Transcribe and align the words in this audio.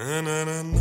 Ja, 0.00 0.79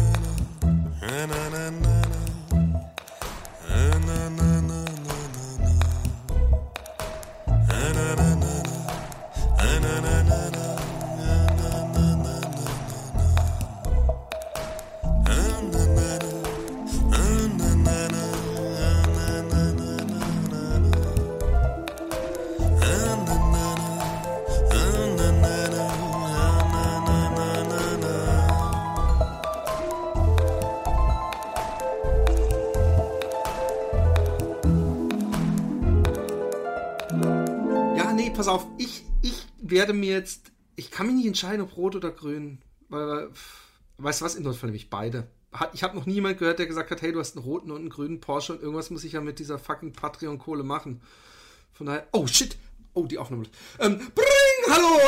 werde 39.79 39.93
mir 39.93 40.13
jetzt, 40.13 40.51
ich 40.75 40.91
kann 40.91 41.07
mich 41.07 41.15
nicht 41.15 41.27
entscheiden, 41.27 41.61
ob 41.61 41.77
rot 41.77 41.95
oder 41.95 42.11
grün, 42.11 42.59
weil, 42.89 43.29
weißt 43.97 44.19
du 44.19 44.25
was, 44.25 44.35
in 44.35 44.43
Notfall 44.43 44.67
nämlich 44.67 44.89
beide. 44.89 45.27
Ich 45.71 45.83
habe 45.83 45.95
noch 45.95 46.05
niemand 46.05 46.37
gehört, 46.37 46.59
der 46.59 46.67
gesagt 46.67 46.91
hat, 46.91 47.01
hey, 47.01 47.13
du 47.13 47.19
hast 47.19 47.37
einen 47.37 47.45
roten 47.45 47.71
und 47.71 47.77
einen 47.77 47.89
grünen 47.89 48.19
Porsche 48.19 48.51
und 48.53 48.61
irgendwas 48.61 48.89
muss 48.89 49.05
ich 49.05 49.13
ja 49.13 49.21
mit 49.21 49.39
dieser 49.39 49.57
fucking 49.57 49.93
Patreon-Kohle 49.93 50.63
machen. 50.63 51.01
Von 51.71 51.87
daher, 51.87 52.07
oh 52.11 52.27
shit, 52.27 52.57
oh, 52.93 53.05
die 53.05 53.17
Aufnahme. 53.17 53.45
Ähm, 53.79 53.99
bring, 54.13 54.69
hallo, 54.69 54.99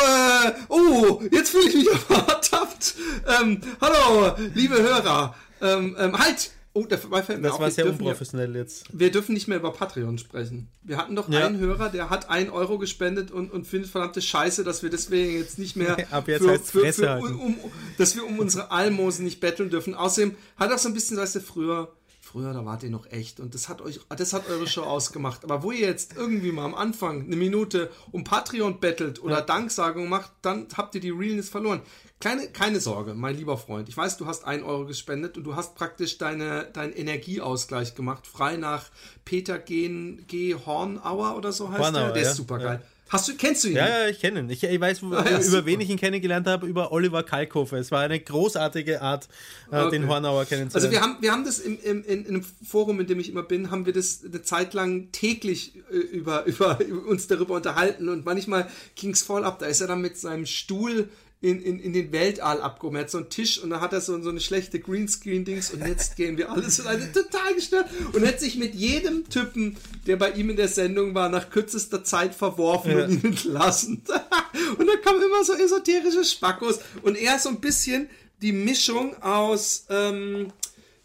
äh, 0.47 0.53
oh, 0.69 1.21
jetzt 1.29 1.49
fühle 1.49 1.67
ich 1.67 1.75
mich 1.75 1.89
aber 2.09 2.29
ertappt. 2.29 2.95
Ähm, 3.27 3.59
hallo, 3.81 4.37
liebe 4.55 4.81
Hörer, 4.81 5.35
ähm, 5.59 5.97
ähm, 5.99 6.17
halt, 6.17 6.51
Oh, 6.73 6.85
dabei 6.87 7.21
fällt 7.21 7.41
mir 7.41 7.49
Das 7.49 7.59
war 7.59 7.67
wir 7.67 7.71
sehr 7.71 7.83
dürfen 7.83 7.99
ja- 8.03 8.07
unprofessionell 8.11 8.55
jetzt. 8.55 8.85
wir 8.93 9.11
dürfen 9.11 9.33
nicht 9.33 9.47
mehr 9.49 9.57
über 9.57 9.73
Patreon 9.73 10.17
sprechen. 10.17 10.69
Wir 10.83 10.95
hatten 10.97 11.15
doch 11.17 11.27
Ja. 11.27 11.45
einen 11.45 11.59
Hörer, 11.59 11.89
der 11.89 12.09
hat 12.09 12.29
einen 12.29 12.49
Euro 12.49 12.77
gespendet 12.77 13.29
und, 13.29 13.51
und 13.51 13.67
findet 13.67 13.91
verdammte 13.91 14.21
Scheiße, 14.21 14.63
dass 14.63 14.81
wir 14.81 14.89
deswegen 14.89 15.37
jetzt 15.37 15.59
nicht 15.59 15.75
mehr 15.75 15.97
Ab 16.11 16.29
jetzt 16.29 16.47
heißt's 16.47 16.71
Fresse 16.71 17.09
halten. 17.09 17.25
um, 17.35 17.57
um, 17.59 17.71
dass 17.97 18.15
wir 18.15 18.25
um 18.25 18.39
unsere 18.39 18.71
Almosen 18.71 19.25
nicht 19.25 19.41
betteln 19.41 19.69
dürfen. 19.69 19.95
Außerdem 19.95 20.35
hat 20.55 20.71
auch 20.71 20.77
so 20.77 20.87
ein 20.87 20.93
bisschen, 20.93 21.17
weißt 21.17 21.35
du, 21.35 21.39
früher, 21.41 21.91
früher, 22.31 22.53
da 22.53 22.65
wart 22.65 22.83
ihr 22.83 22.89
noch 22.89 23.05
echt 23.11 23.39
und 23.39 23.53
das 23.53 23.67
hat 23.69 23.81
euch, 23.81 23.99
das 24.09 24.33
hat 24.33 24.47
eure 24.49 24.67
Show 24.67 24.81
ausgemacht. 24.95 25.43
Aber 25.43 25.63
wo 25.63 25.71
ihr 25.71 25.87
jetzt 25.87 26.15
irgendwie 26.15 26.51
mal 26.51 26.65
am 26.65 26.75
Anfang 26.75 27.25
eine 27.25 27.35
Minute 27.35 27.91
um 28.11 28.23
Patreon 28.23 28.79
bettelt 28.79 29.21
oder 29.21 29.41
Danksagung 29.41 30.07
macht, 30.09 30.31
dann 30.41 30.67
habt 30.75 30.95
ihr 30.95 31.01
die 31.01 31.09
Realness 31.09 31.49
verloren. 31.49 31.81
Kleine, 32.19 32.47
keine 32.49 32.79
Sorge, 32.79 33.15
mein 33.15 33.35
lieber 33.35 33.57
Freund. 33.57 33.89
Ich 33.89 33.97
weiß, 33.97 34.17
du 34.17 34.27
hast 34.27 34.45
ein 34.45 34.63
Euro 34.63 34.85
gespendet 34.85 35.37
und 35.37 35.43
du 35.43 35.55
hast 35.55 35.75
praktisch 35.75 36.17
deine, 36.19 36.65
deinen 36.71 36.93
Energieausgleich 36.93 37.95
gemacht. 37.95 38.27
Frei 38.27 38.57
nach 38.57 38.85
Peter 39.25 39.57
G. 39.57 40.17
G. 40.27 40.55
Hornauer 40.65 41.35
oder 41.35 41.51
so 41.51 41.69
heißt 41.69 41.79
der. 41.79 41.85
Hornauer, 41.85 42.13
Der 42.13 42.23
ja, 42.23 42.29
ist 42.29 42.37
super 42.37 42.59
geil. 42.59 42.79
ja. 42.81 42.87
Hast 43.11 43.27
du, 43.27 43.35
kennst 43.35 43.63
du 43.65 43.67
ihn? 43.67 43.75
Ja, 43.75 43.87
ja, 43.87 44.07
ich 44.07 44.19
kenne 44.19 44.39
ihn. 44.39 44.49
Ich, 44.49 44.63
ich 44.63 44.79
weiß, 44.79 45.01
Ah, 45.03 45.23
ja, 45.25 45.31
über 45.31 45.41
super. 45.41 45.65
wen 45.65 45.81
ich 45.81 45.89
ihn 45.89 45.97
kennengelernt 45.97 46.47
habe, 46.47 46.65
über 46.65 46.93
Oliver 46.93 47.23
Kalkofe. 47.23 47.75
Es 47.77 47.91
war 47.91 47.99
eine 48.01 48.19
großartige 48.19 49.01
Art, 49.01 49.27
äh, 49.69 49.75
Okay. 49.81 49.89
den 49.99 50.07
Hornauer 50.07 50.45
kennenzulernen. 50.45 50.73
Also 50.75 50.91
wir 50.91 51.01
haben, 51.01 51.17
wir 51.21 51.31
haben 51.33 51.43
das 51.43 51.59
im, 51.59 51.77
im, 51.83 52.03
in, 52.05 52.25
in 52.25 52.27
einem 52.27 52.45
Forum, 52.65 53.01
in 53.01 53.07
dem 53.07 53.19
ich 53.19 53.29
immer 53.29 53.43
bin, 53.43 53.69
haben 53.69 53.85
wir 53.85 53.91
das 53.91 54.21
eine 54.25 54.41
Zeit 54.43 54.73
lang 54.73 55.11
täglich 55.11 55.73
äh, 55.91 55.95
über, 55.97 56.45
über, 56.45 56.79
über 56.85 57.05
uns 57.09 57.27
darüber 57.27 57.55
unterhalten 57.55 58.07
und 58.07 58.25
manchmal 58.25 58.69
ging 58.95 59.11
es 59.11 59.23
voll 59.23 59.43
ab. 59.43 59.59
Da 59.59 59.65
ist 59.65 59.81
er 59.81 59.87
dann 59.87 59.99
mit 60.01 60.17
seinem 60.17 60.45
Stuhl 60.45 61.09
in, 61.41 61.59
in, 61.59 61.79
in 61.79 61.91
den 61.93 62.11
Weltall 62.11 62.61
abgehoben. 62.61 62.97
Er 62.97 63.01
hat 63.03 63.09
so 63.09 63.17
einen 63.17 63.29
Tisch 63.29 63.57
und 63.61 63.71
da 63.71 63.81
hat 63.81 63.93
er 63.93 64.01
so, 64.01 64.21
so 64.21 64.29
eine 64.29 64.39
schlechte 64.39 64.79
Greenscreen-Dings 64.79 65.71
und 65.71 65.85
jetzt 65.87 66.15
gehen 66.15 66.37
wir 66.37 66.51
alles 66.51 66.77
in 66.77 66.85
eine 66.87 67.11
total 67.11 67.55
gestört 67.55 67.87
und 68.13 68.25
hat 68.27 68.39
sich 68.39 68.57
mit 68.57 68.75
jedem 68.75 69.27
Typen, 69.27 69.75
der 70.05 70.17
bei 70.17 70.31
ihm 70.31 70.51
in 70.51 70.55
der 70.55 70.67
Sendung 70.67 71.15
war, 71.15 71.29
nach 71.29 71.49
kürzester 71.49 72.03
Zeit 72.03 72.35
verworfen 72.35 72.91
Ja. 72.91 73.05
und 73.05 73.11
ihn 73.11 73.23
entlassen. 73.25 74.03
und 74.77 74.87
da 74.87 74.95
kamen 75.03 75.21
immer 75.23 75.43
so 75.43 75.53
esoterische 75.53 76.23
Spackos 76.23 76.79
und 77.01 77.17
er 77.17 77.39
so 77.39 77.49
ein 77.49 77.59
bisschen 77.59 78.07
die 78.43 78.51
Mischung 78.51 79.19
aus, 79.23 79.85
ähm, 79.89 80.53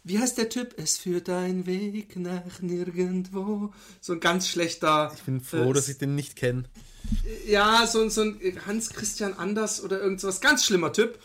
wie 0.03 0.19
heißt 0.19 0.37
der 0.37 0.49
Typ? 0.49 0.75
Es 0.77 0.97
führt 0.97 1.29
ein 1.29 1.65
Weg 1.65 2.15
nach 2.15 2.61
nirgendwo. 2.61 3.73
So 3.99 4.13
ein 4.13 4.19
ganz 4.19 4.47
schlechter. 4.47 5.11
ich 5.15 5.23
bin 5.23 5.41
froh, 5.41 5.71
äh, 5.71 5.73
dass 5.73 5.89
ich 5.89 5.97
den 5.97 6.15
nicht 6.15 6.35
kenne. 6.35 6.63
Ja, 7.47 7.85
so, 7.87 8.07
so 8.09 8.21
ein 8.21 8.39
Hans 8.65 8.89
Christian 8.89 9.33
Anders 9.37 9.83
oder 9.83 10.01
irgend 10.01 10.21
sowas. 10.21 10.41
Ganz 10.41 10.65
schlimmer 10.65 10.93
Typ. 10.93 11.19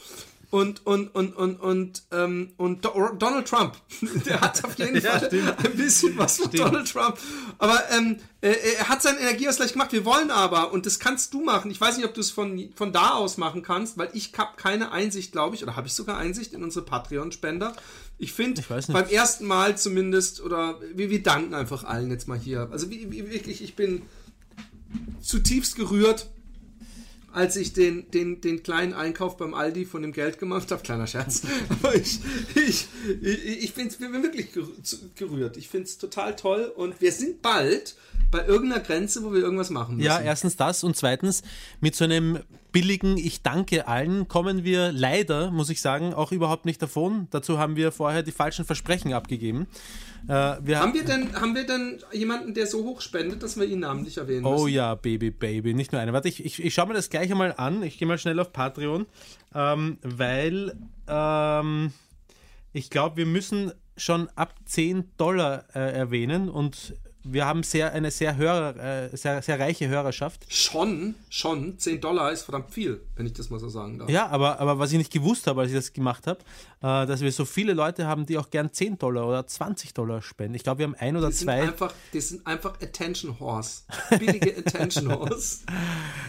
Und, 0.51 0.85
und, 0.87 1.15
und, 1.15 1.35
und, 1.35 1.57
und, 1.61 2.03
ähm, 2.13 2.51
und 2.59 2.85
Do 2.85 3.09
Donald 3.19 3.49
Trump. 3.49 3.75
Der 4.27 4.39
hat 4.43 4.63
auf 4.63 4.77
jeden 4.79 4.97
Ja, 5.03 5.13
Fall 5.13 5.29
stimmt. 5.29 5.65
ein 5.65 5.77
bisschen 5.77 6.19
was 6.19 6.37
von 6.37 6.51
Donald 6.51 6.93
Trump. 6.93 7.17
Aber 7.57 7.83
ähm, 7.91 8.19
äh, 8.43 8.55
er 8.79 8.91
hat 8.91 9.01
seinen 9.01 9.17
Energieausgleich 9.17 9.73
gemacht. 9.73 9.93
Wir 9.93 10.05
wollen 10.05 10.31
aber, 10.31 10.71
und 10.75 10.85
das 10.85 10.99
kannst 10.99 11.33
du 11.33 11.41
machen. 11.43 11.71
Ich 11.71 11.81
weiß 11.81 11.97
nicht, 11.97 12.05
ob 12.05 12.13
du 12.13 12.21
es 12.21 12.31
von, 12.31 12.69
von 12.77 12.93
da 12.93 13.13
aus 13.15 13.39
machen 13.39 13.63
kannst, 13.63 13.97
weil 13.97 14.11
ich 14.13 14.31
habe 14.37 14.51
keine 14.59 14.93
Einsicht, 14.93 15.33
glaube 15.33 15.57
ich, 15.57 15.63
oder 15.63 15.75
habe 15.75 15.87
ich 15.87 15.95
sogar 15.95 16.19
Einsicht 16.19 16.53
in 16.53 16.63
unsere 16.63 16.85
Patreon-Spender. 16.85 17.75
Ich 18.19 18.35
finde, 18.35 18.63
beim 18.69 19.09
ersten 19.09 19.47
Mal 19.47 19.79
zumindest, 19.79 20.43
oder 20.43 20.79
wir, 20.95 21.09
wir 21.09 21.23
danken 21.23 21.55
einfach 21.55 21.85
allen 21.85 22.11
jetzt 22.11 22.29
mal 22.29 22.39
hier. 22.39 22.69
Also 22.71 22.91
wie, 22.91 23.11
wie, 23.11 23.31
wirklich, 23.31 23.63
ich 23.63 23.75
bin 23.75 24.03
zutiefst 25.21 25.77
gerührt, 25.77 26.29
als 27.33 27.57
ich 27.57 27.73
den, 27.73 28.11
den, 28.11 28.43
den 28.43 28.63
kleinen 28.63 28.93
Einkauf 28.93 29.39
beim 29.39 29.55
Aldi 29.55 29.87
von 29.87 30.03
dem 30.03 30.13
Geld 30.13 30.39
gemacht 30.39 30.71
habe. 30.71 30.83
Kleiner 30.83 31.07
Scherz. 31.07 31.43
Aber 31.71 31.95
ich, 31.95 32.19
ich, 32.55 32.87
ich, 33.23 33.47
ich 33.65 33.75
bin's- 33.75 33.97
bin 33.97 34.13
wirklich 34.23 34.49
gerührt. 35.15 35.57
Ich 35.57 35.69
finde 35.69 35.87
es 35.87 35.97
total 35.97 36.37
toll. 36.37 36.71
Und 36.77 37.01
wir 37.01 37.11
sind 37.11 37.41
bald 37.41 37.97
bei 38.31 38.45
irgendeiner 38.47 38.83
Grenze, 38.83 39.23
wo 39.25 39.33
wir 39.33 39.41
irgendwas 39.41 39.71
machen 39.71 39.97
müssen. 39.97 40.07
Ja, 40.07 40.21
erstens 40.21 40.57
das 40.57 40.85
und 40.85 40.95
zweitens 40.95 41.43
mit 41.81 41.95
so 41.97 42.05
einem 42.05 42.41
billigen 42.71 43.17
Ich 43.17 43.43
danke 43.43 43.89
allen 43.89 44.29
kommen 44.29 44.63
wir 44.65 44.93
leider, 44.93 45.51
muss 45.51 45.71
ich 45.71 45.81
sagen, 45.81 46.13
auch 46.13 46.33
überhaupt 46.33 46.67
nicht 46.67 46.83
davon. 46.83 47.29
Dazu 47.31 47.59
haben 47.59 47.77
wir 47.77 47.93
vorher 47.93 48.23
die 48.23 48.33
falschen 48.33 48.65
Versprechen 48.67 49.13
abgegeben. 49.15 49.67
Äh, 50.29 50.57
wir 50.63 50.79
haben, 50.81 50.95
wir 50.95 51.05
denn, 51.05 51.33
haben 51.35 51.55
wir 51.55 51.67
denn 51.67 52.01
jemanden, 52.13 52.55
der 52.55 52.67
so 52.67 52.85
hoch 52.85 53.01
spendet, 53.01 53.43
dass 53.43 53.57
wir 53.59 53.65
ihn 53.67 53.81
namentlich 53.81 54.19
erwähnen 54.19 54.45
Oh 54.45 54.65
müssen? 54.65 54.75
ja, 54.75 54.95
Baby, 54.95 55.31
Baby, 55.31 55.75
nicht 55.75 55.93
nur 55.93 56.01
eine. 56.01 56.13
Warte, 56.13 56.29
ich, 56.29 56.45
ich, 56.45 56.63
ich 56.63 56.75
schaue 56.75 56.87
mir 56.89 56.95
das 56.95 57.11
gleich 57.11 57.31
einmal 57.31 57.55
an. 57.57 57.83
Ich 57.83 57.99
gehe 57.99 58.07
mal 58.07 58.19
schnell 58.19 58.39
auf 58.39 58.53
Patreon, 58.53 59.07
ähm, 59.55 59.99
weil 60.03 60.77
ähm, 61.09 61.93
ich 62.73 62.91
glaube, 62.91 63.17
wir 63.17 63.27
müssen 63.27 63.73
schon 63.97 64.29
ab 64.37 64.55
10 64.65 65.11
Dollar 65.19 65.65
äh, 65.75 65.93
erwähnen 65.93 66.49
und 66.49 66.95
wir 67.25 67.47
haben 67.47 67.63
sehr, 67.63 67.93
eine 67.93 68.11
sehr, 68.11 68.37
Hörer, 68.37 68.77
äh, 69.13 69.17
sehr, 69.17 69.43
sehr 69.43 69.59
reiche 69.61 69.89
Hörerschaft. 69.89 70.45
Schon, 70.49 71.15
schon. 71.31 71.79
10 71.79 72.01
Dollar 72.01 72.33
ist 72.33 72.43
verdammt 72.43 72.71
viel, 72.71 73.01
wenn 73.17 73.27
ich 73.27 73.33
das 73.33 73.51
mal 73.51 73.61
so 73.61 73.69
sagen 73.69 73.99
darf. 73.99 74.09
Ja, 74.11 74.27
aber, 74.29 74.59
aber 74.61 74.79
was 74.79 74.93
ich 74.93 74.99
nicht 74.99 75.13
gewusst 75.13 75.47
habe, 75.47 75.61
als 75.63 75.71
ich 75.71 75.77
das 75.77 75.93
gemacht 75.93 76.27
habe, 76.27 76.41
äh, 76.83 77.07
dass 77.07 77.21
wir 77.21 77.31
so 77.33 77.45
viele 77.45 77.75
Leute 77.75 78.07
haben, 78.07 78.27
die 78.27 78.39
auch 78.39 78.51
gern 78.51 78.73
10 78.73 78.99
Dollar 78.99 79.27
oder 79.29 79.47
20 79.47 79.95
Dollar 79.95 80.21
spenden. 80.23 80.55
Ich 80.55 80.65
glaube, 80.65 80.79
wir 80.81 80.87
haben 80.87 80.97
ein 80.99 81.17
oder 81.17 81.29
Die 81.29 81.35
sind, 81.35 81.47
zwei. 81.47 81.63
einfach, 81.63 81.93
die 82.13 82.21
sind 82.21 82.47
einfach 82.47 82.75
Attention 82.83 83.39
Horse. 83.39 83.83
Billige 84.19 84.57
Attention 84.67 85.13
Horse. 85.13 85.59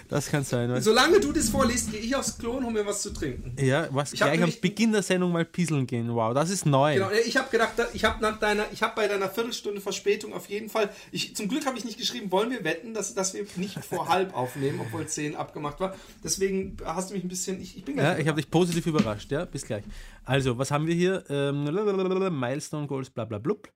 Das 0.09 0.27
kann 0.29 0.43
sein. 0.43 0.79
Solange 0.81 1.19
du 1.19 1.31
das 1.31 1.49
vorliest, 1.49 1.91
gehe 1.91 1.99
ich 2.01 2.15
aufs 2.15 2.37
Klo 2.37 2.51
und 2.53 2.65
hol 2.65 2.73
mir 2.73 2.85
was 2.85 3.01
zu 3.01 3.11
trinken. 3.11 3.55
ja, 3.63 3.87
was 3.91 4.13
Ich 4.13 4.19
gleich 4.19 4.41
am 4.43 4.51
Beginn 4.61 4.91
der 4.91 5.01
Sendung 5.03 5.31
mal 5.31 5.45
pieseln 5.45 5.87
gehen. 5.87 6.13
Wow, 6.13 6.33
das 6.33 6.49
ist 6.49 6.65
neu. 6.65 6.93
Genau, 6.95 7.09
ich 7.25 7.35
habe 7.37 7.49
gedacht, 7.49 7.73
ich 7.93 8.03
habe 8.05 8.21
nach 8.21 8.37
deiner, 8.39 8.65
ich 8.71 8.83
habe 8.83 8.93
bei 8.95 9.07
deiner 9.07 9.29
Viertelstunde 9.29 9.81
Verspätung 9.81 10.33
auf 10.33 10.47
jeden 10.49 10.69
Fall, 10.69 10.82
ich, 11.11 11.35
zum 11.35 11.47
Glück 11.47 11.65
habe 11.65 11.77
ich 11.77 11.85
nicht 11.85 11.97
geschrieben, 11.97 12.31
wollen 12.31 12.51
wir 12.51 12.63
wetten, 12.63 12.93
dass, 12.93 13.13
dass 13.13 13.33
wir 13.33 13.45
nicht 13.55 13.83
vor 13.83 14.07
halb 14.09 14.35
aufnehmen, 14.35 14.79
obwohl 14.81 15.07
10 15.07 15.35
abgemacht 15.35 15.79
war. 15.79 15.95
Deswegen 16.23 16.77
hast 16.85 17.09
du 17.09 17.15
mich 17.15 17.23
ein 17.23 17.29
bisschen, 17.29 17.61
ich, 17.61 17.77
ich 17.77 17.85
bin 17.85 17.97
Ja, 17.97 18.17
ich 18.17 18.27
habe 18.27 18.41
dich 18.41 18.49
positiv 18.49 18.85
überrascht, 18.85 19.31
ja, 19.31 19.45
bis 19.45 19.65
gleich. 19.65 19.83
Also, 20.23 20.57
was 20.57 20.71
haben 20.71 20.87
wir 20.87 20.95
hier? 20.95 21.23
Ähm, 21.29 21.63
Milestone 22.39 22.87
Goals, 22.87 23.09
bla 23.09 23.25
bla 23.25 23.37
blub. 23.37 23.71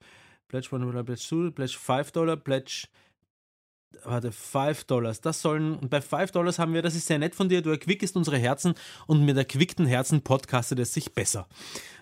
Pledge 0.47 0.69
1 0.71 0.81
Dollar, 0.81 1.03
Pledge 1.03 1.21
2, 1.21 1.51
Pledge 1.51 1.77
5 1.77 2.11
Dollar, 2.11 2.37
Pledge. 2.37 2.87
Warte, 4.03 4.31
5 4.31 4.83
Dollars. 4.85 5.21
Das 5.21 5.41
sollen. 5.41 5.77
Und 5.77 5.89
bei 5.89 6.01
5 6.01 6.31
Dollars 6.31 6.59
haben 6.59 6.73
wir, 6.73 6.81
das 6.81 6.95
ist 6.95 7.07
sehr 7.07 7.19
nett 7.19 7.35
von 7.35 7.49
dir, 7.49 7.61
du 7.61 7.69
erquickest 7.69 8.15
unsere 8.15 8.37
Herzen 8.37 8.75
und 9.07 9.25
mit 9.25 9.37
erquickten 9.37 9.85
Herzen 9.85 10.21
podcastet 10.21 10.79
es 10.79 10.93
sich 10.93 11.13
besser. 11.13 11.47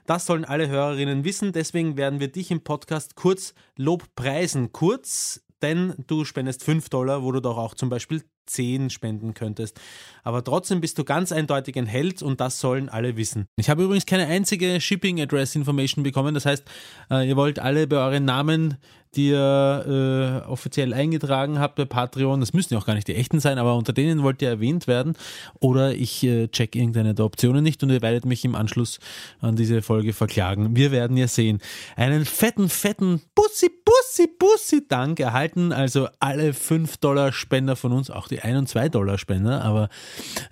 Das 0.05 0.27
sollen 0.27 0.45
alle 0.45 0.67
Hörerinnen 0.67 1.23
wissen, 1.23 1.51
deswegen 1.51 1.97
werden 1.97 2.19
wir 2.19 2.27
dich 2.31 2.51
im 2.51 2.61
Podcast 2.61 3.15
kurz 3.15 3.55
Lobpreisen. 3.75 4.71
Kurz, 4.71 5.43
denn 5.63 5.95
du 6.05 6.25
spendest 6.25 6.63
5 6.63 6.89
Dollar, 6.89 7.23
wo 7.23 7.31
du 7.31 7.39
doch 7.39 7.57
auch 7.57 7.73
zum 7.73 7.89
Beispiel 7.89 8.23
10 8.45 8.91
spenden 8.91 9.33
könntest. 9.33 9.79
Aber 10.23 10.43
trotzdem 10.43 10.81
bist 10.81 10.99
du 10.99 11.03
ganz 11.03 11.31
eindeutig 11.31 11.75
ein 11.77 11.87
Held 11.87 12.21
und 12.21 12.39
das 12.39 12.59
sollen 12.59 12.89
alle 12.89 13.17
wissen. 13.17 13.47
Ich 13.55 13.69
habe 13.69 13.83
übrigens 13.83 14.05
keine 14.05 14.27
einzige 14.27 14.79
Shipping 14.79 15.19
Address 15.19 15.55
Information 15.55 16.03
bekommen. 16.03 16.35
Das 16.35 16.45
heißt, 16.45 16.63
äh, 17.09 17.27
ihr 17.27 17.35
wollt 17.35 17.57
alle 17.57 17.87
bei 17.87 17.97
euren 17.97 18.25
Namen 18.25 18.77
die 19.15 19.29
ihr 19.29 20.43
äh, 20.45 20.49
offiziell 20.49 20.93
eingetragen 20.93 21.59
habt 21.59 21.75
bei 21.75 21.85
Patreon. 21.85 22.39
Das 22.39 22.53
müssen 22.53 22.73
ja 22.73 22.79
auch 22.79 22.85
gar 22.85 22.95
nicht 22.95 23.07
die 23.07 23.15
echten 23.15 23.39
sein, 23.39 23.57
aber 23.57 23.75
unter 23.75 23.93
denen 23.93 24.23
wollt 24.23 24.41
ihr 24.41 24.49
erwähnt 24.49 24.87
werden. 24.87 25.13
Oder 25.59 25.93
ich 25.93 26.23
äh, 26.23 26.47
check 26.47 26.75
irgendeine 26.75 27.13
der 27.13 27.25
Optionen 27.25 27.63
nicht 27.63 27.81
und 27.83 27.89
ihr 27.89 28.01
werdet 28.01 28.25
mich 28.25 28.45
im 28.45 28.55
Anschluss 28.55 28.99
an 29.41 29.55
diese 29.55 29.81
Folge 29.81 30.13
verklagen. 30.13 30.75
Wir 30.75 30.91
werden 30.91 31.17
ja 31.17 31.27
sehen. 31.27 31.59
Einen 31.95 32.25
fetten, 32.25 32.69
fetten 32.69 33.21
Bussi, 33.33 33.69
Bussi, 33.85 34.27
Bussi 34.27 34.87
Dank 34.87 35.19
erhalten. 35.19 35.71
Also 35.71 36.07
alle 36.19 36.53
5 36.53 36.97
Dollar 36.97 37.31
Spender 37.31 37.75
von 37.75 37.91
uns, 37.91 38.09
auch 38.09 38.27
die 38.27 38.41
1 38.41 38.57
und 38.57 38.69
2 38.69 38.89
Dollar 38.89 39.17
Spender, 39.17 39.63
aber 39.63 39.89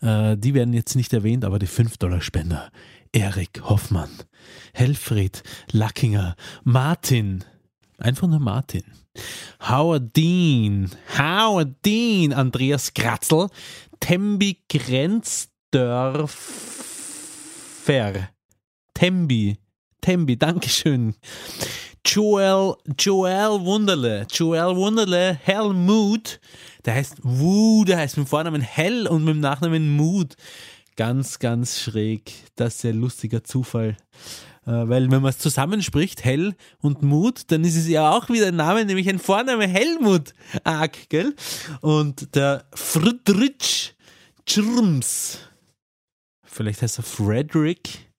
äh, 0.01 0.38
die 0.38 0.54
werden 0.54 0.74
jetzt 0.74 0.95
nicht 0.95 1.13
erwähnt, 1.13 1.45
aber 1.45 1.60
die 1.60 1.68
5 1.68 1.98
Dollar 1.98 2.21
Spender. 2.21 2.71
Erik 3.15 3.62
Hoffmann, 3.63 4.10
Helfried 4.74 5.44
Lackinger, 5.71 6.36
Martin, 6.63 7.44
einfach 7.97 8.27
nur 8.27 8.39
Martin, 8.39 8.83
Howard 9.61 10.15
Dean, 10.15 10.89
Howard 11.17 11.75
Dean, 11.85 12.33
Andreas 12.33 12.93
Kratzel, 12.93 13.47
Tembi 13.99 14.57
Grenzdörfer, 14.69 16.29
Tembi, 18.93 19.57
Tembi, 20.01 20.37
Dankeschön. 20.37 21.15
Joel, 22.05 22.75
Joel 22.99 23.61
Wunderle, 23.61 24.27
Joel 24.29 24.75
Wunderle, 24.75 25.39
Helmut, 25.41 26.41
der 26.83 26.95
heißt 26.95 27.19
Wu, 27.23 27.85
der 27.85 27.97
heißt 27.97 28.17
mit 28.17 28.27
Vornamen 28.27 28.61
Hell 28.61 29.07
und 29.07 29.23
mit 29.23 29.35
dem 29.35 29.39
Nachnamen 29.39 29.95
Mut. 29.95 30.35
Ganz, 30.95 31.39
ganz 31.39 31.79
schräg. 31.79 32.33
Das 32.55 32.75
ist 32.75 32.85
ein 32.85 32.99
lustiger 32.99 33.43
Zufall. 33.43 33.95
Äh, 34.65 34.88
weil 34.88 35.12
wenn 35.12 35.21
man 35.21 35.30
es 35.30 35.39
zusammenspricht, 35.39 36.24
Hell 36.24 36.56
und 36.80 37.01
Mut, 37.01 37.44
dann 37.48 37.63
ist 37.63 37.75
es 37.75 37.88
ja 37.88 38.12
auch 38.12 38.30
wieder 38.30 38.48
ein 38.48 38.56
Name, 38.56 38.86
nämlich 38.86 39.10
ein 39.10 39.19
Vorname 39.19 39.68
Helmut 39.68 40.33
Arg, 40.63 41.10
gell? 41.10 41.36
Und 41.81 42.36
der 42.36 42.65
Friedrich 42.74 43.95
Tschirms, 44.45 45.39
vielleicht 46.44 46.81
heißt 46.81 47.00
er 47.00 47.04
Frederick, 47.04 48.12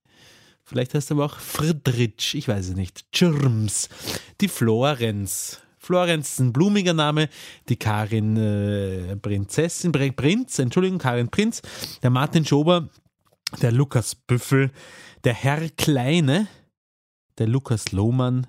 vielleicht 0.63 0.93
heißt 0.93 1.11
er 1.11 1.15
aber 1.15 1.25
auch 1.25 1.39
Friedrich, 1.39 2.35
ich 2.35 2.47
weiß 2.47 2.69
es 2.69 2.75
nicht, 2.75 3.11
Tschirms, 3.11 3.89
die 4.41 4.47
Florenz, 4.47 5.61
Florenz 5.79 6.31
ist 6.31 6.39
ein 6.39 6.51
blumiger 6.51 6.93
Name, 6.93 7.29
die 7.69 7.77
Karin 7.77 8.37
äh, 8.37 9.15
Prinzessin, 9.17 9.91
Prinz, 9.91 10.57
Entschuldigung, 10.57 10.97
Karin 10.97 11.29
Prinz, 11.29 11.61
der 12.01 12.09
Martin 12.09 12.43
Schober, 12.43 12.89
der 13.61 13.71
Lukas 13.71 14.15
Büffel, 14.15 14.71
der 15.25 15.33
Herr 15.33 15.69
Kleine, 15.71 16.47
der 17.39 17.47
Lukas 17.47 17.91
Lohmann, 17.91 18.45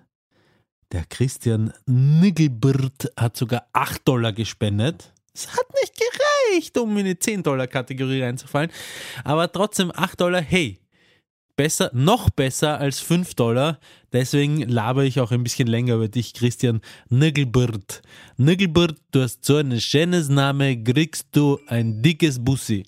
der 0.92 1.04
Christian 1.06 1.72
Niggelbirt 1.86 3.10
hat 3.16 3.36
sogar 3.36 3.66
8 3.72 4.06
Dollar 4.06 4.32
gespendet. 4.32 5.12
Es 5.34 5.48
hat 5.48 5.66
nicht 5.80 5.94
gereicht, 5.96 6.76
um 6.78 6.96
in 6.98 7.06
die 7.06 7.14
10-Dollar-Kategorie 7.14 8.22
reinzufallen. 8.22 8.70
Aber 9.24 9.50
trotzdem 9.50 9.90
8 9.92 10.20
Dollar, 10.20 10.42
hey, 10.42 10.78
besser, 11.56 11.90
noch 11.94 12.28
besser 12.28 12.78
als 12.78 13.00
5 13.00 13.34
Dollar. 13.34 13.80
Deswegen 14.12 14.60
laber 14.68 15.04
ich 15.04 15.18
auch 15.18 15.32
ein 15.32 15.42
bisschen 15.42 15.68
länger 15.68 15.94
über 15.94 16.08
dich, 16.08 16.34
Christian 16.34 16.82
Niggelbirt. 17.08 18.02
Niggelbirt, 18.36 18.98
du 19.12 19.22
hast 19.22 19.44
so 19.46 19.56
einen 19.56 19.80
schönes 19.80 20.28
Name, 20.28 20.82
kriegst 20.82 21.28
du 21.32 21.58
ein 21.68 22.02
dickes 22.02 22.38
Bussi. 22.44 22.84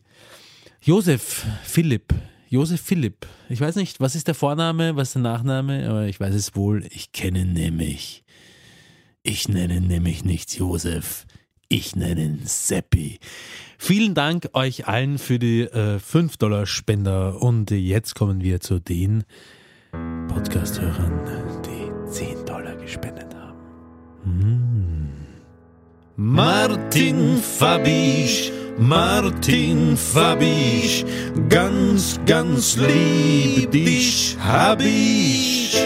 Josef 0.82 1.46
Philipp. 1.64 2.14
Josef 2.48 2.80
Philipp. 2.80 3.26
Ich 3.48 3.60
weiß 3.60 3.76
nicht, 3.76 4.00
was 4.00 4.14
ist 4.14 4.26
der 4.26 4.34
Vorname, 4.34 4.96
was 4.96 5.08
ist 5.08 5.14
der 5.14 5.22
Nachname, 5.22 5.88
aber 5.88 6.06
ich 6.06 6.18
weiß 6.18 6.34
es 6.34 6.56
wohl. 6.56 6.84
Ich 6.90 7.12
kenne 7.12 7.44
nämlich. 7.44 8.24
Ich 9.22 9.48
nenne 9.48 9.80
nämlich 9.80 10.24
nicht 10.24 10.56
Josef. 10.56 11.26
Ich 11.68 11.94
nenne 11.94 12.22
ihn 12.24 12.40
Seppi. 12.44 13.18
Vielen 13.76 14.14
Dank 14.14 14.48
euch 14.54 14.88
allen 14.88 15.18
für 15.18 15.38
die 15.38 15.60
äh, 15.60 15.98
5-Dollar-Spender. 15.98 17.42
Und 17.42 17.70
jetzt 17.70 18.14
kommen 18.14 18.40
wir 18.40 18.60
zu 18.60 18.78
den 18.78 19.24
Podcast-Hörern, 20.28 21.62
die 21.66 22.10
10 22.10 22.46
Dollar 22.46 22.76
gespendet 22.76 23.34
haben. 23.34 23.58
Hm. 24.24 25.08
Martin 26.16 27.36
Fabisch, 27.36 28.50
Martin 28.78 29.96
Fabisch, 29.96 31.04
ganz, 31.48 32.20
ganz 32.26 32.76
lieb 32.76 33.72
dich 33.72 34.36
hab 34.40 34.80
ich. 34.80 35.76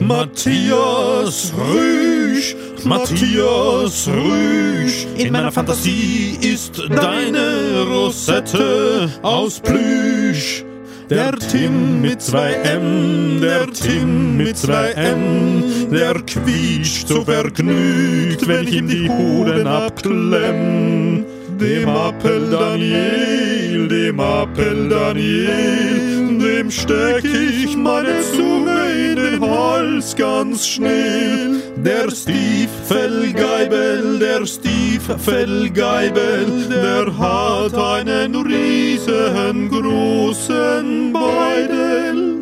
Matthias 0.00 1.52
Rüsch, 1.56 2.56
Matthias 2.84 4.08
Rüsch, 4.08 5.06
in 5.16 5.32
meiner 5.32 5.52
Fantasie 5.52 6.36
ist 6.40 6.82
deine 6.90 7.84
Rosette 7.88 9.08
aus 9.22 9.60
Plüsch. 9.60 10.64
Der 11.08 11.32
Tim 11.32 12.02
mit 12.02 12.20
zwei 12.20 12.52
M, 12.52 13.40
der 13.40 13.66
Tim 13.68 14.36
mit 14.36 14.58
zwei 14.58 14.90
M, 14.90 15.62
der 15.90 16.14
quietscht 16.14 17.08
so 17.08 17.24
vergnügt, 17.24 18.46
wenn 18.46 18.66
ich 18.66 18.74
ihm 18.74 18.88
die 18.88 19.08
Hoden 19.08 19.66
abklemm. 19.66 21.17
Dem 21.60 21.88
Appel 21.88 22.50
Daniel, 22.50 23.88
dem 23.88 24.20
Appel 24.20 24.88
Daniel, 24.88 26.38
dem 26.38 26.70
steck 26.70 27.24
ich 27.24 27.76
meine 27.76 28.20
Zunge 28.22 29.10
in 29.10 29.16
den 29.16 29.40
Hals 29.40 30.14
ganz 30.14 30.68
schnell. 30.68 31.60
Der 31.76 32.08
Steve 32.10 32.68
Fellgeibel, 32.84 34.20
der 34.20 34.46
Steve 34.46 35.18
Fellgeibel, 35.18 36.46
der 36.70 37.18
hat 37.18 37.74
einen 37.74 38.36
riesengroßen 38.36 41.12
Beidel. 41.12 42.36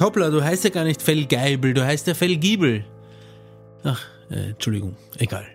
Hoppla, 0.00 0.30
du 0.30 0.42
heißt 0.42 0.64
ja 0.64 0.70
gar 0.70 0.82
nicht 0.84 1.02
Fellgeibel, 1.02 1.72
du 1.72 1.84
heißt 1.84 2.08
ja 2.08 2.14
Fellgiebel. 2.14 2.84
Ach, 3.84 4.02
äh, 4.28 4.50
Entschuldigung, 4.50 4.96
egal. 5.18 5.46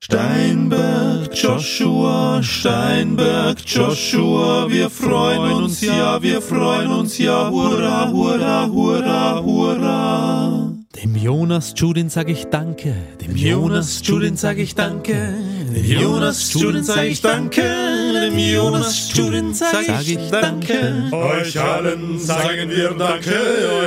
Steinberg, 0.00 1.34
Joshua, 1.34 2.40
Steinberg, 2.42 3.58
Joshua, 3.66 4.70
wir 4.70 4.88
freuen 4.88 5.52
uns 5.52 5.80
ja, 5.82 6.22
wir 6.22 6.40
freuen 6.40 6.90
uns 6.90 7.18
ja, 7.18 7.50
hurra, 7.50 8.08
hurra, 8.08 8.66
hurra, 8.66 9.42
hurra. 9.42 10.77
Dem 10.96 11.14
Jonas 11.16 11.74
Judin 11.76 12.08
sag 12.08 12.28
ich 12.30 12.46
Danke, 12.46 12.94
dem 13.20 13.36
Jonas 13.36 14.00
Judin 14.02 14.36
sag 14.36 14.56
ich 14.56 14.74
Danke, 14.74 15.34
dem 15.74 15.84
Jonas 15.84 16.52
Judin 16.54 16.82
sag 16.82 17.04
ich 17.04 17.20
Danke, 17.20 17.60
dem 17.62 18.38
Jonas 18.38 19.12
Judin 19.14 19.52
sag 19.52 19.86
ich 19.86 20.30
Danke. 20.30 21.10
Euch 21.12 21.60
allen 21.60 22.18
sagen 22.18 22.70
wir 22.70 22.94
Danke, 22.94 23.34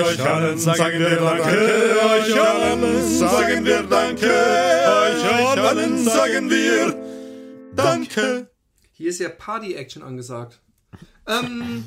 euch 0.04 0.22
allen 0.22 0.58
sagen 0.60 1.00
wir 1.00 1.16
Danke, 1.18 1.98
euch 2.06 2.40
allen 2.40 3.18
sagen 3.18 3.66
wir 3.66 3.84
Danke, 3.84 4.32
euch 5.02 5.58
allen 5.58 6.04
sagen 6.06 6.50
wir 6.52 6.96
Danke. 7.76 8.52
Hier 8.92 9.10
ist 9.10 9.20
ja 9.20 9.30
Party-Action 9.30 10.04
angesagt. 10.04 10.62
Ähm, 11.28 11.84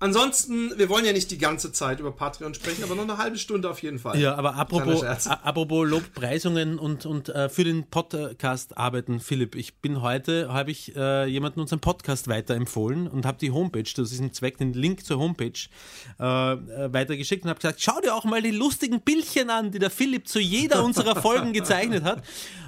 ansonsten, 0.00 0.72
wir 0.76 0.88
wollen 0.88 1.04
ja 1.04 1.12
nicht 1.12 1.30
die 1.30 1.38
ganze 1.38 1.72
Zeit 1.72 2.00
über 2.00 2.12
Patreon 2.12 2.54
sprechen, 2.54 2.84
aber 2.84 2.94
noch 2.94 3.04
eine 3.04 3.18
halbe 3.18 3.38
Stunde 3.38 3.70
auf 3.70 3.82
jeden 3.82 3.98
Fall. 3.98 4.18
Ja, 4.18 4.34
aber 4.34 4.54
apropos, 4.56 5.02
apropos 5.02 5.88
Lobpreisungen 5.88 6.78
und, 6.78 7.06
und 7.06 7.28
äh, 7.28 7.48
für 7.48 7.64
den 7.64 7.84
Podcast 7.88 8.76
arbeiten, 8.76 9.20
Philipp, 9.20 9.54
ich 9.54 9.76
bin 9.78 10.02
heute, 10.02 10.52
habe 10.52 10.70
ich 10.70 10.94
äh, 10.96 11.26
jemanden 11.26 11.60
unseren 11.60 11.80
Podcast 11.80 12.28
weiterempfohlen 12.28 13.08
und 13.08 13.26
habe 13.26 13.38
die 13.38 13.50
Homepage, 13.50 13.84
zu 13.84 14.02
diesem 14.02 14.32
Zweck 14.32 14.58
den 14.58 14.72
Link 14.72 15.04
zur 15.04 15.18
Homepage 15.18 15.52
äh, 16.20 16.22
äh, 16.52 16.92
weitergeschickt 16.92 17.44
und 17.44 17.50
habe 17.50 17.60
gesagt, 17.60 17.80
schau 17.80 18.00
dir 18.00 18.14
auch 18.14 18.24
mal 18.24 18.42
die 18.42 18.50
lustigen 18.50 19.00
Bildchen 19.00 19.50
an, 19.50 19.70
die 19.70 19.78
der 19.78 19.90
Philipp 19.90 20.28
zu 20.28 20.38
jeder 20.40 20.84
unserer 20.84 21.16
Folgen 21.22 21.52
gezeichnet 21.52 22.04
hat. 22.04 22.22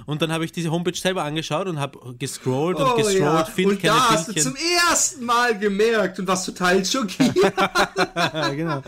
Und 0.05 0.23
dann 0.23 0.31
habe 0.31 0.43
ich 0.43 0.51
diese 0.51 0.71
Homepage 0.71 0.97
selber 0.97 1.23
angeschaut 1.23 1.67
und 1.67 1.79
habe 1.79 2.15
gescrollt 2.17 2.77
und 2.77 2.83
Oh 2.83 2.95
gescrollt, 2.95 3.19
ja, 3.19 3.45
finde 3.45 3.71
und 3.75 3.81
keine 3.81 3.93
da 3.93 4.09
hast 4.09 4.27
du 4.29 4.33
Bildchen. 4.33 4.55
zum 4.55 4.63
ersten 4.89 5.25
Mal 5.25 5.59
gemerkt 5.59 6.17
und 6.17 6.27
was 6.27 6.45
total 6.45 6.83
schockiert. 6.83 7.18
Ja, 7.19 8.49
genau. 8.55 8.81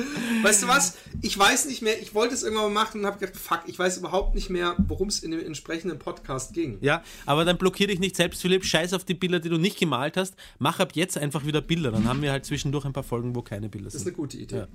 weißt 0.44 0.64
du 0.64 0.68
was? 0.68 0.98
Ich 1.22 1.38
weiß 1.38 1.66
nicht 1.68 1.82
mehr, 1.82 2.02
ich 2.02 2.14
wollte 2.14 2.34
es 2.34 2.44
irgendwann 2.44 2.74
mal 2.74 2.84
machen 2.84 3.02
und 3.02 3.06
habe 3.08 3.20
gedacht, 3.20 3.38
fuck, 3.38 3.62
ich 3.68 3.78
weiß 3.78 3.98
überhaupt 3.98 4.36
nicht 4.36 4.50
mehr, 4.50 4.76
worum 4.88 5.08
es 5.10 5.20
in 5.22 5.32
dem 5.32 5.46
entsprechenden 5.46 6.00
Podcast 6.00 6.54
ging. 6.54 6.78
Ja, 6.82 7.04
aber 7.26 7.46
dann 7.46 7.58
blockier 7.58 7.88
dich 7.88 8.00
nicht 8.00 8.16
selbst, 8.16 8.42
Philipp. 8.42 8.66
Scheiß 8.66 8.94
auf 8.94 9.04
die 9.04 9.14
Bilder, 9.14 9.40
die 9.40 9.50
du 9.50 9.58
nicht 9.58 9.80
gemalt 9.80 10.18
hast. 10.18 10.36
Mach 10.60 10.80
ab 10.80 10.92
jetzt 10.94 11.18
einfach 11.18 11.46
wieder 11.46 11.62
Bilder. 11.62 11.92
Dann 11.92 12.08
haben 12.08 12.22
wir 12.22 12.32
halt 12.32 12.46
zwischendurch 12.46 12.86
ein 12.86 12.94
paar 12.94 13.04
Folgen, 13.04 13.36
wo 13.36 13.42
keine 13.42 13.70
Bilder 13.70 13.86
Das 13.86 13.96
ist 13.96 14.02
sind. 14.02 14.10
eine 14.10 14.16
gute 14.18 14.38
Idee. 14.38 14.56
Ja. 14.58 14.68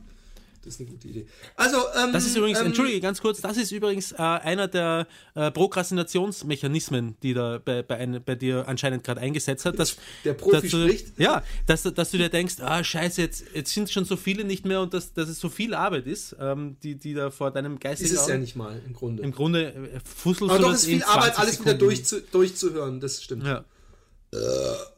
Das 0.66 0.74
ist 0.74 0.80
eine 0.80 0.90
gute 0.90 1.06
Idee. 1.06 1.26
Also, 1.54 1.76
ähm, 1.96 2.12
Das 2.12 2.26
ist 2.26 2.36
übrigens, 2.36 2.58
ähm, 2.58 2.66
entschuldige 2.66 3.00
ganz 3.00 3.20
kurz, 3.20 3.40
das 3.40 3.56
ist 3.56 3.70
übrigens 3.70 4.10
äh, 4.10 4.16
einer 4.16 4.66
der 4.66 5.06
äh, 5.36 5.52
Prokrastinationsmechanismen, 5.52 7.16
die 7.22 7.34
da 7.34 7.58
bei, 7.64 7.82
bei, 7.82 7.96
ein, 7.98 8.20
bei 8.24 8.34
dir 8.34 8.66
anscheinend 8.66 9.04
gerade 9.04 9.20
eingesetzt 9.20 9.64
hat. 9.64 9.78
Dass, 9.78 9.96
Der 10.24 10.34
Profi 10.34 10.60
dass 10.62 10.70
du, 10.72 10.82
spricht. 10.88 11.18
Ja, 11.20 11.44
dass, 11.66 11.84
du- 11.84 11.92
dass 11.92 12.10
du 12.10 12.18
dir 12.18 12.28
denkst, 12.28 12.56
ah 12.60 12.82
scheiße, 12.82 13.20
jetzt, 13.22 13.44
jetzt 13.54 13.72
sind 13.72 13.88
schon 13.90 14.04
so 14.04 14.16
viele 14.16 14.42
nicht 14.42 14.64
mehr 14.66 14.80
und 14.80 14.92
dass, 14.92 15.12
dass 15.12 15.28
es 15.28 15.38
so 15.38 15.48
viel 15.48 15.72
Arbeit 15.72 16.06
ist, 16.08 16.34
ähm, 16.40 16.76
die, 16.82 16.96
die 16.96 17.14
da 17.14 17.30
vor 17.30 17.52
deinem 17.52 17.74
Ist 17.74 17.80
geistigen 17.80 18.10
es 18.16 18.26
ja 18.26 18.34
Auge- 18.34 18.38
nicht 18.40 18.56
mal 18.56 18.82
im 18.84 18.92
Grunde. 18.92 19.22
Im 19.22 19.30
Grunde 19.32 19.72
äh, 19.72 20.00
fusselst 20.04 20.50
Aber 20.50 20.58
du 20.58 20.64
doch, 20.64 20.70
das 20.72 20.80
es 20.82 20.88
ist 20.88 20.92
viel 20.94 21.02
Arbeit, 21.04 21.34
20 21.36 21.38
alles 21.38 21.52
wieder 21.60 21.70
Sekunden. 21.70 21.78
durchzu, 21.78 22.20
durchzuhören. 22.32 23.00
Das 23.00 23.22
stimmt. 23.22 23.44
Ja. 23.46 23.64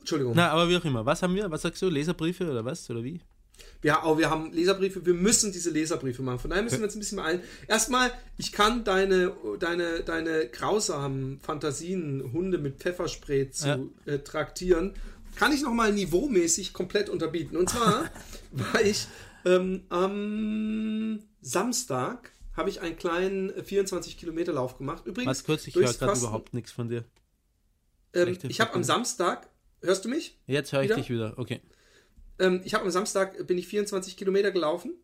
Entschuldigung. 0.00 0.32
Na, 0.34 0.50
aber 0.50 0.68
wie 0.68 0.76
auch 0.76 0.84
immer. 0.84 1.04
Was 1.06 1.22
haben 1.22 1.34
wir? 1.34 1.50
Was 1.50 1.62
sagst 1.62 1.80
du? 1.82 1.88
Leserbriefe 1.88 2.50
oder 2.50 2.64
was? 2.64 2.88
Oder 2.90 3.04
wie? 3.04 3.20
Ja, 3.82 4.02
aber 4.02 4.18
wir 4.18 4.30
haben 4.30 4.52
Leserbriefe, 4.52 5.04
wir 5.06 5.14
müssen 5.14 5.52
diese 5.52 5.70
Leserbriefe 5.70 6.22
machen. 6.22 6.38
Von 6.38 6.50
daher 6.50 6.62
müssen 6.62 6.78
wir 6.78 6.84
uns 6.84 6.96
ein 6.96 7.00
bisschen 7.00 7.18
beeilen. 7.18 7.42
Erstmal, 7.66 8.10
ich 8.36 8.52
kann 8.52 8.84
deine, 8.84 9.32
deine, 9.58 10.00
deine 10.00 10.48
grausamen 10.48 11.40
Fantasien, 11.40 12.32
Hunde 12.32 12.58
mit 12.58 12.78
Pfefferspray 12.78 13.50
zu 13.50 13.92
äh, 14.06 14.18
traktieren, 14.18 14.94
kann 15.36 15.52
ich 15.52 15.62
nochmal 15.62 15.92
niveaumäßig 15.92 16.72
komplett 16.72 17.08
unterbieten. 17.08 17.56
Und 17.56 17.70
zwar 17.70 18.10
war 18.50 18.80
ich 18.82 19.06
ähm, 19.44 19.82
am 19.88 21.20
Samstag 21.40 22.32
habe 22.54 22.70
ich 22.70 22.80
einen 22.80 22.96
kleinen 22.96 23.52
24 23.64 24.18
Kilometer 24.18 24.52
Lauf 24.52 24.78
gemacht. 24.78 25.06
Übrigens, 25.06 25.30
Was 25.30 25.44
kurz, 25.44 25.66
ich 25.68 25.74
höre 25.76 25.92
gerade 25.92 26.18
überhaupt 26.18 26.54
nichts 26.54 26.72
von 26.72 26.88
dir. 26.88 27.04
Ähm, 28.12 28.36
ich 28.48 28.60
habe 28.60 28.74
am. 28.74 28.82
Samstag, 28.82 29.48
hörst 29.80 30.04
du 30.04 30.08
mich? 30.08 30.36
Jetzt 30.46 30.72
höre 30.72 30.82
ich 30.82 30.88
Wieder? 30.88 30.96
dich 30.96 31.10
wieder. 31.10 31.34
Okay. 31.36 31.60
Ähm, 32.38 32.60
ich 32.64 32.74
habe 32.74 32.84
am 32.84 32.90
Samstag 32.90 33.46
bin 33.46 33.58
ich 33.58 33.68
24 33.68 34.16
Kilometer 34.16 34.50
gelaufen 34.50 34.94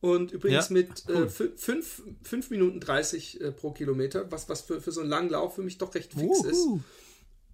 und 0.00 0.32
übrigens 0.32 0.68
Ja, 0.68 0.74
mit 0.74 1.04
cool. 1.08 1.26
äh, 1.26 1.28
5 1.56 2.50
Minuten 2.50 2.80
30 2.80 3.40
äh, 3.40 3.52
pro 3.52 3.72
Kilometer, 3.72 4.30
was, 4.30 4.48
was 4.48 4.62
für, 4.62 4.80
für 4.80 4.92
so 4.92 5.00
einen 5.00 5.10
langen 5.10 5.30
Lauf 5.30 5.54
für 5.54 5.62
mich 5.62 5.78
doch 5.78 5.94
recht 5.94 6.12
fix 6.14 6.40
ist. 6.44 6.66
Wuhu. 6.66 6.80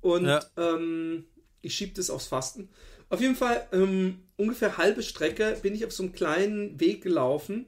Und 0.00 0.26
Ja. 0.26 0.44
ähm, 0.56 1.24
ich 1.60 1.74
schiebe 1.74 1.92
das 1.94 2.10
aufs 2.10 2.26
Fasten. 2.26 2.68
Auf 3.10 3.20
jeden 3.20 3.36
Fall 3.36 3.66
ähm, 3.72 4.20
ungefähr 4.36 4.76
halbe 4.78 5.02
Strecke 5.02 5.58
bin 5.62 5.74
ich 5.74 5.84
auf 5.84 5.92
so 5.92 6.02
einem 6.02 6.12
kleinen 6.12 6.78
Weg 6.78 7.02
gelaufen 7.02 7.66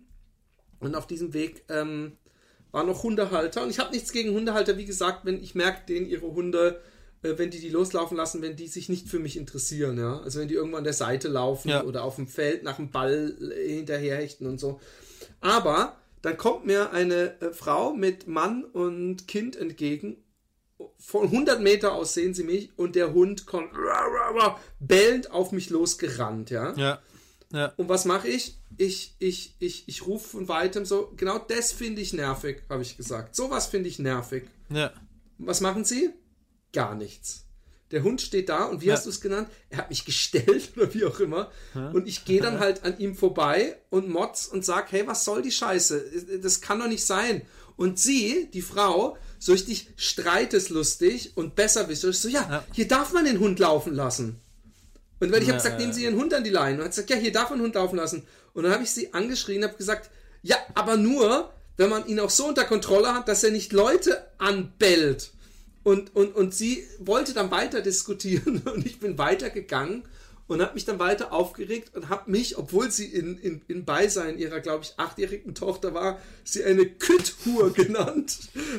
und 0.80 0.94
auf 0.94 1.06
diesem 1.06 1.34
Weg 1.34 1.64
ähm, 1.68 2.12
waren 2.70 2.86
noch 2.86 3.02
Hundehalter 3.02 3.62
und 3.62 3.70
ich 3.70 3.78
habe 3.78 3.90
nichts 3.92 4.12
gegen 4.12 4.32
Hundehalter, 4.32 4.78
wie 4.78 4.84
gesagt, 4.84 5.24
wenn 5.24 5.42
ich 5.42 5.54
merke, 5.54 5.86
denen 5.86 6.06
ihre 6.06 6.32
Hunde, 6.32 6.68
äh, 6.76 6.80
wenn 7.22 7.50
die 7.50 7.60
die 7.60 7.68
loslaufen 7.68 8.16
lassen, 8.16 8.42
wenn 8.42 8.56
die 8.56 8.66
sich 8.68 8.88
nicht 8.88 9.08
für 9.08 9.18
mich 9.18 9.36
interessieren, 9.36 9.98
ja, 9.98 10.20
also 10.20 10.40
wenn 10.40 10.48
die 10.48 10.54
irgendwo 10.54 10.76
an 10.78 10.84
der 10.84 10.92
Seite 10.94 11.28
laufen 11.28 11.68
Ja. 11.68 11.84
oder 11.84 12.02
auf 12.04 12.16
dem 12.16 12.26
Feld 12.28 12.62
nach 12.62 12.76
dem 12.76 12.90
Ball 12.90 13.36
äh, 13.54 13.74
hinterherhechten 13.76 14.46
und 14.46 14.58
so. 14.58 14.80
Aber 15.40 15.96
dann 16.22 16.36
kommt 16.36 16.66
mir 16.66 16.92
eine 16.92 17.40
äh, 17.40 17.52
Frau 17.52 17.92
mit 17.92 18.26
Mann 18.26 18.64
und 18.64 19.26
Kind 19.28 19.56
entgegen 19.56 20.16
von 20.98 21.24
100 21.24 21.60
Meter 21.60 21.92
aus 21.92 22.14
sehen 22.14 22.32
sie 22.32 22.42
mich 22.44 22.70
und 22.76 22.96
der 22.96 23.12
Hund 23.12 23.44
kommt 23.46 23.70
bellend 24.78 25.30
auf 25.30 25.52
mich 25.52 25.68
losgerannt, 25.70 26.50
ja. 26.50 26.72
Ja. 26.76 27.02
Ja. 27.52 27.72
Und 27.76 27.88
was 27.88 28.04
mache 28.04 28.28
ich? 28.28 28.58
Ich, 28.78 29.16
ich, 29.18 29.56
ich, 29.58 29.88
ich 29.88 30.06
rufe 30.06 30.28
von 30.28 30.48
weitem 30.48 30.84
so, 30.86 31.12
genau 31.16 31.38
das 31.38 31.72
finde 31.72 32.00
ich 32.00 32.12
nervig, 32.12 32.62
habe 32.68 32.82
ich 32.82 32.96
gesagt. 32.96 33.34
Sowas 33.34 33.66
finde 33.66 33.88
ich 33.88 33.98
nervig. 33.98 34.44
Ja. 34.70 34.92
Was 35.38 35.60
machen 35.60 35.84
sie? 35.84 36.10
Gar 36.72 36.94
nichts. 36.94 37.44
Der 37.90 38.04
Hund 38.04 38.20
steht 38.20 38.48
da 38.48 38.64
und 38.66 38.80
wie 38.82 38.86
Ja. 38.86 38.94
hast 38.94 39.06
du 39.06 39.10
es 39.10 39.20
genannt? 39.20 39.48
Er 39.68 39.78
hat 39.78 39.90
mich 39.90 40.04
gestellt 40.10 40.70
oder 40.76 40.92
wie 40.94 41.04
auch 41.04 41.18
immer. 41.20 41.50
Und 41.74 42.06
ich 42.06 42.24
gehe 42.24 42.40
dann 42.40 42.58
halt 42.60 42.84
an 42.84 42.98
ihm 42.98 43.16
vorbei 43.16 43.76
und 43.90 44.08
motz 44.08 44.46
und 44.46 44.64
sag, 44.64 44.92
hey, 44.92 45.06
was 45.06 45.24
soll 45.24 45.42
die 45.42 45.50
Scheiße? 45.50 46.38
Das 46.42 46.60
kann 46.60 46.78
doch 46.78 46.86
nicht 46.88 47.04
sein. 47.04 47.42
Und 47.76 47.98
sie, 47.98 48.48
die 48.52 48.62
Frau, 48.62 49.16
so 49.38 49.52
richtig 49.52 49.88
streiteslustig 49.96 51.36
und 51.36 51.54
besserwisserisch, 51.54 52.18
so, 52.18 52.28
ja, 52.28 52.46
Ja. 52.48 52.64
hier 52.72 52.86
darf 52.88 53.12
man 53.12 53.24
den 53.24 53.40
Hund 53.40 53.58
laufen 53.58 53.94
lassen. 53.94 54.40
Und 55.18 55.32
weil 55.32 55.42
ich 55.42 55.48
habe 55.48 55.52
Ja, 55.52 55.56
gesagt, 55.56 55.74
ja, 55.74 55.80
nehmen 55.80 55.92
Sie 55.92 56.04
Ihren 56.04 56.16
Hund 56.16 56.32
an 56.32 56.44
die 56.44 56.50
Leine. 56.50 56.78
Und 56.78 56.84
hat 56.84 56.90
gesagt, 56.92 57.10
ja, 57.10 57.16
hier 57.16 57.32
darf 57.32 57.50
man 57.50 57.58
einen 57.58 57.64
Hund 57.66 57.74
laufen 57.74 57.96
lassen. 57.96 58.26
Und 58.54 58.62
dann 58.64 58.72
habe 58.72 58.82
ich 58.84 58.90
sie 58.90 59.12
angeschrien 59.12 59.58
und 59.58 59.68
habe 59.68 59.76
gesagt, 59.76 60.10
ja, 60.42 60.56
aber 60.74 60.96
nur, 60.96 61.52
wenn 61.76 61.90
man 61.90 62.06
ihn 62.06 62.20
auch 62.20 62.30
so 62.30 62.46
unter 62.46 62.64
Kontrolle 62.64 63.14
hat, 63.14 63.28
dass 63.28 63.44
er 63.44 63.50
nicht 63.50 63.72
Leute 63.72 64.26
anbellt. 64.38 65.32
Und, 65.82 66.14
und, 66.14 66.34
und 66.36 66.54
sie 66.54 66.86
wollte 66.98 67.32
dann 67.32 67.50
weiter 67.50 67.80
diskutieren 67.80 68.62
und 68.72 68.86
ich 68.86 69.00
bin 69.00 69.18
weitergegangen 69.18 70.04
und 70.50 70.60
habe 70.60 70.74
mich 70.74 70.84
dann 70.84 70.98
weiter 70.98 71.32
aufgeregt 71.32 71.94
und 71.94 72.08
habe 72.08 72.28
mich, 72.28 72.58
obwohl 72.58 72.90
sie 72.90 73.06
in, 73.06 73.38
in, 73.38 73.62
in 73.68 73.84
Beisein 73.84 74.36
ihrer, 74.36 74.58
glaube 74.58 74.82
ich, 74.82 74.94
achtjährigen 74.96 75.54
Tochter 75.54 75.94
war, 75.94 76.18
sie 76.42 76.64
eine 76.64 76.86
Kütthur 76.86 77.72
genannt, 77.74 78.36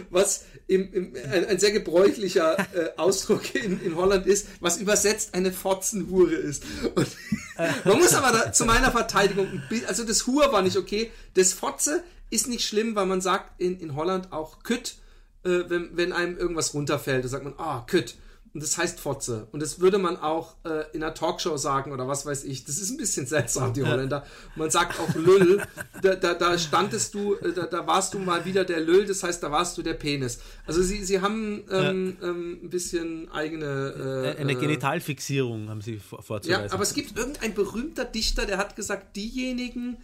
was 0.10 0.44
im, 0.68 0.92
im, 0.92 1.14
ein, 1.32 1.46
ein 1.46 1.60
sehr 1.60 1.72
gebräuchlicher 1.72 2.58
äh, 2.76 2.90
Ausdruck 2.98 3.56
in, 3.56 3.82
in 3.82 3.96
Holland 3.96 4.28
ist, 4.28 4.48
was 4.60 4.80
übersetzt 4.80 5.34
eine 5.34 5.54
Fotzenhure 5.54 6.34
ist. 6.34 6.64
Und 6.94 7.08
man 7.86 8.00
muss 8.00 8.14
aber 8.16 8.38
da, 8.38 8.52
zu 8.52 8.66
meiner 8.66 8.92
Verteidigung, 8.92 9.64
also 9.88 10.04
das 10.04 10.28
Hur 10.28 10.52
war 10.52 10.62
nicht 10.62 10.76
okay, 10.76 11.10
das 11.36 11.54
Fotze 11.54 12.04
ist 12.30 12.50
nicht 12.50 12.66
schlimm, 12.66 12.96
weil 12.96 13.06
man 13.06 13.22
sagt 13.22 13.62
in, 13.62 13.80
in 13.80 13.96
Holland 13.96 14.34
auch 14.34 14.64
Kütt, 14.64 14.96
äh, 15.44 15.64
wenn, 15.70 15.96
wenn 15.98 16.14
einem 16.14 16.38
irgendwas 16.38 16.74
runterfällt, 16.74 17.24
da 17.24 17.30
sagt 17.30 17.44
man, 17.44 17.54
ah, 17.58 17.84
Kütt. 17.88 18.16
Und 18.54 18.62
das 18.62 18.78
heißt 18.78 19.00
Fotze. 19.00 19.48
Und 19.54 19.62
das 19.62 19.80
würde 19.80 19.98
man 19.98 20.18
auch 20.18 20.58
äh, 20.66 20.84
in 20.92 21.02
einer 21.02 21.14
Talkshow 21.14 21.56
sagen 21.56 21.94
oder 21.94 22.10
was 22.10 22.26
weiß 22.26 22.44
ich. 22.44 22.66
Das 22.66 22.80
ist 22.80 22.92
ein 22.92 22.98
bisschen 22.98 23.26
seltsam, 23.26 23.74
die 23.74 23.82
Holländer. 23.82 24.26
Man 24.58 24.70
sagt 24.70 25.00
auch 25.00 25.16
Lüll. 25.16 25.62
Da, 26.02 26.16
da, 26.16 26.34
da 26.34 26.58
standest 26.58 27.14
du, 27.14 27.36
äh, 27.36 27.54
da, 27.54 27.66
da 27.66 27.88
warst 27.88 28.14
du 28.14 28.20
mal 28.20 28.44
wieder 28.44 28.66
der 28.66 28.82
Lüll, 28.82 29.06
das 29.06 29.24
heißt, 29.24 29.42
da 29.42 29.52
warst 29.52 29.78
du 29.78 29.84
der 29.84 29.94
Penis. 29.94 30.40
Also 30.66 30.82
sie, 30.82 31.02
sie 31.06 31.22
haben 31.22 31.64
ähm, 31.72 32.18
ähm, 32.22 32.60
ein 32.64 32.70
bisschen 32.70 33.32
eigene... 33.32 34.34
Äh, 34.36 34.42
Eine 34.42 34.52
äh, 34.52 34.56
Genitalfixierung 34.56 35.70
haben 35.70 35.80
sie 35.80 36.00
vor- 36.00 36.22
vorzuweisen. 36.22 36.66
ja, 36.68 36.74
aber 36.74 36.84
es 36.84 36.94
gibt 36.94 37.18
irgendein 37.18 37.54
berühmter 37.54 38.04
Dichter, 38.04 38.46
der 38.46 38.58
hat 38.58 38.76
gesagt, 38.76 39.16
diejenigen, 39.16 39.96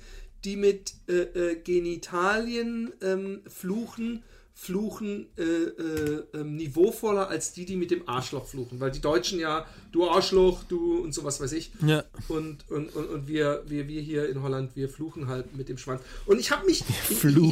die 0.46 0.56
mit 0.56 0.94
äh, 1.10 1.15
äh, 1.15 1.56
Genitalien 1.62 2.94
ähm, 3.01 3.41
fluchen, 3.50 4.24
fluchen 4.60 5.28
äh, 5.38 5.44
äh, 5.44 6.24
ähm, 6.34 6.56
niveauvoller 6.56 7.30
als 7.30 7.54
die, 7.54 7.64
die 7.64 7.76
mit 7.76 7.92
dem 7.92 8.10
Arschloch 8.10 8.48
fluchen. 8.48 8.80
Weil 8.80 8.90
die 8.90 9.00
Deutschen 9.00 9.40
ja, 9.40 9.68
du 9.92 10.10
Arschloch, 10.10 10.64
du 10.64 10.98
und 10.98 11.14
sowas 11.14 11.40
weiß 11.40 11.52
ich. 11.52 11.72
Ja. 11.86 12.04
Und, 12.28 12.70
und, 12.70 12.94
und, 12.96 13.06
und 13.06 13.28
wir, 13.28 13.64
wir, 13.68 13.88
wir 13.88 14.02
hier 14.02 14.28
in 14.28 14.42
Holland, 14.42 14.76
wir 14.76 14.90
fluchen 14.90 15.28
halt 15.28 15.56
mit 15.56 15.70
dem 15.70 15.78
Schwanz. 15.78 16.02
Und 16.26 16.40
ich 16.40 16.50
habe 16.50 16.66
mich, 16.66 16.84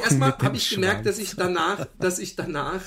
erstmal 0.01 0.35
habe 0.35 0.57
ich 0.57 0.67
gemerkt, 0.71 1.05
dass 1.05 1.17
Schwanz. 1.17 1.29
ich 1.29 1.35
danach, 1.35 1.87
dass 1.99 2.17
ich 2.17 2.35
danach 2.35 2.81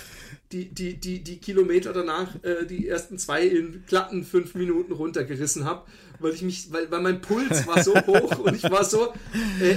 die, 0.52 0.66
die, 0.66 0.94
die, 0.94 1.22
die 1.22 1.38
Kilometer 1.38 1.92
danach, 1.92 2.42
äh, 2.42 2.66
die 2.66 2.88
ersten 2.88 3.18
zwei 3.18 3.46
in 3.46 3.84
glatten 3.86 4.24
fünf 4.24 4.54
Minuten 4.54 4.92
runtergerissen 4.92 5.64
habe, 5.64 5.84
weil 6.20 6.32
ich 6.32 6.42
mich, 6.42 6.72
weil, 6.72 6.90
weil 6.90 7.00
mein 7.00 7.20
Puls 7.20 7.66
war 7.66 7.82
so 7.82 7.94
hoch 7.94 8.38
und 8.38 8.54
ich 8.56 8.70
war 8.70 8.84
so 8.84 9.12
äh, 9.60 9.74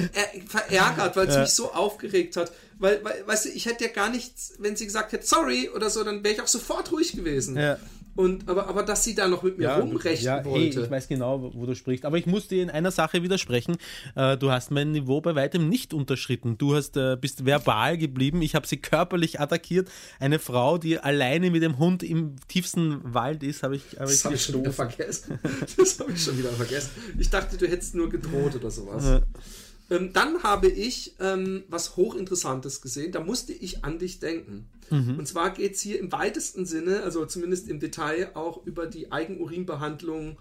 verärgert, 0.47 1.15
weil 1.15 1.27
es 1.27 1.37
mich 1.37 1.49
so 1.49 1.71
aufgeregt 1.71 2.37
hat. 2.37 2.51
Weil, 2.79 3.03
weil, 3.03 3.23
weißt 3.27 3.45
du, 3.45 3.49
ich 3.49 3.67
hätte 3.67 3.83
ja 3.83 3.91
gar 3.91 4.09
nichts, 4.09 4.53
wenn 4.57 4.75
sie 4.75 4.85
gesagt 4.85 5.11
hätte, 5.11 5.25
sorry 5.25 5.69
oder 5.69 5.89
so, 5.89 6.03
dann 6.03 6.23
wäre 6.23 6.33
ich 6.33 6.41
auch 6.41 6.47
sofort 6.47 6.91
ruhig 6.91 7.13
gewesen. 7.13 7.57
Ja. 7.57 7.77
Und, 8.15 8.49
aber, 8.49 8.67
aber 8.67 8.83
dass 8.83 9.03
sie 9.03 9.15
da 9.15 9.27
noch 9.27 9.43
mit 9.43 9.57
mir 9.57 9.69
rumrechnen 9.69 10.25
ja, 10.25 10.43
wollte. 10.43 10.79
Hey, 10.79 10.85
ich 10.85 10.91
weiß 10.91 11.07
genau, 11.07 11.51
wo 11.53 11.65
du 11.65 11.75
sprichst. 11.75 12.05
Aber 12.05 12.17
ich 12.17 12.25
muss 12.25 12.47
dir 12.47 12.61
in 12.61 12.69
einer 12.69 12.91
Sache 12.91 13.23
widersprechen. 13.23 13.77
Äh, 14.15 14.37
Du 14.37 14.51
hast 14.51 14.71
mein 14.71 14.91
Niveau 14.91 15.21
bei 15.21 15.35
weitem 15.35 15.69
nicht 15.69 15.93
unterschritten. 15.93 16.57
Du 16.57 16.75
hast, 16.75 16.97
äh, 16.97 17.15
bist 17.19 17.45
verbal 17.45 17.97
geblieben. 17.97 18.41
Ich 18.41 18.55
habe 18.55 18.67
sie 18.67 18.77
körperlich 18.77 19.39
attackiert. 19.39 19.89
Eine 20.19 20.39
Frau, 20.39 20.77
die 20.77 20.99
alleine 20.99 21.51
mit 21.51 21.63
dem 21.63 21.77
Hund 21.77 22.03
im 22.03 22.35
tiefsten 22.47 23.13
Wald 23.13 23.43
ist, 23.43 23.63
habe 23.63 23.75
ich, 23.75 23.83
hab 23.91 23.99
Das 24.01 24.15
ich 24.15 24.25
habe 24.25 24.35
ich 24.35 24.43
schon 24.43 24.61
wieder 24.61 24.73
vergessen. 24.73 25.39
Das 25.77 25.99
habe 25.99 26.11
ich 26.11 26.23
schon 26.23 26.37
wieder 26.37 26.49
vergessen. 26.49 26.91
Ich 27.17 27.29
dachte, 27.29 27.57
du 27.57 27.67
hättest 27.67 27.95
nur 27.95 28.09
gedroht 28.09 28.55
oder 28.55 28.71
sowas. 28.71 29.03
Ja. 29.05 29.21
Ähm, 29.91 30.13
dann 30.13 30.41
habe 30.41 30.69
ich 30.69 31.15
ähm, 31.19 31.63
was 31.67 31.97
Hochinteressantes 31.97 32.81
gesehen. 32.81 33.11
Da 33.11 33.19
musste 33.19 33.51
ich 33.51 33.83
an 33.83 33.99
dich 33.99 34.19
denken. 34.19 34.69
Mhm. 34.89 35.19
Und 35.19 35.27
zwar 35.27 35.51
geht 35.51 35.75
es 35.75 35.81
hier 35.81 35.99
im 35.99 36.11
weitesten 36.13 36.65
Sinne, 36.65 37.03
also 37.03 37.25
zumindest 37.25 37.67
im 37.67 37.79
Detail, 37.79 38.31
auch 38.33 38.65
über 38.65 38.87
die 38.87 39.11
Eigenurinbehandlung 39.11 40.37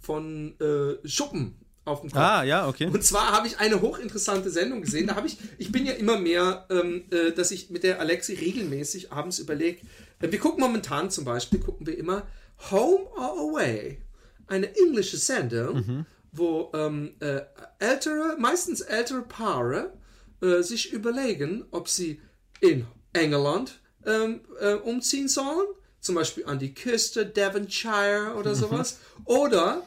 von 0.00 0.54
äh, 0.60 1.08
Schuppen 1.08 1.56
auf 1.86 2.02
dem 2.02 2.10
Kopf. 2.10 2.20
Ah, 2.20 2.44
ja, 2.44 2.68
okay. 2.68 2.86
Und 2.86 3.02
zwar 3.02 3.32
habe 3.32 3.46
ich 3.46 3.58
eine 3.58 3.80
hochinteressante 3.80 4.50
Sendung 4.50 4.82
gesehen. 4.82 5.06
Da 5.06 5.16
habe 5.16 5.26
ich, 5.26 5.38
ich 5.56 5.72
bin 5.72 5.86
ja 5.86 5.92
immer 5.92 6.18
mehr, 6.18 6.66
ähm, 6.70 7.04
äh, 7.10 7.32
dass 7.32 7.50
ich 7.50 7.70
mit 7.70 7.84
der 7.84 7.98
Alexi 7.98 8.34
regelmäßig 8.34 9.10
abends 9.10 9.38
überlege. 9.38 9.80
Äh, 10.20 10.30
wir 10.30 10.38
gucken 10.38 10.60
momentan 10.60 11.10
zum 11.10 11.24
Beispiel, 11.24 11.60
gucken 11.60 11.86
wir 11.86 11.96
immer 11.96 12.26
Home 12.70 13.04
or 13.16 13.38
Away. 13.50 13.98
Eine 14.46 14.76
englische 14.76 15.16
Sendung, 15.16 16.04
wo 16.32 16.70
ähm, 16.74 17.14
äh, 17.20 17.42
ältere, 17.78 18.36
meistens 18.38 18.80
ältere 18.80 19.22
Paare 19.22 19.92
äh, 20.40 20.62
sich 20.62 20.92
überlegen, 20.92 21.64
ob 21.70 21.88
sie 21.88 22.20
in 22.60 22.86
England 23.12 23.80
ähm, 24.06 24.40
äh, 24.60 24.74
umziehen 24.74 25.28
sollen. 25.28 25.66
Zum 26.00 26.16
Beispiel 26.16 26.46
an 26.46 26.58
die 26.58 26.74
Küste, 26.74 27.26
Devonshire 27.26 28.34
oder 28.36 28.54
sowas. 28.56 28.98
Oder 29.24 29.82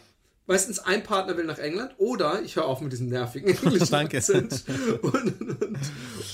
meistens 0.45 0.79
ein 0.79 1.03
Partner 1.03 1.35
will 1.35 1.45
nach 1.45 1.57
England 1.57 1.95
oder 1.97 2.41
ich 2.41 2.55
höre 2.55 2.65
auf 2.65 2.79
mit 2.79 2.91
diesem 2.93 3.09
nervigen 3.09 3.49
englischen 3.63 3.91
Danke. 3.91 4.17
Akzent. 4.17 4.63
Und, 5.01 5.41
und, 5.41 5.61
und, 5.61 5.79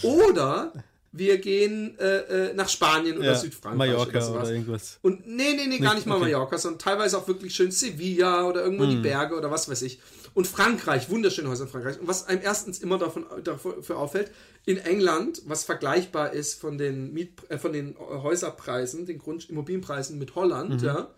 oder 0.04 0.74
wir 1.14 1.40
gehen 1.40 1.98
äh, 2.00 2.50
äh, 2.50 2.54
nach 2.54 2.70
Spanien 2.70 3.18
oder 3.18 3.32
Ja, 3.32 3.36
Südfrankreich 3.36 3.90
Mallorca 3.90 4.12
oder 4.12 4.22
sowas. 4.22 4.44
oder 4.44 4.52
irgendwas. 4.52 5.00
Und 5.02 5.28
nee, 5.28 5.54
nee, 5.56 5.68
nee, 5.68 5.80
gar 5.80 5.94
nicht 5.96 6.08
mal 6.08 6.16
okay. 6.16 6.26
Mallorca, 6.26 6.58
sondern 6.58 6.80
teilweise 6.80 7.18
auch 7.18 7.28
wirklich 7.28 7.54
schön 7.54 7.72
Sevilla 7.72 8.48
oder 8.48 8.64
irgendwo 8.64 8.86
in 8.86 8.92
die 8.92 8.96
Berge 8.98 9.36
oder 9.36 9.52
was 9.52 9.68
weiß 9.70 9.82
ich. 9.82 10.00
Und 10.34 10.48
Frankreich, 10.48 11.10
wunderschöne 11.10 11.50
Häuser 11.50 11.66
in 11.66 11.70
Frankreich. 11.70 12.00
Und 12.00 12.08
was 12.08 12.26
einem 12.28 12.42
erstens 12.42 12.80
immer 12.80 12.98
davon 12.98 13.26
dafür 13.44 13.98
auffällt, 13.98 14.32
in 14.66 14.78
England, 14.78 15.42
was 15.46 15.66
vergleichbar 15.66 16.32
ist 16.32 16.60
von 16.62 16.78
den 16.78 17.12
Miet, 17.14 17.32
äh, 17.50 17.58
von 17.58 17.74
den 17.74 17.98
Häuserpreisen, 18.00 19.06
den 19.06 19.18
Grund 19.18 19.50
Immobilienpreisen 19.50 20.18
mit 20.18 20.36
Holland, 20.36 20.82
ja, 20.82 21.10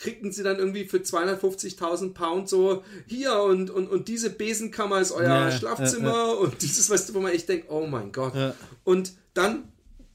kriegten 0.00 0.32
sie 0.32 0.42
dann 0.42 0.58
irgendwie 0.58 0.86
für 0.86 0.96
250.000 0.96 2.14
Pound 2.14 2.48
so 2.48 2.82
hier 3.06 3.40
und, 3.42 3.70
und, 3.70 3.88
und 3.88 4.08
diese 4.08 4.30
Besenkammer 4.30 5.00
ist 5.00 5.12
euer 5.12 5.28
Ja, 5.28 5.52
Schlafzimmer 5.52 6.38
und 6.38 6.62
dieses, 6.62 6.88
weißt 6.88 7.10
du, 7.10 7.14
wo 7.14 7.20
man 7.20 7.32
echt 7.32 7.48
denkt, 7.48 7.66
oh 7.68 7.86
mein 7.86 8.10
Gott. 8.10 8.34
Ja. 8.34 8.54
Und 8.82 9.12
dann 9.34 9.68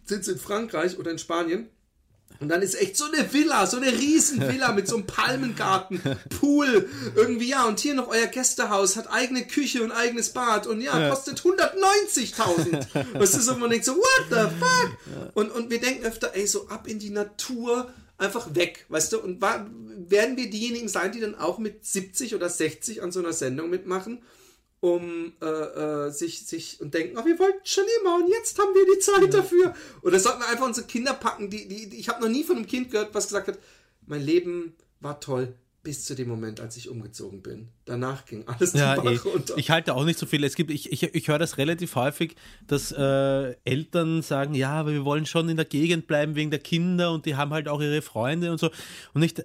sind 0.06 0.26
sie 0.26 0.32
in 0.32 0.40
Frankreich 0.40 0.98
oder 0.98 1.12
in 1.12 1.20
Spanien 1.20 1.70
und 2.40 2.50
dann 2.50 2.62
ist 2.62 2.80
echt 2.82 2.98
so 2.98 3.06
eine 3.06 3.32
Villa, 3.32 3.66
so 3.68 3.78
eine 3.78 3.92
riesen 3.92 4.42
Villa 4.42 4.72
mit 4.72 4.88
so 4.88 4.96
einem 4.96 5.06
Palmengarten, 5.06 6.02
Pool, 6.40 6.90
irgendwie, 7.16 7.50
ja, 7.50 7.66
und 7.66 7.80
hier 7.80 7.94
noch 7.94 8.08
euer 8.08 8.28
Gästehaus, 8.28 8.98
hat 8.98 9.12
eigene 9.12 9.46
Küche 9.46 9.84
und 9.84 9.92
eigenes 9.92 10.32
Bad 10.32 10.68
und 10.68 10.82
ja, 10.82 11.10
kostet 11.10 11.40
190.000. 11.42 12.88
Was 13.14 13.36
ist, 13.36 13.48
und 13.48 13.60
man 13.60 13.70
denkt 13.70 13.86
so, 13.86 13.96
what 13.96 14.26
the 14.30 14.56
fuck? 14.60 15.32
Und, 15.36 15.52
und 15.52 15.70
wir 15.70 15.80
denken 15.80 16.06
öfter, 16.06 16.32
ey, 16.34 16.48
so 16.48 16.68
ab 16.70 16.88
in 16.88 17.00
die 17.00 17.12
Natur, 17.12 17.94
einfach 18.18 18.56
weg, 18.56 18.86
weißt 18.90 19.14
du, 19.14 19.20
und 19.22 19.42
wa- 19.42 19.70
werden 20.08 20.38
wir 20.38 20.50
diejenigen 20.50 20.88
sein, 20.88 21.12
die 21.12 21.20
dann 21.20 21.36
auch 21.36 21.58
mit 21.58 21.86
70 21.86 22.36
oder 22.36 22.50
60 22.50 23.02
an 23.04 23.12
so 23.12 23.20
einer 23.20 23.34
Sendung 23.34 23.70
mitmachen? 23.70 24.24
um 24.82 25.34
äh, 25.42 25.46
äh, 25.48 26.12
sich, 26.12 26.46
sich 26.46 26.80
und 26.80 26.94
denken, 26.94 27.18
oh, 27.18 27.26
wir 27.26 27.40
wollten 27.40 27.66
schon 27.66 27.86
immer 28.02 28.18
und 28.18 28.28
jetzt 28.28 28.60
haben 28.60 28.72
wir 28.76 28.86
die 28.94 29.00
Zeit 29.00 29.34
dafür. 29.34 29.74
Oder 30.04 30.20
sollten 30.20 30.42
wir 30.42 30.48
einfach 30.48 30.66
unsere 30.68 30.86
Kinder 30.86 31.14
packen, 31.16 31.50
die, 31.50 31.68
die, 31.68 31.90
die 31.90 31.98
ich 31.98 32.08
habe 32.08 32.22
noch 32.22 32.30
nie 32.30 32.44
von 32.44 32.58
einem 32.58 32.68
Kind 32.68 32.92
gehört, 32.92 33.16
was 33.16 33.26
gesagt 33.28 33.48
hat, 33.48 33.58
mein 34.06 34.22
Leben 34.22 34.76
war 35.00 35.20
toll 35.20 35.56
bis 35.86 36.04
zu 36.04 36.16
dem 36.16 36.28
Moment, 36.28 36.60
als 36.60 36.76
ich 36.76 36.90
umgezogen 36.90 37.42
bin. 37.42 37.70
Danach 37.86 38.26
ging 38.26 38.46
alles 38.48 38.74
den 38.74 38.82
Ja, 38.82 38.96
Bach 38.96 39.06
eh. 39.06 39.16
runter. 39.16 39.54
ich 39.56 39.70
halte 39.70 39.94
auch 39.96 40.04
nicht 40.04 40.20
so 40.20 40.26
viel. 40.26 40.44
Es 40.44 40.56
gibt, 40.56 40.72
ich, 40.72 40.92
ich, 40.92 41.04
ich 41.04 41.28
höre 41.30 41.40
das 41.40 41.58
relativ 41.58 41.96
häufig, 41.96 42.36
dass 42.68 42.92
äh, 42.92 43.56
Eltern 43.64 44.22
sagen, 44.22 44.54
ja, 44.56 44.72
aber 44.72 44.92
wir 44.92 45.06
wollen 45.06 45.26
schon 45.26 45.48
in 45.48 45.56
der 45.56 45.66
Gegend 45.66 46.08
bleiben 46.08 46.36
wegen 46.36 46.50
der 46.52 46.60
Kinder 46.60 47.14
und 47.14 47.26
die 47.26 47.36
haben 47.36 47.54
halt 47.54 47.70
auch 47.70 47.80
ihre 47.82 48.02
Freunde 48.02 48.52
und 48.52 48.60
so. 48.60 48.72
Und 49.14 49.22
nicht, 49.22 49.44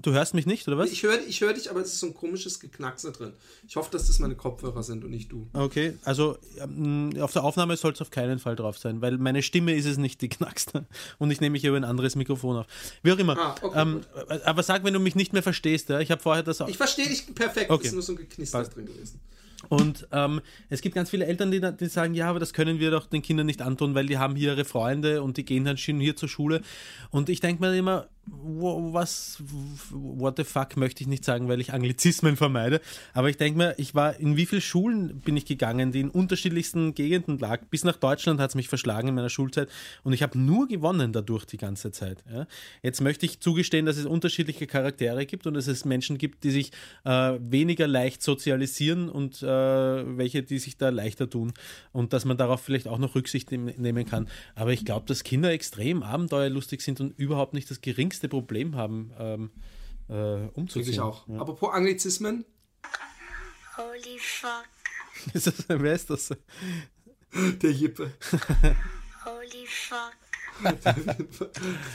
du 0.00 0.12
hörst 0.12 0.34
mich 0.34 0.46
nicht, 0.46 0.66
oder 0.68 0.78
was? 0.78 0.90
ich 0.90 1.02
höre 1.02 1.18
ich 1.26 1.40
hör 1.40 1.52
dich, 1.52 1.70
aber 1.70 1.80
es 1.80 1.88
ist 1.92 2.00
so 2.00 2.06
ein 2.06 2.14
komisches 2.14 2.60
Geknackse 2.60 3.12
drin. 3.12 3.32
Ich 3.68 3.76
hoffe, 3.76 3.90
dass 3.90 4.06
das 4.06 4.18
meine 4.18 4.34
Kopfhörer 4.34 4.82
sind 4.82 5.04
und 5.04 5.10
nicht 5.10 5.30
du. 5.30 5.48
Okay, 5.52 5.98
also 6.04 6.38
ähm, 6.58 7.10
auf 7.20 7.32
der 7.32 7.44
Aufnahme 7.44 7.76
soll 7.76 7.92
es 7.92 8.00
auf 8.00 8.10
keinen 8.10 8.38
Fall 8.38 8.56
drauf 8.56 8.78
sein, 8.78 9.00
weil 9.00 9.18
meine 9.18 9.42
Stimme 9.42 9.74
ist 9.74 9.86
es 9.86 9.98
nicht, 9.98 10.20
die 10.22 10.28
knackst. 10.28 10.72
Und 11.18 11.30
ich 11.30 11.40
nehme 11.40 11.52
mich 11.52 11.64
über 11.64 11.76
ein 11.76 11.84
anderes 11.84 12.16
Mikrofon 12.16 12.56
auf. 12.58 12.66
Wie 13.02 13.12
auch 13.12 13.18
immer. 13.18 13.36
Ah, 13.38 13.54
okay, 13.60 13.80
ähm, 13.80 14.00
aber 14.44 14.62
sag, 14.62 14.84
wenn 14.84 14.94
du 14.94 15.00
mich 15.00 15.14
nicht 15.14 15.32
mehr 15.32 15.42
verstehst, 15.42 15.88
ja? 15.88 16.00
ich 16.00 16.10
habe 16.10 16.22
vorher 16.22 16.42
das 16.42 16.60
auch. 16.60 16.68
Ich 16.68 16.76
verstehe 16.76 17.08
dich 17.08 17.32
perfekt, 17.34 17.70
Okay. 17.70 17.82
es 17.82 17.88
ist 17.88 17.94
nur 17.94 18.02
so 18.02 18.12
ein 18.12 18.16
Geknister 18.16 18.58
Passt. 18.58 18.74
drin 18.74 18.86
gewesen. 18.86 19.20
Und 19.68 20.08
ähm, 20.12 20.40
es 20.70 20.80
gibt 20.80 20.94
ganz 20.94 21.10
viele 21.10 21.24
Eltern, 21.26 21.50
die, 21.50 21.60
die 21.60 21.86
sagen, 21.86 22.14
ja, 22.14 22.28
aber 22.28 22.40
das 22.40 22.52
können 22.52 22.80
wir 22.80 22.90
doch 22.90 23.06
den 23.06 23.22
Kindern 23.22 23.46
nicht 23.46 23.62
antun, 23.62 23.94
weil 23.94 24.06
die 24.06 24.18
haben 24.18 24.34
hier 24.34 24.52
ihre 24.52 24.64
Freunde 24.64 25.22
und 25.22 25.36
die 25.36 25.44
gehen 25.44 25.64
dann 25.64 25.78
schon 25.78 26.00
hier 26.00 26.16
zur 26.16 26.28
Schule. 26.28 26.62
Und 27.10 27.28
ich 27.28 27.40
denke 27.40 27.62
mir 27.62 27.76
immer, 27.76 28.08
was, 28.26 29.42
what 29.90 30.36
the 30.36 30.44
fuck 30.44 30.76
möchte 30.76 31.02
ich 31.02 31.08
nicht 31.08 31.24
sagen, 31.24 31.48
weil 31.48 31.60
ich 31.60 31.72
Anglizismen 31.72 32.36
vermeide. 32.36 32.80
Aber 33.14 33.28
ich 33.28 33.36
denke 33.36 33.58
mir, 33.58 33.74
ich 33.78 33.96
war, 33.96 34.18
in 34.20 34.36
wie 34.36 34.46
viele 34.46 34.60
Schulen 34.60 35.20
bin 35.20 35.36
ich 35.36 35.44
gegangen, 35.44 35.90
die 35.90 36.00
in 36.00 36.08
unterschiedlichsten 36.08 36.94
Gegenden 36.94 37.38
lag. 37.38 37.62
Bis 37.66 37.82
nach 37.82 37.96
Deutschland 37.96 38.40
hat 38.40 38.50
es 38.50 38.54
mich 38.54 38.68
verschlagen 38.68 39.08
in 39.08 39.14
meiner 39.16 39.28
Schulzeit. 39.28 39.68
Und 40.04 40.12
ich 40.12 40.22
habe 40.22 40.38
nur 40.38 40.68
gewonnen 40.68 41.12
dadurch 41.12 41.46
die 41.46 41.56
ganze 41.56 41.90
Zeit. 41.90 42.22
Ja. 42.32 42.46
Jetzt 42.82 43.00
möchte 43.00 43.26
ich 43.26 43.40
zugestehen, 43.40 43.86
dass 43.86 43.96
es 43.96 44.06
unterschiedliche 44.06 44.68
Charaktere 44.68 45.26
gibt 45.26 45.48
und 45.48 45.54
dass 45.54 45.66
es 45.66 45.84
Menschen 45.84 46.16
gibt, 46.16 46.44
die 46.44 46.52
sich 46.52 46.70
äh, 47.04 47.38
weniger 47.40 47.88
leicht 47.88 48.22
sozialisieren 48.22 49.08
und 49.08 49.42
äh, 49.42 49.46
welche, 49.46 50.44
die 50.44 50.58
sich 50.58 50.76
da 50.76 50.90
leichter 50.90 51.28
tun. 51.28 51.52
Und 51.90 52.12
dass 52.12 52.24
man 52.24 52.36
darauf 52.36 52.60
vielleicht 52.60 52.86
auch 52.86 52.98
noch 52.98 53.16
Rücksicht 53.16 53.50
nehm- 53.50 53.74
nehmen 53.76 54.06
kann. 54.06 54.28
Aber 54.54 54.72
ich 54.72 54.84
glaube, 54.84 55.06
dass 55.06 55.24
Kinder 55.24 55.50
extrem 55.50 56.04
abenteuerlustig 56.04 56.82
sind 56.82 57.00
und 57.00 57.18
überhaupt 57.18 57.52
nicht 57.52 57.68
das 57.68 57.80
geringste 57.80 58.11
Problem 58.28 58.76
haben, 58.76 59.12
ähm, 59.18 59.50
äh, 60.08 60.48
umzuziehen. 60.54 60.84
Denke 60.84 60.90
ich 60.90 61.00
auch. 61.00 61.26
Ja. 61.28 61.38
Apropos 61.40 61.72
Anglizismen, 61.72 62.44
Holy 63.76 64.18
fuck. 64.18 64.64
Ist 65.34 65.46
das, 65.46 65.54
wer 65.68 65.92
ist 65.94 66.10
das? 66.10 66.30
der 67.34 67.72
Jippe. 67.72 68.12
Holy 69.24 69.66
fuck. 69.66 70.12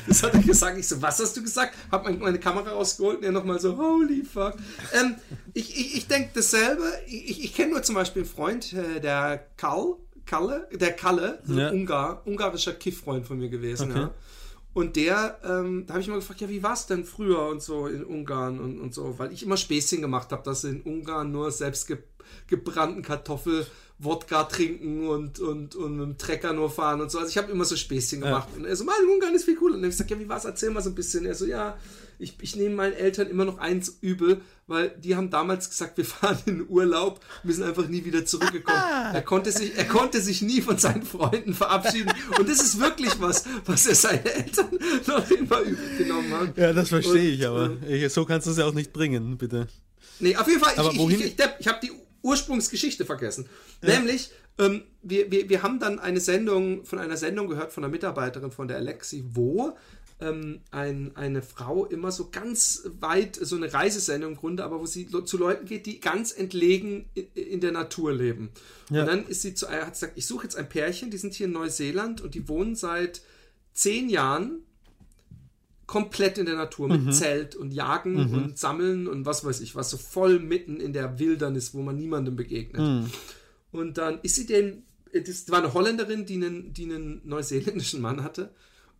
Das 0.07 0.23
hat 0.23 0.33
er 0.33 0.41
gesagt. 0.41 0.77
Ich 0.79 0.87
so, 0.87 1.01
was 1.01 1.19
hast 1.19 1.37
du 1.37 1.43
gesagt? 1.43 1.75
Hab 1.91 2.03
mein- 2.05 2.19
meine 2.19 2.39
Kamera 2.39 2.71
rausgeholt 2.71 3.19
und 3.19 3.23
er 3.23 3.31
nochmal 3.31 3.59
so, 3.59 3.77
holy 3.77 4.23
fuck. 4.23 4.55
Ähm, 4.93 5.15
ich 5.53 5.77
ich, 5.77 5.97
ich 5.97 6.07
denke 6.07 6.31
dasselbe. 6.33 6.83
Ich, 7.05 7.43
ich, 7.45 7.53
kenne 7.53 7.71
nur 7.73 7.83
zum 7.83 7.95
Beispiel 7.95 8.23
einen 8.23 8.31
Freund, 8.31 8.73
äh, 8.73 8.99
der 8.99 9.45
Karl, 9.57 9.95
Kalle, 10.25 10.67
der 10.73 10.93
Kalle, 10.93 11.39
so 11.45 11.53
ein 11.53 11.59
Ja. 11.59 11.69
Ungar, 11.69 12.25
ungarischer 12.25 12.73
Kiff-Freund 12.73 13.25
von 13.27 13.37
mir 13.37 13.49
gewesen. 13.49 13.91
Okay. 13.91 13.99
Ja. 14.01 14.13
Und 14.77 14.95
der, 14.95 15.39
ähm, 15.43 15.85
da 15.87 15.95
habe 15.95 16.01
ich 16.01 16.07
mal 16.07 16.17
gefragt, 16.17 16.39
ja, 16.39 16.49
wie 16.49 16.61
war 16.61 16.73
es 16.73 16.85
denn 16.85 17.03
früher 17.03 17.47
und 17.47 17.63
so 17.63 17.87
in 17.87 18.03
Ungarn 18.03 18.59
und, 18.59 18.79
und 18.79 18.93
so, 18.93 19.17
weil 19.17 19.33
ich 19.33 19.41
immer 19.41 19.57
Späßchen 19.57 20.01
gemacht 20.01 20.31
habe, 20.31 20.43
dass 20.43 20.61
sie 20.61 20.69
in 20.69 20.81
Ungarn 20.81 21.31
nur 21.31 21.49
selbst 21.49 21.87
ge 21.87 21.97
gebrannten 22.45 23.01
Kartoffel 23.01 23.65
Wodka 23.97 24.43
trinken 24.43 25.07
und, 25.07 25.39
und, 25.39 25.73
und 25.73 25.97
mit 25.97 26.05
dem 26.05 26.17
Trecker 26.19 26.53
nur 26.53 26.69
fahren 26.69 27.01
und 27.01 27.09
so. 27.09 27.17
Also 27.17 27.31
ich 27.31 27.39
habe 27.39 27.51
immer 27.51 27.65
so 27.65 27.75
Späßchen 27.75 28.21
gemacht. 28.21 28.49
Und 28.55 28.65
er 28.65 28.75
so, 28.75 28.83
Mann, 28.83 28.95
Ungarn 29.11 29.33
ist 29.33 29.45
viel 29.45 29.55
cooler. 29.55 29.73
Und 29.73 29.81
dann 29.81 29.89
hab 29.89 29.93
ich 29.93 29.97
gesagt, 29.97 30.11
ja, 30.11 30.19
wie 30.19 30.29
war's? 30.29 30.45
Erzähl 30.45 30.69
mal 30.69 30.83
so 30.83 30.91
ein 30.91 30.95
bisschen. 30.95 31.25
Er 31.25 31.33
so, 31.33 31.47
ja, 31.47 31.75
ich, 32.19 32.35
ich 32.41 32.55
nehme 32.55 32.75
meinen 32.75 32.93
Eltern 32.93 33.27
immer 33.29 33.45
noch 33.45 33.57
eins 33.59 33.97
übel, 34.01 34.41
weil 34.65 34.89
die 34.97 35.15
haben 35.15 35.29
damals 35.29 35.69
gesagt, 35.69 35.97
wir 35.97 36.05
fahren 36.05 36.37
in 36.45 36.57
den 36.59 36.69
Urlaub, 36.69 37.19
wir 37.43 37.53
sind 37.53 37.63
einfach 37.63 37.87
nie 37.87 38.03
wieder 38.05 38.25
zurückgekommen. 38.25 38.81
Er 39.13 39.21
konnte 39.21 39.51
sich, 39.51 39.77
er 39.77 39.85
konnte 39.85 40.19
sich 40.21 40.41
nie 40.41 40.61
von 40.61 40.77
seinen 40.77 41.03
Freunden 41.03 41.53
verabschieden. 41.53 42.11
Und 42.37 42.49
das 42.49 42.59
ist 42.61 42.79
wirklich 42.79 43.19
was, 43.19 43.45
was 43.65 43.85
er 43.87 43.95
seine 43.95 44.33
Eltern 44.33 44.67
noch 45.07 45.29
immer 45.31 45.61
übel 45.61 45.97
genommen 45.97 46.33
haben. 46.33 46.53
Ja, 46.55 46.73
das 46.73 46.89
verstehe 46.89 47.13
Und, 47.13 47.33
ich, 47.39 47.47
aber 47.47 47.71
ich, 47.87 48.11
so 48.13 48.25
kannst 48.25 48.47
du 48.47 48.51
es 48.51 48.57
ja 48.57 48.65
auch 48.65 48.73
nicht 48.73 48.93
bringen, 48.93 49.37
bitte. 49.37 49.67
Nee, 50.19 50.35
auf 50.35 50.47
jeden 50.47 50.59
Fall, 50.59 50.73
Aber 50.77 50.91
ich, 50.91 50.97
wohin- 50.97 51.19
ich, 51.19 51.25
ich, 51.27 51.39
ich, 51.39 51.45
ich 51.59 51.67
habe 51.67 51.79
die 51.83 51.91
Ursprungsgeschichte 52.23 53.05
vergessen. 53.05 53.47
Nämlich, 53.81 54.31
ähm, 54.57 54.83
wir, 55.03 55.31
wir, 55.31 55.47
wir 55.49 55.61
haben 55.63 55.79
dann 55.79 55.99
eine 55.99 56.19
Sendung, 56.19 56.83
von 56.83 56.99
einer 56.99 57.15
Sendung 57.15 57.47
gehört 57.47 57.71
von 57.71 57.83
einer 57.83 57.91
Mitarbeiterin 57.91 58.51
von 58.51 58.67
der 58.67 58.77
Alexi, 58.77 59.23
wo 59.31 59.77
ähm, 60.19 60.61
ein, 60.71 61.15
eine 61.15 61.41
Frau 61.41 61.85
immer 61.85 62.11
so 62.11 62.29
ganz 62.31 62.89
weit, 62.99 63.35
so 63.35 63.55
eine 63.55 63.71
Reisesendung 63.71 64.31
im 64.31 64.37
Grunde, 64.37 64.63
aber 64.63 64.79
wo 64.79 64.85
sie 64.85 65.07
zu 65.07 65.37
Leuten 65.37 65.65
geht, 65.65 65.85
die 65.85 65.99
ganz 65.99 66.31
entlegen 66.31 67.05
in, 67.13 67.27
in 67.33 67.61
der 67.61 67.71
Natur 67.71 68.13
leben. 68.13 68.49
Ja. 68.89 69.01
Und 69.01 69.07
dann 69.07 69.27
ist 69.27 69.43
sie 69.43 69.53
zu, 69.53 69.69
hat 69.69 69.93
gesagt, 69.93 70.13
ich 70.15 70.25
suche 70.25 70.43
jetzt 70.43 70.55
ein 70.55 70.67
Pärchen, 70.67 71.11
die 71.11 71.17
sind 71.17 71.33
hier 71.33 71.45
in 71.45 71.53
Neuseeland 71.53 72.21
und 72.21 72.33
die 72.33 72.47
wohnen 72.47 72.75
seit 72.75 73.21
zehn 73.73 74.09
Jahren 74.09 74.63
komplett 75.85 76.37
in 76.37 76.45
der 76.45 76.55
Natur 76.55 76.89
mit 76.89 77.15
Zelt 77.15 77.55
und 77.55 77.71
Jagen 77.71 78.33
und 78.33 78.57
Sammeln 78.59 79.07
und 79.07 79.25
was 79.25 79.45
weiß 79.45 79.61
ich 79.61 79.75
was, 79.75 79.89
so 79.89 79.97
voll 79.97 80.37
mitten 80.37 80.81
in 80.81 80.91
der 80.91 81.17
Wildernis, 81.17 81.73
wo 81.73 81.81
man 81.81 81.95
niemandem 81.95 82.35
begegnet. 82.35 83.07
Und 83.71 83.97
dann 83.97 84.19
ist 84.21 84.35
sie 84.35 84.45
denn, 84.45 84.83
das 85.13 85.49
war 85.49 85.59
eine 85.59 85.73
Holländerin, 85.73 86.25
die 86.25 86.35
einen, 86.35 86.73
die 86.73 86.83
einen 86.83 87.21
neuseeländischen 87.23 88.01
Mann 88.01 88.21
hatte. 88.23 88.53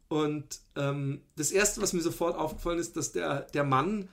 Und 0.09 0.45
ähm, 0.75 1.21
das 1.35 1.51
Erste, 1.51 1.81
was 1.81 1.93
mir 1.93 2.01
sofort 2.01 2.37
aufgefallen 2.37 2.79
ist, 2.79 2.95
dass 2.95 3.11
der, 3.11 3.41
der 3.53 3.63
Mann 3.63 4.07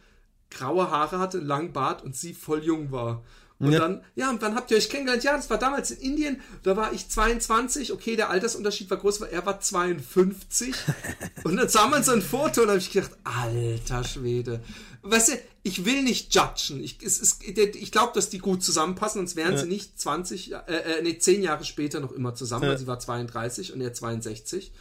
graue 0.50 0.90
Haare 0.90 1.18
hatte, 1.18 1.38
einen 1.38 1.46
langen 1.46 1.72
Bart 1.72 2.02
und 2.02 2.16
sie 2.16 2.35
voll 2.35 2.62
jung 2.64 2.90
war. 2.92 3.22
Und 3.61 3.70
Ja. 3.72 3.78
dann, 3.78 4.02
ja, 4.16 4.30
und 4.30 4.42
wann 4.42 4.57
habt 4.57 4.70
ihr 4.72 4.76
euch 4.76 4.88
kennengelernt? 4.90 5.22
Ja, 5.22 5.37
das 5.37 5.48
war 5.48 5.59
damals 5.59 5.92
in 5.92 6.00
Indien, 6.11 6.40
da 6.64 6.76
war 6.76 6.92
ich 6.92 7.09
22, 7.09 7.92
okay, 7.92 8.16
der 8.16 8.28
Altersunterschied 8.30 8.90
war 8.90 8.98
groß, 8.98 9.20
weil 9.20 9.28
er 9.30 9.46
war 9.46 9.61
52. 9.61 10.74
und 11.44 11.57
dann 11.57 11.68
sah 11.68 11.87
man 11.87 12.02
so 12.02 12.11
ein 12.12 12.20
Foto 12.22 12.62
und 12.62 12.68
habe 12.68 12.78
ich 12.78 12.90
gedacht, 12.90 13.12
alter 13.22 14.02
Schwede. 14.02 14.61
Weißt 15.02 15.28
du, 15.28 15.33
ich 15.62 15.85
will 15.85 16.02
nicht 16.02 16.35
judgen. 16.35 16.83
Ich, 16.83 16.98
es, 17.04 17.20
es, 17.20 17.38
ich 17.42 17.92
glaube, 17.92 18.12
dass 18.14 18.28
die 18.28 18.38
gut 18.38 18.62
zusammenpassen, 18.64 19.20
sonst 19.20 19.37
wären 19.37 19.57
sie 19.57 19.66
nicht 19.66 20.00
20, 20.00 20.52
äh, 20.52 20.57
äh, 20.66 21.02
nee, 21.02 21.18
10 21.18 21.42
Jahre 21.42 21.64
später 21.64 22.00
noch 22.00 22.12
immer 22.12 22.35
zusammen, 22.35 22.64
Ja. 22.64 22.70
weil 22.70 22.78
sie 22.78 22.87
war 22.88 22.98
32 22.98 23.72
und 23.72 23.80
er 23.80 23.92
62. 23.94 24.72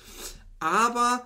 Aber 0.64 1.26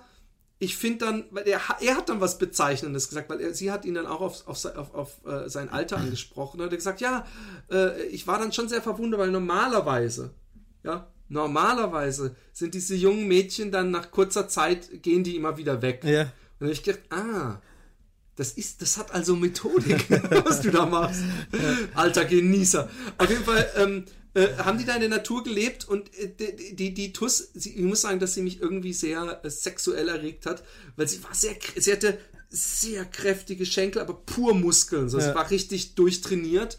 ich 0.58 0.76
finde 0.76 1.06
dann, 1.06 1.24
weil 1.30 1.46
er, 1.46 1.60
er 1.80 1.96
hat 1.96 2.08
dann 2.08 2.20
was 2.20 2.38
Bezeichnendes 2.38 3.08
gesagt, 3.08 3.30
weil 3.30 3.40
er, 3.40 3.54
sie 3.54 3.70
hat 3.70 3.84
ihn 3.84 3.94
dann 3.94 4.06
auch 4.06 4.20
auf, 4.20 4.48
auf, 4.48 4.64
auf, 4.64 4.94
auf 4.94 5.24
äh, 5.24 5.48
sein 5.48 5.68
Alter 5.68 5.96
angesprochen. 5.98 6.60
Er 6.60 6.66
hat 6.66 6.72
gesagt, 6.72 7.00
ja, 7.00 7.26
äh, 7.70 8.02
ich 8.06 8.26
war 8.26 8.38
dann 8.38 8.52
schon 8.52 8.68
sehr 8.68 8.82
verwundert, 8.82 9.20
weil 9.20 9.30
normalerweise, 9.30 10.34
ja, 10.82 11.08
normalerweise 11.28 12.34
sind 12.52 12.74
diese 12.74 12.96
jungen 12.96 13.28
Mädchen 13.28 13.70
dann 13.70 13.90
nach 13.90 14.10
kurzer 14.10 14.48
Zeit, 14.48 15.02
gehen 15.02 15.22
die 15.22 15.36
immer 15.36 15.56
wieder 15.56 15.80
weg. 15.80 16.02
Ja. 16.04 16.22
Und 16.22 16.30
dann 16.60 16.68
habe 16.68 16.72
ich 16.72 16.82
gedacht, 16.82 17.04
ah, 17.10 17.60
das 18.34 18.52
ist, 18.52 18.82
das 18.82 18.96
hat 18.98 19.12
also 19.12 19.36
Methodik, 19.36 20.08
was 20.44 20.60
du 20.60 20.70
da 20.70 20.86
machst. 20.86 21.22
Alter 21.94 22.24
Genießer. 22.24 22.88
Auf 23.18 23.30
jeden 23.30 23.44
Fall 23.44 23.68
ähm, 23.76 24.04
äh, 24.38 24.56
haben 24.58 24.78
die 24.78 24.84
da 24.84 24.94
in 24.94 25.00
der 25.00 25.08
Natur 25.08 25.42
gelebt 25.42 25.88
und 25.88 26.14
äh, 26.16 26.28
die, 26.28 26.76
die, 26.76 26.94
die 26.94 27.12
Tuss, 27.12 27.48
sie, 27.54 27.74
ich 27.74 27.82
muss 27.82 28.02
sagen, 28.02 28.20
dass 28.20 28.34
sie 28.34 28.42
mich 28.42 28.60
irgendwie 28.60 28.92
sehr 28.92 29.40
äh, 29.42 29.50
sexuell 29.50 30.08
erregt 30.08 30.46
hat, 30.46 30.62
weil 30.96 31.08
sie 31.08 31.22
war 31.24 31.34
sehr, 31.34 31.56
sie 31.76 31.92
hatte 31.92 32.18
sehr 32.50 33.04
kräftige 33.04 33.66
Schenkel, 33.66 34.00
aber 34.00 34.14
pur 34.14 34.54
Muskeln. 34.54 35.08
So, 35.08 35.18
Ja. 35.18 35.28
Sie 35.28 35.34
war 35.34 35.50
richtig 35.50 35.94
durchtrainiert. 35.94 36.78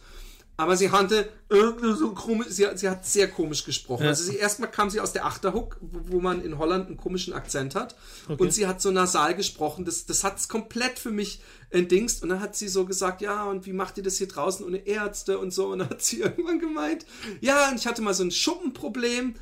Aber 0.59 0.75
sie 0.75 0.91
hatte 0.91 1.29
irgendwie 1.47 1.93
so 1.93 2.11
komisch, 2.13 2.47
sie, 2.49 2.67
hat- 2.67 2.77
sie 2.77 2.89
hat 2.89 3.05
sehr 3.05 3.29
komisch 3.29 3.63
gesprochen. 3.63 4.03
Ja. 4.03 4.09
Also 4.09 4.23
sie 4.25 4.35
erstmal 4.35 4.69
kam 4.69 4.89
sie 4.89 4.99
aus 4.99 5.13
der 5.13 5.25
Achterhook, 5.25 5.77
wo, 5.79 6.15
wo 6.17 6.19
man 6.19 6.43
in 6.43 6.57
Holland 6.57 6.87
einen 6.87 6.97
komischen 6.97 7.33
Akzent 7.33 7.75
hat. 7.75 7.95
Und 8.27 8.53
sie 8.53 8.67
hat 8.67 8.81
so 8.81 8.91
nasal 8.91 9.35
gesprochen. 9.35 9.85
Das, 9.85 10.05
das 10.05 10.25
hat 10.25 10.37
es 10.37 10.49
komplett 10.49 10.99
für 10.99 11.11
mich 11.11 11.39
entdingst. 11.69 12.23
Und 12.23 12.29
dann 12.29 12.41
hat 12.41 12.57
sie 12.57 12.67
so 12.67 12.85
gesagt, 12.85 13.21
ja, 13.21 13.45
und 13.45 13.65
wie 13.65 13.71
macht 13.73 13.97
ihr 13.97 14.03
das 14.03 14.17
hier 14.17 14.27
draußen 14.27 14.65
ohne 14.65 14.85
Ärzte 14.85 15.39
und 15.39 15.51
so? 15.53 15.67
Und 15.67 15.79
dann 15.79 15.89
hat 15.91 16.01
sie 16.01 16.19
irgendwann 16.21 16.59
gemeint, 16.59 17.05
ja, 17.39 17.69
und 17.69 17.75
ich 17.79 17.87
hatte 17.87 18.01
mal 18.01 18.13
so 18.13 18.23
ein 18.23 18.31
Schuppenproblem. 18.31 19.35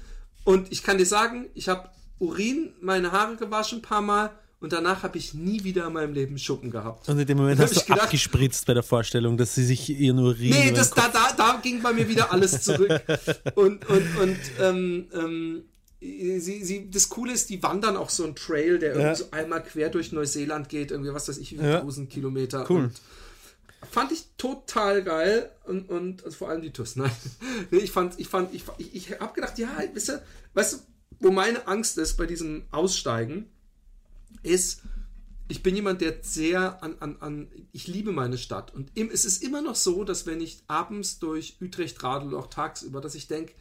Und 0.44 0.72
ich 0.72 0.84
kann 0.84 1.00
dir 1.00 1.06
sagen, 1.08 1.50
ich 1.56 1.68
habe 1.68 1.90
Urin, 2.20 2.74
meine 2.80 3.12
Haare 3.12 3.38
gewaschen 3.38 3.80
ein 3.80 3.82
paar 3.82 4.02
Mal. 4.02 4.30
Und 4.60 4.74
danach 4.74 5.04
habe 5.04 5.20
ich 5.20 5.36
nie 5.36 5.64
wieder 5.64 5.86
in 5.86 5.94
meinem 5.94 6.14
Leben 6.14 6.38
Schuppen 6.40 6.72
gehabt. 6.72 7.08
Und 7.08 7.20
in 7.20 7.28
dem 7.28 7.38
Moment 7.38 7.60
hast 7.60 7.76
du 7.76 7.82
gedacht- 7.82 8.06
abgespritzt 8.06 8.66
bei 8.66 8.74
der 8.74 8.82
Vorstellung, 8.82 9.38
dass 9.38 9.54
sie 9.54 9.64
sich 9.64 9.88
ihren 9.90 10.18
Urin 10.18 10.50
Nee, 10.50 10.70
über 10.70 10.78
das, 10.78 10.90
da, 10.92 11.10
da, 11.10 11.32
da 11.38 11.60
ging 11.62 11.82
bei 11.84 11.94
mir 11.94 12.08
wieder 12.10 12.32
alles 12.32 12.64
zurück. 12.64 12.90
Und, 13.56 13.88
und, 13.88 14.18
und 14.20 14.38
ähm, 14.60 15.08
ähm, 15.14 15.64
sie, 16.00 16.64
sie, 16.64 16.90
das 16.90 17.10
Coole 17.10 17.34
ist, 17.34 17.50
die 17.52 17.62
wandern 17.62 17.98
auch 17.98 18.10
so 18.10 18.24
einen 18.24 18.36
Trail, 18.36 18.80
der 18.80 18.90
irgendwie 18.94 19.08
Ja. 19.08 19.16
so 19.16 19.26
einmal 19.32 19.64
quer 19.64 19.90
durch 19.90 20.12
Neuseeland 20.12 20.70
geht, 20.70 20.90
irgendwie 20.92 21.14
was 21.14 21.28
weiß 21.28 21.38
ich, 21.38 21.52
wie 21.52 21.64
Ja. 21.64 21.82
tausend 21.82 22.10
Kilometer. 22.10 22.66
Cool. 22.68 22.86
Und 22.86 23.00
fand 23.92 24.12
ich 24.12 24.24
total 24.38 25.04
geil 25.04 25.52
und, 25.66 25.88
und 25.90 26.24
also 26.26 26.36
vor 26.36 26.50
allem 26.50 26.64
die 26.64 26.72
TUS, 26.72 26.96
nein. 26.96 27.12
Nee, 27.72 27.78
ich 27.80 27.92
fand, 27.92 28.20
ich 28.20 28.28
fand, 28.28 28.54
ich, 28.56 28.64
ich, 28.80 28.96
ich 28.96 29.20
habe 29.20 29.34
gedacht, 29.36 29.58
ja, 29.60 29.70
weißt 29.94 30.10
du, 30.10 30.22
weißt 30.56 30.74
du, 30.74 30.78
wo 31.20 31.32
meine 31.32 31.68
Angst 31.68 31.98
ist 32.00 32.18
bei 32.18 32.26
diesem 32.26 32.66
Aussteigen, 32.72 33.46
ist, 34.44 34.82
ich 35.50 35.64
bin 35.64 35.76
jemand, 35.76 36.02
der 36.02 36.18
sehr 36.22 36.84
an, 36.84 36.96
an, 37.00 37.18
an 37.20 37.48
ich 37.72 37.88
liebe 37.88 38.12
meine 38.12 38.38
Stadt. 38.38 38.74
Und 38.74 38.92
im, 38.96 39.10
es 39.10 39.26
ist 39.26 39.44
immer 39.44 39.62
noch 39.62 39.76
so, 39.76 40.04
dass 40.04 40.26
wenn 40.26 40.42
ich 40.42 40.64
abends 40.68 41.20
durch 41.20 41.58
Utrecht 41.62 42.04
radel 42.04 42.30
oder 42.30 42.40
auch 42.40 42.48
tagsüber, 42.48 43.02
dass 43.02 43.16
ich 43.16 43.28
denke, 43.28 43.54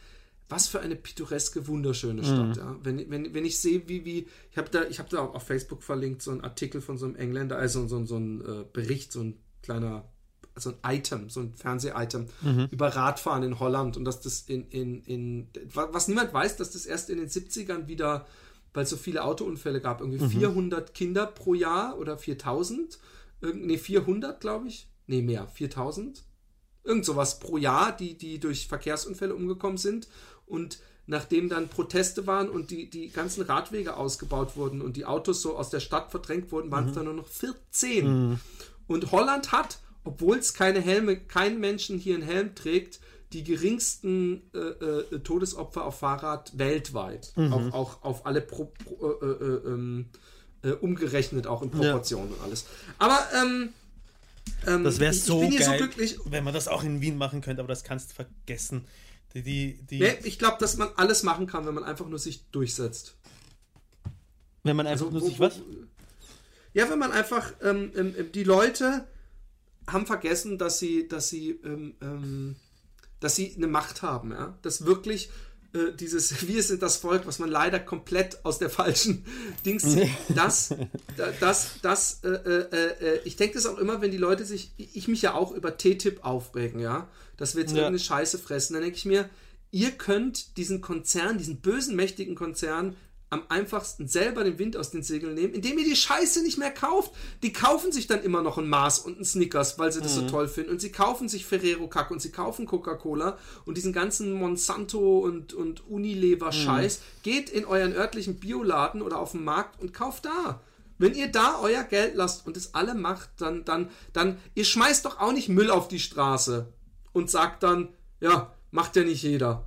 was 0.48 0.68
für 0.68 0.80
eine 0.80 0.94
pittoreske, 0.94 1.66
wunderschöne 1.66 2.22
Stadt. 2.22 2.56
Ja? 2.56 2.76
Wenn, 2.82 3.10
wenn, 3.10 3.34
wenn 3.34 3.44
ich 3.44 3.58
sehe, 3.58 3.88
wie, 3.88 4.04
wie, 4.04 4.28
ich 4.50 4.58
habe 4.58 4.70
da, 4.70 4.84
ich 4.84 4.98
habe 4.98 5.08
da 5.08 5.20
auch 5.20 5.34
auf 5.34 5.42
Facebook 5.44 5.82
verlinkt, 5.82 6.22
so 6.22 6.30
einen 6.30 6.42
Artikel 6.42 6.80
von 6.80 6.98
so 6.98 7.06
einem 7.06 7.16
Engländer, 7.16 7.56
also 7.56 7.86
so, 7.88 8.04
so 8.04 8.16
ein 8.16 8.40
äh, 8.42 8.64
Bericht, 8.72 9.12
so 9.12 9.22
ein 9.22 9.38
kleiner, 9.62 10.08
so 10.54 10.70
ein 10.70 10.96
Item, 10.96 11.30
so 11.30 11.40
ein 11.40 11.54
Fernseh-Item 11.54 12.28
über 12.70 12.88
Radfahren 12.88 13.42
in 13.42 13.58
Holland 13.58 13.96
und 13.96 14.04
dass 14.04 14.20
das 14.20 14.42
in, 14.42 14.68
in, 14.68 15.02
in, 15.02 15.48
was 15.74 16.08
niemand 16.08 16.32
weiß, 16.32 16.56
dass 16.56 16.70
das 16.70 16.86
erst 16.86 17.10
in 17.10 17.18
den 17.18 17.28
70ern 17.28 17.88
wieder 17.88 18.26
weil 18.76 18.84
es 18.84 18.90
so 18.90 18.96
viele 18.96 19.24
Autounfälle 19.24 19.80
gab, 19.80 20.00
irgendwie 20.00 20.28
400 20.28 20.94
Kinder 20.94 21.26
pro 21.26 21.54
Jahr 21.54 21.98
oder 21.98 22.18
4000, 22.18 22.98
Irgend, 23.40 23.66
nee, 23.66 23.78
400 23.78 24.40
glaube 24.40 24.68
ich, 24.68 24.88
nee, 25.06 25.22
mehr, 25.22 25.46
4000, 25.46 26.22
irgend 26.84 27.04
sowas 27.04 27.38
pro 27.38 27.58
Jahr, 27.58 27.94
die, 27.94 28.16
die 28.16 28.38
durch 28.38 28.68
Verkehrsunfälle 28.68 29.34
umgekommen 29.34 29.78
sind. 29.78 30.08
Und 30.46 30.78
nachdem 31.06 31.48
dann 31.48 31.68
Proteste 31.68 32.26
waren 32.26 32.48
und 32.48 32.70
die, 32.70 32.88
die 32.88 33.10
ganzen 33.10 33.42
Radwege 33.42 33.96
ausgebaut 33.96 34.56
wurden 34.56 34.80
und 34.80 34.96
die 34.96 35.04
Autos 35.04 35.42
so 35.42 35.56
aus 35.56 35.70
der 35.70 35.80
Stadt 35.80 36.10
verdrängt 36.10 36.50
wurden, 36.50 36.70
waren 36.70 36.88
es 36.88 36.94
dann 36.94 37.04
nur 37.04 37.14
noch 37.14 37.28
14. 37.28 38.38
Und 38.86 39.12
Holland 39.12 39.52
hat, 39.52 39.78
obwohl 40.04 40.38
es 40.38 40.54
keine 40.54 40.80
Helme, 40.80 41.16
kein 41.16 41.60
Menschen 41.60 41.98
hier 41.98 42.14
einen 42.14 42.24
Helm 42.24 42.54
trägt, 42.54 43.00
die 43.36 43.44
geringsten 43.44 44.42
äh, 44.54 44.58
äh, 44.58 45.18
Todesopfer 45.20 45.84
auf 45.84 45.98
Fahrrad 45.98 46.56
weltweit. 46.56 47.32
Auch, 47.36 47.72
auch 47.74 48.02
auf 48.02 48.24
alle 48.26 48.40
pro, 48.40 48.64
pro, 48.66 49.12
äh, 49.22 49.26
äh, 49.26 49.66
ähm, 49.66 50.06
äh, 50.62 50.70
umgerechnet, 50.70 51.46
auch 51.46 51.60
in 51.62 51.70
Proportionen 51.70 52.32
und 52.32 52.40
alles. 52.42 52.64
Aber 52.98 53.18
ähm, 53.38 53.68
ähm, 54.66 54.84
Das 54.84 54.98
wäre 55.00 55.12
so 55.12 55.34
ich 55.42 55.48
bin 55.48 55.50
hier 55.58 55.60
geil, 55.66 55.78
so 55.78 55.84
glücklich. 55.84 56.18
wenn 56.24 56.44
man 56.44 56.54
das 56.54 56.66
auch 56.66 56.82
in 56.82 57.00
Wien 57.02 57.18
machen 57.18 57.42
könnte, 57.42 57.60
aber 57.60 57.68
das 57.68 57.84
kannst 57.84 58.10
du 58.10 58.14
vergessen. 58.14 58.86
Die, 59.34 59.42
die, 59.42 59.78
die, 59.90 59.98
Nee, 60.00 60.16
ich 60.24 60.38
glaube, 60.38 60.56
dass 60.60 60.78
man 60.78 60.88
alles 60.96 61.22
machen 61.22 61.46
kann, 61.46 61.66
wenn 61.66 61.74
man 61.74 61.84
einfach 61.84 62.06
nur 62.08 62.18
sich 62.18 62.44
durchsetzt. 62.52 63.16
wenn 64.62 64.76
man 64.76 64.86
einfach 64.86 65.06
Also, 65.06 65.18
nur 65.18 65.28
sich 65.28 65.38
was? 65.38 65.60
Ja, 66.72 66.88
wenn 66.90 66.98
man 66.98 67.12
einfach, 67.12 67.52
ähm, 67.62 67.92
ähm, 67.96 68.14
die 68.32 68.44
Leute 68.44 69.06
haben 69.86 70.06
vergessen, 70.06 70.58
dass 70.58 70.78
sie, 70.78 71.06
dass 71.06 71.28
sie, 71.28 71.50
ähm, 71.64 71.94
ähm, 72.00 72.56
dass 73.20 73.36
sie 73.36 73.54
eine 73.56 73.66
Macht 73.66 74.02
haben, 74.02 74.32
ja. 74.32 74.58
Dass 74.62 74.84
wirklich 74.84 75.30
äh, 75.74 75.92
dieses 75.98 76.46
Wir 76.48 76.62
sind 76.62 76.82
das 76.82 76.96
Volk, 76.98 77.26
was 77.26 77.38
man 77.38 77.50
leider 77.50 77.78
komplett 77.80 78.44
aus 78.44 78.58
der 78.58 78.70
falschen 78.70 79.24
Dings 79.66 79.82
zieht, 79.84 80.08
das, 80.34 80.68
da- 81.16 81.32
das, 81.40 81.70
das, 81.82 82.20
äh, 82.24 82.28
äh, 82.28 83.16
äh, 83.16 83.20
ich 83.24 83.36
denke 83.36 83.54
das 83.54 83.66
auch 83.66 83.78
immer, 83.78 84.00
wenn 84.00 84.10
die 84.10 84.16
Leute 84.18 84.44
sich, 84.44 84.72
ich 84.76 85.08
mich 85.08 85.22
ja 85.22 85.34
auch 85.34 85.52
über 85.52 85.76
TTIP 85.76 86.24
aufregen, 86.24 86.80
ja, 86.80 87.08
dass 87.36 87.54
wir 87.54 87.62
jetzt 87.62 87.70
Ja. 87.72 87.78
irgendeine 87.78 87.98
Scheiße 87.98 88.38
fressen, 88.38 88.74
dann 88.74 88.82
denke 88.82 88.96
ich 88.98 89.04
mir, 89.04 89.28
ihr 89.72 89.90
könnt 89.90 90.56
diesen 90.56 90.80
Konzern, 90.80 91.36
diesen 91.38 91.60
bösen, 91.60 91.96
mächtigen 91.96 92.34
Konzern 92.36 92.96
am 93.28 93.42
einfachsten 93.48 94.06
selber 94.06 94.44
den 94.44 94.58
Wind 94.58 94.76
aus 94.76 94.90
den 94.90 95.02
Segeln 95.02 95.34
nehmen, 95.34 95.52
indem 95.52 95.78
ihr 95.78 95.84
die 95.84 95.96
Scheiße 95.96 96.42
nicht 96.42 96.58
mehr 96.58 96.70
kauft. 96.70 97.12
Die 97.42 97.52
kaufen 97.52 97.90
sich 97.90 98.06
dann 98.06 98.22
immer 98.22 98.42
noch 98.42 98.56
ein 98.56 98.68
Mars 98.68 99.00
und 99.00 99.18
ein 99.18 99.24
Snickers, 99.24 99.78
weil 99.78 99.90
sie 99.90 100.00
das 100.00 100.14
so 100.14 100.28
toll 100.28 100.46
finden. 100.46 100.70
Und 100.70 100.80
sie 100.80 100.92
kaufen 100.92 101.28
sich 101.28 101.44
Ferrero 101.44 101.88
Kack 101.88 102.12
und 102.12 102.22
sie 102.22 102.30
kaufen 102.30 102.66
Coca-Cola 102.66 103.36
und 103.64 103.76
diesen 103.76 103.92
ganzen 103.92 104.32
Monsanto 104.32 105.18
und, 105.18 105.54
und 105.54 105.88
Unilever-Scheiß. 105.88 107.00
Geht 107.24 107.50
in 107.50 107.64
euren 107.64 107.94
örtlichen 107.94 108.38
Bioladen 108.38 109.02
oder 109.02 109.18
auf 109.18 109.32
den 109.32 109.42
Markt 109.42 109.80
und 109.80 109.92
kauft 109.92 110.26
da. 110.26 110.60
Wenn 110.98 111.14
ihr 111.14 111.30
da 111.30 111.58
euer 111.60 111.82
Geld 111.82 112.14
lasst 112.14 112.46
und 112.46 112.56
es 112.56 112.74
alle 112.74 112.94
macht, 112.94 113.28
dann, 113.38 113.64
dann, 113.64 113.90
dann, 114.12 114.38
ihr 114.54 114.64
schmeißt 114.64 115.04
doch 115.04 115.18
auch 115.20 115.32
nicht 115.32 115.48
Müll 115.48 115.70
auf 115.70 115.88
die 115.88 115.98
Straße 115.98 116.72
und 117.12 117.30
sagt 117.30 117.64
dann, 117.64 117.88
ja, 118.20 118.54
macht 118.70 118.96
ja 118.96 119.02
nicht 119.02 119.22
jeder. 119.22 119.66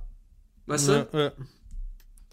Weißt 0.66 0.88
du? 0.88 1.08
Ja, 1.12 1.20
ja. 1.20 1.32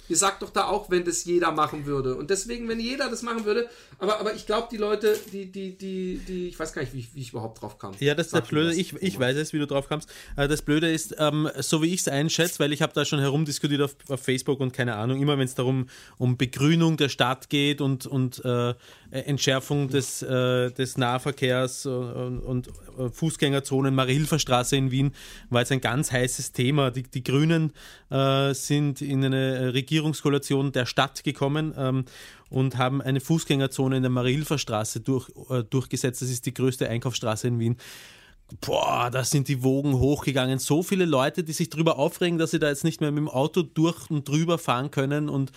Ihr 0.09 0.17
sagt 0.17 0.41
doch 0.41 0.49
da 0.49 0.65
auch, 0.67 0.89
wenn 0.89 1.03
das 1.03 1.25
jeder 1.25 1.51
machen 1.51 1.85
würde. 1.85 2.15
Und 2.15 2.29
deswegen, 2.29 2.67
wenn 2.67 2.79
jeder 2.79 3.09
das 3.09 3.21
machen 3.23 3.45
würde, 3.45 3.69
aber, 3.99 4.19
aber 4.19 4.33
ich 4.35 4.45
glaube, 4.45 4.67
die 4.71 4.77
Leute, 4.77 5.17
die, 5.31 5.51
die, 5.51 5.77
die, 5.77 6.21
die, 6.27 6.47
ich 6.47 6.59
weiß 6.59 6.73
gar 6.73 6.81
nicht, 6.81 6.93
wie, 6.93 7.07
wie 7.13 7.21
ich 7.21 7.29
überhaupt 7.29 7.61
drauf 7.61 7.77
kam. 7.77 7.93
Ja, 7.99 8.15
das 8.15 8.27
ist 8.27 8.35
der 8.35 8.41
Blöde. 8.41 8.73
Ich, 8.73 8.93
ich 8.93 9.19
weiß 9.19 9.35
es, 9.37 9.53
wie 9.53 9.59
du 9.59 9.67
drauf 9.67 9.89
kamst. 9.89 10.09
Äh, 10.35 10.47
Das 10.47 10.61
Blöde 10.61 10.91
ist, 10.91 11.15
ähm, 11.19 11.49
so 11.59 11.81
wie 11.81 11.93
ich 11.93 12.01
es 12.01 12.07
einschätze, 12.07 12.59
weil 12.59 12.73
ich 12.73 12.81
habe 12.81 12.93
da 12.93 13.05
schon 13.05 13.19
herumdiskutiert 13.19 13.81
auf, 13.81 13.95
auf 14.09 14.21
Facebook 14.21 14.59
und 14.59 14.73
keine 14.73 14.95
Ahnung, 14.95 15.21
immer 15.21 15.37
wenn 15.37 15.45
es 15.45 15.55
darum 15.55 15.87
um 16.17 16.37
Begrünung 16.37 16.97
der 16.97 17.09
Stadt 17.09 17.49
geht 17.49 17.81
und, 17.81 18.05
und 18.05 18.43
äh, 18.45 18.73
Entschärfung 19.11 19.87
des, 19.89 20.21
äh, 20.21 20.71
des 20.71 20.97
Nahverkehrs 20.97 21.85
äh, 21.85 21.89
und, 21.89 22.39
und 22.39 22.67
äh, 22.67 23.09
Fußgängerzonen, 23.09 23.95
Marie-Hilfer-Straße 23.95 24.75
in 24.75 24.91
Wien 24.91 25.13
war 25.49 25.61
jetzt 25.61 25.71
ein 25.71 25.81
ganz 25.81 26.11
heißes 26.11 26.51
Thema. 26.51 26.91
Die, 26.91 27.03
die 27.03 27.23
Grünen 27.23 27.73
äh, 28.09 28.53
sind 28.53 29.01
in 29.01 29.23
eine 29.23 29.73
Regierungskoalition 29.97 30.71
der 30.71 30.85
Stadt 30.85 31.23
gekommen 31.23 31.73
ähm, 31.77 32.05
und 32.49 32.77
haben 32.77 33.01
eine 33.01 33.19
Fußgängerzone 33.19 33.97
in 33.97 34.03
der 34.03 34.11
Marie-Hilfer-Straße 34.11 35.01
durch, 35.01 35.29
äh, 35.49 35.63
durchgesetzt. 35.63 36.21
Das 36.21 36.29
ist 36.29 36.45
die 36.45 36.53
größte 36.53 36.87
Einkaufsstraße 36.87 37.47
in 37.47 37.59
Wien. 37.59 37.77
Boah, 38.61 39.09
da 39.11 39.25
sind 39.25 39.49
die 39.49 39.61
Wogen 39.61 39.99
hochgegangen. 39.99 40.59
So 40.59 40.81
viele 40.81 41.03
Leute, 41.03 41.43
die 41.43 41.51
sich 41.51 41.69
darüber 41.69 41.99
aufregen, 41.99 42.37
dass 42.37 42.51
sie 42.51 42.59
da 42.59 42.69
jetzt 42.69 42.85
nicht 42.85 43.01
mehr 43.01 43.11
mit 43.11 43.17
dem 43.17 43.27
Auto 43.27 43.61
durch 43.61 44.09
und 44.09 44.27
drüber 44.27 44.57
fahren 44.57 44.89
können 44.89 45.27
und 45.27 45.51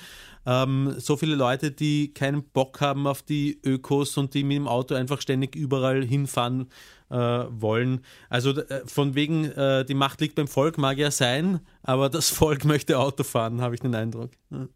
ähm, 0.51 0.97
so 0.99 1.17
viele 1.17 1.37
Leute, 1.37 1.71
die 1.71 2.13
keinen 2.13 2.43
Bock 2.43 2.81
haben 2.81 3.07
auf 3.07 3.23
die 3.23 3.61
Ökos 3.65 4.17
und 4.17 4.35
die 4.35 4.43
mit 4.43 4.57
dem 4.57 4.67
Auto 4.67 4.97
einfach 4.97 5.21
ständig 5.21 5.55
überall 5.55 6.05
hinfahren 6.05 6.69
äh, 7.09 7.17
wollen. 7.17 8.05
Also 8.29 8.51
äh, 8.51 8.85
von 8.85 9.15
wegen, 9.15 9.45
äh, 9.45 9.85
die 9.85 9.95
Macht 9.95 10.21
liegt 10.21 10.35
beim 10.35 10.49
Volk, 10.49 10.77
mag 10.77 10.99
ja 10.99 11.13
sein, 11.13 11.61
aber 11.85 12.09
das 12.09 12.31
Volk 12.31 12.65
möchte 12.65 12.99
Auto 12.99 13.23
fahren, 13.23 13.61
habe 13.61 13.77
ich 13.77 13.81
den 13.81 13.95
Eindruck. 13.95 14.33
Ja. 14.51 14.69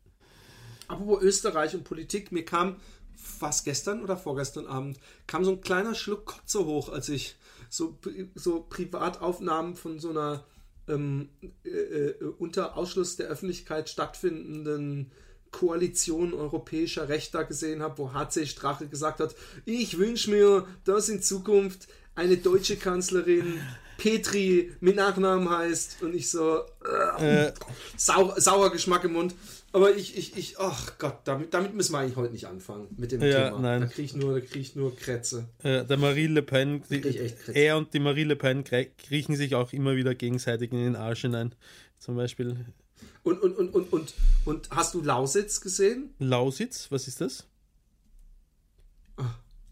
Apropos 0.87 1.23
Österreich 1.23 1.75
und 1.75 1.83
Politik, 1.83 2.31
mir 2.31 2.45
kam 2.45 2.77
fast 3.17 3.65
gestern 3.65 4.01
oder 4.03 4.17
vorgestern 4.17 4.67
Abend, 4.67 5.01
kam 5.27 5.45
so 5.45 5.53
ein 5.53 5.61
kleiner 5.61 5.97
Schluck 5.97 6.27
Kotze 6.27 6.67
hoch, 6.67 6.89
als 6.89 7.09
ich 7.09 7.35
so, 7.69 7.99
so 8.37 8.61
Privataufnahmen 8.61 9.75
von 9.75 9.99
so 9.99 10.11
einer 10.11 10.45
ähm, 10.87 11.31
äh, 11.65 11.69
äh, 11.69 12.25
unter 12.39 12.77
Ausschluss 12.77 13.17
der 13.17 13.27
Öffentlichkeit 13.27 13.89
stattfindenden 13.89 15.11
Koalition 15.59 16.35
europäischer 16.35 17.09
Rechter 17.09 17.45
gesehen 17.45 17.81
habe, 17.83 17.99
wo 17.99 18.13
HC 18.13 18.47
Strache 18.47 18.87
gesagt 18.89 19.21
hat, 19.21 19.35
ich 19.65 19.99
wünsche 19.99 20.31
mir, 20.31 20.67
dass 20.85 21.09
in 21.09 21.23
Zukunft 21.23 21.87
eine 22.17 22.37
deutsche 22.37 22.77
Kanzlerin 22.77 23.61
Petri 23.97 24.73
mit 24.81 24.97
Nachnamen 24.97 25.49
heißt 25.49 26.03
und 26.03 26.15
ich 26.15 26.29
so 26.31 26.59
äh, 27.19 27.47
Äh, 27.47 27.53
sau, 27.97 28.35
sauer 28.37 28.73
Geschmack 28.73 29.05
im 29.05 29.13
Mund. 29.13 29.35
Aber 29.73 29.95
ich, 29.95 30.17
ich, 30.17 30.37
ich, 30.37 30.59
ach 30.59 30.99
Gott, 30.99 31.19
damit, 31.25 31.53
damit 31.55 31.75
müssen 31.75 31.93
wir 31.93 31.99
eigentlich 31.99 32.17
heute 32.17 32.33
nicht 32.33 32.47
anfangen 32.47 32.89
mit 32.97 33.11
dem 33.13 33.23
Ja, 33.23 33.47
Thema. 33.51 33.61
nein. 33.61 33.81
Da 33.83 33.87
kriege 33.89 34.03
ich 34.07 34.15
nur, 34.15 34.35
da 34.35 34.41
krieg 34.41 34.61
ich 34.63 34.75
nur 34.77 34.95
Krätze. 34.97 35.47
äh, 35.63 35.85
der 35.85 35.97
Marie 35.97 36.27
Le 36.29 36.43
Pen, 36.43 36.83
die, 36.91 37.03
er 37.53 37.77
und 37.77 37.93
die 37.95 37.99
Marie 38.01 38.25
Le 38.25 38.37
Pen 38.37 38.63
kriechen 38.65 39.35
sich 39.37 39.55
auch 39.55 39.73
immer 39.73 39.95
wieder 39.97 40.15
gegenseitig 40.15 40.71
in 40.73 40.79
den 40.85 40.97
Arsch 40.97 41.23
hinein. 41.23 41.55
Zum 41.99 42.17
Beispiel 42.17 42.57
Und, 43.25 43.41
und, 43.43 43.57
und, 43.57 43.75
und, 43.75 43.93
und, 43.93 44.15
und 44.45 44.71
hast 44.71 44.95
du 44.95 45.01
Lausitz 45.01 45.61
gesehen? 45.61 46.15
Lausitz, 46.19 46.87
was 46.91 47.09
ist 47.09 47.21
das? 47.21 47.45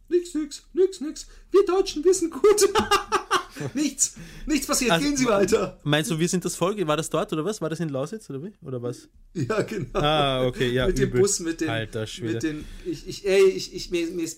Nix, 0.09 0.35
nix, 0.35 0.63
nix, 0.73 1.01
nix. 1.01 1.27
Wir 1.51 1.65
Deutschen 1.65 2.05
wissen 2.05 2.31
gut. 2.31 2.43
nichts, 3.75 4.15
nichts 4.47 4.67
passiert. 4.67 4.91
Also- 4.91 5.07
Gehen 5.07 5.17
Sie 5.17 5.27
weiter. 5.27 5.81
Meinst 5.85 6.11
du, 6.11 6.19
wir 6.19 6.29
sind 6.29 6.45
das 6.45 6.57
Volk? 6.57 6.87
War 6.87 6.97
das 6.97 7.09
dort 7.09 7.33
oder 7.33 7.45
was? 7.45 7.61
War 7.61 7.71
das 7.71 7.81
in 7.81 7.89
Lausitz 7.89 8.29
oder 8.29 8.43
wie? 8.43 8.53
Oder 8.63 8.83
was? 8.83 9.09
Ja, 9.35 9.63
genau. 9.63 9.99
Ah, 9.99 10.47
okay, 10.47 10.71
ja. 10.71 10.87
mit 10.87 10.99
dem 10.99 11.09
übel. 11.09 11.21
Bus, 11.23 11.41
mit 11.41 11.63
den, 11.63 11.71
Alter 11.71 12.07
Schwede. 12.07 12.35
mit 12.35 12.43
den, 12.43 12.65
ich, 12.85 13.09
ich, 13.09 13.27
ey, 13.27 13.45
ich, 13.45 13.75
ich, 13.75 13.91
mir, 13.91 14.07
mir, 14.09 14.29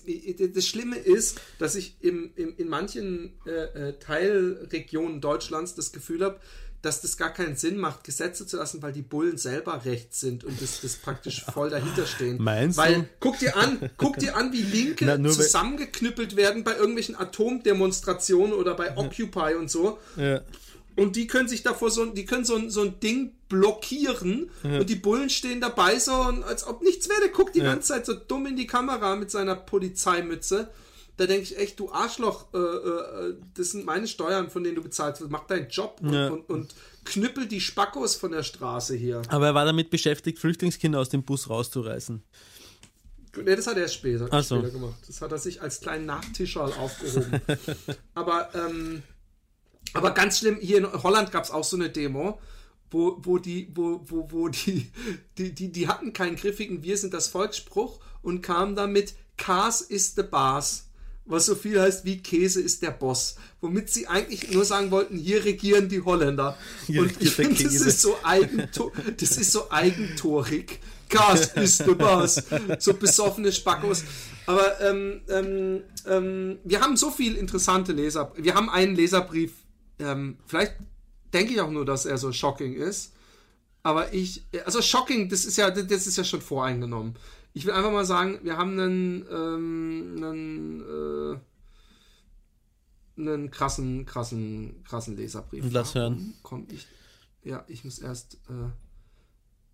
das 0.53 0.65
Schlimme 0.65 0.95
ist, 0.97 1.41
dass 1.59 1.75
ich 1.75 1.97
im, 1.99 2.31
im, 2.37 2.55
in 2.55 2.69
manchen 2.69 3.33
äh, 3.45 3.89
äh, 3.89 3.99
Teilregionen 3.99 5.19
Deutschlands 5.19 5.75
das 5.75 5.91
Gefühl 5.91 6.23
habe, 6.23 6.39
dass 6.85 7.01
das 7.01 7.17
gar 7.17 7.33
keinen 7.33 7.55
Sinn 7.55 7.77
macht, 7.77 8.03
Gesetze 8.03 8.45
zu 8.45 8.57
lassen, 8.57 8.81
weil 8.81 8.93
die 8.93 9.01
Bullen 9.01 9.37
selber 9.37 9.83
rechts 9.85 10.19
sind 10.19 10.43
und 10.43 10.61
das, 10.61 10.81
das 10.81 10.95
praktisch 10.95 11.43
voll 11.51 11.69
dahinter 11.69 12.05
stehen. 12.05 12.37
Meinst 12.41 12.77
weil, 12.77 12.93
du? 12.95 13.05
Guck 13.19 13.39
dir 13.39 13.57
an, 13.57 13.89
guck 13.97 14.17
dir 14.19 14.35
an, 14.37 14.53
wie 14.53 14.61
Linke 14.61 15.05
Na, 15.05 15.29
zusammengeknüppelt 15.29 16.35
werden 16.35 16.63
bei 16.63 16.75
irgendwelchen 16.75 17.15
Atomdemonstrationen 17.15 18.53
oder 18.53 18.75
bei 18.75 18.95
Occupy 18.95 19.55
und 19.55 19.69
so. 19.71 19.97
Ja. 20.15 20.41
Und 20.95 21.17
die 21.17 21.27
können 21.27 21.49
sich 21.49 21.61
davor 21.63 21.91
so, 21.91 22.05
die 22.05 22.25
können 22.25 22.45
so, 22.45 22.55
ein- 22.55 22.69
so 22.69 22.81
ein 22.81 22.99
Ding 23.01 23.33
blockieren 23.49 24.49
und 24.63 24.89
die 24.89 24.95
Bullen 24.95 25.29
stehen 25.29 25.59
dabei 25.59 25.99
so, 25.99 26.13
und 26.13 26.43
als 26.43 26.65
ob 26.65 26.81
nichts 26.81 27.09
wäre. 27.09 27.19
Der 27.21 27.29
guckt 27.29 27.55
die 27.55 27.61
ganze 27.61 27.89
Zeit 27.89 28.05
so 28.05 28.13
dumm 28.13 28.45
in 28.45 28.55
die 28.55 28.65
Kamera 28.67 29.15
mit 29.15 29.29
seiner 29.29 29.55
Polizeimütze. 29.55 30.69
Da 31.17 31.25
denke 31.27 31.43
ich 31.43 31.57
echt, 31.57 31.79
du 31.79 31.91
Arschloch, 31.91 32.53
äh, 32.53 32.57
äh, 32.57 33.35
das 33.53 33.71
sind 33.71 33.85
meine 33.85 34.07
Steuern, 34.07 34.49
von 34.49 34.63
denen 34.63 34.75
du 34.75 34.81
bezahlt 34.83 35.19
wirst. 35.21 35.31
Mach 35.31 35.45
deinen 35.47 35.69
Job 35.69 35.99
und, 36.01 36.13
Ja. 36.13 36.27
und, 36.29 36.49
und 36.49 36.75
knüppel 37.05 37.47
die 37.47 37.61
Spackos 37.61 38.15
von 38.15 38.31
der 38.31 38.43
Straße 38.43 38.95
hier. 38.95 39.21
Aber 39.29 39.47
er 39.47 39.55
war 39.55 39.65
damit 39.65 39.89
beschäftigt, 39.89 40.39
Flüchtlingskinder 40.39 40.99
aus 40.99 41.09
dem 41.09 41.23
Bus 41.23 41.49
rauszureißen. 41.49 42.21
Ne, 43.37 43.55
das 43.55 43.67
hat 43.67 43.75
er 43.75 43.83
erst 43.83 43.95
später, 43.95 44.27
Ach 44.31 44.43
so. 44.43 44.57
später 44.59 44.71
gemacht. 44.71 44.95
Das 45.07 45.21
hat 45.21 45.31
er 45.31 45.37
sich 45.37 45.61
als 45.61 45.81
kleinen 45.81 46.05
Nachtischerl 46.05 46.71
aufgehoben. 46.73 47.41
aber, 48.13 48.49
ähm, 48.53 49.03
aber 49.93 50.11
ganz 50.11 50.39
schlimm, 50.39 50.57
hier 50.59 50.77
in 50.77 51.03
Holland 51.03 51.31
gab 51.31 51.43
es 51.43 51.51
auch 51.51 51.63
so 51.63 51.75
eine 51.75 51.89
Demo, 51.89 52.39
wo, 52.91 53.17
wo 53.21 53.37
die, 53.37 53.69
wo, 53.73 54.01
wo, 54.05 54.31
wo 54.31 54.47
die, 54.47 54.89
die, 55.37 55.53
die, 55.53 55.71
die 55.71 55.87
hatten 55.87 56.13
keinen 56.13 56.35
griffigen 56.37 56.83
Wir 56.83 56.97
sind 56.97 57.13
das 57.13 57.27
Volksspruch 57.27 57.99
und 58.21 58.41
kamen 58.41 58.75
damit 58.75 59.13
Kas 59.37 59.81
ist 59.81 60.15
the 60.15 60.23
Bas. 60.23 60.84
Was 61.25 61.47
so 61.47 61.55
viel 61.55 61.81
heißt 61.81 62.05
wie 62.05 62.21
Käse 62.21 62.61
ist 62.61 62.81
der 62.83 62.91
Boss. 62.91 63.35
Womit 63.59 63.89
sie 63.89 64.07
eigentlich 64.07 64.51
nur 64.51 64.63
sagen 64.63 64.91
wollten, 64.91 65.17
hier 65.17 65.43
regieren 65.43 65.89
die 65.89 66.01
Holländer. 66.01 66.57
Hier 66.85 67.01
und 67.01 67.11
ich 67.13 67.17
der 67.17 67.31
finde, 67.31 67.63
das 67.63 67.73
ist 67.73 68.01
so 68.01 68.15
eigentor, 68.23 68.91
das 69.17 69.37
ist 69.37 69.51
so 69.51 69.71
eigentorig. 69.71 70.79
Gas 71.09 71.47
ist 71.55 71.83
the 71.85 71.93
Boss. 71.95 72.43
So 72.79 72.93
besoffene 72.93 73.51
Spackos. 73.51 74.03
Aber 74.45 74.79
ähm, 74.81 75.21
ähm, 75.29 75.83
ähm, 76.07 76.59
wir 76.63 76.81
haben 76.81 76.97
so 76.97 77.11
viel 77.11 77.35
interessante 77.35 77.91
Leser. 77.91 78.31
Wir 78.37 78.53
haben 78.53 78.69
einen 78.69 78.95
Leserbrief. 78.95 79.51
Ähm, 79.99 80.37
vielleicht 80.45 80.75
denke 81.33 81.53
ich 81.53 81.61
auch 81.61 81.71
nur, 81.71 81.85
dass 81.85 82.05
er 82.05 82.17
so 82.17 82.31
shocking 82.31 82.75
ist. 82.75 83.13
Aber 83.83 84.13
ich, 84.13 84.43
also 84.65 84.81
shocking, 84.81 85.29
das 85.29 85.45
ist 85.45 85.57
ja, 85.57 85.69
das 85.69 86.07
ist 86.07 86.17
ja 86.17 86.23
schon 86.23 86.41
voreingenommen. 86.41 87.15
Ich 87.55 87.65
will 87.65 87.73
einfach 87.73 87.91
mal 87.93 88.05
sagen, 88.05 88.39
wir 88.43 88.57
haben 88.57 88.77
einen, 88.77 89.25
ähm, 89.31 90.15
einen, 90.17 90.81
äh, 90.81 91.39
einen 93.17 93.49
krassen, 93.49 94.05
krassen, 94.05 94.83
krassen 94.83 95.15
Leserbrief. 95.15 95.63
Lass 95.71 95.95
Warum 95.95 96.17
hören. 96.17 96.33
Komm 96.43 96.67
ich, 96.69 96.85
ja, 97.43 97.63
ich 97.69 97.85
muss 97.85 97.99
erst, 97.99 98.41
äh, 98.49 98.71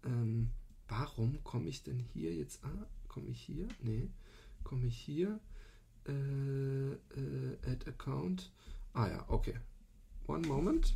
ähm, 0.07 0.51
warum 0.89 1.43
komme 1.43 1.69
ich 1.69 1.81
denn 1.81 2.05
hier 2.13 2.31
jetzt? 2.35 2.63
Ah, 2.63 2.85
komme 3.07 3.31
ich 3.31 3.41
hier? 3.41 3.67
Nee, 3.81 4.11
komme 4.63 4.85
ich 4.85 4.97
hier? 4.97 5.39
Äh, 6.07 6.91
äh, 6.91 7.57
add 7.65 7.89
account. 7.89 8.51
Ah 8.93 9.07
ja, 9.07 9.25
okay. 9.27 9.55
One 10.27 10.47
moment. 10.47 10.95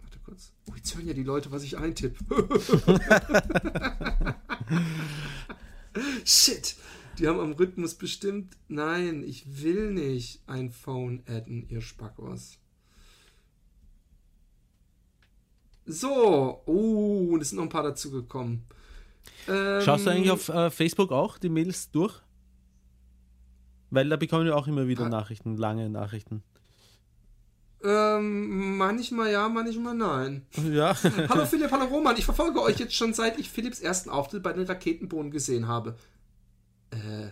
Warte 0.00 0.18
kurz. 0.20 0.54
Oh, 0.70 0.74
jetzt 0.74 0.96
hören 0.96 1.06
ja 1.06 1.12
die 1.12 1.24
Leute, 1.24 1.52
was 1.52 1.62
ich 1.62 1.76
eintippe. 1.76 2.24
Shit. 6.24 6.76
Die 7.18 7.26
haben 7.26 7.40
am 7.40 7.52
Rhythmus 7.52 7.94
bestimmt. 7.94 8.56
Nein, 8.68 9.24
ich 9.24 9.62
will 9.62 9.90
nicht 9.90 10.40
ein 10.46 10.70
Phone 10.70 11.22
adden, 11.26 11.68
ihr 11.68 11.80
Spackos. 11.80 12.58
So. 15.84 16.62
Oh, 16.66 17.30
und 17.32 17.40
es 17.40 17.50
sind 17.50 17.56
noch 17.56 17.64
ein 17.64 17.70
paar 17.70 17.82
dazugekommen. 17.82 18.62
Ähm, 19.48 19.80
Schaust 19.82 20.06
du 20.06 20.10
eigentlich 20.10 20.30
auf 20.30 20.48
äh, 20.48 20.70
Facebook 20.70 21.10
auch 21.10 21.38
die 21.38 21.48
Mails 21.48 21.90
durch? 21.90 22.14
Weil 23.90 24.08
da 24.08 24.16
bekommen 24.16 24.44
wir 24.44 24.56
auch 24.56 24.68
immer 24.68 24.86
wieder. 24.86 25.08
Nachrichten, 25.08 25.56
lange 25.56 25.88
Nachrichten. 25.88 26.42
Ähm, 27.84 28.76
manchmal 28.76 29.30
ja, 29.30 29.48
manchmal 29.48 29.94
nein. 29.94 30.46
Ja. 30.70 30.96
Hallo 31.28 31.46
Philipp, 31.46 31.70
hallo 31.70 31.84
Roman. 31.84 32.16
Ich 32.16 32.24
verfolge 32.24 32.60
euch 32.60 32.78
jetzt 32.78 32.94
schon 32.94 33.14
seit 33.14 33.38
ich 33.38 33.50
Philipps 33.50 33.78
ersten 33.80 34.10
Auftritt 34.10 34.42
bei 34.42 34.52
den 34.52 34.66
Raketenbohnen 34.66 35.30
gesehen 35.30 35.68
habe. 35.68 35.94
Äh, 36.90 37.28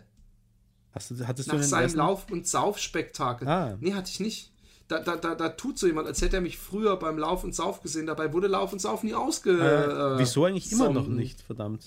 Hast 0.92 1.10
du, 1.10 1.26
hattest 1.26 1.48
du 1.48 1.52
nach 1.52 1.60
einen 1.60 1.68
seinem 1.68 1.82
ersten- 1.82 1.98
Lauf- 1.98 2.30
und 2.30 2.46
Saufspektakel. 2.46 3.46
Ah. 3.48 3.76
Nee, 3.80 3.92
hatte 3.94 4.10
ich 4.10 4.20
nicht. 4.20 4.52
Da, 4.88 5.00
da, 5.00 5.16
da, 5.16 5.34
da 5.34 5.48
tut 5.50 5.78
so 5.78 5.86
jemand, 5.88 6.06
als 6.06 6.22
hätte 6.22 6.36
er 6.36 6.42
mich 6.42 6.58
früher 6.58 6.96
beim 6.96 7.18
Lauf 7.18 7.42
und 7.42 7.54
Sauf 7.54 7.82
gesehen. 7.82 8.06
Dabei 8.06 8.32
wurde 8.32 8.46
Lauf 8.46 8.72
und 8.72 8.78
Sauf 8.80 9.02
nie 9.02 9.14
ausge. 9.14 9.50
Äh, 9.50 10.18
wieso 10.18 10.44
eigentlich 10.44 10.70
immer 10.70 10.90
noch 10.90 11.08
nicht, 11.08 11.40
verdammt? 11.42 11.84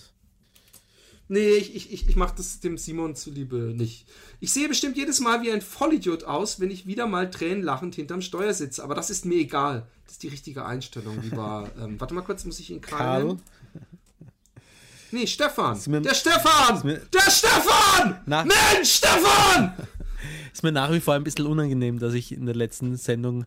Nee, 1.31 1.51
ich, 1.51 1.75
ich, 1.75 1.93
ich, 1.93 2.09
ich 2.09 2.15
mache 2.15 2.33
das 2.35 2.59
dem 2.59 2.79
Simon 2.79 3.15
zuliebe 3.15 3.55
nicht. 3.75 4.07
Ich 4.39 4.51
sehe 4.51 4.67
bestimmt 4.67 4.97
jedes 4.97 5.19
Mal 5.19 5.43
wie 5.43 5.51
ein 5.51 5.61
Vollidiot 5.61 6.23
aus, 6.23 6.59
wenn 6.59 6.71
ich 6.71 6.87
wieder 6.87 7.05
mal 7.05 7.29
tränenlachend 7.29 7.93
hinterm 7.93 8.23
Steuer 8.23 8.51
sitze. 8.51 8.83
Aber 8.83 8.95
das 8.95 9.11
ist 9.11 9.25
mir 9.25 9.35
egal. 9.37 9.87
Das 10.05 10.13
ist 10.13 10.23
die 10.23 10.27
richtige 10.27 10.65
Einstellung, 10.65 11.21
lieber. 11.21 11.69
ähm, 11.79 11.99
warte 11.99 12.15
mal 12.15 12.23
kurz, 12.23 12.45
muss 12.45 12.59
ich 12.59 12.71
ihn 12.71 12.81
Karl, 12.81 13.21
Karl? 13.21 13.37
Nee, 15.11 15.27
Stefan. 15.27 15.79
der 16.03 16.13
Stefan! 16.15 16.99
Der 17.13 17.31
Stefan! 17.31 18.21
Na- 18.25 18.43
Mensch, 18.43 18.91
Stefan! 18.91 19.73
Ist 20.53 20.63
mir 20.63 20.71
nach 20.71 20.91
wie 20.91 20.99
vor 20.99 21.13
ein 21.13 21.23
bisschen 21.23 21.45
unangenehm, 21.45 21.99
dass 21.99 22.15
ich 22.15 22.31
in 22.31 22.47
der 22.47 22.55
letzten 22.55 22.97
Sendung 22.97 23.45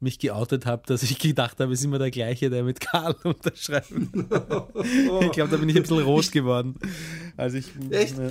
mich 0.00 0.18
geoutet 0.18 0.66
habe, 0.66 0.82
dass 0.86 1.02
ich 1.02 1.18
gedacht 1.18 1.58
habe, 1.60 1.72
es 1.72 1.80
ist 1.80 1.84
immer 1.84 1.98
der 1.98 2.10
gleiche, 2.10 2.50
der 2.50 2.62
mit 2.62 2.80
Karl 2.80 3.16
unterschreibt. 3.24 3.90
ich 3.92 5.32
glaube, 5.32 5.50
da 5.50 5.56
bin 5.56 5.68
ich 5.68 5.76
ein 5.76 5.82
bisschen 5.82 6.02
rot 6.02 6.32
geworden. 6.32 6.74
Also 7.36 7.58
ich, 7.58 7.66
Echt? 7.90 8.18
Ja. 8.18 8.28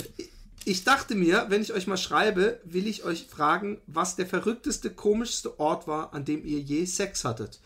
Ich 0.68 0.82
dachte 0.82 1.14
mir, 1.14 1.46
wenn 1.48 1.62
ich 1.62 1.72
euch 1.72 1.86
mal 1.86 1.96
schreibe, 1.96 2.60
will 2.64 2.88
ich 2.88 3.04
euch 3.04 3.26
fragen, 3.26 3.78
was 3.86 4.16
der 4.16 4.26
verrückteste, 4.26 4.90
komischste 4.90 5.60
Ort 5.60 5.86
war, 5.86 6.12
an 6.12 6.24
dem 6.24 6.44
ihr 6.44 6.58
je 6.58 6.86
Sex 6.86 7.24
hattet. 7.24 7.60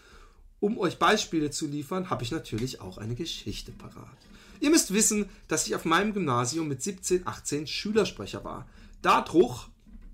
Um 0.60 0.76
euch 0.76 0.98
Beispiele 0.98 1.50
zu 1.50 1.66
liefern, 1.66 2.10
habe 2.10 2.24
ich 2.24 2.30
natürlich 2.30 2.82
auch 2.82 2.98
eine 2.98 3.14
Geschichte 3.14 3.72
parat. 3.72 4.18
Ihr 4.60 4.68
müsst 4.68 4.92
wissen, 4.92 5.30
dass 5.48 5.66
ich 5.66 5.74
auf 5.74 5.86
meinem 5.86 6.12
Gymnasium 6.12 6.68
mit 6.68 6.82
17, 6.82 7.26
18 7.26 7.66
Schülersprecher 7.66 8.44
war. 8.44 8.68
Dadurch, 9.00 9.68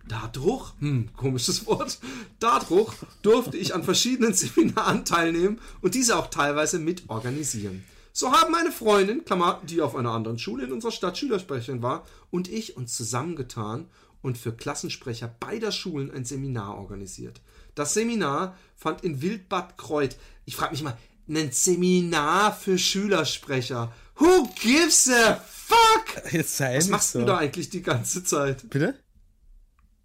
dadurch, 0.09 0.73
hm, 0.81 1.11
komisches 1.17 1.67
Wort, 1.67 1.99
dadurch 2.39 2.95
durfte 3.23 3.57
ich 3.57 3.75
an 3.75 3.85
verschiedenen 3.85 4.35
Seminaren 4.35 5.05
teilnehmen 5.05 5.61
und 5.81 5.95
diese 5.95 6.17
auch 6.17 6.29
teilweise 6.29 6.79
mit 6.79 7.09
organisieren. 7.09 7.85
So 8.13 8.33
haben 8.33 8.51
meine 8.51 8.73
Freundin, 8.73 9.25
Klammer, 9.25 9.61
die 9.69 9.83
auf 9.83 9.95
einer 9.95 10.13
anderen 10.13 10.39
Schule 10.39 10.65
in 10.65 10.73
unserer 10.73 10.93
Stadt 10.93 11.19
Schülersprecherin 11.19 11.83
war, 11.83 12.07
und 12.31 12.49
ich 12.49 12.77
uns 12.77 12.97
zusammengetan 12.97 13.87
und 14.23 14.39
für 14.39 14.53
Klassensprecher 14.53 15.29
beider 15.39 15.71
Schulen 15.71 16.11
ein 16.11 16.25
Seminar 16.25 16.79
organisiert. 16.79 17.43
Das 17.75 17.93
Seminar 17.93 18.57
fand 18.75 19.05
in 19.05 19.21
Wildbad 19.21 19.77
Kreuth. 19.77 20.17
Ich 20.47 20.57
frage 20.57 20.73
mich 20.73 20.83
mal, 20.83 20.97
ein 21.29 21.53
Seminar 21.53 22.55
für 22.57 22.79
Schülersprecher. 22.79 23.93
Who 24.17 24.49
gives 24.63 25.11
a 25.11 25.35
fuck? 25.35 26.33
Jetzt 26.33 26.57
sei 26.57 26.79
Was 26.79 26.89
machst 26.89 27.13
so. 27.13 27.21
du 27.21 27.27
da 27.27 27.37
eigentlich 27.37 27.69
die 27.69 27.83
ganze 27.83 28.25
Zeit? 28.25 28.69
Bitte? 28.71 28.99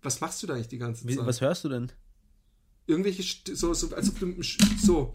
Was 0.03 0.19
machst 0.21 0.41
du 0.41 0.47
da 0.47 0.55
eigentlich 0.55 0.67
die 0.69 0.77
ganze 0.77 1.05
Zeit? 1.05 1.25
was 1.25 1.41
hörst 1.41 1.63
du 1.63 1.69
denn? 1.69 1.91
Irgendwelche, 2.87 3.21
St- 3.21 3.55
so, 3.55 3.73
so, 3.73 3.93
als 3.95 4.09
ob 4.09 4.19
du 4.19 4.33
so. 4.81 5.13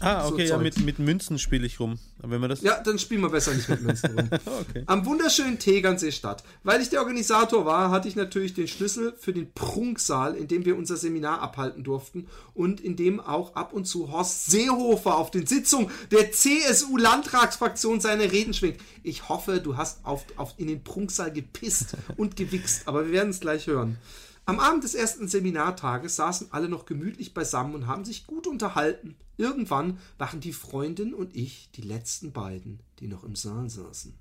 Ah, 0.00 0.26
so 0.26 0.34
okay, 0.34 0.44
ja, 0.44 0.56
Zeug. 0.56 0.62
mit, 0.62 0.84
mit 0.84 0.98
Münzen 0.98 1.38
spiele 1.38 1.66
ich 1.66 1.80
rum. 1.80 1.98
Wenn 2.18 2.40
man 2.40 2.50
das. 2.50 2.62
Ja, 2.62 2.80
dann 2.82 2.98
spielen 2.98 3.22
wir 3.22 3.30
besser 3.30 3.54
nicht 3.54 3.68
mit 3.68 3.82
Münzen 3.82 4.18
rum. 4.18 4.30
Okay. 4.44 4.84
Am 4.86 5.04
wunderschönen 5.04 5.58
Tegernsee 5.58 6.12
statt. 6.12 6.44
Weil 6.62 6.80
ich 6.80 6.88
der 6.88 7.00
Organisator 7.00 7.64
war, 7.64 7.90
hatte 7.90 8.08
ich 8.08 8.16
natürlich 8.16 8.54
den 8.54 8.68
Schlüssel 8.68 9.14
für 9.18 9.32
den 9.32 9.52
Prunksaal, 9.52 10.34
in 10.34 10.48
dem 10.48 10.64
wir 10.64 10.76
unser 10.76 10.96
Seminar 10.96 11.40
abhalten 11.40 11.84
durften 11.84 12.26
und 12.54 12.80
in 12.80 12.96
dem 12.96 13.20
auch 13.20 13.56
ab 13.56 13.72
und 13.72 13.86
zu 13.86 14.10
Horst 14.12 14.50
Seehofer 14.50 15.16
auf 15.16 15.30
den 15.30 15.46
Sitzungen 15.46 15.90
der 16.10 16.32
CSU-Landtagsfraktion 16.32 18.00
seine 18.00 18.32
Reden 18.32 18.54
schwingt. 18.54 18.78
Ich 19.02 19.28
hoffe, 19.28 19.60
du 19.60 19.76
hast 19.76 20.04
auf, 20.04 20.24
auf, 20.36 20.54
in 20.56 20.68
den 20.68 20.82
Prunksaal 20.82 21.32
gepisst 21.32 21.96
und 22.16 22.36
gewichst, 22.36 22.86
aber 22.86 23.06
wir 23.06 23.12
werden 23.12 23.30
es 23.30 23.40
gleich 23.40 23.66
hören. 23.66 23.98
Am 24.46 24.60
Abend 24.60 24.84
des 24.84 24.94
ersten 24.94 25.26
Seminartages 25.26 26.16
saßen 26.16 26.48
alle 26.50 26.68
noch 26.68 26.84
gemütlich 26.84 27.32
beisammen 27.32 27.74
und 27.74 27.86
haben 27.86 28.04
sich 28.04 28.26
gut 28.26 28.46
unterhalten. 28.46 29.16
Irgendwann 29.38 29.98
waren 30.18 30.40
die 30.40 30.52
Freundin 30.52 31.14
und 31.14 31.34
ich 31.34 31.70
die 31.74 31.82
letzten 31.82 32.32
beiden, 32.32 32.80
die 32.98 33.08
noch 33.08 33.24
im 33.24 33.36
Saal 33.36 33.70
saßen. 33.70 34.14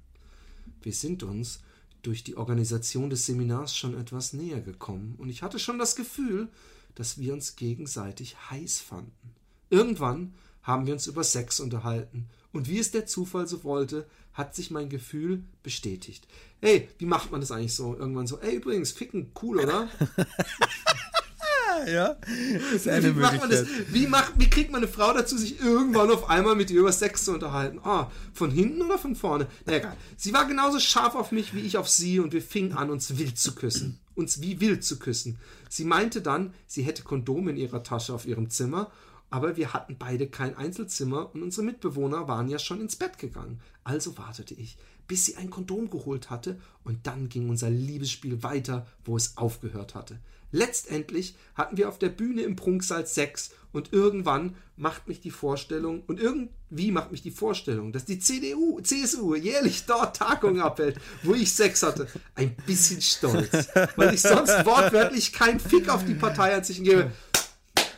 Wir 0.81 0.93
sind 0.93 1.23
uns 1.23 1.59
durch 2.03 2.23
die 2.23 2.37
Organisation 2.37 3.09
des 3.09 3.25
Seminars 3.25 3.75
schon 3.75 3.99
etwas 3.99 4.31
näher 4.31 4.61
gekommen 4.61 5.15
und 5.17 5.29
ich 5.29 5.43
hatte 5.43 5.59
schon 5.59 5.77
das 5.77 5.95
Gefühl, 5.95 6.47
dass 6.95 7.17
wir 7.17 7.33
uns 7.33 7.57
gegenseitig 7.57 8.37
heiß 8.49 8.79
fanden. 8.79 9.35
Irgendwann 9.69 10.33
haben 10.61 10.85
wir 10.85 10.93
uns 10.93 11.07
über 11.07 11.23
Sex 11.23 11.59
unterhalten 11.59 12.29
und 12.53 12.69
wie 12.69 12.79
es 12.79 12.91
der 12.91 13.05
Zufall 13.05 13.47
so 13.47 13.63
wollte, 13.63 14.05
hat 14.33 14.55
sich 14.55 14.71
mein 14.71 14.89
Gefühl 14.89 15.43
bestätigt. 15.61 16.27
Hey, 16.61 16.87
wie 16.97 17.05
macht 17.05 17.31
man 17.31 17.41
das 17.41 17.51
eigentlich 17.51 17.75
so? 17.75 17.95
Irgendwann 17.95 18.27
so, 18.27 18.39
ey, 18.39 18.55
übrigens, 18.55 18.91
ficken, 18.91 19.31
cool, 19.41 19.59
oder? 19.59 19.89
ja, 21.87 22.17
Wie, 22.23 23.11
macht 23.11 23.39
man 23.39 23.49
das? 23.49 23.65
Wie, 23.89 24.07
macht, 24.07 24.33
wie 24.37 24.49
kriegt 24.49 24.71
man 24.71 24.81
eine 24.81 24.91
Frau 24.91 25.13
dazu, 25.13 25.37
sich 25.37 25.59
irgendwann 25.59 26.11
auf 26.11 26.29
einmal 26.29 26.55
mit 26.55 26.71
ihr 26.71 26.79
über 26.79 26.91
Sex 26.91 27.25
zu 27.25 27.33
unterhalten? 27.33 27.79
Ah, 27.83 28.11
von 28.33 28.51
hinten 28.51 28.81
oder 28.81 28.97
von 28.97 29.15
vorne? 29.15 29.47
Na 29.65 29.75
egal. 29.75 29.97
Sie 30.15 30.33
war 30.33 30.47
genauso 30.47 30.79
scharf 30.79 31.15
auf 31.15 31.31
mich 31.31 31.53
wie 31.53 31.61
ich 31.61 31.77
auf 31.77 31.89
sie 31.89 32.19
und 32.19 32.33
wir 32.33 32.41
fingen 32.41 32.73
an, 32.73 32.89
uns 32.89 33.17
wild 33.17 33.37
zu 33.37 33.55
küssen. 33.55 33.99
Uns 34.15 34.41
wie 34.41 34.59
wild 34.59 34.83
zu 34.83 34.99
küssen. 34.99 35.37
Sie 35.69 35.85
meinte 35.85 36.21
dann, 36.21 36.53
sie 36.67 36.83
hätte 36.83 37.03
Kondome 37.03 37.51
in 37.51 37.57
ihrer 37.57 37.83
Tasche 37.83 38.13
auf 38.13 38.25
ihrem 38.25 38.49
Zimmer, 38.49 38.91
aber 39.33 39.57
wir 39.57 39.73
hatten 39.73 39.95
beide 39.97 40.27
kein 40.27 40.55
Einzelzimmer 40.55 41.33
und 41.33 41.41
unsere 41.41 41.65
Mitbewohner 41.65 42.27
waren 42.27 42.49
ja 42.49 42.59
schon 42.59 42.79
ins 42.79 42.97
Bett 42.97 43.17
gegangen. 43.17 43.59
Also 43.83 44.15
wartete 44.15 44.53
ich, 44.53 44.77
bis 45.07 45.25
sie 45.25 45.37
ein 45.37 45.49
Kondom 45.49 45.89
geholt 45.89 46.29
hatte 46.29 46.59
und 46.83 47.07
dann 47.07 47.29
ging 47.29 47.49
unser 47.49 47.71
Liebesspiel 47.71 48.43
weiter, 48.43 48.85
wo 49.03 49.17
es 49.17 49.35
aufgehört 49.35 49.95
hatte. 49.95 50.19
Letztendlich 50.51 51.35
hatten 51.55 51.77
wir 51.77 51.89
auf 51.89 51.97
der 51.97 52.09
Bühne 52.09 52.43
im 52.43 52.55
Prunksaal 52.55 53.07
Sex 53.07 53.49
und 53.71 53.91
irgendwann 53.91 54.55
macht 54.75 55.07
mich 55.07 55.19
die 55.19 55.31
Vorstellung 55.31 56.03
und 56.05 56.19
irgendwie 56.19 56.91
macht 56.91 57.11
mich 57.11 57.23
die 57.23 57.31
Vorstellung, 57.31 57.91
dass 57.91 58.05
die 58.05 58.19
CDU, 58.19 58.81
CSU 58.81 59.33
jährlich 59.33 59.85
dort 59.87 60.15
Tagungen 60.15 60.61
abhält, 60.61 60.97
wo 61.23 61.33
ich 61.33 61.55
Sex 61.55 61.81
hatte, 61.81 62.07
ein 62.35 62.55
bisschen 62.67 63.01
stolz, 63.01 63.67
weil 63.95 64.13
ich 64.13 64.21
sonst 64.21 64.63
wortwörtlich 64.63 65.33
keinen 65.33 65.59
Fick 65.59 65.89
auf 65.89 66.05
die 66.05 66.13
Partei 66.13 66.55
an 66.55 66.63
sich 66.63 66.83
gebe. 66.83 67.11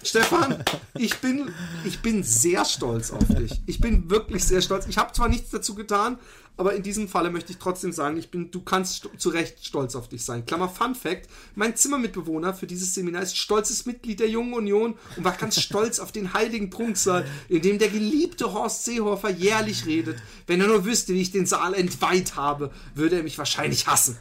Stefan, 0.06 0.63
ich 0.98 1.18
bin, 1.18 1.52
ich 1.84 2.00
bin 2.02 2.22
sehr 2.22 2.63
stolz 2.63 3.10
auf 3.10 3.28
dich. 3.28 3.60
Ich 3.65 3.82
bin 3.82 4.08
wirklich 4.10 4.44
sehr 4.44 4.62
stolz. 4.62 4.86
Ich 4.88 5.00
habe 5.00 5.12
zwar 5.13 5.30
nichts 5.30 5.50
dazu 5.50 5.74
getan, 5.74 6.20
aber 6.58 6.76
in 6.76 6.84
diesem 6.84 7.08
Falle 7.10 7.32
möchte 7.32 7.52
ich 7.52 7.58
trotzdem 7.58 7.91
sagen, 7.91 8.15
ich 8.18 8.30
bin, 8.30 8.52
du 8.52 8.62
kannst 8.62 8.98
st 8.98 9.10
zu 9.18 9.30
Recht 9.30 9.65
stolz 9.65 9.96
auf 9.96 10.08
dich 10.08 10.24
sein. 10.24 10.46
Klammer 10.46 10.70
Fun 10.70 10.94
Fact: 10.94 11.28
Mein 11.56 11.76
Zimmermitbewohner 11.76 12.54
für 12.54 12.68
dieses 12.68 12.94
Seminar 12.94 13.24
ist 13.24 13.36
stolzes 13.36 13.88
Mitglied 13.88 14.20
der 14.20 14.30
Jungen 14.30 14.54
Union 14.54 14.96
und 15.18 15.24
war 15.24 15.34
ganz 15.34 15.60
stolz 15.60 16.00
auf 16.00 16.12
den 16.12 16.34
heiligen 16.34 16.70
Prunksaal, 16.70 17.26
in 17.50 17.63
dem 17.63 17.80
der 17.80 17.89
geliebte 17.89 18.54
Horst 18.54 18.86
Seehofer 18.86 19.32
jährlich 19.32 19.88
redet. 19.88 20.20
Wenn 20.46 20.62
er 20.62 20.68
nur 20.68 20.86
wüsste, 20.86 21.13
wie 21.13 21.22
ich 21.22 21.32
den 21.32 21.48
Saal 21.48 21.74
entweiht 21.74 22.36
habe, 22.36 22.72
würde 22.94 23.18
er 23.18 23.24
mich 23.24 23.39
wahrscheinlich 23.39 23.88
hassen. 23.88 24.18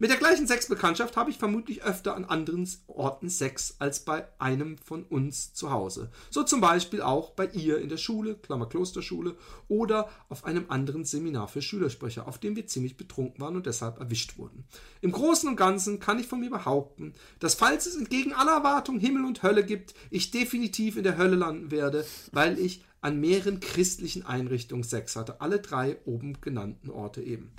Mit 0.00 0.10
der 0.10 0.16
gleichen 0.16 0.46
Sexbekanntschaft 0.46 1.16
habe 1.16 1.30
ich 1.30 1.38
vermutlich 1.38 1.82
öfter 1.82 2.14
an 2.14 2.24
anderen 2.24 2.68
Orten 2.86 3.28
Sex 3.28 3.74
als 3.80 4.04
bei 4.04 4.28
einem 4.38 4.78
von 4.78 5.02
uns 5.02 5.54
zu 5.54 5.72
Hause. 5.72 6.12
So 6.30 6.44
zum 6.44 6.60
Beispiel 6.60 7.02
auch 7.02 7.32
bei 7.32 7.46
ihr 7.46 7.80
in 7.80 7.88
der 7.88 7.96
Schule, 7.96 8.36
Klammer 8.36 8.68
Klosterschule, 8.68 9.34
oder 9.66 10.08
auf 10.28 10.44
einem 10.44 10.66
anderen 10.68 11.04
Seminar 11.04 11.48
für 11.48 11.62
Schülersprecher, 11.62 12.28
auf 12.28 12.38
dem 12.38 12.54
wir 12.54 12.68
ziemlich 12.68 12.96
betrunken 12.96 13.40
waren 13.40 13.56
und 13.56 13.66
deshalb 13.66 13.98
erwischt 13.98 14.38
wurden. 14.38 14.62
Im 15.00 15.10
Großen 15.10 15.48
und 15.48 15.56
Ganzen 15.56 15.98
kann 15.98 16.20
ich 16.20 16.28
von 16.28 16.38
mir 16.38 16.50
behaupten, 16.50 17.14
dass 17.40 17.56
falls 17.56 17.86
es 17.86 17.96
entgegen 17.96 18.32
aller 18.32 18.52
Erwartung 18.52 19.00
Himmel 19.00 19.24
und 19.24 19.42
Hölle 19.42 19.64
gibt, 19.64 19.94
ich 20.10 20.30
definitiv 20.30 20.96
in 20.96 21.02
der 21.02 21.18
Hölle 21.18 21.34
landen 21.34 21.72
werde, 21.72 22.06
weil 22.30 22.60
ich 22.60 22.84
an 23.00 23.18
mehreren 23.18 23.58
christlichen 23.58 24.24
Einrichtungen 24.24 24.84
Sex 24.84 25.16
hatte. 25.16 25.40
Alle 25.40 25.58
drei 25.58 25.96
oben 26.04 26.40
genannten 26.40 26.88
Orte 26.88 27.20
eben. 27.20 27.50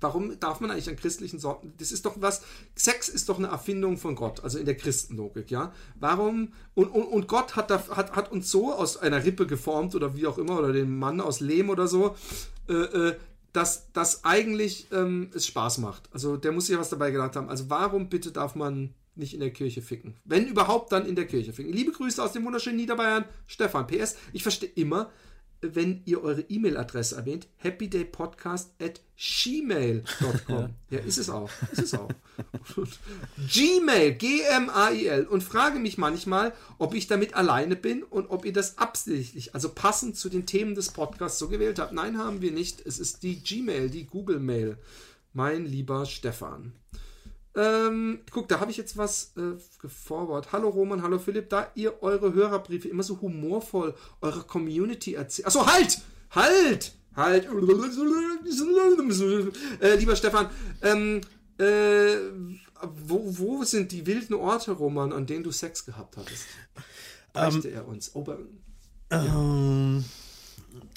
Warum 0.00 0.38
darf 0.40 0.60
man 0.60 0.70
eigentlich 0.70 0.88
an 0.88 0.96
christlichen 0.96 1.38
Sorten? 1.38 1.72
Das 1.78 1.92
ist 1.92 2.06
doch 2.06 2.16
was. 2.20 2.42
Sex 2.74 3.08
ist 3.08 3.28
doch 3.28 3.38
eine 3.38 3.48
Erfindung 3.48 3.96
von 3.96 4.14
Gott, 4.14 4.42
also 4.42 4.58
in 4.58 4.66
der 4.66 4.76
Christenlogik, 4.76 5.50
ja. 5.50 5.72
Warum? 5.98 6.52
Und, 6.74 6.88
und, 6.88 7.04
und 7.04 7.28
Gott 7.28 7.56
hat, 7.56 7.70
da, 7.70 7.88
hat, 7.88 8.16
hat 8.16 8.32
uns 8.32 8.50
so 8.50 8.72
aus 8.72 8.96
einer 8.96 9.24
Rippe 9.24 9.46
geformt 9.46 9.94
oder 9.94 10.16
wie 10.16 10.26
auch 10.26 10.38
immer, 10.38 10.58
oder 10.58 10.72
den 10.72 10.98
Mann 10.98 11.20
aus 11.20 11.40
Lehm 11.40 11.70
oder 11.70 11.88
so, 11.88 12.16
äh, 12.68 12.72
äh, 12.72 13.16
dass 13.52 13.92
das 13.92 14.24
eigentlich 14.24 14.88
ähm, 14.92 15.30
es 15.32 15.46
Spaß 15.46 15.78
macht. 15.78 16.08
Also 16.12 16.36
der 16.36 16.52
muss 16.52 16.66
sich 16.66 16.74
ja 16.74 16.80
was 16.80 16.90
dabei 16.90 17.10
gedacht 17.12 17.36
haben. 17.36 17.48
Also 17.48 17.70
warum 17.70 18.08
bitte 18.08 18.32
darf 18.32 18.56
man 18.56 18.94
nicht 19.14 19.32
in 19.32 19.40
der 19.40 19.52
Kirche 19.52 19.80
ficken? 19.80 20.16
Wenn 20.24 20.46
überhaupt, 20.48 20.90
dann 20.90 21.06
in 21.06 21.14
der 21.14 21.26
Kirche 21.26 21.52
ficken. 21.52 21.72
Liebe 21.72 21.92
Grüße 21.92 22.22
aus 22.22 22.32
dem 22.32 22.44
wunderschönen 22.44 22.76
Niederbayern, 22.76 23.24
Stefan. 23.46 23.86
PS, 23.86 24.16
ich 24.32 24.42
verstehe 24.42 24.70
immer, 24.70 25.10
wenn 25.72 26.02
ihr 26.04 26.22
eure 26.22 26.42
E-Mail-Adresse 26.42 27.16
erwähnt, 27.16 27.48
happydaypodcast 27.58 28.72
at 28.80 29.00
gmail.com. 29.16 30.74
ja, 30.90 30.98
ist 30.98 31.18
es 31.18 31.30
auch. 31.30 31.50
Ist 31.72 31.82
es 31.82 31.94
auch. 31.94 32.10
Gmail, 33.48 34.14
G-M-A-I-L. 34.14 35.26
Und 35.26 35.42
frage 35.42 35.78
mich 35.78 35.98
manchmal, 35.98 36.52
ob 36.78 36.94
ich 36.94 37.06
damit 37.06 37.34
alleine 37.34 37.76
bin 37.76 38.02
und 38.02 38.26
ob 38.30 38.44
ihr 38.44 38.52
das 38.52 38.78
absichtlich, 38.78 39.54
also 39.54 39.68
passend 39.68 40.16
zu 40.16 40.28
den 40.28 40.46
Themen 40.46 40.74
des 40.74 40.90
Podcasts 40.90 41.38
so 41.38 41.48
gewählt 41.48 41.78
habt. 41.78 41.92
Nein, 41.92 42.18
haben 42.18 42.42
wir 42.42 42.52
nicht. 42.52 42.84
Es 42.84 42.98
ist 42.98 43.22
die 43.22 43.42
Gmail, 43.42 43.88
die 43.90 44.06
Google-Mail. 44.06 44.78
Mein 45.32 45.64
lieber 45.64 46.06
Stefan. 46.06 46.72
Ähm, 47.56 48.20
guck, 48.30 48.48
da 48.48 48.60
habe 48.60 48.70
ich 48.70 48.76
jetzt 48.76 48.96
was 48.96 49.32
äh, 49.36 49.56
geforward. 49.80 50.52
Hallo 50.52 50.68
Roman, 50.68 51.02
hallo 51.02 51.18
Philipp, 51.18 51.50
da 51.50 51.70
ihr 51.74 52.02
eure 52.02 52.32
Hörerbriefe 52.32 52.88
immer 52.88 53.02
so 53.04 53.20
humorvoll 53.20 53.94
eurer 54.20 54.42
Community 54.42 55.14
erzählt. 55.14 55.46
Achso, 55.46 55.66
halt! 55.66 56.00
Halt! 56.30 56.94
Halt! 57.14 57.46
Äh, 59.80 59.94
lieber 59.96 60.16
Stefan, 60.16 60.50
ähm, 60.82 61.20
äh, 61.58 62.16
wo, 63.06 63.22
wo 63.38 63.64
sind 63.64 63.92
die 63.92 64.04
wilden 64.04 64.34
Orte, 64.34 64.72
Roman, 64.72 65.12
an 65.12 65.26
denen 65.26 65.44
du 65.44 65.52
Sex 65.52 65.86
gehabt 65.86 66.16
hattest? 66.16 66.46
Beichte 67.32 67.68
er 67.70 67.86
uns. 67.86 68.14
Ober 68.14 68.38
Ähm, 69.10 70.04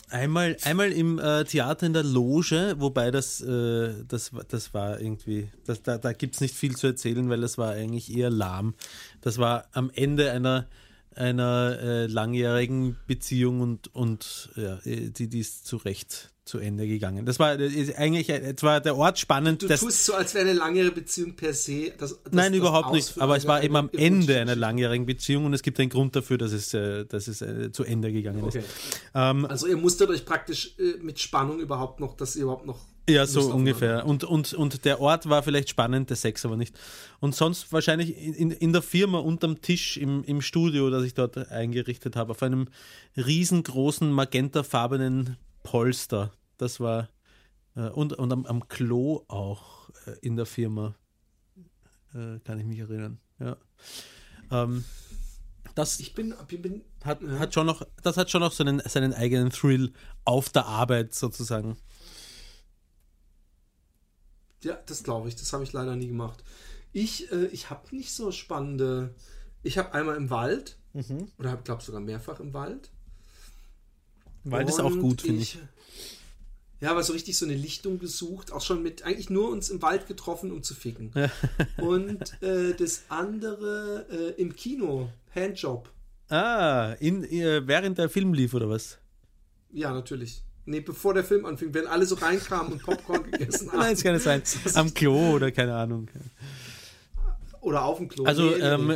einmal, 0.10 0.58
einmal 0.63 0.91
im 0.91 1.20
äh, 1.20 1.43
Theater 1.46 1.86
in 1.86 1.93
der 1.93 2.04
Loge, 2.04 2.76
wobei 2.78 3.12
das, 3.12 3.41
äh, 3.41 3.93
das, 4.08 4.32
das 4.48 4.74
war 4.74 5.00
irgendwie, 5.00 5.50
das, 5.65 5.82
da, 5.84 5.98
da 5.98 6.13
gibt 6.13 6.36
es 6.36 6.41
nicht 6.41 6.56
viel 6.56 6.76
zu 6.76 6.88
erzählen, 6.88 7.30
weil 7.30 7.41
das 7.41 7.58
war 7.58 7.72
eigentlich 7.72 8.15
eher 8.15 8.30
lahm. 8.30 8.74
Das 9.22 9.38
war 9.38 9.67
am 9.74 9.91
Ende 9.93 10.32
einer, 10.32 10.67
einer 11.15 11.78
äh, 11.82 12.06
langjährigen 12.08 12.98
Beziehung 13.08 13.62
und, 13.62 13.93
und 13.96 14.50
ja, 14.56 14.80
äh, 14.86 15.10
die, 15.10 15.28
die 15.28 15.39
ist 15.39 15.65
zu 15.65 15.78
Recht 15.78 16.32
zu 16.47 16.60
Ende 16.60 16.88
gegangen. 16.88 17.25
Das 17.25 17.39
war 17.39 17.60
ist 17.60 17.95
eigentlich, 17.97 18.29
äh, 18.29 18.55
zwar 18.55 18.81
der 18.81 18.95
Ort 18.95 19.19
spannend. 19.19 19.62
Du 19.62 19.67
das, 19.67 19.81
tust 19.81 20.05
so, 20.05 20.13
als 20.13 20.33
wäre 20.33 20.45
eine 20.49 20.57
langjährige 20.57 20.95
Beziehung 20.95 21.36
per 21.36 21.53
se. 21.53 21.91
Das, 21.97 22.17
das, 22.23 22.33
Nein, 22.33 22.53
überhaupt 22.53 22.93
nicht. 22.93 23.19
Aber 23.19 23.36
es 23.38 23.45
war 23.47 23.63
eben 23.63 23.75
am 23.75 23.89
Ende 23.93 24.39
einer 24.39 24.55
langjährigen 24.55 25.05
Beziehung 25.05 25.45
und 25.45 25.53
es 25.53 25.62
gibt 25.62 25.79
einen 25.79 25.89
Grund 25.89 26.15
dafür, 26.15 26.38
dass 26.38 26.51
es, 26.51 26.73
äh, 26.73 27.05
dass 27.05 27.27
es 27.27 27.41
äh, 27.41 27.71
zu 27.71 27.83
Ende 27.83 28.12
gegangen 28.12 28.43
Okay. 28.43 28.60
ist. 28.60 28.67
Ähm, 29.13 29.45
Also 29.45 29.67
ihr 29.67 29.77
musstet 29.77 30.10
euch 30.10 30.25
praktisch 30.25 30.75
äh, 30.79 30.97
mit 31.01 31.19
Spannung 31.19 31.60
überhaupt 31.60 31.99
noch, 31.99 32.15
dass 32.15 32.36
ihr 32.36 32.43
überhaupt 32.43 32.65
noch 32.65 32.79
Ja, 33.10 33.25
so 33.25 33.53
ungefähr. 33.53 34.05
Und, 34.05 34.23
und, 34.23 34.53
und 34.53 34.83
der 34.86 34.99
Ort 35.01 35.29
war 35.29 35.43
vielleicht 35.43 35.69
spannend, 35.69 36.10
der 36.10 36.17
Sex 36.17 36.45
aber 36.45 36.57
nicht. 36.57 36.75
Und 37.19 37.36
sonst 37.36 37.71
wahrscheinlich 37.71 38.17
in, 38.17 38.51
in 38.51 38.73
der 38.73 38.81
Firma 38.81 39.19
unterm 39.19 39.62
Tisch 39.62 39.97
im, 39.97 40.23
im 40.23 40.41
Studio, 40.41 40.89
das 40.89 41.03
ich 41.03 41.13
dort 41.13 41.38
eingerichtet 41.51 42.15
habe, 42.15 42.31
auf 42.31 42.43
einem 42.43 42.67
riesengroßen 43.15 44.12
magentafarbenen 44.12 45.38
Polster. 45.67 46.32
Das 46.58 46.80
war. 46.80 47.10
Äh, 47.75 47.89
und 47.89 48.13
und 48.13 48.32
am, 48.32 48.45
am 48.45 48.67
Klo 48.69 49.23
auch 49.27 49.89
äh, 50.06 50.15
in 50.21 50.36
der 50.38 50.45
Firma. 50.45 50.95
Äh, 52.13 52.39
kann 52.45 52.60
ich 52.60 52.65
mich 52.65 52.80
erinnern. 52.80 53.19
Ja. 53.39 53.58
Ähm, 54.49 54.86
das 55.75 55.99
Ich 55.99 56.13
bin, 56.15 56.34
ich 56.49 56.62
bin 56.62 56.82
hat, 57.03 57.21
Ja. 57.21 57.38
hat 57.38 57.53
schon 57.53 57.67
noch, 57.67 57.84
das 58.01 58.15
hat 58.17 58.32
schon 58.32 58.41
noch 58.41 58.53
seinen, 58.53 58.80
seinen 58.80 59.13
eigenen 59.13 59.49
Thrill 59.49 59.91
auf 60.23 60.49
der 60.49 60.65
Arbeit 60.65 61.13
sozusagen. 61.13 61.77
Ja, 64.63 64.77
das 64.86 65.03
glaube 65.03 65.27
ich. 65.27 65.36
Das 65.36 65.51
habe 65.53 65.63
ich 65.63 65.73
leider 65.73 65.95
nie 65.95 66.08
gemacht. 66.08 66.43
Ich, 66.93 67.32
äh, 67.32 67.45
ich 67.47 67.69
habe 67.69 67.95
nicht 67.95 68.13
so 68.13 68.32
spannende. 68.32 69.13
Ich 69.63 69.77
habe 69.77 69.93
einmal 69.93 70.15
im 70.15 70.30
Wald, 70.30 70.77
oder 71.38 71.51
habe, 71.51 71.62
glaube 71.63 71.84
sogar 71.84 72.01
mehrfach 72.01 72.39
im 72.39 72.53
Wald. 72.53 72.89
Wald 74.51 74.69
ist 74.69 74.79
auch 74.79 74.97
gut, 74.97 75.21
finde 75.21 75.41
ich. 75.41 75.57
Ja, 76.79 76.91
aber 76.91 77.01
so 77.01 77.13
richtig 77.13 77.38
so 77.38 77.45
eine 77.45 77.55
Lichtung 77.55 77.97
gesucht, 77.97 78.51
auch 78.51 78.62
schon 78.62 78.83
mit 78.83 79.03
eigentlich 79.03 79.31
nur 79.31 79.49
uns 79.49 79.69
im 79.69 79.81
Wald 79.81 80.07
getroffen, 80.07 80.51
um 80.51 80.62
zu 80.62 80.75
ficken. 80.75 81.12
Und 81.77 82.41
äh, 82.43 82.76
das 82.76 83.05
andere 83.09 84.05
äh, 84.11 84.41
im 84.41 84.55
Kino, 84.55 85.09
Handjob. 85.34 85.89
Ah, 86.30 86.93
in, 86.99 87.24
äh, 87.24 87.65
während 87.67 87.97
der 87.97 88.09
Film 88.09 88.34
lief 88.34 88.53
oder 88.53 88.69
was? 88.69 88.99
Ja, 89.72 89.91
natürlich. 89.91 90.43
Nee, 90.65 90.82
bevor 90.82 91.13
der 91.13 91.24
Film 91.24 91.45
anfing, 91.45 91.74
wenn 91.74 91.88
alle 91.88 92.05
so 92.05 92.15
reinkamen 92.15 92.74
und 92.74 92.84
Popcorn 92.84 93.24
gegessen 93.32 93.72
haben. 93.72 93.80
Nein, 93.80 93.93
es 93.93 94.03
kann 94.03 94.13
nicht 94.13 94.24
sein. 94.24 94.43
Am 94.76 94.93
Klo 94.93 95.36
oder 95.36 95.51
keine 95.51 95.74
Ahnung. 95.74 96.09
Oder 97.61 97.86
auf 97.86 97.97
dem 97.97 98.09
Klo. 98.09 98.26
Also, 98.26 98.43
nee, 98.43 98.55
ähm, 98.55 98.88
nee. 98.88 98.95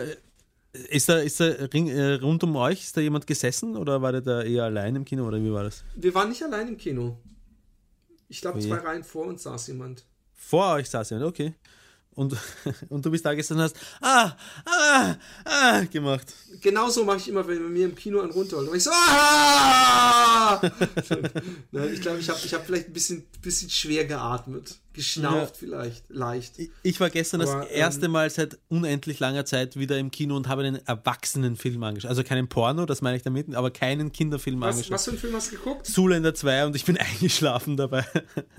Ist 0.74 1.10
da, 1.10 1.20
ist 1.20 1.40
da 1.40 1.46
äh, 1.46 2.14
rund 2.16 2.44
um 2.44 2.56
euch, 2.56 2.84
ist 2.84 2.96
da 2.96 3.02
jemand 3.02 3.28
gesessen 3.28 3.76
oder 3.76 4.02
war 4.02 4.12
der 4.12 4.22
da 4.22 4.42
eher 4.42 4.64
allein 4.64 4.96
im 4.96 5.06
Kino 5.06 5.28
oder 5.28 5.42
wie 5.42 5.52
war 5.52 5.64
das? 5.64 5.84
Wir 5.96 6.14
waren 6.14 6.30
nicht 6.30 6.44
allein 6.44 6.68
im 6.70 6.78
Kino. 6.78 7.18
Ich 8.30 8.40
glaube, 8.40 8.60
zwei 8.60 8.78
Reihen 8.78 9.04
vor 9.04 9.26
uns 9.26 9.44
saß 9.44 9.68
jemand. 9.68 10.06
Vor 10.34 10.76
euch 10.76 10.90
saß 10.90 11.10
jemand, 11.10 11.28
okay. 11.28 11.54
Und, 12.14 12.36
und 12.90 13.06
du 13.06 13.12
bist 13.12 13.26
da 13.26 13.34
gesessen 13.34 13.58
und 13.58 13.64
hast 13.64 13.76
ah, 14.02 14.36
ah, 14.66 15.16
ah 15.46 15.82
gemacht. 15.86 16.34
Genauso 16.62 17.06
mache 17.06 17.18
ich 17.18 17.30
immer, 17.30 17.48
wenn 17.48 17.72
mir 17.72 17.86
im 17.86 17.96
Kino 17.96 18.20
einen 18.22 18.32
runterholt. 18.32 18.70
Ich 18.74 18.84
so, 18.84 18.92
ah! 18.94 20.62
Ich 21.92 22.02
glaube, 22.02 22.20
ich 22.20 22.30
habe 22.30 22.40
ich 22.44 22.54
hab 22.54 22.66
vielleicht 22.66 22.88
ein 22.88 22.94
bisschen, 22.94 23.24
bisschen 23.42 23.70
schwer 23.70 24.06
geatmet. 24.06 24.78
Geschnauft 24.94 25.54
Ja. 25.56 25.60
vielleicht, 25.60 26.04
leicht. 26.10 26.60
Ich- 26.60 26.70
Ich 26.84 27.00
war 27.00 27.10
gestern 27.10 27.40
das 27.40 27.50
Aber, 27.50 27.64
ähm, 27.70 27.76
erste 27.76 28.08
Mal 28.10 28.30
seit 28.30 28.58
unendlich 28.70 29.20
langer 29.20 29.46
Zeit 29.46 29.78
wieder 29.78 29.98
im 29.98 30.12
Kino 30.12 30.36
und 30.36 30.48
habe 30.48 30.64
einen 30.64 30.86
Erwachsenenfilm 30.88 31.82
angeschaut. 31.84 32.10
Also 32.10 32.24
keinen 32.24 32.48
Porno, 32.48 32.86
das 32.86 33.02
meine 33.02 33.16
ich 33.18 33.24
damit, 33.24 33.54
aber 33.56 33.72
keinen 33.72 34.12
Kinderfilm 34.12 34.60
Was, 34.62 34.76
angeschaut. 34.76 34.92
was 34.94 35.04
für 35.06 35.12
einen 35.12 35.20
Film 35.20 35.34
hast 35.36 35.52
du 35.52 35.56
geguckt? 35.58 35.86
Zuländer 35.88 36.34
2 36.34 36.66
und 36.66 36.76
ich 36.76 36.86
bin 36.86 36.98
eingeschlafen 37.22 37.78
dabei. 37.78 38.06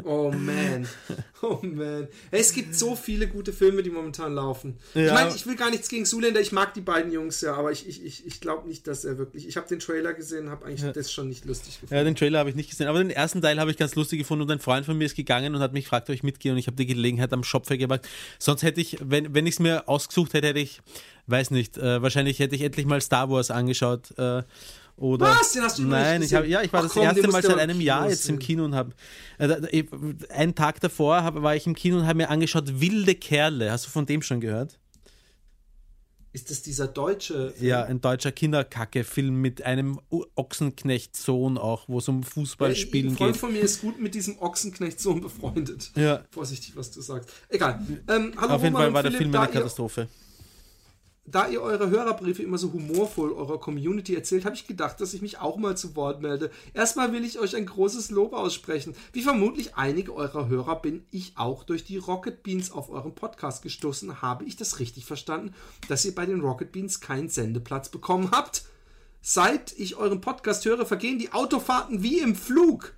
Oh 0.04 0.30
man. 0.30 0.86
Oh 1.44 1.58
man. 1.60 2.06
Es 2.30 2.52
gibt 2.52 2.72
so 2.76 2.94
viele 2.94 3.26
gute 3.26 3.52
Filme, 3.52 3.82
die 3.82 3.90
momentan 3.90 4.32
laufen. 4.32 4.76
Ich 4.94 5.00
Ja. 5.06 5.12
meine, 5.14 5.34
ich 5.34 5.44
will 5.44 5.56
gar 5.56 5.70
nichts 5.70 5.88
gegen 5.88 6.04
Zuländer. 6.06 6.40
Ich 6.40 6.52
mag 6.52 6.72
die 6.72 6.80
beiden 6.80 7.10
Jungs 7.10 7.40
ja, 7.40 7.54
aber 7.56 7.72
ich, 7.72 7.88
ich, 7.88 8.04
ich, 8.04 8.24
ich 8.24 8.40
glaube 8.40 8.68
nicht, 8.68 8.86
dass 8.86 9.04
er 9.04 9.18
wirklich. 9.18 9.48
Ich 9.48 9.56
habe 9.56 9.66
den 9.66 9.80
Trailer 9.80 10.12
gesehen, 10.14 10.50
habe 10.50 10.66
eigentlich 10.66 10.92
das 10.92 11.10
schon 11.12 11.28
nicht 11.28 11.44
lustig 11.44 11.80
gefunden. 11.80 11.94
Ja, 11.96 12.04
den 12.04 12.14
Trailer 12.14 12.38
habe 12.38 12.48
ich 12.50 12.54
nicht 12.54 12.70
gesehen, 12.70 12.86
aber 12.86 12.98
den 12.98 13.10
ersten 13.10 13.42
Teil 13.42 13.58
habe 13.58 13.72
ich 13.72 13.76
ganz 13.76 13.96
lustig 13.96 14.20
gefunden 14.20 14.42
und 14.42 14.52
ein 14.52 14.60
Freund 14.60 14.86
von 14.86 14.96
mir 14.96 15.04
ist 15.06 15.16
gegangen 15.16 15.52
und 15.56 15.60
hat 15.60 15.72
mich 15.72 15.82
gefragt, 15.82 16.08
ob 16.08 16.14
ich 16.14 16.21
mitgehe 16.22 16.52
und 16.52 16.58
ich 16.58 16.66
habe 16.66 16.76
die 16.76 16.86
Gelegenheit 16.86 17.32
am 17.32 17.44
Shop 17.44 17.66
gemacht. 17.66 18.08
Sonst 18.38 18.62
hätte 18.62 18.80
ich, 18.80 18.98
wenn, 19.00 19.34
wenn 19.34 19.46
ich 19.46 19.54
es 19.54 19.60
mir 19.60 19.88
ausgesucht 19.88 20.34
hätte, 20.34 20.48
hätte 20.48 20.58
ich, 20.60 20.80
weiß 21.26 21.50
nicht, 21.50 21.78
äh, 21.78 22.02
wahrscheinlich 22.02 22.38
hätte 22.38 22.54
ich 22.56 22.62
endlich 22.62 22.86
mal 22.86 23.00
Star 23.00 23.30
Wars 23.30 23.50
angeschaut. 23.50 24.16
Äh, 24.18 24.42
oder 24.96 25.26
Was? 25.26 25.52
Den 25.52 25.62
hast 25.62 25.78
du 25.78 25.84
Nein, 25.84 26.22
ich 26.22 26.34
habe 26.34 26.46
ja, 26.46 26.60
ich 26.62 26.72
war 26.72 26.80
Ach 26.80 26.84
das 26.84 26.92
komm, 26.92 27.02
erste 27.04 27.26
Mal 27.28 27.42
seit 27.42 27.58
einem 27.58 27.80
Jahr 27.80 28.08
jetzt 28.08 28.28
im. 28.28 28.38
Kino 28.38 28.64
und 28.64 28.74
habe 28.74 28.92
äh, 29.38 29.56
ich- 29.70 29.86
einen 30.30 30.54
Tag 30.54 30.80
davor 30.80 31.22
hab, 31.24 31.34
war 31.42 31.56
ich 31.56 31.66
im 31.66 31.74
Kino 31.74 31.98
und 31.98 32.06
habe 32.06 32.18
mir 32.18 32.28
angeschaut 32.30 32.80
Wilde 32.80 33.14
Kerle. 33.14 33.70
Hast 33.72 33.86
du 33.86 33.90
von 33.90 34.04
dem 34.06 34.20
schon 34.22 34.40
gehört? 34.40 34.78
Ist 36.34 36.50
das 36.50 36.62
dieser 36.62 36.88
deutsche 36.88 37.50
Film? 37.52 37.68
Ja, 37.68 37.84
ein 37.84 38.00
deutscher 38.00 38.32
Kinderkacke-Film 38.32 39.40
mit 39.40 39.62
einem 39.62 40.00
Ochsenknecht-Sohn 40.34 41.58
auch, 41.58 41.88
wo 41.88 41.98
es 41.98 42.08
um 42.08 42.22
Fußballspielen 42.22 43.10
Ein 43.12 43.16
Freund 43.16 43.32
geht. 43.34 43.40
von 43.40 43.52
mir 43.52 43.60
ist 43.60 43.82
gut 43.82 44.00
mit 44.00 44.14
diesem 44.14 44.38
Ochsenknecht-Sohn 44.38 45.20
befreundet. 45.20 45.92
Ja. 45.94 46.24
Vorsichtig, 46.30 46.74
was 46.74 46.90
du 46.90 47.02
sagst. 47.02 47.28
Egal. 47.50 47.86
Ähm, 48.08 48.32
hallo 48.38 48.54
Auf 48.54 48.62
jeden 48.62 48.74
Roman 48.74 48.82
Fall 48.82 48.94
war 48.94 49.02
der 49.02 49.12
Philipp, 49.12 49.30
Film 49.32 49.42
eine 49.42 49.52
Katastrophe. 49.52 50.08
Da 51.24 51.46
ihr 51.46 51.62
eure 51.62 51.88
Hörerbriefe 51.88 52.42
immer 52.42 52.58
so 52.58 52.72
humorvoll 52.72 53.32
eurer 53.32 53.60
Community 53.60 54.12
erzählt, 54.12 54.44
habe 54.44 54.56
ich 54.56 54.66
gedacht, 54.66 55.00
dass 55.00 55.14
ich 55.14 55.22
mich 55.22 55.38
auch 55.38 55.56
mal 55.56 55.76
zu 55.76 55.94
Wort 55.94 56.20
melde. 56.20 56.50
Erstmal 56.74 57.12
will 57.12 57.24
ich 57.24 57.38
euch 57.38 57.54
ein 57.54 57.64
großes 57.64 58.10
Lob 58.10 58.32
aussprechen. 58.32 58.96
Wie 59.12 59.22
vermutlich 59.22 59.76
einige 59.76 60.14
eurer 60.14 60.48
Hörer 60.48 60.82
bin 60.82 61.06
ich 61.12 61.34
auch 61.36 61.62
durch 61.62 61.84
die 61.84 61.96
Rocket 61.96 62.42
Beans 62.42 62.72
auf 62.72 62.90
euren 62.90 63.14
Podcast 63.14 63.62
gestoßen. 63.62 64.20
Habe 64.20 64.44
ich 64.44 64.56
das 64.56 64.80
richtig 64.80 65.04
verstanden, 65.04 65.54
dass 65.88 66.04
ihr 66.04 66.14
bei 66.14 66.26
den 66.26 66.40
Rocket 66.40 66.72
Beans 66.72 67.00
keinen 67.00 67.28
Sendeplatz 67.28 67.88
bekommen 67.88 68.32
habt? 68.32 68.64
Seit 69.20 69.78
ich 69.78 69.94
euren 69.94 70.20
Podcast 70.20 70.64
höre, 70.64 70.84
vergehen 70.84 71.20
die 71.20 71.32
Autofahrten 71.32 72.02
wie 72.02 72.18
im 72.18 72.34
Flug. 72.34 72.94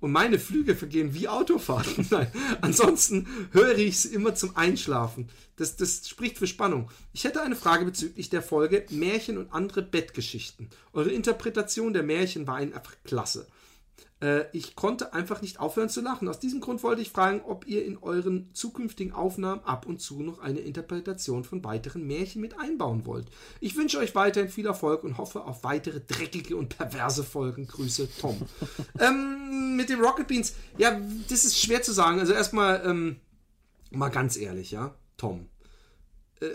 Und 0.00 0.12
meine 0.12 0.38
Flüge 0.38 0.76
vergehen 0.76 1.14
wie 1.14 1.28
Autofahrten. 1.28 2.06
Nein. 2.10 2.30
Ansonsten 2.60 3.26
höre 3.52 3.78
ich 3.78 4.00
sie 4.00 4.14
immer 4.14 4.34
zum 4.34 4.56
Einschlafen. 4.56 5.28
Das, 5.56 5.76
das 5.76 6.08
spricht 6.08 6.36
für 6.36 6.46
Spannung. 6.46 6.90
Ich 7.14 7.24
hätte 7.24 7.42
eine 7.42 7.56
Frage 7.56 7.86
bezüglich 7.86 8.28
der 8.28 8.42
Folge 8.42 8.84
Märchen 8.90 9.38
und 9.38 9.52
andere 9.52 9.82
Bettgeschichten. 9.82 10.68
Eure 10.92 11.10
Interpretation 11.10 11.94
der 11.94 12.02
Märchen 12.02 12.46
war 12.46 12.56
einfach 12.56 12.94
klasse. 13.04 13.46
Äh, 14.20 14.44
ich 14.52 14.76
konnte 14.76 15.12
einfach 15.12 15.42
nicht 15.42 15.60
aufhören 15.60 15.88
zu 15.88 16.00
lachen. 16.00 16.28
Aus 16.28 16.38
diesem 16.38 16.60
Grund 16.60 16.82
wollte 16.82 17.02
ich 17.02 17.10
fragen, 17.10 17.42
ob 17.42 17.66
ihr 17.66 17.84
in 17.84 17.98
euren 17.98 18.50
zukünftigen 18.54 19.12
Aufnahmen 19.12 19.62
ab 19.64 19.86
und 19.86 20.00
zu 20.00 20.22
noch 20.22 20.38
eine 20.38 20.60
Interpretation 20.60 21.44
von 21.44 21.62
weiteren 21.64 22.06
Märchen 22.06 22.40
mit 22.40 22.58
einbauen 22.58 23.04
wollt. 23.04 23.26
Ich 23.60 23.76
wünsche 23.76 23.98
euch 23.98 24.14
weiterhin 24.14 24.50
viel 24.50 24.66
Erfolg 24.66 25.04
und 25.04 25.18
hoffe 25.18 25.44
auf 25.44 25.64
weitere 25.64 26.00
dreckige 26.00 26.56
und 26.56 26.76
perverse 26.76 27.24
Folgen. 27.24 27.66
Grüße, 27.66 28.08
Tom. 28.18 28.40
ähm, 28.98 29.76
mit 29.76 29.90
den 29.90 30.00
Rocket 30.00 30.26
Beans, 30.26 30.54
ja, 30.78 30.98
das 31.28 31.44
ist 31.44 31.60
schwer 31.60 31.82
zu 31.82 31.92
sagen. 31.92 32.18
Also 32.18 32.32
erstmal, 32.32 32.82
ähm, 32.86 33.16
mal 33.90 34.08
ganz 34.08 34.36
ehrlich, 34.36 34.70
ja, 34.70 34.94
Tom. 35.16 35.48
Äh, 36.40 36.46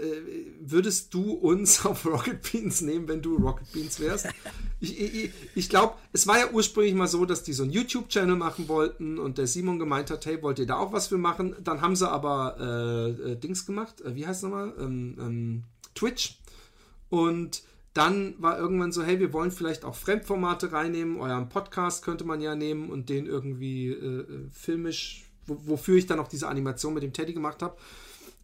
würdest 0.59 1.13
du 1.13 1.31
uns 1.31 1.85
auf 1.85 2.05
Rocket 2.05 2.51
Beans 2.51 2.81
nehmen, 2.81 3.07
wenn 3.07 3.21
du 3.21 3.37
Rocket 3.37 3.71
Beans 3.71 3.99
wärst? 3.99 4.27
Ich, 4.83 4.99
ich, 4.99 5.31
ich 5.53 5.69
glaube, 5.69 5.93
es 6.11 6.25
war 6.25 6.39
ja 6.39 6.49
ursprünglich 6.49 6.95
mal 6.95 7.05
so, 7.05 7.23
dass 7.25 7.43
die 7.43 7.53
so 7.53 7.61
einen 7.61 7.71
YouTube-Channel 7.71 8.35
machen 8.35 8.67
wollten 8.67 9.19
und 9.19 9.37
der 9.37 9.45
Simon 9.45 9.77
gemeint 9.77 10.09
hat, 10.09 10.25
hey, 10.25 10.41
wollt 10.41 10.57
ihr 10.57 10.65
da 10.65 10.77
auch 10.77 10.91
was 10.91 11.05
für 11.05 11.19
machen? 11.19 11.55
Dann 11.63 11.81
haben 11.81 11.95
sie 11.95 12.09
aber 12.09 12.57
äh, 12.59 13.33
äh, 13.33 13.35
Dings 13.35 13.67
gemacht, 13.67 14.01
äh, 14.01 14.15
wie 14.15 14.25
heißt 14.25 14.37
es 14.37 14.49
nochmal? 14.49 14.73
Ähm, 14.79 15.17
ähm, 15.19 15.63
Twitch. 15.93 16.39
Und 17.09 17.61
dann 17.93 18.35
war 18.39 18.57
irgendwann 18.57 18.91
so, 18.91 19.03
hey, 19.03 19.19
wir 19.19 19.33
wollen 19.33 19.51
vielleicht 19.51 19.83
auch 19.83 19.95
Fremdformate 19.95 20.71
reinnehmen. 20.71 21.19
Euren 21.19 21.49
Podcast 21.49 22.03
könnte 22.03 22.23
man 22.23 22.41
ja 22.41 22.55
nehmen 22.55 22.89
und 22.89 23.09
den 23.09 23.25
irgendwie 23.25 23.89
äh, 23.89 24.21
äh, 24.21 24.49
filmisch, 24.51 25.25
wo, 25.45 25.57
wofür 25.65 25.97
ich 25.97 26.07
dann 26.07 26.19
auch 26.19 26.29
diese 26.29 26.47
Animation 26.47 26.93
mit 26.93 27.03
dem 27.03 27.13
Teddy 27.13 27.33
gemacht 27.33 27.61
habe. 27.61 27.77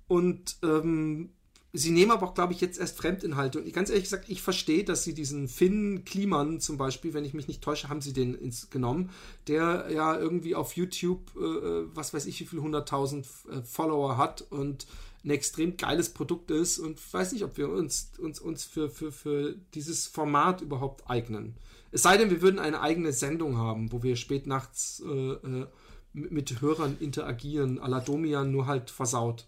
Und 0.07 0.57
ähm, 0.63 1.31
sie 1.73 1.91
nehmen 1.91 2.11
aber 2.11 2.27
auch, 2.27 2.33
glaube 2.33 2.53
ich, 2.53 2.61
jetzt 2.61 2.79
erst 2.79 2.97
Fremdinhalte. 2.97 3.59
Und 3.59 3.67
ich, 3.67 3.73
ganz 3.73 3.89
ehrlich 3.89 4.05
gesagt, 4.05 4.29
ich 4.29 4.41
verstehe, 4.41 4.83
dass 4.83 5.03
sie 5.03 5.13
diesen 5.13 5.47
Finn 5.47 6.03
Kliman 6.05 6.59
zum 6.59 6.77
Beispiel, 6.77 7.13
wenn 7.13 7.25
ich 7.25 7.33
mich 7.33 7.47
nicht 7.47 7.63
täusche, 7.63 7.89
haben 7.89 8.01
sie 8.01 8.13
den 8.13 8.33
ins, 8.35 8.69
genommen, 8.69 9.09
der 9.47 9.87
ja 9.91 10.17
irgendwie 10.17 10.55
auf 10.55 10.75
YouTube, 10.75 11.35
äh, 11.35 11.95
was 11.95 12.13
weiß 12.13 12.25
ich, 12.25 12.39
wie 12.39 12.45
viele 12.45 12.61
hunderttausend 12.61 13.27
äh, 13.51 13.61
Follower 13.63 14.17
hat 14.17 14.41
und 14.49 14.87
ein 15.23 15.29
extrem 15.31 15.77
geiles 15.77 16.09
Produkt 16.09 16.51
ist 16.51 16.79
und 16.79 17.01
weiß 17.13 17.33
nicht, 17.33 17.43
ob 17.43 17.57
wir 17.57 17.69
uns, 17.69 18.11
uns, 18.17 18.39
uns 18.39 18.63
für, 18.63 18.89
für, 18.89 19.11
für 19.11 19.55
dieses 19.73 20.07
Format 20.07 20.61
überhaupt 20.61 21.09
eignen. 21.09 21.55
Es 21.91 22.03
sei 22.03 22.17
denn, 22.17 22.29
wir 22.29 22.41
würden 22.41 22.59
eine 22.59 22.81
eigene 22.81 23.11
Sendung 23.11 23.57
haben, 23.57 23.91
wo 23.91 24.03
wir 24.03 24.15
spät 24.15 24.47
nachts 24.47 25.01
äh, 25.05 25.09
äh, 25.09 25.67
mit, 26.13 26.31
mit 26.31 26.61
Hörern 26.61 26.97
interagieren, 26.99 27.79
à 27.79 27.87
la 27.87 27.99
Domian, 27.99 28.51
nur 28.51 28.67
halt 28.67 28.89
versaut 28.89 29.47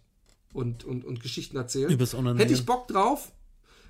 und, 0.53 0.83
und, 0.83 1.05
und 1.05 1.21
Geschichten 1.21 1.57
erzählen. 1.57 1.91
Übers. 1.91 2.13
Hätte 2.13 2.53
ich 2.53 2.65
Bock 2.65 2.87
drauf. 2.87 3.31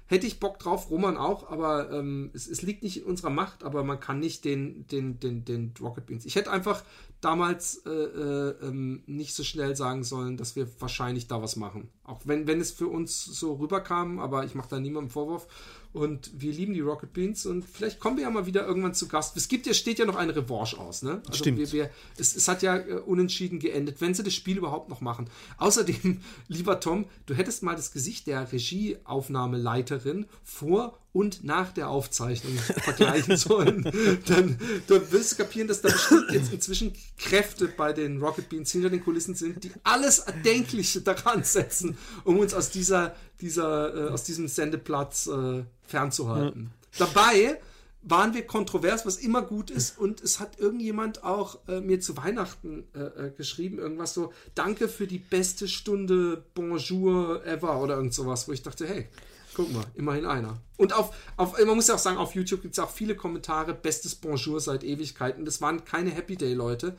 Hätte 0.10 0.26
ich 0.26 0.39
Bock 0.39 0.57
drauf, 0.57 0.89
Roman 0.89 1.18
auch, 1.18 1.51
aber 1.51 1.91
ähm, 1.91 2.32
es, 2.34 2.47
es 2.47 2.64
liegt 2.64 2.82
nicht 2.82 2.97
in 2.97 3.03
unserer 3.03 3.30
Macht, 3.30 3.64
aber 3.64 3.84
man 3.84 3.99
kann 3.99 4.18
nicht 4.18 4.43
den, 4.43 4.88
den, 4.88 5.20
den, 5.20 5.45
den 5.45 5.72
Rocket 5.80 6.07
Beans. 6.07 6.26
Ich 6.26 6.34
hätte 6.34 6.49
einfach 6.49 6.84
damals 7.22 7.84
äh, 7.86 7.91
äh, 7.91 8.55
ähm, 8.64 9.03
nicht 9.05 9.36
so 9.36 9.43
schnell 9.43 9.76
sagen 9.76 10.03
sollen, 10.03 10.36
dass 10.36 10.55
wir 10.55 10.68
wahrscheinlich 10.82 11.28
da 11.28 11.43
was 11.43 11.57
machen. 11.57 11.89
Auch 12.03 12.22
wenn, 12.26 12.47
wenn 12.47 12.60
es 12.60 12.72
für 12.72 12.88
uns 12.88 13.24
so 13.24 13.53
rüberkam, 13.53 14.18
aber 14.18 14.45
ich 14.45 14.55
mache 14.55 14.70
da 14.70 14.80
niemandem 14.80 15.12
Vorwurf. 15.12 15.45
Und 15.91 16.29
wir 16.39 16.53
lieben 16.53 16.73
die 16.73 16.81
Rocket 16.81 17.13
Beans 17.13 17.47
und 17.47 17.65
vielleicht 17.65 17.99
kommen 17.99 18.17
wir 18.17 18.23
ja 18.23 18.29
mal 18.29 18.45
wieder 18.45 18.65
irgendwann 18.65 18.93
zu 18.93 19.07
Gast. 19.07 19.35
Es 19.35 19.47
gibt 19.47 19.65
ja, 19.65 19.73
steht 19.73 19.97
ja 19.97 20.05
noch 20.05 20.17
eine 20.17 20.35
Revanche 20.35 20.77
aus, 20.77 21.01
ne? 21.01 21.21
Also 21.25 21.39
Stimmt. 21.39 21.57
Wir, 21.57 21.71
wir, 21.71 21.89
es, 22.15 22.35
es 22.35 22.47
hat 22.47 22.61
ja 22.61 22.77
äh, 22.77 22.93
unentschieden 23.05 23.57
geendet, 23.57 23.99
wenn 23.99 24.13
sie 24.13 24.21
das 24.21 24.35
Spiel 24.35 24.57
überhaupt 24.57 24.89
noch 24.89 25.01
machen. 25.01 25.27
Außerdem, 25.57 26.21
lieber 26.47 26.79
Tom, 26.79 27.05
du 27.25 27.33
hättest 27.33 27.63
mal 27.63 27.75
das 27.75 27.91
Gesicht 27.91 28.27
der 28.27 28.51
Regieaufnahmeleiterin 28.51 30.27
vor 30.43 30.99
und 31.11 31.43
nach 31.43 31.71
der 31.71 31.89
Aufzeichnung 31.89 32.55
vergleichen 32.83 33.35
sollen. 33.35 33.83
Dann, 34.27 34.59
dann 34.87 35.11
wirst 35.11 35.31
du 35.31 35.35
kapieren, 35.37 35.67
dass 35.67 35.81
da 35.81 35.89
bestimmt 35.89 36.31
jetzt 36.31 36.53
inzwischen 36.53 36.93
Kräfte 37.17 37.67
bei 37.67 37.93
den 37.93 38.21
Rocket 38.21 38.47
Beans 38.47 38.71
hinter 38.71 38.91
den 38.91 39.03
Kulissen 39.03 39.33
sind, 39.33 39.63
die 39.63 39.71
alles 39.83 40.19
Erdenkliche 40.19 41.01
daran 41.01 41.43
setzen, 41.43 41.97
um 42.25 42.37
uns 42.37 42.53
aus 42.53 42.69
dieser, 42.69 43.15
dieser, 43.41 44.07
äh, 44.07 44.09
aus 44.09 44.23
diesem 44.23 44.47
Sendeplatz 44.47 45.27
äh, 45.27 45.63
fernzuhalten. 45.83 46.71
Dabei 46.97 47.59
waren 48.01 48.33
wir 48.33 48.47
kontrovers, 48.47 49.05
was 49.05 49.17
immer 49.17 49.41
gut 49.41 49.69
ist. 49.69 49.97
Und 49.97 50.21
es 50.21 50.39
hat 50.39 50.59
irgendjemand 50.59 51.23
auch 51.23 51.59
äh, 51.67 51.81
mir 51.81 51.99
zu 51.99 52.15
Weihnachten 52.17 52.85
äh, 52.95 52.99
äh, 52.99 53.31
geschrieben, 53.31 53.77
irgendwas 53.77 54.13
so, 54.13 54.31
danke 54.55 54.87
für 54.87 55.05
die 55.05 55.19
beste 55.19 55.67
Stunde 55.67 56.43
Bonjour 56.53 57.45
ever 57.45 57.81
oder 57.81 57.95
irgend 57.97 58.13
sowas, 58.13 58.47
wo 58.47 58.53
ich 58.53 58.63
dachte, 58.63 58.87
hey, 58.87 59.07
Guck 59.55 59.73
mal, 59.73 59.83
immerhin 59.95 60.25
einer. 60.25 60.61
Und 60.77 60.93
auf, 60.93 61.13
auf 61.35 61.57
man 61.57 61.75
muss 61.75 61.87
ja 61.87 61.95
auch 61.95 61.99
sagen, 61.99 62.17
auf 62.17 62.33
YouTube 62.33 62.61
gibt 62.61 62.75
es 62.75 62.79
auch 62.79 62.91
viele 62.91 63.15
Kommentare, 63.15 63.73
bestes 63.73 64.15
Bonjour 64.15 64.61
seit 64.61 64.85
Ewigkeiten. 64.85 65.43
Das 65.43 65.59
waren 65.59 65.83
keine 65.83 66.11
Happy 66.11 66.37
Day-Leute. 66.37 66.95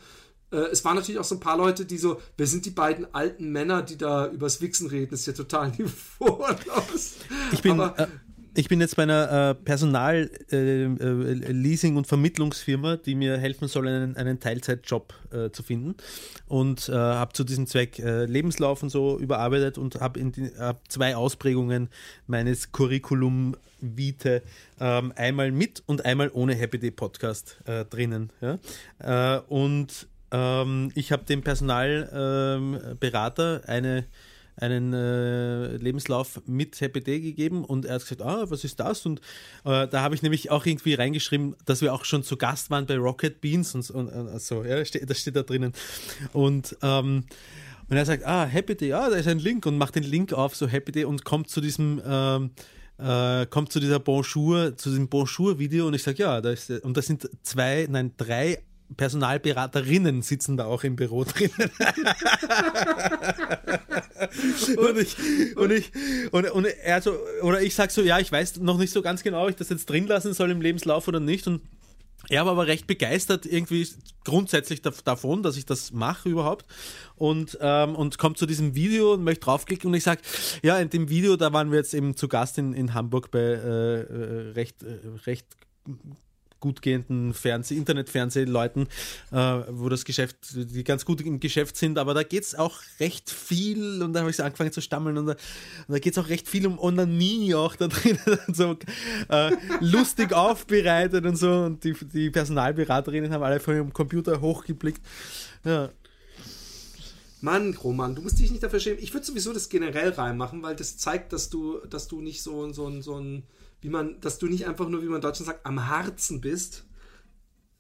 Äh, 0.53 0.57
es 0.73 0.85
waren 0.85 0.97
natürlich 0.97 1.19
auch 1.21 1.25
so 1.25 1.37
ein 1.37 1.41
paar 1.41 1.57
Leute, 1.57 1.85
die 1.85 1.99
so, 1.99 2.21
wer 2.37 2.47
sind 2.47 2.67
die 2.67 2.71
beiden 2.71 3.13
alten 3.15 3.51
Männer, 3.51 3.83
die 3.83 3.97
da 3.97 4.27
übers 4.29 4.61
Wichsen 4.61 4.89
reden? 4.89 5.11
Das 5.11 5.21
ist 5.21 5.27
ja 5.27 5.33
total 5.33 5.71
niveaulos. 5.71 7.17
Ich 7.53 7.63
bin, 7.63 7.81
Aber- 7.81 7.99
äh, 7.99 8.07
ich 8.55 8.69
bin 8.69 8.81
jetzt 8.81 8.97
bei 8.97 9.05
einer 9.05 9.51
äh, 9.51 9.55
Personal-Leasing- 9.55 11.45
äh, 11.47 11.53
Leasing- 11.53 11.97
und 11.97 12.07
Vermittlungsfirma, 12.09 12.97
die 12.97 13.15
mir 13.15 13.39
helfen 13.39 13.69
soll, 13.69 13.87
einen, 13.87 14.17
einen 14.17 14.41
Teilzeitjob 14.41 15.15
äh, 15.33 15.51
zu 15.51 15.63
finden. 15.63 15.95
Und 16.49 16.89
äh, 16.89 16.93
habe 16.95 17.33
zu 17.33 17.45
diesem 17.45 17.67
Zweck 17.69 18.01
äh, 18.01 18.25
Lebenslauf 18.25 18.83
und 18.83 18.91
so 18.91 19.19
überarbeitet 19.21 19.79
und 19.79 20.01
habe 20.01 20.21
hab 20.59 20.91
zwei 20.91 21.15
Ausprägungen 21.15 21.89
meines 22.27 22.73
Curriculum 22.73 23.57
Vitae 23.81 24.43
ähm, 24.81 25.13
einmal 25.15 25.53
mit 25.53 25.83
und 25.87 26.05
einmal 26.05 26.31
ohne 26.35 26.55
Happy 26.55 26.79
Day 26.81 26.91
Podcast 26.91 27.57
äh, 27.67 27.85
drinnen. 27.85 28.31
Ja? 28.41 28.59
Äh, 28.99 29.41
und 29.49 30.09
ähm, 30.31 30.93
ich 30.95 31.13
habe 31.13 31.25
dem 31.25 31.43
Personalberater 31.43 33.63
eine 33.67 34.07
einen 34.61 34.93
äh, 34.93 35.77
Lebenslauf 35.77 36.41
mit 36.47 36.81
Day 36.81 37.21
gegeben 37.21 37.65
und 37.65 37.85
er 37.85 37.95
hat 37.95 38.03
gesagt, 38.03 38.23
ah, 38.23 38.45
was 38.49 38.65
ist 38.65 38.81
das? 38.81 39.07
Und 39.07 39.21
äh, 39.65 39.89
da 39.89 40.03
habe 40.03 40.15
ich 40.15 40.23
nämlich 40.23 40.51
auch 40.51 40.67
irgendwie 40.67 40.95
reingeschrieben, 40.95 41.57
dass 41.65 41.81
wir 41.81 41.95
auch 41.95 42.05
schon 42.05 42.23
zu 42.23 42.37
Gast 42.37 42.71
waren 42.71 42.87
bei 42.87 42.99
Rocket 42.99 43.41
Beans 43.41 43.75
und, 43.75 43.91
und, 43.91 44.09
und 44.09 44.41
so, 44.41 44.63
ja, 44.63 44.77
das 44.77 44.89
steht, 44.89 45.09
das 45.09 45.19
steht 45.19 45.37
da 45.37 45.43
drinnen. 45.43 45.73
Und, 46.33 46.77
ähm, 46.83 47.25
und 47.89 47.97
er 47.97 48.05
sagt, 48.05 48.25
ah, 48.27 48.45
Happy 48.45 48.77
Day, 48.77 48.93
ah, 48.93 49.09
da 49.09 49.17
ist 49.17 49.29
ein 49.29 49.39
Link 49.39 49.67
und 49.67 49.79
macht 49.79 49.95
den 49.95 50.05
Link 50.05 50.33
auf, 50.33 50.55
so 50.55 50.69
Happy 50.69 50.93
Day 50.93 51.05
und 51.05 51.25
kommt 51.25 51.49
zu 51.49 51.61
diesem 51.61 52.01
ähm, 52.05 52.51
äh, 52.99 53.47
kommt 53.47 53.73
zu 53.73 53.81
dieser 53.81 53.99
Bonjour, 53.99 54.77
zu 54.77 54.91
diesem 54.91 55.09
Bonjour-Video 55.09 55.87
und 55.87 55.95
ich 55.95 56.03
sage, 56.03 56.19
ja, 56.19 56.41
da 56.43 56.51
ist, 56.51 56.71
und 56.71 56.97
da 56.97 57.01
sind 57.01 57.31
zwei, 57.43 57.87
nein, 57.89 58.13
drei 58.19 58.63
Personalberaterinnen 58.97 60.23
sitzen 60.23 60.57
da 60.57 60.65
auch 60.67 60.85
im 60.85 60.97
Büro 60.97 61.25
drinnen. 61.25 61.71
und 64.77 64.99
ich, 64.99 65.17
und 65.57 65.73
ich, 65.73 65.93
und, 66.33 66.51
und 66.51 66.65
er 66.67 67.03
so, 67.03 67.17
oder 67.43 67.63
ich 67.63 67.75
sag 67.75 67.91
so, 67.91 68.03
ja, 68.03 68.19
ich 68.19 68.31
weiß 68.31 68.59
noch 68.59 68.79
nicht 68.79 68.93
so 68.93 69.03
ganz 69.03 69.23
genau, 69.23 69.45
ob 69.45 69.51
ich 69.51 69.57
das 69.57 69.69
jetzt 69.69 69.89
drin 69.89 70.07
lassen 70.07 70.35
soll 70.35 70.51
im 70.51 70.61
Lebenslauf 70.61 71.09
oder 71.09 71.21
nicht. 71.21 71.47
Und 71.47 71.63
er 72.29 72.45
war 72.45 72.53
aber 72.53 72.67
recht 72.67 72.87
begeistert 72.87 73.47
irgendwie 73.47 73.87
grundsätzlich 74.25 74.81
dav- 74.83 75.03
davon, 75.03 75.43
dass 75.43 75.57
ich 75.57 75.65
das 75.65 75.93
mache 75.93 76.29
überhaupt 76.29 76.67
und, 77.17 77.57
ähm, 77.63 77.97
und 77.97 78.19
kommt 78.19 78.37
zu 78.37 78.45
diesem 78.45 78.75
Video 78.75 79.15
und 79.15 79.25
möchte 79.25 79.45
draufklicken 79.47 79.89
und 79.89 79.95
ich 79.95 80.05
sage, 80.05 80.21
ja, 80.63 80.79
in 80.79 80.91
dem 80.91 81.09
Video, 81.09 81.37
da 81.37 81.53
waren 81.55 81.71
wir 81.71 81.79
jetzt 81.79 81.95
eben 81.95 82.17
zu 82.17 82.29
Gast 82.29 82.59
in, 82.59 82.75
in 82.75 82.93
Hamburg 82.93 83.31
bei 83.31 83.39
äh, 83.39 84.01
äh, 84.03 84.51
recht, 84.53 84.83
äh, 84.83 84.99
recht 85.25 85.47
gut 86.61 86.83
gehenden 86.83 87.35
Fernseh-, 87.35 87.77
Internetfernsehleuten, 87.77 88.87
äh, 89.33 89.37
wo 89.69 89.89
das 89.89 90.05
Geschäft, 90.05 90.37
die 90.55 90.85
ganz 90.85 91.05
gut 91.05 91.21
im 91.21 91.41
Geschäft 91.41 91.77
sind, 91.77 91.99
aber 91.99 92.15
da 92.15 92.23
geht 92.23 92.45
es 92.45 92.55
auch 92.55 92.79
recht 93.01 93.31
viel 93.31 94.03
und 94.03 94.13
da 94.13 94.21
habe 94.21 94.31
ich 94.31 94.37
so 94.37 94.43
angefangen 94.43 94.73
zu 94.73 94.81
stammeln 94.81 95.19
und 95.19 95.27
da, 95.27 95.37
da 95.89 95.99
geht 95.99 96.13
es 96.13 96.19
auch 96.19 96.29
recht 96.29 96.49
viel 96.49 96.67
um 96.67 96.79
Onanie 96.79 97.55
auch 97.55 97.77
da 97.77 97.89
drin, 97.89 98.19
so 98.53 98.77
äh, 99.29 99.53
lustig 99.81 100.33
aufbereitet 100.33 101.25
und 101.27 101.37
so 101.37 101.51
und 101.65 101.85
die, 101.85 101.95
die 102.13 102.31
Personalberaterinnen 102.31 103.33
haben 103.33 103.43
alle 103.43 103.61
von 103.61 103.75
ihrem 103.75 103.93
Computer 103.93 104.41
hochgeblickt. 104.41 105.01
Ja, 105.65 105.91
Mann, 107.41 107.75
Roman, 107.75 108.15
du 108.15 108.23
musst 108.23 108.39
dich 108.39 108.51
nicht 108.51 108.63
dafür 108.63 108.81
schämen. 108.81 109.03
Ich 109.03 109.15
würde 109.15 109.25
sowieso 109.25 109.53
das 109.53 109.69
generell 109.69 110.11
reinmachen, 110.11 110.63
weil 110.63 110.77
das 110.77 110.99
zeigt, 110.99 111.33
dass 111.33 111.49
du, 111.49 111.79
dass 111.89 112.07
du 112.07 112.21
nicht 112.21 112.43
so, 112.43 112.71
so, 112.73 113.01
so 113.01 113.19
ein, 113.19 113.45
wie 113.81 113.89
man, 113.89 114.21
dass 114.21 114.39
du 114.39 114.47
nicht 114.47 114.67
einfach 114.67 114.89
nur, 114.89 115.03
wie 115.03 115.07
man 115.07 115.17
in 115.17 115.21
Deutschland 115.23 115.47
sagt, 115.47 115.65
am 115.67 115.89
Herzen 115.89 116.41
bist, 116.41 116.85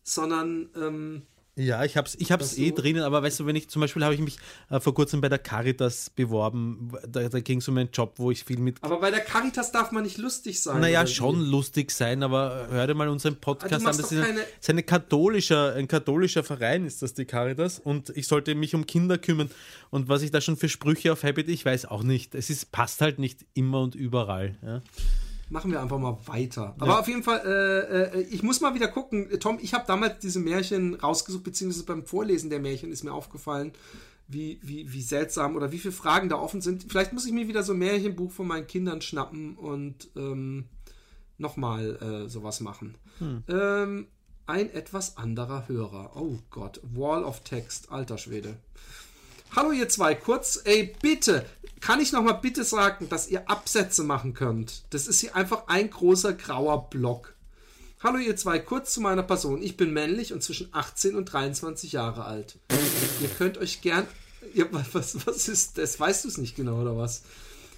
sondern 0.02 0.68
ähm, 0.74 1.22
Ja, 1.56 1.84
ich 1.84 1.96
hab's, 1.96 2.16
ich 2.18 2.32
hab's 2.32 2.56
eh 2.56 2.70
drinnen, 2.72 3.02
aber 3.02 3.22
weißt 3.22 3.40
du, 3.40 3.46
wenn 3.46 3.54
ich 3.54 3.68
zum 3.68 3.80
Beispiel 3.80 4.02
habe 4.02 4.14
ich 4.14 4.20
mich 4.20 4.38
äh, 4.70 4.80
vor 4.80 4.94
kurzem 4.94 5.20
bei 5.20 5.28
der 5.28 5.38
Caritas 5.38 6.08
beworben, 6.08 6.90
da, 7.06 7.28
da 7.28 7.40
ging 7.40 7.58
es 7.58 7.68
um 7.68 7.76
einen 7.76 7.90
Job, 7.92 8.14
wo 8.16 8.30
ich 8.30 8.44
viel 8.44 8.58
mit. 8.58 8.82
aber 8.82 8.98
bei 8.98 9.10
der 9.10 9.20
Caritas 9.20 9.70
darf 9.72 9.92
man 9.92 10.04
nicht 10.04 10.16
lustig 10.16 10.60
sein. 10.62 10.80
Naja, 10.80 11.06
schon 11.06 11.40
lustig 11.44 11.90
sein, 11.90 12.22
aber 12.22 12.68
hör 12.70 12.86
dir 12.86 12.94
mal 12.94 13.08
unseren 13.08 13.34
Ah, 13.34 13.38
Podcast 13.42 13.74
an. 13.74 13.82
Das 13.84 13.98
ist, 13.98 14.12
ein, 14.12 14.22
keine- 14.22 14.40
ist 14.58 14.70
eine 14.70 14.82
katholischer, 14.82 15.74
ein 15.74 15.86
katholischer 15.86 16.42
Verein, 16.44 16.86
ist 16.86 17.02
das 17.02 17.12
die 17.12 17.26
Caritas. 17.26 17.78
Und 17.78 18.08
ich 18.16 18.26
sollte 18.26 18.54
mich 18.54 18.74
um 18.74 18.86
Kinder 18.86 19.18
kümmern. 19.18 19.50
Und 19.90 20.08
was 20.08 20.22
ich 20.22 20.30
da 20.30 20.40
schon 20.40 20.56
für 20.56 20.68
Sprüche 20.70 21.12
auf 21.12 21.24
Habit, 21.24 21.48
ich 21.50 21.64
weiß 21.64 21.84
auch 21.86 22.02
nicht. 22.02 22.34
Es 22.34 22.48
ist, 22.48 22.72
passt 22.72 23.02
halt 23.02 23.18
nicht 23.18 23.44
immer 23.52 23.80
und 23.82 23.94
überall. 23.94 24.56
Ja. 24.62 24.80
Machen 25.50 25.72
wir 25.72 25.82
einfach 25.82 25.98
mal 25.98 26.16
weiter. 26.26 26.76
Aber 26.78 27.00
auf 27.00 27.08
jeden 27.08 27.24
Fall, 27.24 27.42
äh, 27.44 28.18
äh, 28.18 28.22
ich 28.22 28.42
muss 28.44 28.60
mal 28.60 28.74
wieder 28.74 28.86
gucken. 28.86 29.28
Tom, 29.40 29.58
ich 29.60 29.74
habe 29.74 29.84
damals 29.86 30.20
diese 30.20 30.38
Märchen 30.38 30.94
rausgesucht, 30.94 31.42
beziehungsweise 31.42 31.84
beim 31.84 32.06
Vorlesen 32.06 32.50
der 32.50 32.60
Märchen 32.60 32.92
ist 32.92 33.02
mir 33.02 33.12
aufgefallen, 33.12 33.72
wie, 34.28 34.60
wie, 34.62 34.92
wie 34.92 35.02
seltsam 35.02 35.56
oder 35.56 35.72
wie 35.72 35.78
viele 35.78 35.92
Fragen 35.92 36.28
da 36.28 36.36
offen 36.36 36.60
sind. 36.60 36.86
Vielleicht 36.88 37.12
muss 37.12 37.26
ich 37.26 37.32
mir 37.32 37.48
wieder 37.48 37.64
so 37.64 37.72
ein 37.72 37.80
Märchenbuch 37.80 38.30
von 38.30 38.46
meinen 38.46 38.68
Kindern 38.68 39.00
schnappen 39.00 39.56
und 39.56 40.08
ähm, 40.16 40.66
nochmal 41.36 41.96
äh, 41.96 42.28
sowas 42.28 42.60
machen. 42.60 42.94
Ähm, 43.48 44.06
ein 44.46 44.70
etwas 44.70 45.16
anderer 45.16 45.68
Hörer. 45.68 46.12
Oh 46.14 46.38
Gott, 46.50 46.80
Wall 46.82 47.24
of 47.24 47.40
Text, 47.40 47.90
alter 47.90 48.18
Schwede. 48.18 48.56
Hallo 49.56 49.72
ihr 49.72 49.88
zwei, 49.88 50.14
kurz, 50.14 50.60
ey, 50.62 50.94
bitte, 51.02 51.44
kann 51.80 52.00
ich 52.00 52.12
nochmal 52.12 52.38
bitte 52.40 52.62
sagen, 52.62 53.08
dass 53.08 53.28
ihr 53.28 53.50
Absätze 53.50 54.04
machen 54.04 54.32
könnt? 54.32 54.84
Das 54.90 55.08
ist 55.08 55.18
hier 55.18 55.34
einfach 55.34 55.64
ein 55.66 55.90
großer 55.90 56.34
grauer 56.34 56.88
Block. 56.88 57.34
Hallo 58.00 58.18
ihr 58.18 58.36
zwei, 58.36 58.60
kurz 58.60 58.94
zu 58.94 59.00
meiner 59.00 59.24
Person. 59.24 59.60
Ich 59.60 59.76
bin 59.76 59.92
männlich 59.92 60.32
und 60.32 60.44
zwischen 60.44 60.68
18 60.72 61.16
und 61.16 61.24
23 61.24 61.90
Jahre 61.90 62.26
alt. 62.26 62.60
ihr 63.20 63.28
könnt 63.28 63.58
euch 63.58 63.82
gern... 63.82 64.06
Ja, 64.54 64.66
was, 64.92 65.26
was 65.26 65.48
ist 65.48 65.78
das? 65.78 65.98
Weißt 65.98 66.24
du 66.24 66.28
es 66.28 66.38
nicht 66.38 66.54
genau, 66.54 66.80
oder 66.80 66.96
was? 66.96 67.24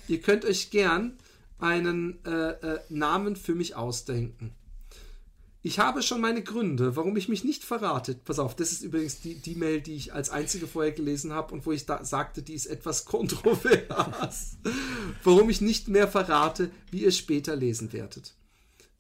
Ihr 0.09 0.21
könnt 0.21 0.45
euch 0.45 0.71
gern 0.71 1.17
einen 1.59 2.23
äh, 2.27 2.51
äh, 2.51 2.81
Namen 2.91 3.35
für 3.35 3.55
mich 3.55 3.77
ausdenken. 3.77 4.55
Ich 5.65 5.79
habe 5.79 6.03
schon 6.03 6.21
meine 6.21 6.43
Gründe, 6.43 6.97
warum 6.97 7.17
ich 7.17 7.29
mich 7.29 7.45
nicht 7.45 7.63
verrate. 7.63 8.17
Pass 8.17 8.41
auf, 8.41 8.57
das 8.57 8.73
ist 8.73 8.83
übrigens 8.83 9.21
die, 9.21 9.37
die 9.37 9.55
Mail, 9.55 9.81
die 9.81 9.95
ich 9.95 10.13
als 10.13 10.29
einzige 10.29 10.67
vorher 10.67 10.91
gelesen 10.91 11.33
habe 11.33 11.55
und 11.55 11.65
wo 11.65 11.71
ich 11.71 11.87
da 11.87 12.05
sagte, 12.05 12.43
die 12.43 12.55
ist 12.55 12.67
etwas 12.67 13.05
kontrovers. 13.07 14.57
warum 15.23 15.49
ich 15.51 15.61
nicht 15.61 15.87
mehr 15.87 16.09
verrate, 16.09 16.71
wie 16.91 17.05
ihr 17.05 17.13
später 17.13 17.55
lesen 17.55 17.93
werdet. 17.93 18.35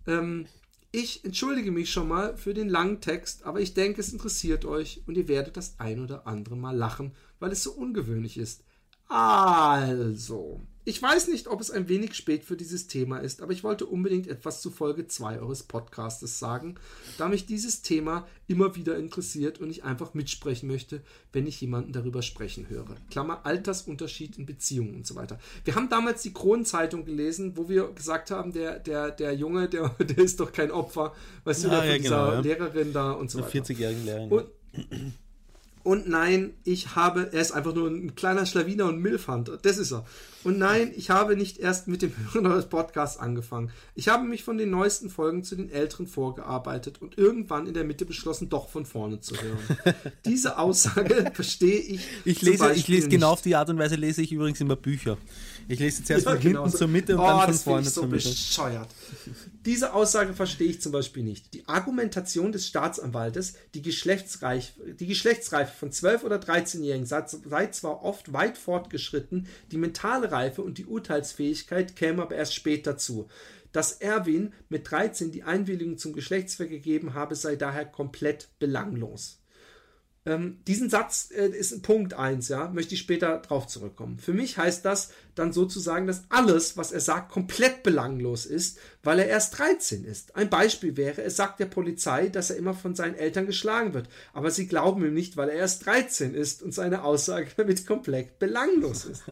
Ähm, 0.07 0.47
ich 0.93 1.25
entschuldige 1.25 1.73
mich 1.73 1.91
schon 1.91 2.07
mal 2.07 2.37
für 2.37 2.55
den 2.55 2.69
langen 2.69 3.01
Text, 3.01 3.45
aber 3.45 3.61
ich 3.61 3.75
denke, 3.75 4.01
es 4.01 4.13
interessiert 4.13 4.65
euch 4.65 5.03
und 5.07 5.17
ihr 5.17 5.27
werdet 5.27 5.57
das 5.57 5.75
ein 5.79 6.01
oder 6.01 6.29
andere 6.29 6.57
Mal 6.57 6.77
lachen, 6.77 7.13
weil 7.41 7.51
es 7.51 7.65
so 7.65 7.73
ungewöhnlich 7.73 8.39
ist. 8.39 8.63
Also, 9.09 10.61
ich 10.85 11.01
weiß 11.01 11.29
nicht, 11.29 11.47
ob 11.47 11.61
es 11.61 11.71
ein 11.71 11.89
wenig 11.89 12.15
spät 12.15 12.45
für 12.45 12.57
dieses 12.57 12.89
Thema 12.89 13.19
ist, 13.19 13.41
aber 13.41 13.53
ich 13.53 13.63
wollte 13.63 13.87
unbedingt 13.87 14.27
etwas 14.27 14.61
zu 14.61 14.71
Folge 14.71 15.07
2 15.07 15.41
eures 15.41 15.63
Podcastes 15.63 16.39
sagen, 16.39 16.75
da 17.19 17.29
mich 17.29 17.47
dieses 17.47 17.83
Thema 17.83 18.27
immer 18.49 18.75
wieder 18.75 18.97
interessiert 18.97 19.61
und 19.61 19.71
ich 19.71 19.85
einfach 19.85 20.15
mitsprechen 20.15 20.69
möchte, 20.69 21.03
wenn 21.33 21.47
ich 21.47 21.61
jemanden 21.61 21.93
darüber 21.93 22.23
sprechen 22.23 22.69
höre. 22.69 22.97
Klammer, 23.11 23.47
Altersunterschied 23.47 24.39
in 24.39 24.47
Beziehungen 24.47 24.95
und 24.97 25.07
so 25.07 25.15
weiter. 25.15 25.39
Wir 25.65 25.77
haben 25.77 25.89
damals 25.89 26.23
die 26.23 26.33
Kronenzeitung 26.33 27.05
gelesen, 27.05 27.57
wo 27.57 27.69
wir 27.69 27.89
gesagt 27.93 28.31
haben, 28.31 28.53
der, 28.53 28.79
der, 28.81 29.11
der 29.13 29.35
Junge, 29.35 29.69
der, 29.69 29.89
der 30.01 30.19
ist 30.19 30.41
doch 30.41 30.53
kein 30.53 30.71
Opfer, 30.71 31.15
weißt 31.45 31.65
du, 31.65 31.69
Ah, 31.69 31.85
ja, 31.85 31.97
dieser 31.97 31.99
genau, 31.99 32.33
ja. 32.33 32.41
Lehrerin 32.41 32.93
da 32.93 33.13
und 33.13 33.31
so 33.31 33.39
So 33.39 33.45
weiter. 33.45 33.65
40-jährigen 33.65 34.05
Lehrerin. 34.05 34.31
Und, 34.31 34.47
und 35.85 36.09
nein, 36.09 36.55
ich 36.65 36.95
habe, 36.95 37.31
er 37.33 37.41
ist 37.41 37.53
einfach 37.53 37.75
nur 37.75 37.89
ein 37.89 38.15
kleiner 38.15 38.47
Schlawiner 38.47 38.87
und 38.87 39.01
Milfhunter, 39.01 39.57
das 39.57 39.79
ist 39.79 39.93
er. 39.93 40.05
Und 40.45 40.59
nein, 40.59 40.93
ich 40.97 41.11
habe 41.11 41.37
nicht 41.37 41.59
erst 41.59 41.87
mit 41.87 42.03
dem 42.03 42.13
Hören 42.33 42.47
eures 42.47 42.67
Podcasts 42.69 43.17
angefangen. 43.17 43.71
Ich 43.95 44.09
habe 44.09 44.25
mich 44.25 44.43
von 44.43 44.59
den 44.59 44.71
neuesten 44.71 45.09
Folgen 45.09 45.45
zu 45.45 45.55
den 45.55 45.71
älteren 45.71 46.07
vorgearbeitet 46.07 47.01
und 47.01 47.17
irgendwann 47.17 47.67
in 47.67 47.75
der 47.75 47.85
Mitte 47.85 48.05
beschlossen, 48.05 48.49
doch 48.49 48.69
von 48.69 48.85
vorne 48.85 49.21
zu 49.21 49.37
hören. 49.37 49.95
Diese 50.25 50.59
Aussage 50.59 51.31
verstehe 51.35 51.79
ich. 51.79 52.01
Ich 52.25 52.43
lese, 52.43 52.73
ich 52.73 52.89
lese 52.89 53.09
genau 53.09 53.29
nicht. 53.29 53.33
auf 53.35 53.43
die 53.43 53.55
Art 53.55 53.71
und 53.71 53.79
Weise 53.79 53.95
lese 53.97 54.23
ich 54.23 54.33
übrigens 54.33 54.61
immer 54.61 54.77
Bücher. 54.77 55.17
Ich 55.69 55.79
lese 55.79 56.03
zuerst 56.03 56.27
Ja, 56.27 56.33
von 56.33 56.41
genau 56.41 56.61
hinten 56.63 56.73
so. 56.73 56.79
zur 56.79 56.89
Mitte 56.89 57.15
und 57.15 57.21
oh, 57.21 57.27
dann 57.27 57.41
von 57.47 57.55
vorne 57.55 57.85
so 57.85 58.01
zur 58.01 58.11
Mitte. 58.11 58.29
bescheuert. 58.29 58.89
Diese 59.65 59.95
Aussage 59.95 60.35
verstehe 60.35 60.71
ich 60.71 60.81
zum 60.81 60.91
Beispiel 60.91 61.23
nicht. 61.23 61.55
Die 61.55 61.69
Argumentation 61.69 62.51
des 62.51 62.67
Staatsanwaltes, 62.67 63.55
die, 63.75 63.83
Geschlechtsreif, 63.83 64.73
die 64.99 65.07
Geschlechtsreife 65.07 65.77
von 65.77 65.91
12- 65.91 66.25
oder 66.25 66.37
13-Jährigen 66.37 67.07
sei, 67.07 67.23
zwar 67.69 68.03
oft 68.03 68.33
weit 68.33 68.59
fortgeschritten, 68.59 69.47
die 69.71 69.79
mentale 69.79 70.33
Reife 70.33 70.63
und 70.63 70.79
die 70.79 70.87
Urteilsfähigkeit 70.87 71.95
käme 71.95 72.23
aber 72.23 72.35
erst 72.35 72.55
spät 72.55 72.89
dazu. 72.89 73.29
Dass 73.71 73.93
Erwin 73.93 74.53
mit 74.69 74.91
13 74.91 75.31
die 75.31 75.45
Einwilligung 75.45 75.97
zum 75.97 76.13
Geschlechtsverkehr 76.13 76.79
gegeben 76.79 77.15
habe, 77.15 77.37
sei 77.37 77.55
daher 77.55 77.87
komplett 77.87 78.49
belanglos. 78.59 79.42
Ähm, 80.25 80.61
diesen 80.69 80.89
Satz 80.89 81.31
äh, 81.37 81.49
ist 81.49 81.83
Punkt 81.83 82.15
1, 82.15 82.49
ja, 82.49 82.69
möchte 82.69 82.95
ich 82.95 83.01
später 83.01 83.39
drauf 83.39 83.67
zurückkommen. 83.67 84.19
Für 84.19 84.33
mich 84.33 84.57
heißt 84.57 84.85
das 84.85 85.11
dann 85.35 85.53
sozusagen, 85.53 86.07
dass 86.07 86.23
alles, 86.29 86.77
was 86.77 86.93
er 86.93 87.01
sagt, 87.01 87.33
komplett 87.33 87.83
belanglos 87.83 88.47
ist, 88.47 88.79
weil 89.03 89.19
er 89.19 89.27
erst 89.27 89.59
13 89.59 90.05
ist. 90.05 90.37
Ein 90.37 90.49
Beispiel 90.49 90.97
wäre, 90.97 91.23
er 91.23 91.31
sagt 91.31 91.59
der 91.59 91.67
Polizei, 91.67 92.29
dass 92.29 92.51
er 92.51 92.57
immer 92.57 92.75
von 92.75 92.95
seinen 92.95 93.17
Eltern 93.17 93.47
geschlagen 93.47 93.95
wird, 93.95 94.09
aber 94.33 94.53
sie 94.53 94.69
glauben 94.69 95.05
ihm 95.05 95.15
nicht, 95.15 95.37
weil 95.37 95.49
er 95.49 95.57
erst 95.57 95.87
13 95.87 96.35
ist 96.35 96.63
und 96.63 96.73
seine 96.73 97.03
Aussage 97.03 97.49
damit 97.57 97.85
komplett 97.85 98.39
belanglos 98.39 99.05
ist. 99.05 99.25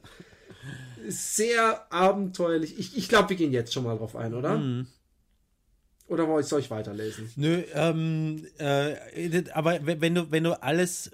Sehr 1.09 1.93
abenteuerlich. 1.93 2.79
Ich, 2.79 2.97
ich 2.97 3.09
glaube, 3.09 3.31
wir 3.31 3.37
gehen 3.37 3.53
jetzt 3.53 3.73
schon 3.73 3.85
mal 3.85 3.97
drauf 3.97 4.17
ein, 4.17 4.35
oder? 4.35 4.59
Mhm. 4.59 4.89
Oder 6.11 6.27
soll 6.27 6.41
ich- 6.41 6.47
soll 6.47 6.61
ich 6.61 6.71
weiterlesen? 6.71 7.31
Nö, 7.37 7.63
ähm, 7.73 8.45
äh, 8.59 9.45
aber 9.55 9.87
we- 9.87 10.01
wenn 10.01 10.15
du, 10.15 10.31
wenn 10.31 10.45
du 10.45 10.61
alles, 10.63 11.11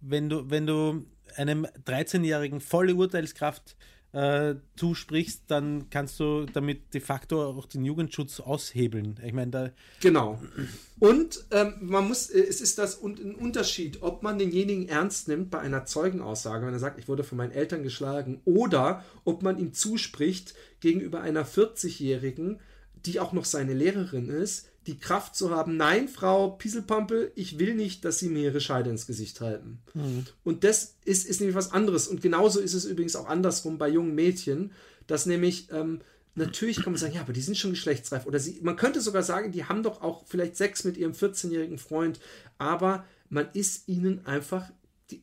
wenn 0.00 0.28
du, 0.28 0.50
wenn 0.50 0.66
du 0.66 1.04
einem 1.36 1.66
13-Jährigen 1.84 2.60
volle 2.60 2.94
Urteilskraft 2.94 3.76
äh, 4.12 4.54
zusprichst, 4.76 5.42
dann 5.48 5.90
kannst 5.90 6.20
du 6.20 6.46
damit 6.46 6.94
de 6.94 7.00
facto 7.00 7.44
auch 7.44 7.66
den 7.66 7.84
Jugendschutz 7.84 8.38
aushebeln. 8.38 9.18
Ich 9.26 9.32
meine, 9.32 9.50
da, 9.50 9.70
Genau. 10.00 10.40
Und 11.00 11.44
ähm, 11.50 11.74
man 11.80 12.06
muss, 12.06 12.30
äh, 12.30 12.38
es 12.40 12.60
ist 12.60 12.78
das 12.78 12.94
und 12.94 13.18
ein 13.18 13.34
Unterschied, 13.34 14.02
ob 14.02 14.22
man 14.22 14.38
denjenigen 14.38 14.88
ernst 14.88 15.26
nimmt 15.26 15.50
bei 15.50 15.58
einer 15.58 15.84
Zeugenaussage, 15.84 16.64
wenn 16.64 16.72
er 16.72 16.78
sagt, 16.78 17.00
ich 17.00 17.08
wurde 17.08 17.24
von 17.24 17.38
meinen 17.38 17.50
Eltern 17.50 17.82
geschlagen, 17.82 18.40
oder 18.44 19.04
ob 19.24 19.42
man 19.42 19.58
ihm 19.58 19.72
zuspricht 19.74 20.54
gegenüber 20.78 21.20
einer 21.20 21.44
40-Jährigen, 21.44 22.60
die 23.06 23.20
auch 23.20 23.32
noch 23.32 23.44
seine 23.44 23.74
Lehrerin 23.74 24.28
ist, 24.28 24.68
die 24.86 24.98
Kraft 24.98 25.34
zu 25.34 25.50
haben, 25.50 25.76
nein, 25.76 26.08
Frau 26.08 26.50
Pieselpampel, 26.50 27.32
ich 27.34 27.58
will 27.58 27.74
nicht, 27.74 28.04
dass 28.04 28.18
Sie 28.18 28.28
mir 28.28 28.44
Ihre 28.44 28.60
Scheide 28.60 28.90
ins 28.90 29.06
Gesicht 29.06 29.40
halten. 29.40 29.78
Und 30.44 30.64
das 30.64 30.96
ist, 31.04 31.26
ist 31.26 31.40
nämlich 31.40 31.56
was 31.56 31.72
anderes. 31.72 32.06
Und 32.06 32.20
genauso 32.20 32.60
ist 32.60 32.74
es 32.74 32.84
übrigens 32.84 33.16
auch 33.16 33.26
andersrum 33.26 33.78
bei 33.78 33.88
jungen 33.88 34.14
Mädchen, 34.14 34.72
dass 35.06 35.26
nämlich, 35.26 35.68
ähm, 35.72 36.00
natürlich 36.34 36.76
kann 36.82 36.92
man 36.92 37.00
sagen, 37.00 37.14
ja, 37.14 37.22
aber 37.22 37.32
die 37.32 37.40
sind 37.40 37.56
schon 37.56 37.70
geschlechtsreif. 37.70 38.26
Oder 38.26 38.38
sie, 38.38 38.60
man 38.62 38.76
könnte 38.76 39.00
sogar 39.00 39.22
sagen, 39.22 39.52
die 39.52 39.64
haben 39.64 39.82
doch 39.82 40.02
auch 40.02 40.24
vielleicht 40.26 40.56
Sex 40.56 40.84
mit 40.84 40.96
ihrem 40.96 41.12
14-jährigen 41.12 41.78
Freund, 41.78 42.20
aber 42.58 43.04
man 43.30 43.48
ist 43.54 43.88
ihnen 43.88 44.26
einfach 44.26 44.70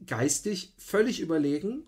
geistig 0.05 0.73
völlig 0.77 1.19
überlegen. 1.19 1.83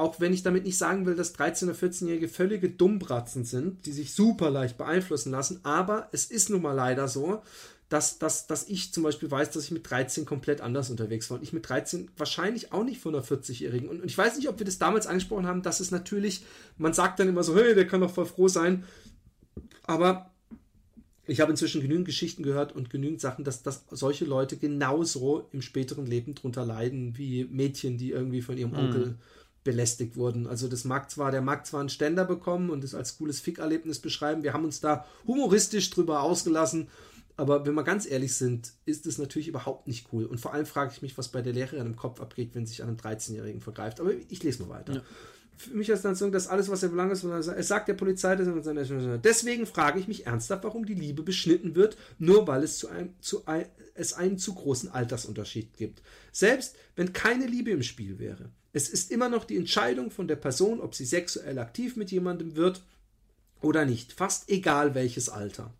Auch 0.00 0.18
wenn 0.18 0.32
ich 0.32 0.42
damit 0.42 0.64
nicht 0.64 0.78
sagen 0.78 1.04
will, 1.04 1.14
dass 1.14 1.34
13- 1.34 1.64
oder 1.64 1.74
14-Jährige 1.74 2.28
völlige 2.28 2.70
Dummbratzen 2.70 3.44
sind, 3.44 3.84
die 3.84 3.92
sich 3.92 4.14
super 4.14 4.48
leicht 4.48 4.78
beeinflussen 4.78 5.30
lassen, 5.30 5.60
aber 5.62 6.08
es 6.10 6.24
ist 6.24 6.48
nun 6.48 6.62
mal 6.62 6.72
leider 6.72 7.06
so, 7.06 7.42
dass, 7.90 8.18
dass, 8.18 8.46
dass 8.46 8.66
ich 8.66 8.94
zum 8.94 9.02
Beispiel 9.02 9.30
weiß, 9.30 9.50
dass 9.50 9.64
ich 9.64 9.72
mit 9.72 9.90
13 9.90 10.24
komplett 10.24 10.62
anders 10.62 10.88
unterwegs 10.88 11.28
war 11.28 11.36
und 11.36 11.42
ich 11.42 11.52
mit 11.52 11.68
13 11.68 12.10
wahrscheinlich 12.16 12.72
auch 12.72 12.82
nicht 12.82 12.98
von 12.98 13.14
einer 13.14 13.22
40-Jährigen. 13.22 13.90
Und, 13.90 14.00
und 14.00 14.06
ich 14.06 14.16
weiß 14.16 14.38
nicht, 14.38 14.48
ob 14.48 14.58
wir 14.58 14.64
das 14.64 14.78
damals 14.78 15.06
angesprochen 15.06 15.46
haben, 15.46 15.60
dass 15.60 15.80
es 15.80 15.90
natürlich, 15.90 16.44
man 16.78 16.94
sagt 16.94 17.20
dann 17.20 17.28
immer 17.28 17.42
so, 17.42 17.54
hey, 17.54 17.74
der 17.74 17.86
kann 17.86 18.00
doch 18.00 18.14
voll 18.14 18.24
froh 18.24 18.48
sein, 18.48 18.84
aber 19.82 20.30
ich 21.26 21.42
habe 21.42 21.50
inzwischen 21.50 21.82
genügend 21.82 22.06
Geschichten 22.06 22.42
gehört 22.42 22.74
und 22.74 22.88
genügend 22.88 23.20
Sachen, 23.20 23.44
dass, 23.44 23.62
dass 23.62 23.84
solche 23.90 24.24
Leute 24.24 24.56
genauso 24.56 25.46
im 25.52 25.60
späteren 25.60 26.06
Leben 26.06 26.34
drunter 26.34 26.64
leiden 26.64 27.18
wie 27.18 27.44
Mädchen, 27.44 27.98
die 27.98 28.12
irgendwie 28.12 28.40
von 28.40 28.56
ihrem 28.56 28.72
Onkel 28.72 29.18
belästigt 29.64 30.16
wurden. 30.16 30.46
Also 30.46 30.68
das 30.68 30.84
mag 30.84 31.10
zwar, 31.10 31.30
der 31.30 31.42
mag 31.42 31.66
zwar 31.66 31.80
einen 31.80 31.88
Ständer 31.88 32.24
bekommen 32.24 32.70
und 32.70 32.84
es 32.84 32.94
als 32.94 33.18
cooles 33.18 33.40
Fickerlebnis 33.40 33.98
beschreiben. 33.98 34.42
Wir 34.42 34.52
haben 34.52 34.64
uns 34.64 34.80
da 34.80 35.04
humoristisch 35.26 35.90
drüber 35.90 36.22
ausgelassen. 36.22 36.88
Aber 37.36 37.64
wenn 37.64 37.74
wir 37.74 37.84
ganz 37.84 38.06
ehrlich 38.06 38.34
sind, 38.34 38.74
ist 38.84 39.06
es 39.06 39.16
natürlich 39.16 39.48
überhaupt 39.48 39.88
nicht 39.88 40.08
cool. 40.12 40.26
Und 40.26 40.40
vor 40.40 40.52
allem 40.52 40.66
frage 40.66 40.92
ich 40.94 41.00
mich, 41.00 41.16
was 41.16 41.28
bei 41.28 41.40
der 41.40 41.54
Lehrerin 41.54 41.86
im 41.86 41.96
Kopf 41.96 42.20
abgeht, 42.20 42.50
wenn 42.54 42.66
sich 42.66 42.82
an 42.82 42.88
einem 42.88 42.98
13-Jährigen 42.98 43.62
vergreift. 43.62 43.98
Aber 44.00 44.12
ich 44.28 44.42
lese 44.42 44.62
mal 44.62 44.68
weiter. 44.68 45.02
Für 45.56 45.74
mich 45.74 45.88
ist 45.90 46.04
dann 46.04 46.14
so, 46.14 46.28
dass 46.30 46.48
alles, 46.48 46.70
was 46.70 46.82
er 46.82 46.88
belangt 46.88 47.12
ist, 47.12 47.22
es 47.22 47.68
sagt 47.68 47.88
der 47.88 47.94
Polizei, 47.94 48.34
dass 48.34 48.46
er 48.46 49.18
deswegen 49.18 49.66
frage 49.66 50.00
ich 50.00 50.08
mich 50.08 50.26
ernsthaft, 50.26 50.64
warum 50.64 50.86
die 50.86 50.94
Liebe 50.94 51.22
beschnitten 51.22 51.74
wird, 51.74 51.98
nur 52.18 52.46
weil 52.46 52.62
es, 52.62 52.78
zu 52.78 52.88
einem, 52.88 53.14
zu 53.20 53.46
ein, 53.46 53.66
es 53.94 54.14
einen 54.14 54.38
zu 54.38 54.54
großen 54.54 54.90
Altersunterschied 54.90 55.74
gibt. 55.76 56.02
Selbst 56.32 56.76
wenn 56.96 57.12
keine 57.12 57.46
Liebe 57.46 57.70
im 57.70 57.82
Spiel 57.82 58.18
wäre. 58.18 58.50
Es 58.72 58.88
ist 58.88 59.10
immer 59.10 59.28
noch 59.28 59.44
die 59.44 59.56
Entscheidung 59.56 60.10
von 60.10 60.28
der 60.28 60.36
Person, 60.36 60.80
ob 60.80 60.94
sie 60.94 61.04
sexuell 61.04 61.58
aktiv 61.58 61.96
mit 61.96 62.10
jemandem 62.10 62.56
wird 62.56 62.82
oder 63.60 63.84
nicht. 63.84 64.12
Fast 64.12 64.48
egal 64.48 64.94
welches 64.94 65.28
Alter. 65.28 65.74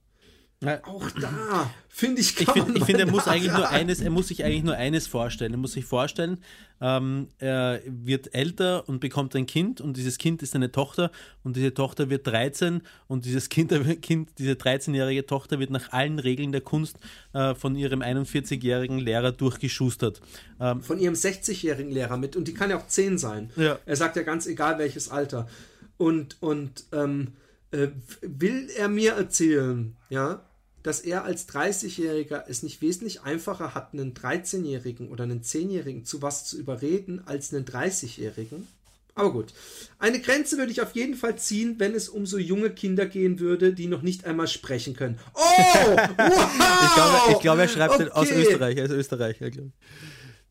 Ja. 0.62 0.84
Auch 0.84 1.10
da 1.12 1.70
finde 1.88 2.20
ich, 2.20 2.38
Ich 2.38 2.46
kann 2.46 2.64
finde, 2.64 2.78
ich 2.78 2.84
find, 2.84 2.98
er 3.00 3.06
muss 3.06 3.26
eigentlich 3.26 3.52
nur 3.52 3.70
eines, 3.70 4.00
er 4.00 4.10
muss 4.10 4.28
sich 4.28 4.44
eigentlich 4.44 4.62
nur 4.62 4.76
eines 4.76 5.06
vorstellen. 5.06 5.52
Er 5.52 5.58
muss 5.58 5.72
sich 5.72 5.86
vorstellen, 5.86 6.36
ähm, 6.82 7.28
er 7.38 7.80
wird 7.86 8.34
älter 8.34 8.86
und 8.86 9.00
bekommt 9.00 9.34
ein 9.36 9.46
Kind 9.46 9.80
und 9.80 9.96
dieses 9.96 10.18
Kind 10.18 10.42
ist 10.42 10.54
eine 10.54 10.70
Tochter 10.70 11.10
und 11.44 11.56
diese 11.56 11.72
Tochter 11.72 12.10
wird 12.10 12.26
13 12.26 12.82
und 13.06 13.24
dieses 13.24 13.48
Kind, 13.48 13.72
kind 14.02 14.28
diese 14.36 14.52
13-jährige 14.52 15.24
Tochter 15.24 15.58
wird 15.60 15.70
nach 15.70 15.92
allen 15.92 16.18
Regeln 16.18 16.52
der 16.52 16.60
Kunst 16.60 16.98
äh, 17.32 17.54
von 17.54 17.74
ihrem 17.74 18.02
41-jährigen 18.02 18.98
Lehrer 18.98 19.32
durchgeschustert. 19.32 20.20
Ähm, 20.60 20.82
von 20.82 20.98
ihrem 20.98 21.14
60-jährigen 21.14 21.90
Lehrer 21.90 22.18
mit 22.18 22.36
und 22.36 22.48
die 22.48 22.54
kann 22.54 22.68
ja 22.68 22.76
auch 22.76 22.86
10 22.86 23.16
sein. 23.16 23.50
Ja. 23.56 23.78
Er 23.86 23.96
sagt 23.96 24.16
ja 24.16 24.22
ganz 24.22 24.46
egal 24.46 24.78
welches 24.78 25.08
Alter. 25.08 25.48
Und, 25.96 26.36
und 26.40 26.84
ähm, 26.92 27.28
äh, 27.70 27.88
will 28.20 28.68
er 28.76 28.88
mir 28.88 29.12
erzählen, 29.12 29.96
ja, 30.08 30.42
dass 30.82 31.00
er 31.00 31.24
als 31.24 31.48
30-Jähriger 31.48 32.44
es 32.48 32.62
nicht 32.62 32.80
wesentlich 32.82 33.22
einfacher 33.22 33.74
hat, 33.74 33.92
einen 33.92 34.14
13-Jährigen 34.14 35.08
oder 35.08 35.24
einen 35.24 35.42
10-Jährigen 35.42 36.04
zu 36.04 36.22
was 36.22 36.44
zu 36.44 36.58
überreden, 36.58 37.22
als 37.26 37.52
einen 37.52 37.64
30-Jährigen? 37.64 38.66
Aber 39.14 39.32
gut. 39.32 39.52
Eine 39.98 40.20
Grenze 40.20 40.56
würde 40.56 40.72
ich 40.72 40.80
auf 40.80 40.94
jeden 40.94 41.14
Fall 41.14 41.36
ziehen, 41.36 41.76
wenn 41.78 41.94
es 41.94 42.08
um 42.08 42.26
so 42.26 42.38
junge 42.38 42.70
Kinder 42.70 43.06
gehen 43.06 43.38
würde, 43.38 43.74
die 43.74 43.86
noch 43.86 44.02
nicht 44.02 44.24
einmal 44.24 44.48
sprechen 44.48 44.94
können. 44.94 45.18
Oh! 45.34 45.40
Wow! 45.40 46.00
ich, 46.08 46.94
glaube, 46.94 47.32
ich 47.32 47.40
glaube, 47.40 47.62
er 47.62 47.68
schreibt 47.68 47.98
den 47.98 48.08
aus 48.10 48.28
Okay. 48.28 48.42
Österreich. 48.42 48.76
Er 48.76 48.84
ist 48.84 48.92
Österreicher, 48.92 49.50
glaube. 49.50 49.72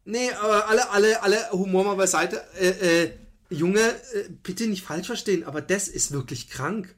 Nee, 0.06 0.32
aber 0.42 0.68
alle, 0.68 0.90
alle, 0.90 1.24
alle 1.24 1.52
Humor 1.52 1.84
mal 1.84 1.96
beiseite. 1.96 2.42
Äh, 2.60 3.04
äh, 3.04 3.12
Junge, 3.50 3.80
äh, 3.80 4.30
bitte 4.44 4.68
nicht 4.68 4.84
falsch 4.84 5.08
verstehen, 5.08 5.44
aber 5.44 5.62
das 5.62 5.88
ist 5.88 6.12
wirklich 6.12 6.50
krank. 6.50 6.96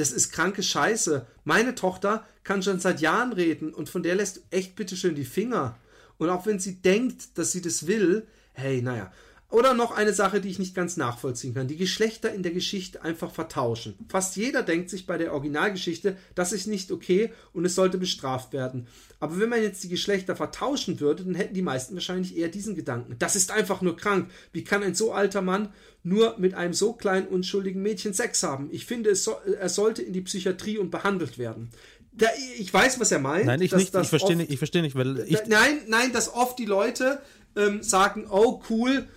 Das 0.00 0.12
ist 0.12 0.32
kranke 0.32 0.62
Scheiße. 0.62 1.26
Meine 1.44 1.74
Tochter 1.74 2.26
kann 2.42 2.62
schon 2.62 2.80
seit 2.80 3.02
Jahren 3.02 3.34
reden 3.34 3.74
und 3.74 3.90
von 3.90 4.02
der 4.02 4.14
lässt 4.14 4.38
du 4.38 4.40
echt 4.50 4.74
bitteschön 4.74 5.14
die 5.14 5.26
Finger. 5.26 5.76
Und 6.16 6.30
auch 6.30 6.46
wenn 6.46 6.58
sie 6.58 6.76
denkt, 6.76 7.36
dass 7.36 7.52
sie 7.52 7.60
das 7.60 7.86
will, 7.86 8.26
hey, 8.54 8.80
naja. 8.80 9.12
Oder 9.50 9.74
noch 9.74 9.90
eine 9.90 10.12
Sache, 10.12 10.40
die 10.40 10.48
ich 10.48 10.60
nicht 10.60 10.76
ganz 10.76 10.96
nachvollziehen 10.96 11.54
kann. 11.54 11.66
Die 11.66 11.76
Geschlechter 11.76 12.32
in 12.32 12.44
der 12.44 12.52
Geschichte 12.52 13.02
einfach 13.02 13.32
vertauschen. 13.32 13.94
Fast 14.08 14.36
jeder 14.36 14.62
denkt 14.62 14.90
sich 14.90 15.06
bei 15.06 15.18
der 15.18 15.32
Originalgeschichte, 15.32 16.16
das 16.36 16.52
ist 16.52 16.68
nicht 16.68 16.92
okay 16.92 17.32
und 17.52 17.64
es 17.64 17.74
sollte 17.74 17.98
bestraft 17.98 18.52
werden. 18.52 18.86
Aber 19.18 19.40
wenn 19.40 19.48
man 19.48 19.60
jetzt 19.60 19.82
die 19.82 19.88
Geschlechter 19.88 20.36
vertauschen 20.36 21.00
würde, 21.00 21.24
dann 21.24 21.34
hätten 21.34 21.54
die 21.54 21.62
meisten 21.62 21.94
wahrscheinlich 21.94 22.36
eher 22.36 22.48
diesen 22.48 22.76
Gedanken. 22.76 23.16
Das 23.18 23.34
ist 23.34 23.50
einfach 23.50 23.82
nur 23.82 23.96
krank. 23.96 24.30
Wie 24.52 24.62
kann 24.62 24.84
ein 24.84 24.94
so 24.94 25.12
alter 25.12 25.42
Mann 25.42 25.72
nur 26.04 26.38
mit 26.38 26.54
einem 26.54 26.72
so 26.72 26.92
kleinen 26.92 27.26
unschuldigen 27.26 27.82
Mädchen 27.82 28.14
Sex 28.14 28.44
haben? 28.44 28.68
Ich 28.70 28.86
finde, 28.86 29.14
so, 29.16 29.34
er 29.58 29.68
sollte 29.68 30.02
in 30.02 30.12
die 30.12 30.22
Psychiatrie 30.22 30.78
und 30.78 30.90
behandelt 30.90 31.38
werden. 31.38 31.70
Da, 32.12 32.28
ich 32.58 32.72
weiß, 32.72 33.00
was 33.00 33.10
er 33.12 33.18
meint. 33.18 33.46
Nein, 33.46 33.60
ich 33.62 33.70
dass 33.70 33.80
nicht. 33.80 33.94
Ich 33.94 34.08
verstehe 34.08 34.36
nicht, 34.36 34.50
ich 34.50 34.58
verstehe 34.58 34.82
nicht, 34.82 34.94
weil 34.94 35.20
ich, 35.26 35.36
da- 35.36 35.42
nein, 35.48 35.80
nein, 35.88 36.12
dass 36.12 36.32
oft 36.32 36.58
die 36.58 36.66
Leute 36.66 37.20
ähm, 37.56 37.82
sagen, 37.82 38.26
oh 38.30 38.62
cool. 38.70 39.08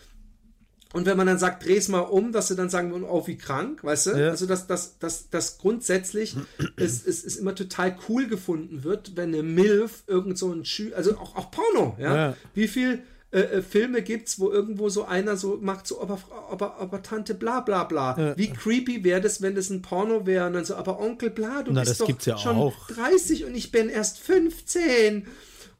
Und 0.93 1.07
wenn 1.07 1.17
man 1.17 1.27
dann 1.27 1.39
sagt, 1.39 1.65
dreh's 1.65 1.87
mal 1.89 1.99
um, 1.99 2.31
dass 2.31 2.47
sie 2.47 2.55
dann 2.55 2.69
sagen, 2.69 2.93
oh, 3.03 3.27
wie 3.27 3.37
krank, 3.37 3.83
weißt 3.83 4.05
du? 4.07 4.11
Ja. 4.11 4.29
Also, 4.29 4.45
dass 4.45 4.67
das 4.67 4.99
dass, 4.99 5.29
dass 5.29 5.57
grundsätzlich 5.57 6.35
es, 6.77 7.05
es, 7.05 7.25
es 7.25 7.35
immer 7.35 7.55
total 7.55 7.97
cool 8.07 8.27
gefunden 8.27 8.83
wird, 8.83 9.17
wenn 9.17 9.33
eine 9.33 9.43
MILF 9.43 10.03
irgend 10.07 10.37
so 10.37 10.51
ein 10.53 10.63
Schü 10.65 10.93
also 10.93 11.17
auch, 11.17 11.35
auch 11.35 11.51
Porno, 11.51 11.97
ja? 11.99 12.15
Ja. 12.15 12.37
Wie 12.53 12.67
viel 12.67 13.03
äh, 13.33 13.39
äh, 13.39 13.61
Filme 13.63 14.03
gibt's, 14.03 14.39
wo 14.39 14.51
irgendwo 14.51 14.89
so 14.89 15.05
einer 15.05 15.35
so 15.35 15.57
macht, 15.59 15.87
so, 15.87 15.99
aber, 15.99 16.19
aber, 16.51 16.77
aber 16.77 17.01
Tante 17.01 17.33
bla 17.33 17.61
bla 17.61 17.83
bla. 17.83 18.35
Wie 18.37 18.51
creepy 18.51 19.03
wäre 19.03 19.21
das, 19.21 19.41
wenn 19.41 19.55
das 19.55 19.71
ein 19.71 19.81
Porno 19.81 20.27
wäre 20.27 20.45
und 20.45 20.53
dann 20.53 20.65
so, 20.65 20.75
aber 20.75 20.99
Onkel 20.99 21.31
bla, 21.31 21.63
du 21.63 21.71
Na, 21.71 21.79
bist 21.81 21.91
das 21.91 21.97
doch 21.97 22.05
gibt's 22.05 22.27
ja 22.27 22.37
schon 22.37 22.55
auch. 22.55 22.87
30 22.89 23.45
und 23.45 23.55
ich 23.55 23.71
bin 23.71 23.89
erst 23.89 24.19
15. 24.19 25.25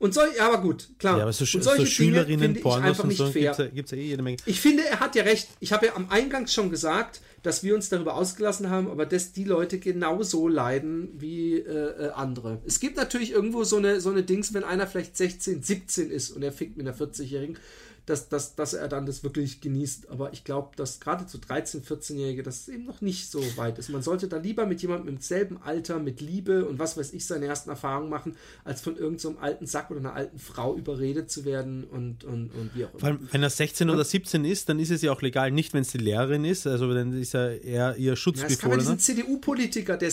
Und 0.03 0.13
so, 0.13 0.19
ja, 0.37 0.47
aber 0.47 0.61
gut, 0.61 0.89
klar. 0.99 1.15
ja, 1.15 1.23
aber 1.23 1.31
so, 1.31 1.43
und 1.43 1.63
so 1.63 1.69
solche 1.69 1.77
Dinge 1.77 1.87
Schülerinnen, 1.87 2.39
finde 2.41 2.59
ich 2.59 2.63
Pornos 2.63 2.89
einfach 2.89 3.05
nicht 3.05 3.17
so 3.17 3.31
fair. 3.31 3.41
gibt 3.41 3.51
es 3.53 3.57
ja, 3.59 3.67
gibt's 3.67 3.91
ja 3.91 3.97
eh 3.97 4.07
jede 4.07 4.21
Menge. 4.21 4.35
Ich 4.45 4.59
finde, 4.59 4.85
er 4.85 4.99
hat 4.99 5.15
ja 5.15 5.23
recht. 5.23 5.47
Ich 5.61 5.71
habe 5.71 5.85
ja 5.85 5.95
am 5.95 6.09
Eingang 6.09 6.47
schon 6.47 6.69
gesagt, 6.69 7.21
dass 7.41 7.63
wir 7.63 7.73
uns 7.73 7.87
darüber 7.87 8.15
ausgelassen 8.15 8.69
haben, 8.69 8.91
aber 8.91 9.05
dass 9.05 9.31
die 9.31 9.45
Leute 9.45 9.79
genauso 9.79 10.49
leiden 10.49 11.07
wie 11.15 11.53
äh, 11.55 12.07
äh, 12.07 12.09
andere. 12.15 12.61
Es 12.65 12.81
gibt 12.81 12.97
natürlich 12.97 13.31
irgendwo 13.31 13.63
so 13.63 13.77
eine, 13.77 14.01
so 14.01 14.09
eine 14.09 14.23
Dings, 14.23 14.53
wenn 14.53 14.65
einer 14.65 14.87
vielleicht 14.87 15.15
16, 15.15 15.63
17 15.63 16.11
ist 16.11 16.31
und 16.31 16.43
er 16.43 16.51
fickt 16.51 16.75
mit 16.75 16.85
einer 16.85 16.97
40-Jährigen, 16.97 17.57
dass, 18.05 18.27
dass, 18.27 18.55
dass 18.55 18.73
er 18.73 18.87
dann 18.89 19.05
das 19.05 19.23
wirklich 19.23 19.61
genießt. 19.61 20.09
Aber 20.09 20.33
ich 20.33 20.43
glaube, 20.43 20.75
dass 20.75 20.99
gerade 20.99 21.25
so 21.27 21.37
13-, 21.37 21.83
14-Jährige 21.85 22.43
das 22.43 22.67
eben 22.67 22.85
noch 22.85 23.01
nicht 23.01 23.29
so 23.31 23.41
weit 23.55 23.79
ist. 23.79 23.89
Man 23.89 24.01
sollte 24.01 24.27
da 24.27 24.37
lieber 24.37 24.65
mit 24.65 24.81
jemandem 24.81 25.15
im 25.15 25.21
selben 25.21 25.61
Alter, 25.61 25.99
mit 25.99 26.19
Liebe 26.19 26.65
und 26.65 26.79
was 26.79 26.97
weiß 26.97 27.13
ich, 27.13 27.25
seine 27.25 27.45
ersten 27.45 27.69
Erfahrungen 27.69 28.09
machen, 28.09 28.35
als 28.65 28.81
von 28.81 28.95
irgendeinem 28.95 29.35
so 29.35 29.39
alten 29.39 29.65
Sack 29.67 29.89
oder 29.91 29.99
einer 30.01 30.13
alten 30.13 30.37
Frau 30.39 30.75
überredet 30.75 31.31
zu 31.31 31.45
werden 31.45 31.85
und, 31.85 32.23
und, 32.25 32.49
und 32.53 32.71
wie 32.75 32.85
auch 32.85 32.91
immer. 32.91 32.99
Vor 32.99 33.09
allem, 33.09 33.27
wenn 33.31 33.43
er 33.43 33.49
16 33.49 33.89
oder 33.89 34.03
17 34.03 34.43
ist, 34.43 34.67
dann 34.67 34.79
ist 34.79 34.91
es 34.91 35.01
ja 35.01 35.11
auch 35.11 35.21
legal, 35.21 35.51
nicht 35.51 35.73
wenn 35.73 35.81
es 35.83 35.91
die 35.91 35.97
Lehrerin 35.97 36.43
ist, 36.43 36.67
also 36.67 36.93
dann 36.93 37.13
ist 37.19 37.33
er 37.33 37.63
eher 37.63 37.95
ihr 37.95 38.07
Ja, 38.07 38.13
es 38.13 38.15
kann 38.15 38.15
Schutzbefohlener. 38.17 38.77
diesen 38.79 38.99
CDU-Politiker, 38.99 39.97
der 39.97 40.11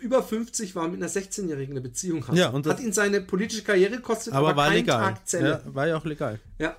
über 0.00 0.22
50 0.22 0.74
war, 0.74 0.88
mit 0.88 1.02
einer 1.02 1.10
16-Jährigen 1.10 1.72
eine 1.72 1.80
Beziehung 1.80 2.26
hat. 2.26 2.36
Ja, 2.36 2.48
und 2.50 2.66
das- 2.66 2.74
hat 2.74 2.80
ihn 2.80 2.92
seine 2.92 3.20
politische 3.20 3.62
Karriere 3.62 3.96
gekostet, 3.96 4.32
aber 4.32 4.48
aber, 4.50 4.56
war 4.56 4.70
legal. 4.72 5.14
Tag 5.14 5.28
Zelle. 5.28 5.62
Ja, 5.64 5.74
war 5.74 5.86
ja 5.86 5.96
auch 5.98 6.04
legal. 6.04 6.38
Ja. 6.58 6.76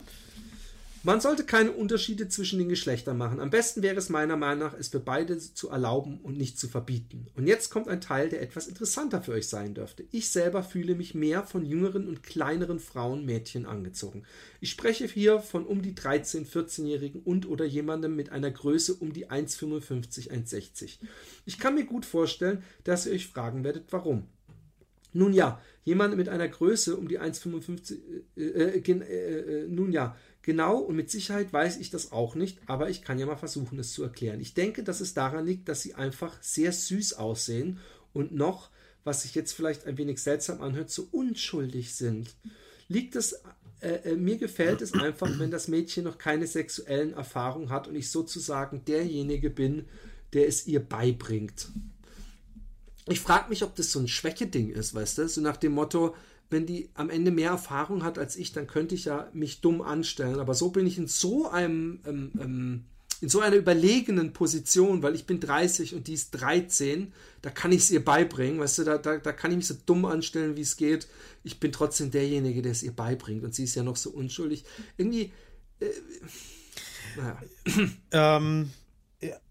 Man 1.03 1.21
sollte 1.21 1.45
keine 1.45 1.71
Unterschiede 1.71 2.27
zwischen 2.27 2.59
den 2.59 2.67
Geschlechtern 2.69 3.17
machen. 3.17 3.39
Am 3.39 3.49
besten 3.49 3.81
wäre 3.81 3.95
es 3.95 4.09
meiner 4.09 4.35
Meinung 4.35 4.59
nach, 4.67 4.73
es 4.77 4.89
für 4.89 4.99
beide 4.99 5.37
zu 5.37 5.69
erlauben 5.69 6.19
und 6.21 6.37
nicht 6.37 6.59
zu 6.59 6.67
verbieten. 6.67 7.27
Und 7.35 7.47
jetzt 7.47 7.69
kommt 7.69 7.87
ein 7.87 8.01
Teil, 8.01 8.29
der 8.29 8.41
etwas 8.41 8.67
interessanter 8.67 9.21
für 9.21 9.31
euch 9.31 9.47
sein 9.47 9.73
dürfte. 9.73 10.05
Ich 10.11 10.29
selber 10.29 10.63
fühle 10.63 10.95
mich 10.95 11.15
mehr 11.15 11.43
von 11.43 11.65
jüngeren 11.65 12.07
und 12.07 12.23
kleineren 12.23 12.79
Frauen, 12.79 13.25
Mädchen 13.25 13.65
angezogen. 13.65 14.23
Ich 14.59 14.71
spreche 14.71 15.05
hier 15.05 15.39
von 15.39 15.65
um 15.65 15.81
die 15.81 15.93
13-, 15.93 16.45
14-Jährigen 16.45 17.21
und 17.21 17.47
oder 17.47 17.63
jemandem 17.65 18.15
mit 18.15 18.31
einer 18.31 18.51
Größe 18.51 18.93
um 18.95 19.13
die 19.13 19.29
1,55, 19.29 20.29
1,60. 20.31 20.97
Ich 21.45 21.57
kann 21.57 21.75
mir 21.75 21.85
gut 21.85 22.05
vorstellen, 22.05 22.63
dass 22.83 23.05
ihr 23.05 23.13
euch 23.13 23.27
fragen 23.27 23.63
werdet, 23.63 23.85
warum. 23.91 24.27
Nun 25.13 25.33
ja, 25.33 25.61
jemand 25.83 26.17
mit 26.17 26.27
einer 26.27 26.47
Größe 26.49 26.97
um 26.97 27.07
die 27.07 27.19
1,55, 27.19 27.97
äh, 28.35 28.41
äh, 28.41 28.81
gen- 28.81 29.01
äh, 29.01 29.63
äh, 29.63 29.67
nun 29.67 29.91
ja, 29.91 30.17
genau 30.47 30.77
und 30.77 30.95
mit 30.95 31.11
Sicherheit 31.11 31.51
weiß 31.51 31.75
ich 31.75 31.89
das 31.89 32.13
auch 32.13 32.33
nicht, 32.33 32.57
aber 32.67 32.89
ich 32.89 33.01
kann 33.01 33.19
ja 33.19 33.25
mal 33.25 33.35
versuchen, 33.35 33.77
es 33.79 33.91
zu 33.91 34.01
erklären. 34.01 34.39
Ich 34.39 34.53
denke, 34.53 34.81
dass 34.81 35.01
es 35.01 35.13
daran 35.13 35.45
liegt, 35.45 35.67
dass 35.67 35.81
sie 35.81 35.93
einfach 35.93 36.41
sehr 36.41 36.71
süß 36.71 37.15
aussehen 37.15 37.79
und 38.13 38.33
noch, 38.33 38.69
was 39.03 39.23
sich 39.23 39.35
jetzt 39.35 39.51
vielleicht 39.51 39.85
ein 39.85 39.97
wenig 39.97 40.23
seltsam 40.23 40.61
anhört, 40.61 40.89
so 40.89 41.05
unschuldig 41.11 41.93
sind. 41.93 42.33
Liegt 42.87 43.17
es, 43.17 43.41
äh, 43.81 44.11
äh, 44.11 44.15
mir 44.15 44.37
gefällt 44.37 44.81
es 44.81 44.93
einfach, 44.93 45.29
wenn 45.37 45.51
das 45.51 45.67
Mädchen 45.67 46.05
noch 46.05 46.17
keine 46.17 46.47
sexuellen 46.47 47.11
Erfahrungen 47.11 47.69
hat 47.69 47.89
und 47.89 47.95
ich 47.95 48.09
sozusagen 48.09 48.85
derjenige 48.85 49.49
bin, 49.49 49.83
der 50.31 50.47
es 50.47 50.65
ihr 50.65 50.79
beibringt 50.79 51.67
ich 53.09 53.19
frage 53.21 53.49
mich, 53.49 53.63
ob 53.63 53.75
das 53.75 53.91
so 53.91 53.99
ein 53.99 54.07
Schwäche-Ding 54.07 54.69
ist, 54.69 54.93
weißt 54.93 55.19
du? 55.19 55.29
So 55.29 55.41
nach 55.41 55.57
dem 55.57 55.73
Motto, 55.73 56.15
wenn 56.49 56.65
die 56.65 56.89
am 56.93 57.09
Ende 57.09 57.31
mehr 57.31 57.51
Erfahrung 57.51 58.03
hat 58.03 58.17
als 58.17 58.35
ich, 58.35 58.53
dann 58.53 58.67
könnte 58.67 58.95
ich 58.95 59.05
ja 59.05 59.29
mich 59.33 59.61
dumm 59.61 59.81
anstellen. 59.81 60.39
Aber 60.39 60.53
so 60.53 60.69
bin 60.69 60.87
ich 60.87 60.97
in 60.97 61.07
so 61.07 61.49
einem, 61.49 61.99
ähm, 62.05 62.31
ähm, 62.39 62.83
in 63.19 63.29
so 63.29 63.39
einer 63.41 63.55
überlegenen 63.55 64.31
Position, 64.31 65.01
weil 65.01 65.15
ich 65.15 65.25
bin 65.25 65.39
30 65.39 65.95
und 65.95 66.07
die 66.07 66.13
ist 66.13 66.31
13, 66.31 67.11
da 67.41 67.49
kann 67.49 67.71
ich 67.71 67.79
es 67.79 67.91
ihr 67.91 68.03
beibringen, 68.03 68.59
weißt 68.59 68.79
du, 68.79 68.83
da, 68.83 68.97
da, 68.97 69.17
da 69.17 69.31
kann 69.33 69.51
ich 69.51 69.57
mich 69.57 69.67
so 69.67 69.75
dumm 69.85 70.05
anstellen, 70.05 70.55
wie 70.55 70.61
es 70.61 70.77
geht. 70.77 71.07
Ich 71.43 71.59
bin 71.59 71.71
trotzdem 71.71 72.11
derjenige, 72.11 72.61
der 72.61 72.71
es 72.71 72.83
ihr 72.83 72.95
beibringt 72.95 73.43
und 73.43 73.55
sie 73.55 73.63
ist 73.63 73.75
ja 73.75 73.83
noch 73.83 73.95
so 73.95 74.11
unschuldig. 74.11 74.65
Irgendwie, 74.97 75.31
äh, 75.79 75.89
naja. 77.17 77.41
Ähm, 78.11 78.71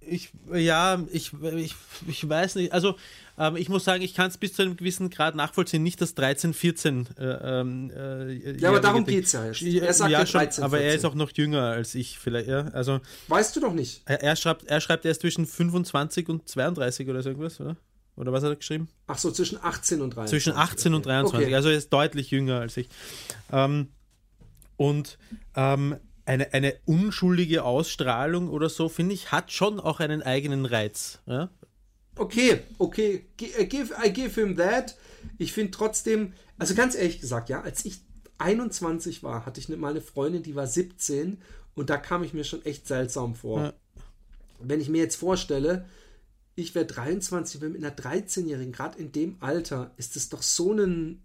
ich, 0.01 0.31
ja, 0.55 1.03
ich, 1.11 1.33
ich, 1.33 1.75
ich 2.07 2.29
weiß 2.29 2.55
nicht. 2.55 2.73
Also, 2.73 2.97
ähm, 3.37 3.57
ich 3.57 3.69
muss 3.69 3.85
sagen, 3.85 4.03
ich 4.03 4.15
kann 4.15 4.29
es 4.29 4.39
bis 4.39 4.53
zu 4.53 4.63
einem 4.63 4.77
gewissen 4.77 5.11
Grad 5.11 5.35
nachvollziehen. 5.35 5.83
Nicht 5.83 6.01
das 6.01 6.15
13, 6.15 6.55
14. 6.55 7.09
Äh, 7.19 7.25
ähm, 7.25 7.91
äh, 7.91 8.59
Ja, 8.59 8.69
aber 8.69 8.81
darum 8.81 9.05
Ding. 9.05 9.17
geht's 9.17 9.33
ja. 9.33 9.45
Er 9.45 9.93
sagt 9.93 10.11
ja, 10.11 10.21
ja 10.21 10.27
schon, 10.27 10.41
13, 10.41 10.63
aber 10.65 10.77
er 10.79 10.91
14. 10.93 10.99
ist 10.99 11.05
auch 11.05 11.15
noch 11.15 11.33
jünger 11.33 11.63
als 11.65 11.95
ich 11.97 12.19
vielleicht. 12.19 12.49
Ja? 12.49 12.69
Also, 12.69 13.01
Weißt 13.29 13.57
du 13.57 13.61
doch 13.61 13.73
nicht. 13.75 14.03
er, 14.07 14.23
er, 14.23 14.37
schreibt, 14.37 14.67
er 14.67 14.81
schreibt 14.81 15.05
erst 15.05 15.23
zwischen 15.23 15.47
25 15.47 16.29
und 16.29 16.49
32 16.49 17.09
oder 17.09 17.23
so 17.23 17.31
irgendwas, 17.31 17.61
oder? 17.61 17.77
Oder 18.15 18.33
was 18.33 18.43
hat 18.45 18.51
er 18.51 18.57
geschrieben? 18.57 18.89
Ach 19.09 19.19
so, 19.19 19.31
zwischen 19.31 19.59
18 19.63 20.01
und 20.01 20.15
23. 20.15 20.31
Zwischen 20.45 20.57
18 20.57 20.95
und 20.95 21.01
Okay. 21.01 21.09
23. 21.09 21.47
Okay. 21.49 21.55
Also 21.55 21.69
er 21.71 21.77
ist 21.77 21.93
deutlich 21.93 22.31
jünger 22.31 22.61
als 22.61 22.77
ich. 22.77 22.89
Ähm, 23.53 23.89
und 24.77 25.19
ähm, 25.55 25.97
eine, 26.27 26.53
eine 26.53 26.75
unschuldige 26.85 27.65
Ausstrahlung 27.65 28.49
oder 28.51 28.69
so, 28.69 28.89
finde 28.89 29.15
ich, 29.15 29.33
hat 29.33 29.53
schon 29.53 29.81
auch 29.81 30.01
einen 30.01 30.23
eigenen 30.23 30.67
Reiz. 30.67 31.21
Ja? 31.27 31.51
Okay, 32.17 32.61
okay, 32.79 33.27
I 33.41 33.67
give, 33.67 33.95
I 34.05 34.13
give 34.13 34.41
him 34.41 34.57
that. 34.57 34.97
Ich 35.39 35.53
finde 35.53 35.71
trotzdem, 35.71 36.33
also 36.59 36.75
ganz 36.75 36.95
ehrlich 36.95 37.21
gesagt, 37.21 37.49
ja, 37.49 37.63
als 37.63 37.85
ich 37.85 38.01
21 38.39 39.23
war, 39.23 39.47
hatte 39.47 39.61
ich 39.61 39.69
ne- 39.69 39.77
mal 39.77 39.91
eine 39.91 40.01
Freundin, 40.01 40.43
die 40.43 40.57
war 40.57 40.67
17 40.67 41.39
und 41.75 41.91
da 41.91 41.97
kam 41.97 42.23
ich 42.23 42.35
mir 42.35 42.45
schon 42.45 42.65
echt 42.65 42.87
seltsam 42.87 43.35
vor. 43.35 43.61
Ja. 43.61 43.73
Wenn 44.61 44.81
ich 44.81 44.89
mir 44.89 44.99
jetzt 44.99 45.17
vorstelle, 45.17 45.87
ich 46.55 46.75
wäre 46.75 46.87
23, 46.87 47.61
bin 47.61 47.73
mit 47.73 47.85
einer 47.85 47.95
13-Jährigen, 47.95 48.73
gerade 48.73 48.99
in 48.99 49.13
dem 49.13 49.37
Alter, 49.41 49.93
ist 49.97 50.17
es 50.17 50.31
doch 50.31 50.43
so 50.43 50.73
ein, 50.73 51.23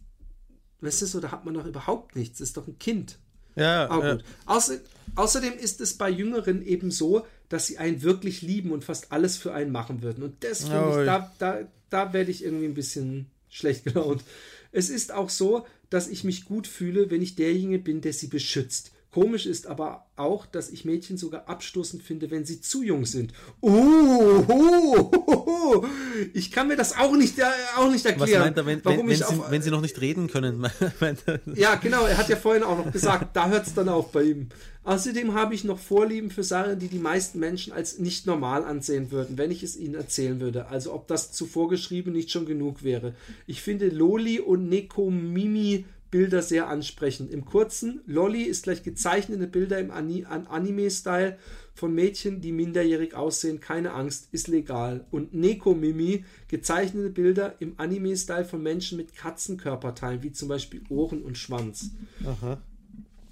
weißt 0.81 1.01
du, 1.01 1.05
so, 1.05 1.19
da 1.21 1.31
hat 1.31 1.45
man 1.45 1.53
doch 1.53 1.65
überhaupt 1.65 2.15
nichts, 2.15 2.41
ist 2.41 2.57
doch 2.57 2.67
ein 2.67 2.77
Kind. 2.77 3.17
Ja, 3.55 3.89
Aber 3.89 4.05
ja. 4.05 4.13
gut. 4.15 4.23
Außer, 4.45 4.77
außerdem 5.15 5.53
ist 5.57 5.81
es 5.81 5.97
bei 5.97 6.09
Jüngeren 6.09 6.65
eben 6.65 6.91
so, 6.91 7.25
dass 7.49 7.67
sie 7.67 7.77
einen 7.77 8.01
wirklich 8.01 8.41
lieben 8.41 8.71
und 8.71 8.83
fast 8.83 9.11
alles 9.11 9.37
für 9.37 9.53
einen 9.53 9.71
machen 9.71 10.01
würden. 10.01 10.23
Und 10.23 10.43
das 10.43 10.69
finde 10.69 11.01
ich, 11.01 11.05
da, 11.05 11.33
da, 11.37 11.59
da 11.89 12.13
werde 12.13 12.31
ich 12.31 12.43
irgendwie 12.43 12.65
ein 12.65 12.73
bisschen 12.73 13.27
schlecht 13.49 13.83
gelaunt. 13.85 14.23
Es 14.71 14.89
ist 14.89 15.11
auch 15.11 15.29
so, 15.29 15.65
dass 15.89 16.07
ich 16.07 16.23
mich 16.23 16.45
gut 16.45 16.65
fühle, 16.65 17.11
wenn 17.11 17.21
ich 17.21 17.35
derjenige 17.35 17.83
bin, 17.83 18.01
der 18.01 18.13
sie 18.13 18.27
beschützt. 18.27 18.91
Komisch 19.11 19.45
ist 19.45 19.67
aber 19.67 20.05
auch, 20.15 20.45
dass 20.45 20.69
ich 20.69 20.85
Mädchen 20.85 21.17
sogar 21.17 21.49
abstoßend 21.49 22.01
finde, 22.01 22.31
wenn 22.31 22.45
sie 22.45 22.61
zu 22.61 22.81
jung 22.81 23.05
sind. 23.05 23.33
Uh, 23.61 23.69
uh, 23.69 25.11
uh, 25.27 25.85
ich 26.33 26.49
kann 26.49 26.69
mir 26.69 26.77
das 26.77 26.97
auch 26.97 27.17
nicht, 27.17 27.37
äh, 27.37 27.43
auch 27.75 27.91
nicht 27.91 28.05
Was 28.05 28.11
erklären. 28.13 28.41
meint 28.41 28.57
er, 28.57 28.65
wenn, 28.65 28.85
warum 28.85 28.99
wenn, 28.99 29.07
wenn, 29.07 29.13
ich 29.13 29.17
sie, 29.17 29.25
auf, 29.25 29.51
wenn 29.51 29.61
sie 29.61 29.69
noch 29.69 29.81
nicht 29.81 29.99
reden 29.99 30.27
können? 30.27 30.65
Ja, 31.55 31.75
genau, 31.75 32.05
er 32.05 32.17
hat 32.17 32.29
ja 32.29 32.37
vorhin 32.37 32.63
auch 32.63 32.77
noch 32.77 32.91
gesagt, 32.91 33.35
da 33.35 33.49
hört 33.49 33.67
es 33.67 33.73
dann 33.73 33.89
auf 33.89 34.11
bei 34.11 34.23
ihm. 34.23 34.49
Außerdem 34.83 35.33
habe 35.33 35.55
ich 35.55 35.65
noch 35.65 35.77
Vorlieben 35.77 36.31
für 36.31 36.43
Sachen, 36.43 36.79
die 36.79 36.87
die 36.87 36.99
meisten 36.99 37.39
Menschen 37.39 37.73
als 37.73 37.99
nicht 37.99 38.25
normal 38.25 38.63
ansehen 38.63 39.11
würden, 39.11 39.37
wenn 39.37 39.51
ich 39.51 39.61
es 39.61 39.75
ihnen 39.75 39.95
erzählen 39.95 40.39
würde. 40.39 40.67
Also 40.67 40.93
ob 40.93 41.07
das 41.07 41.33
zuvor 41.33 41.69
geschrieben 41.69 42.13
nicht 42.13 42.31
schon 42.31 42.45
genug 42.45 42.81
wäre. 42.81 43.13
Ich 43.45 43.61
finde 43.61 43.89
Loli 43.89 44.39
und 44.39 44.69
Nekomimi 44.69 45.85
Bilder 46.11 46.41
sehr 46.41 46.67
ansprechend. 46.67 47.31
Im 47.31 47.45
kurzen, 47.45 48.01
Lolli 48.05 48.43
ist 48.43 48.63
gleich 48.63 48.83
gezeichnete 48.83 49.47
Bilder 49.47 49.79
im 49.79 49.91
Ani 49.91 50.25
an 50.25 50.45
Anime-Style 50.45 51.37
von 51.73 51.95
Mädchen, 51.95 52.41
die 52.41 52.51
minderjährig 52.51 53.15
aussehen. 53.15 53.61
Keine 53.61 53.93
Angst, 53.93 54.27
ist 54.33 54.49
legal. 54.49 55.07
Und 55.09 55.33
Nekomimi, 55.33 56.25
gezeichnete 56.49 57.09
Bilder 57.09 57.55
im 57.59 57.75
Anime-Style 57.77 58.45
von 58.45 58.61
Menschen 58.61 58.97
mit 58.97 59.15
Katzenkörperteilen, 59.15 60.21
wie 60.21 60.33
zum 60.33 60.49
Beispiel 60.49 60.81
Ohren 60.89 61.23
und 61.23 61.37
Schwanz. 61.37 61.91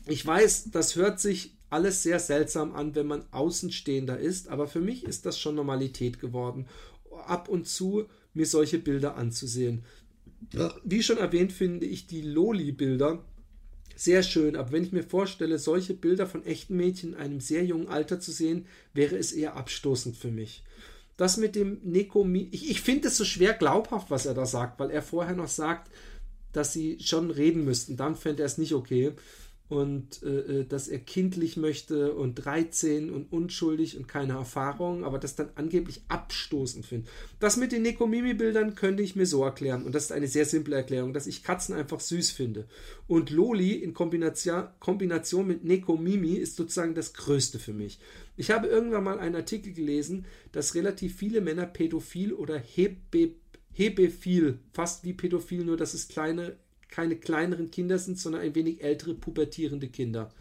Ich 0.08 0.26
weiß, 0.26 0.72
das 0.72 0.96
hört 0.96 1.20
sich 1.20 1.58
alles 1.70 2.02
sehr 2.02 2.20
seltsam 2.20 2.74
an, 2.74 2.96
wenn 2.96 3.08
man 3.08 3.26
Außenstehender 3.32 4.18
ist, 4.18 4.48
aber 4.48 4.68
für 4.68 4.80
mich 4.80 5.04
ist 5.04 5.26
das 5.26 5.38
schon 5.38 5.56
Normalität 5.56 6.20
geworden, 6.20 6.66
ab 7.28 7.50
und 7.50 7.68
zu 7.68 8.06
mir 8.34 8.46
solche 8.46 8.80
Bilder 8.80 9.16
anzusehen. 9.16 9.84
Wie 10.84 11.04
schon 11.04 11.18
erwähnt, 11.18 11.52
finde 11.52 11.86
ich 11.86 12.08
die 12.08 12.22
Loli-Bilder 12.22 13.24
sehr 13.96 14.24
schön, 14.24 14.56
aber 14.56 14.72
wenn 14.72 14.84
ich 14.84 14.94
mir 14.94 15.04
vorstelle, 15.04 15.60
solche 15.60 15.94
Bilder 15.94 16.26
von 16.26 16.46
echten 16.46 16.78
Mädchen 16.78 17.14
in 17.14 17.20
einem 17.20 17.42
sehr 17.42 17.66
jungen 17.66 17.90
Alter 17.90 18.22
zu 18.22 18.32
sehen, 18.32 18.66
wäre 18.94 19.18
es 19.18 19.34
eher 19.34 19.58
abstoßend 19.58 20.16
für 20.16 20.32
mich. 20.32 20.64
Das 21.18 21.36
mit 21.36 21.54
dem 21.56 21.82
Nekomi, 21.84 22.48
ich, 22.52 22.70
ich 22.70 22.80
finde 22.80 23.10
es 23.10 23.18
so 23.18 23.26
schwer 23.26 23.54
glaubhaft, 23.54 24.10
was 24.10 24.26
er 24.26 24.34
da 24.34 24.46
sagt, 24.46 24.80
weil 24.80 24.90
er 24.90 25.02
vorher 25.02 25.36
noch 25.36 25.50
sagt, 25.50 25.92
dass 26.54 26.72
sie 26.72 26.98
schon 27.02 27.30
reden 27.30 27.66
müssten. 27.66 27.98
Dann 27.98 28.16
fände 28.16 28.44
er 28.44 28.46
es 28.46 28.58
nicht 28.58 28.74
okay. 28.74 29.12
Und 29.70 30.24
äh, 30.24 30.62
äh, 30.62 30.66
dass 30.66 30.88
er 30.88 30.98
kindlich 30.98 31.56
möchte 31.56 32.14
und 32.16 32.36
13 32.36 33.12
und 33.12 33.32
unschuldig 33.32 33.98
und 33.98 34.08
keine 34.08 34.34
Erfahrung, 34.34 35.04
aber 35.04 35.20
das 35.20 35.36
dann 35.36 35.52
angeblich 35.54 36.02
abstoßend 36.08 36.88
findet. 36.88 37.10
Das 37.40 37.56
mit 37.56 37.72
den 37.72 37.84
Nekomimi-Bildern 37.84 38.74
könnte 38.74 39.04
ich 39.04 39.16
mir 39.16 39.28
so 39.28 39.44
erklären. 39.44 39.86
Und 39.86 39.94
das 39.94 40.06
ist 40.06 40.12
eine 40.12 40.28
sehr 40.28 40.46
simple 40.46 40.76
Erklärung, 40.76 41.14
dass 41.14 41.28
ich 41.28 41.44
Katzen 41.44 41.76
einfach 41.76 42.00
süß 42.00 42.32
finde. 42.32 42.68
Und 43.08 43.30
Loli 43.30 43.74
in 43.74 43.94
Kombination, 43.94 44.70
Kombination 44.80 45.46
mit 45.46 45.64
Nekomimi 45.64 46.34
ist 46.34 46.56
sozusagen 46.56 46.96
das 46.96 47.14
Größte 47.14 47.60
für 47.60 47.74
mich. 47.74 48.00
Ich 48.38 48.52
habe 48.52 48.68
irgendwann 48.68 49.04
mal 49.04 49.20
einen 49.20 49.36
Artikel 49.36 49.74
gelesen, 49.74 50.26
dass 50.52 50.74
relativ 50.74 51.16
viele 51.16 51.42
Männer 51.42 51.66
pädophil 51.66 52.34
oder 52.34 52.58
hebe, 52.58 53.36
hebephil, 53.72 54.60
fast 54.72 55.04
wie 55.04 55.14
pädophil, 55.14 55.64
nur 55.64 55.78
dass 55.78 55.94
es 55.94 56.08
kleine, 56.08 56.56
keine 56.90 57.16
kleineren 57.16 57.72
Kinder 57.72 58.00
sind, 58.00 58.20
sondern 58.20 58.42
ein 58.42 58.56
wenig 58.56 58.84
ältere 58.84 59.14
pubertierende 59.14 59.88
Kinder 59.88 60.32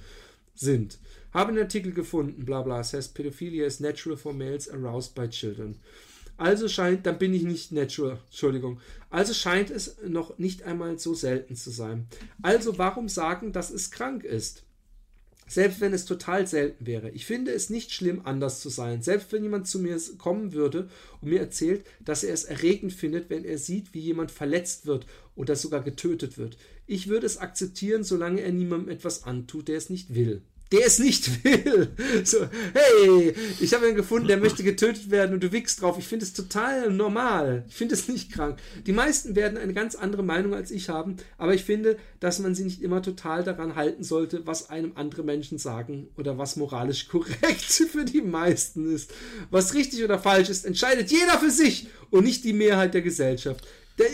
sind. 0.54 0.98
Habe 1.32 1.50
einen 1.50 1.62
Artikel 1.62 1.92
gefunden, 1.92 2.44
bla 2.44 2.62
bla, 2.62 2.82
says 2.82 3.08
Pedophilia 3.08 3.66
is 3.66 3.80
natural 3.80 4.16
for 4.16 4.32
males 4.32 4.68
aroused 4.68 5.14
by 5.14 5.28
children. 5.28 5.76
Also 6.36 6.68
scheint, 6.68 7.04
dann 7.04 7.18
bin 7.18 7.34
ich 7.34 7.42
nicht 7.42 7.72
natural, 7.72 8.18
Entschuldigung. 8.26 8.80
Also 9.10 9.34
scheint 9.34 9.70
es 9.70 9.96
noch 10.06 10.38
nicht 10.38 10.62
einmal 10.62 10.98
so 10.98 11.12
selten 11.12 11.56
zu 11.56 11.70
sein. 11.70 12.06
Also 12.42 12.78
warum 12.78 13.08
sagen, 13.08 13.52
dass 13.52 13.70
es 13.70 13.90
krank 13.90 14.24
ist? 14.24 14.62
Selbst 15.48 15.80
wenn 15.80 15.94
es 15.94 16.04
total 16.04 16.46
selten 16.46 16.86
wäre. 16.86 17.10
Ich 17.10 17.26
finde 17.26 17.52
es 17.52 17.70
nicht 17.70 17.92
schlimm, 17.92 18.22
anders 18.24 18.60
zu 18.60 18.68
sein. 18.68 19.02
Selbst 19.02 19.32
wenn 19.32 19.42
jemand 19.42 19.66
zu 19.66 19.78
mir 19.78 19.98
kommen 20.18 20.52
würde 20.52 20.88
und 21.20 21.30
mir 21.30 21.40
erzählt, 21.40 21.84
dass 22.04 22.22
er 22.22 22.34
es 22.34 22.44
erregend 22.44 22.92
findet, 22.92 23.30
wenn 23.30 23.44
er 23.44 23.58
sieht, 23.58 23.94
wie 23.94 24.00
jemand 24.00 24.30
verletzt 24.30 24.86
wird 24.86 25.06
oder 25.34 25.56
sogar 25.56 25.82
getötet 25.82 26.38
wird. 26.38 26.58
Ich 26.86 27.08
würde 27.08 27.26
es 27.26 27.38
akzeptieren, 27.38 28.04
solange 28.04 28.42
er 28.42 28.52
niemandem 28.52 28.90
etwas 28.90 29.24
antut, 29.24 29.68
der 29.68 29.78
es 29.78 29.90
nicht 29.90 30.14
will 30.14 30.42
der 30.72 30.86
es 30.86 30.98
nicht 30.98 31.44
will. 31.44 31.88
So, 32.24 32.48
hey, 32.74 33.34
ich 33.60 33.74
habe 33.74 33.88
ihn 33.88 33.94
gefunden, 33.94 34.28
der 34.28 34.36
möchte 34.36 34.62
getötet 34.62 35.10
werden 35.10 35.34
und 35.34 35.42
du 35.42 35.52
wickst 35.52 35.80
drauf. 35.80 35.98
Ich 35.98 36.06
finde 36.06 36.24
es 36.24 36.32
total 36.32 36.90
normal. 36.90 37.64
Ich 37.68 37.74
finde 37.74 37.94
es 37.94 38.08
nicht 38.08 38.32
krank. 38.32 38.58
Die 38.86 38.92
meisten 38.92 39.34
werden 39.34 39.58
eine 39.58 39.72
ganz 39.72 39.94
andere 39.94 40.22
Meinung 40.22 40.54
als 40.54 40.70
ich 40.70 40.88
haben, 40.88 41.16
aber 41.38 41.54
ich 41.54 41.64
finde, 41.64 41.96
dass 42.20 42.38
man 42.38 42.54
sie 42.54 42.64
nicht 42.64 42.82
immer 42.82 43.02
total 43.02 43.44
daran 43.44 43.76
halten 43.76 44.04
sollte, 44.04 44.46
was 44.46 44.70
einem 44.70 44.92
andere 44.94 45.22
Menschen 45.22 45.58
sagen 45.58 46.08
oder 46.16 46.38
was 46.38 46.56
moralisch 46.56 47.08
korrekt 47.08 47.62
für 47.92 48.04
die 48.04 48.22
meisten 48.22 48.92
ist. 48.94 49.12
Was 49.50 49.74
richtig 49.74 50.04
oder 50.04 50.18
falsch 50.18 50.48
ist, 50.48 50.66
entscheidet 50.66 51.10
jeder 51.10 51.38
für 51.38 51.50
sich 51.50 51.88
und 52.10 52.24
nicht 52.24 52.44
die 52.44 52.52
Mehrheit 52.52 52.94
der 52.94 53.02
Gesellschaft. 53.02 53.66
Da, 53.98 54.04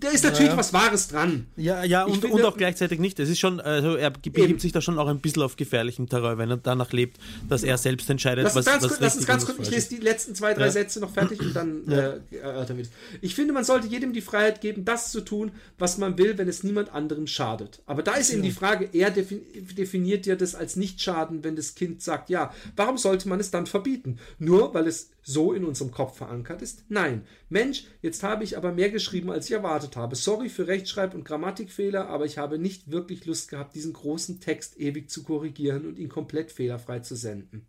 da 0.00 0.08
ist 0.08 0.24
natürlich 0.24 0.52
Ja. 0.52 0.56
was 0.56 0.72
Wahres 0.72 1.08
dran. 1.08 1.46
Ja, 1.56 1.84
ja, 1.84 2.04
und, 2.04 2.20
finde- 2.22 2.28
und 2.34 2.44
auch 2.44 2.56
gleichzeitig 2.56 2.98
nicht. 2.98 3.20
Es 3.20 3.28
ist 3.28 3.38
schon, 3.38 3.60
also 3.60 3.94
er 3.94 4.10
begibt 4.10 4.60
sich 4.62 4.72
da 4.72 4.80
schon 4.80 4.98
auch 4.98 5.06
ein 5.06 5.20
bisschen 5.20 5.42
auf 5.42 5.56
gefährlichem 5.56 6.08
Terrain, 6.08 6.38
wenn 6.38 6.50
er 6.50 6.56
danach 6.56 6.92
lebt, 6.92 7.18
dass 7.48 7.62
er 7.62 7.76
selbst 7.76 8.08
entscheidet, 8.08 8.44
Lass 8.44 8.54
was, 8.54 8.64
ganz, 8.64 8.82
was 8.82 8.88
kurz, 8.92 9.00
lass 9.00 9.16
uns 9.16 9.26
ganz 9.26 9.44
kurz, 9.44 9.58
ich 9.60 9.70
lese 9.70 9.88
die 9.90 9.96
letzten 9.98 10.34
zwei, 10.34 10.54
drei 10.54 10.64
Ja. 10.66 10.70
Sätze 10.70 10.98
noch 10.98 11.12
fertig 11.12 11.40
und 11.40 11.54
dann 11.54 11.86
äh, 11.88 12.16
äh, 12.36 12.66
damit. 12.66 12.88
Ich 13.20 13.34
finde, 13.34 13.52
man 13.52 13.64
sollte 13.64 13.86
jedem 13.86 14.12
die 14.14 14.22
Freiheit 14.22 14.62
geben, 14.62 14.84
das 14.86 15.12
zu 15.12 15.20
tun, 15.20 15.52
was 15.78 15.98
man 15.98 16.16
will, 16.16 16.38
wenn 16.38 16.48
es 16.48 16.62
niemand 16.64 16.92
anderem 16.94 17.26
schadet. 17.26 17.82
Aber 17.84 18.02
da 18.02 18.14
ist 18.14 18.32
eben 18.32 18.42
die 18.42 18.50
Frage, 18.50 18.88
er 18.92 19.10
defin 19.10 19.42
definiert 19.76 20.24
ja 20.26 20.36
das 20.36 20.54
als 20.54 20.76
Nicht-Schaden, 20.76 21.44
wenn 21.44 21.54
das 21.56 21.74
Kind 21.74 22.02
sagt, 22.02 22.30
ja, 22.30 22.52
warum 22.76 22.96
sollte 22.96 23.28
man 23.28 23.40
es 23.40 23.50
dann 23.50 23.66
verbieten? 23.66 24.18
Nur 24.38 24.72
weil 24.72 24.86
es 24.86 25.10
so 25.24 25.52
in 25.52 25.64
unserem 25.64 25.90
Kopf 25.90 26.18
verankert 26.18 26.62
ist? 26.62 26.84
Nein. 26.88 27.26
Mensch, 27.48 27.86
jetzt 28.02 28.22
habe 28.22 28.44
ich 28.44 28.56
aber 28.56 28.72
mehr 28.72 28.90
geschrieben, 28.90 29.30
als 29.30 29.46
ich 29.46 29.52
erwartet 29.52 29.96
habe. 29.96 30.14
Sorry 30.14 30.48
für 30.48 30.68
Rechtschreib- 30.68 31.14
und 31.14 31.24
Grammatikfehler, 31.24 32.08
aber 32.08 32.26
ich 32.26 32.38
habe 32.38 32.58
nicht 32.58 32.92
wirklich 32.92 33.24
Lust 33.24 33.48
gehabt, 33.48 33.74
diesen 33.74 33.94
großen 33.94 34.40
Text 34.40 34.78
ewig 34.78 35.10
zu 35.10 35.24
korrigieren 35.24 35.86
und 35.86 35.98
ihn 35.98 36.08
komplett 36.08 36.52
fehlerfrei 36.52 37.00
zu 37.00 37.16
senden. 37.16 37.66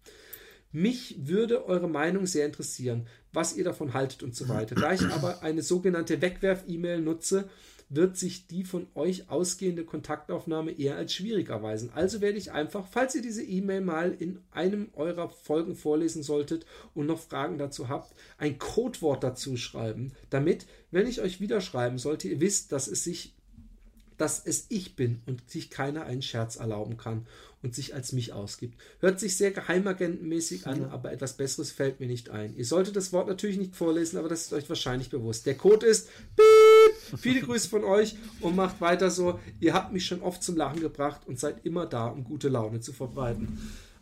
Mich 0.72 1.16
würde 1.20 1.66
eure 1.66 1.88
Meinung 1.88 2.26
sehr 2.26 2.46
interessieren, 2.46 3.08
was 3.32 3.56
ihr 3.56 3.64
davon 3.64 3.94
haltet 3.94 4.24
und 4.24 4.36
so 4.36 4.50
weiter. 4.50 4.76
Da 4.76 4.92
ich 4.92 5.06
aber 5.06 5.42
eine 5.42 5.62
sogenannte 5.62 6.22
Wegwerf-E-Mail 6.22 7.00
nutze, 7.00 7.50
wird 7.90 8.18
sich 8.18 8.48
die 8.48 8.64
von 8.64 8.88
euch 8.96 9.30
ausgehende 9.30 9.86
Kontaktaufnahme 9.86 10.72
eher 10.72 10.96
als 10.96 11.14
schwierig 11.14 11.50
erweisen. 11.50 11.92
Also 11.94 12.22
werde 12.22 12.38
ich 12.38 12.52
einfach, 12.52 12.88
falls 12.90 13.16
ihr 13.16 13.22
diese 13.22 13.44
E-Mail 13.44 13.82
mal 13.82 14.12
in 14.18 14.40
einem 14.52 14.90
eurer 14.94 15.30
Folgen 15.30 15.76
vorlesen 15.76 16.24
solltet 16.24 16.66
und 16.94 17.06
noch 17.06 17.20
Fragen 17.20 17.58
dazu 17.58 17.90
habt, 17.90 18.14
ein 18.38 18.58
Codewort 18.58 19.24
dazu 19.24 19.56
schreiben, 19.58 20.14
damit, 20.30 20.66
wenn 20.92 21.08
ich 21.08 21.22
euch 21.22 21.40
wieder 21.40 21.62
schreiben 21.62 22.00
sollte, 22.00 22.28
ihr 22.28 22.42
wisst, 22.42 22.72
dass 22.72 22.88
es 22.88 23.04
sich 23.04 23.36
dass 24.18 24.46
es 24.46 24.68
ich 24.70 24.96
bin 24.96 25.22
und 25.26 25.50
sich 25.50 25.70
keiner 25.70 26.06
einen 26.06 26.22
Scherz 26.22 26.56
erlauben 26.56 26.96
kann 26.96 27.28
und 27.62 27.76
sich 27.76 27.94
als 27.94 28.14
mich 28.14 28.32
ausgibt. 28.32 28.80
Hört 29.00 29.20
sich 29.20 29.36
sehr 29.36 29.52
geheimagentenmäßig 29.52 30.68
an, 30.68 30.86
aber 30.86 31.12
etwas 31.12 31.36
Besseres 31.36 31.72
fällt 31.72 32.00
mir 32.00 32.08
nicht 32.08 32.30
ein. 32.30 32.56
Ihr 32.56 32.66
solltet 32.66 32.96
das 32.96 33.12
Wort 33.12 33.28
natürlich 33.28 33.58
nicht 33.58 33.76
vorlesen, 33.76 34.18
aber 34.18 34.30
das 34.30 34.44
ist 34.44 34.54
euch 34.54 34.70
wahrscheinlich 34.70 35.10
bewusst. 35.10 35.46
Der 35.46 35.56
Code 35.56 35.86
ist 35.86 36.08
Piep. 36.36 36.65
Viele 37.18 37.42
Grüße 37.42 37.70
von 37.70 37.84
euch 37.84 38.16
und 38.42 38.56
macht 38.56 38.82
weiter 38.82 39.10
so. 39.10 39.40
Ihr 39.60 39.74
habt 39.74 39.94
mich 39.94 40.06
schon 40.06 40.22
oft 40.22 40.44
zum 40.44 40.58
Lachen 40.58 40.80
gebracht 40.82 41.22
und 41.28 41.40
seid 41.40 41.66
immer 41.66 41.86
da, 41.86 42.08
um 42.08 42.24
gute 42.24 42.50
Laune 42.50 42.80
zu 42.82 42.94
verbreiten. 42.94 43.60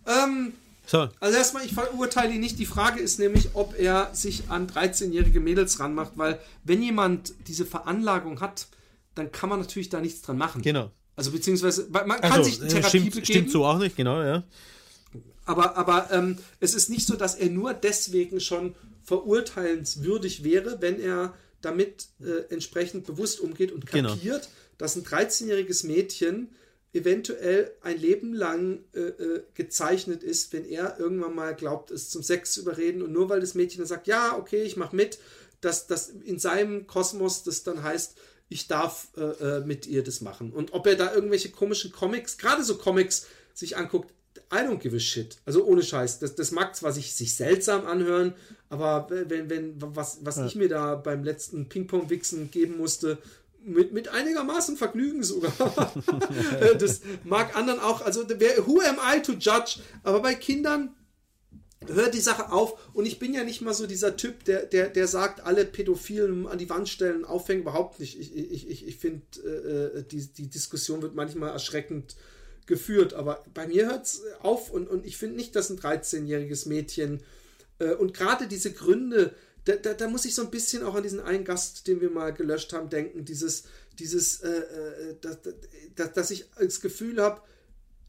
Ähm, 0.08 0.54
So, 0.86 1.08
also 1.20 1.38
erstmal, 1.38 1.66
ich 1.66 1.74
verurteile 1.74 2.34
ihn 2.34 2.42
nicht. 2.42 2.60
Die 2.60 2.66
Frage 2.66 3.00
ist 3.00 3.20
nämlich, 3.20 3.50
ob 3.54 3.78
er 3.80 4.10
sich 4.14 4.50
an 4.50 4.68
13-jährige 4.68 5.40
Mädels 5.40 5.80
ranmacht, 5.80 6.14
weil 6.16 6.40
wenn 6.64 6.82
jemand 6.82 7.34
diese 7.48 7.66
Veranlagung 7.66 8.42
hat, 8.42 8.68
dann 9.16 9.32
kann 9.32 9.50
man 9.50 9.60
natürlich 9.60 9.90
da 9.90 10.02
nichts 10.02 10.22
dran 10.22 10.38
machen. 10.38 10.62
genau. 10.62 10.92
Also 11.16 11.30
beziehungsweise, 11.30 11.88
man 11.92 12.10
kann 12.20 12.32
Also, 12.32 12.44
sich 12.50 12.60
äh, 12.60 12.68
Therapie 12.68 12.88
stimmt, 12.90 13.06
begeben, 13.12 13.26
stimmt 13.26 13.52
so 13.52 13.66
auch 13.66 13.78
nicht, 13.78 13.96
genau, 13.96 14.20
ja. 14.24 14.44
aber, 15.46 15.78
aber 15.78 16.10
ähm, 16.12 16.40
es 16.60 16.74
ist 16.74 16.90
nicht 16.90 17.06
so, 17.06 17.16
dass 17.16 17.36
er 17.36 17.50
nur 17.52 17.76
deswegen 17.76 18.40
schon 18.40 18.74
verurteilenswürdig 19.04 20.44
wäre, 20.44 20.82
wenn 20.82 21.00
er 21.00 21.34
damit 21.64 22.08
äh, 22.22 22.52
entsprechend 22.54 23.06
bewusst 23.06 23.40
umgeht 23.40 23.72
und 23.72 23.86
Genau. 23.88 24.10
kapiert, 24.10 24.50
dass 24.78 24.96
ein 24.96 25.04
13-jähriges 25.04 25.86
Mädchen 25.86 26.50
eventuell 26.94 27.72
ein 27.82 28.00
Leben 28.00 28.34
lang 28.34 28.84
äh, 28.94 29.00
äh, 29.00 29.44
gezeichnet 29.56 30.24
ist, 30.24 30.54
wenn 30.54 30.66
er 30.66 31.00
irgendwann 31.00 31.34
mal 31.34 31.56
glaubt, 31.56 31.90
es 31.90 32.10
zum 32.10 32.22
Sex 32.22 32.52
zu 32.54 32.62
überreden 32.62 33.02
und 33.02 33.12
nur 33.12 33.30
weil 33.30 33.40
das 33.40 33.56
Mädchen 33.56 33.80
dann 33.80 33.88
sagt, 33.88 34.08
ja, 34.08 34.38
okay, 34.38 34.62
ich 34.62 34.78
mache 34.78 34.96
mit, 34.96 35.18
dass 35.62 35.88
das 35.88 36.10
in 36.10 36.38
seinem 36.38 36.86
Kosmos 36.86 37.44
das 37.44 37.64
dann 37.64 37.82
heißt, 37.82 38.16
ich 38.50 38.68
darf 38.68 39.08
äh, 39.18 39.22
äh, 39.22 39.60
mit 39.66 39.88
ihr 39.88 40.04
das 40.04 40.22
machen. 40.22 40.52
Und 40.52 40.74
ob 40.74 40.86
er 40.86 40.96
da 40.96 41.14
irgendwelche 41.14 41.50
komischen 41.50 41.92
Comics, 41.92 42.38
gerade 42.38 42.64
so 42.64 42.78
Comics, 42.78 43.26
sich 43.56 43.78
anguckt, 43.78 44.14
I 44.54 44.58
don't 44.58 44.80
give 44.80 44.96
a 44.96 45.00
shit. 45.00 45.38
Also 45.46 45.66
ohne 45.66 45.82
Scheiß. 45.82 46.20
Das, 46.20 46.36
das 46.36 46.52
mag 46.52 46.76
zwar 46.76 46.92
sich, 46.92 47.16
sich 47.16 47.36
seltsam 47.36 47.88
anhören, 47.88 48.34
aber 48.70 49.08
wenn, 49.10 49.50
wenn, 49.50 49.74
was, 49.78 50.20
was 50.22 50.38
ich 50.38 50.56
mir 50.56 50.70
da 50.70 50.96
beim 50.96 51.24
letzten 51.24 51.70
Ping-Pong-Wichsen 51.70 52.52
geben 52.52 52.78
musste, 52.78 53.18
mit, 53.66 53.94
mit 53.94 54.10
einigermaßen 54.10 54.78
Vergnügen 54.78 55.24
sogar. 55.24 55.54
Äh, 56.60 56.76
das 56.78 57.02
mag 57.24 57.56
anderen 57.56 57.80
auch, 57.80 58.02
also 58.02 58.26
wer, 58.28 58.68
who 58.68 58.82
am 58.82 58.98
I 58.98 59.22
to 59.22 59.34
judge? 59.34 59.80
Aber 60.04 60.22
bei 60.22 60.36
Kindern 60.36 60.96
hört 61.88 62.14
die 62.14 62.20
Sache 62.20 62.52
auf 62.52 62.78
und 62.94 63.06
ich 63.06 63.20
bin 63.20 63.34
ja 63.34 63.44
nicht 63.44 63.62
mal 63.62 63.74
so 63.74 63.88
dieser 63.88 64.16
Typ, 64.16 64.44
der, 64.46 64.66
der, 64.66 64.90
der 64.90 65.08
sagt, 65.08 65.46
alle 65.46 65.66
Pädophilen 65.66 66.48
an 66.48 66.58
die 66.58 66.70
Wand 66.70 66.90
stellen, 66.90 67.26
aufhängen, 67.26 67.62
überhaupt 67.62 68.00
nicht. 68.00 68.20
Ich, 68.20 68.36
ich, 68.36 68.70
ich, 68.70 68.88
ich 68.88 68.98
finde, 68.98 69.24
äh, 69.42 70.04
die, 70.04 70.26
die 70.28 70.50
Diskussion 70.50 71.02
wird 71.02 71.16
manchmal 71.16 71.52
erschreckend 71.52 72.16
geführt, 72.68 73.14
aber 73.14 73.44
bei 73.54 73.68
mir 73.68 73.88
hört 73.88 74.06
es 74.06 74.22
auf 74.40 74.70
und, 74.70 74.88
und 74.88 75.06
ich 75.06 75.18
finde 75.18 75.36
nicht, 75.36 75.56
dass 75.56 75.70
ein 75.70 75.80
13-jähriges 75.80 76.68
Mädchen 76.68 77.22
äh, 77.80 77.94
und 77.94 78.14
gerade 78.14 78.48
diese 78.48 78.72
Gründe, 78.72 79.34
da, 79.66 79.76
da, 79.76 79.94
da 79.94 80.08
muss 80.08 80.26
ich 80.26 80.36
so 80.36 80.42
ein 80.42 80.52
bisschen 80.52 80.84
auch 80.84 80.96
an 80.96 81.04
diesen 81.04 81.20
einen 81.20 81.46
Gast, 81.46 81.88
den 81.88 82.02
wir 82.02 82.10
mal 82.10 82.34
gelöscht 82.34 82.74
haben, 82.74 82.90
denken, 82.90 83.26
dieses, 83.26 83.64
dieses, 84.00 84.42
äh, 84.42 84.50
äh, 84.50 85.16
dass, 85.22 85.38
dass, 85.96 86.14
dass 86.14 86.32
ich 86.32 86.46
das 86.58 86.82
Gefühl 86.82 87.22
habe, 87.22 87.42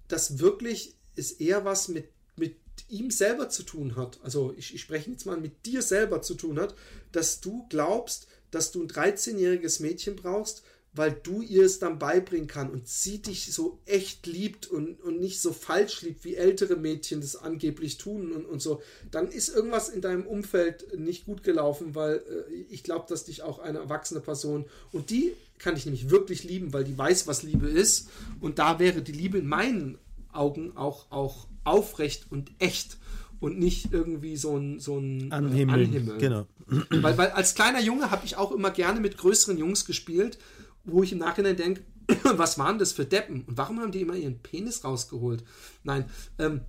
dass 0.09 0.39
wirklich 0.39 0.97
es 1.17 1.33
eher 1.33 1.65
was 1.65 1.89
mit, 1.89 2.09
mit 2.37 2.57
ihm 2.89 3.11
selber 3.11 3.49
zu 3.49 3.63
tun 3.63 3.97
hat. 3.97 4.19
Also 4.23 4.55
ich, 4.57 4.75
ich 4.75 4.81
spreche 4.81 5.11
jetzt 5.11 5.27
mal 5.27 5.39
mit 5.39 5.65
dir 5.67 5.83
selber 5.83 6.23
zu 6.23 6.35
tun 6.35 6.59
hat, 6.59 6.75
dass 7.13 7.41
du 7.41 7.67
glaubst, 7.69 8.27
dass 8.51 8.73
du 8.73 8.83
ein 8.83 8.89
13-jähriges 8.89 9.81
Mädchen 9.83 10.17
brauchst, 10.17 10.63
weil 10.95 11.13
du 11.13 11.43
ihr 11.43 11.65
es 11.65 11.81
dann 11.81 11.99
beibringen 11.99 12.47
kann 12.47 12.71
und 12.71 12.89
sie 12.89 13.21
dich 13.21 13.53
so 13.53 13.81
echt 13.85 14.27
liebt 14.27 14.67
und, 14.67 15.01
und 15.03 15.19
nicht 15.19 15.41
so 15.41 15.53
falsch 15.53 16.03
liebt, 16.03 16.25
wie 16.25 16.37
ältere 16.37 16.77
Mädchen 16.77 17.21
das 17.21 17.37
angeblich 17.37 17.99
tun 17.99 18.33
und, 18.33 18.47
und 18.47 18.63
so, 18.63 18.81
dann 19.11 19.29
ist 19.29 19.49
irgendwas 19.49 19.89
in 19.89 20.01
deinem 20.01 20.27
Umfeld 20.27 20.99
nicht 20.99 21.27
gut 21.27 21.43
gelaufen, 21.43 21.95
weil 21.95 22.17
äh, 22.17 22.55
ich 22.71 22.85
glaube, 22.85 23.07
dass 23.09 23.25
dich 23.25 23.43
auch 23.43 23.59
eine 23.59 23.79
erwachsene 23.79 24.21
Person 24.21 24.67
und 24.93 25.11
die 25.11 25.33
kann 25.59 25.77
ich 25.77 25.85
nämlich 25.85 26.11
wirklich 26.11 26.45
lieben, 26.45 26.73
weil 26.73 26.85
die 26.85 26.97
weiß, 26.97 27.27
was 27.27 27.43
Liebe 27.43 27.69
ist 27.69 28.09
und 28.41 28.59
da 28.59 28.79
wäre 28.79 29.03
die 29.03 29.13
Liebe 29.13 29.39
in 29.39 29.49
meinen 29.49 29.99
Augen 30.33 30.77
auch, 30.77 31.11
auch 31.11 31.49
aufrecht 31.65 32.27
und 32.31 32.53
echt 32.59 32.99
und 33.41 33.59
nicht 33.59 33.93
irgendwie 33.93 34.37
so 34.37 34.57
ein, 34.57 34.79
so 34.79 34.99
ein 34.99 35.31
äh, 35.31 35.35
Anhimmeln. 35.35 35.87
Anhimmeln. 35.87 36.19
Genau. 36.19 36.47
Weil, 36.91 37.19
weil 37.19 37.31
als 37.31 37.55
kleiner 37.55 37.81
Junge 37.81 38.11
habe 38.11 38.25
ich 38.25 38.37
auch 38.37 38.53
immer 38.53 38.71
gerne 38.71 39.01
mit 39.01 39.19
größeren 39.19 39.59
Jungs 39.59 39.85
gespielt, 39.85 40.39
wo 40.85 41.03
ich 41.03 41.13
im 41.13 41.19
Nachhinein 41.19 41.57
denke, 41.57 41.83
was 42.23 42.59
waren 42.59 42.79
das 42.79 42.93
für 42.93 43.05
Deppen? 43.05 43.45
Und 43.47 43.57
warum 43.57 43.81
haben 43.81 43.93
die 43.93 44.01
immer 44.01 44.15
ihren 44.15 44.39
Penis 44.39 44.85
rausgeholt? 44.85 45.45
Nein, 45.83 46.05
ähm, 46.39 46.61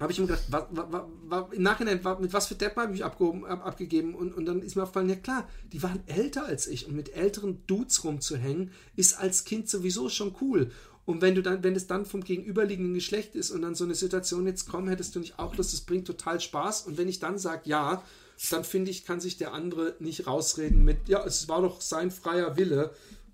habe 0.00 0.12
ich 0.12 0.18
mir 0.18 0.26
gedacht, 0.26 0.44
wa, 0.48 0.66
wa, 0.70 1.08
wa, 1.28 1.48
im 1.52 1.62
Nachhinein, 1.62 2.00
mit 2.20 2.32
was 2.32 2.48
für 2.48 2.56
Deppen 2.56 2.82
habe 2.82 2.94
ich 2.94 3.04
abgehoben, 3.04 3.44
ab, 3.44 3.64
abgegeben? 3.64 4.14
Und, 4.14 4.34
und 4.34 4.46
dann 4.46 4.60
ist 4.62 4.74
mir 4.74 4.82
aufgefallen, 4.82 5.08
ja 5.08 5.16
klar, 5.16 5.48
die 5.72 5.82
waren 5.82 6.00
älter 6.06 6.44
als 6.44 6.66
ich 6.66 6.86
und 6.86 6.96
mit 6.96 7.14
älteren 7.14 7.62
Dudes 7.66 8.02
rumzuhängen, 8.02 8.72
ist 8.96 9.18
als 9.18 9.44
Kind 9.44 9.68
sowieso 9.68 10.08
schon 10.08 10.34
cool. 10.40 10.70
Und 11.04 11.20
wenn 11.20 11.34
du 11.34 11.42
dann, 11.42 11.62
wenn 11.62 11.74
es 11.74 11.86
dann 11.86 12.06
vom 12.06 12.22
gegenüberliegenden 12.22 12.94
Geschlecht 12.94 13.34
ist 13.34 13.50
und 13.50 13.62
dann 13.62 13.74
so 13.74 13.84
eine 13.84 13.94
Situation 13.94 14.46
jetzt 14.46 14.68
kommt, 14.68 14.88
hättest 14.88 15.14
du 15.14 15.20
nicht 15.20 15.38
auch 15.38 15.56
Lust, 15.56 15.72
das 15.72 15.80
bringt 15.80 16.06
total 16.06 16.40
Spaß. 16.40 16.82
Und 16.86 16.96
wenn 16.96 17.08
ich 17.08 17.18
dann 17.18 17.38
sage, 17.38 17.62
ja, 17.64 18.02
dann 18.50 18.64
finde 18.64 18.90
ich, 18.90 19.04
kann 19.04 19.20
sich 19.20 19.36
der 19.36 19.52
andere 19.52 19.94
nicht 19.98 20.26
rausreden 20.26 20.84
mit, 20.84 21.08
ja, 21.08 21.24
es 21.24 21.48
war 21.48 21.62
doch 21.62 21.80
sein 21.80 22.10
freier 22.10 22.56
Wille. 22.56 22.92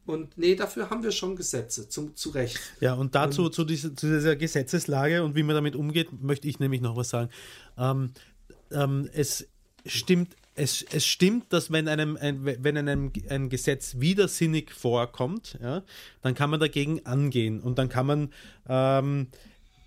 Und 0.09 0.37
nee, 0.39 0.55
dafür 0.55 0.91
haben 0.91 1.03
wir 1.03 1.13
schon 1.13 1.37
Gesetze, 1.37 1.89
zum, 1.89 2.17
zu 2.17 2.31
Recht. 2.31 2.59
Ja, 2.81 2.95
und 2.95 3.15
dazu 3.15 3.49
zu, 3.49 3.65
dieser, 3.65 3.95
zu 3.95 4.07
dieser 4.07 4.37
Gesetzeslage 4.37 5.23
und 5.23 5.35
wie 5.37 5.43
man 5.43 5.55
damit 5.55 5.77
umgeht, 5.77 6.09
möchte 6.23 6.49
ich 6.49 6.59
nämlich 6.59 6.81
noch 6.81 6.97
was 6.97 7.11
sagen. 7.11 7.31
Ähm, 7.77 8.13
ähm, 8.71 9.09
es 9.13 9.47
stimmt, 9.87 10.35
es, 10.55 10.85
es 10.93 11.07
stimmt, 11.07 11.53
dass 11.53 11.71
wenn 11.71 11.89
einem 11.89 12.17
ein, 12.17 12.45
wenn 12.45 12.77
einem 12.77 13.13
ein 13.29 13.49
Gesetz 13.49 13.97
widersinnig 13.99 14.73
vorkommt, 14.73 15.59
ja, 15.63 15.83
dann 16.23 16.35
kann 16.35 16.51
man 16.51 16.61
dagegen 16.61 17.07
angehen 17.07 17.61
und 17.61 17.79
dann 17.79 17.89
kann 17.89 18.07
man 18.07 18.33
ähm, 18.69 19.29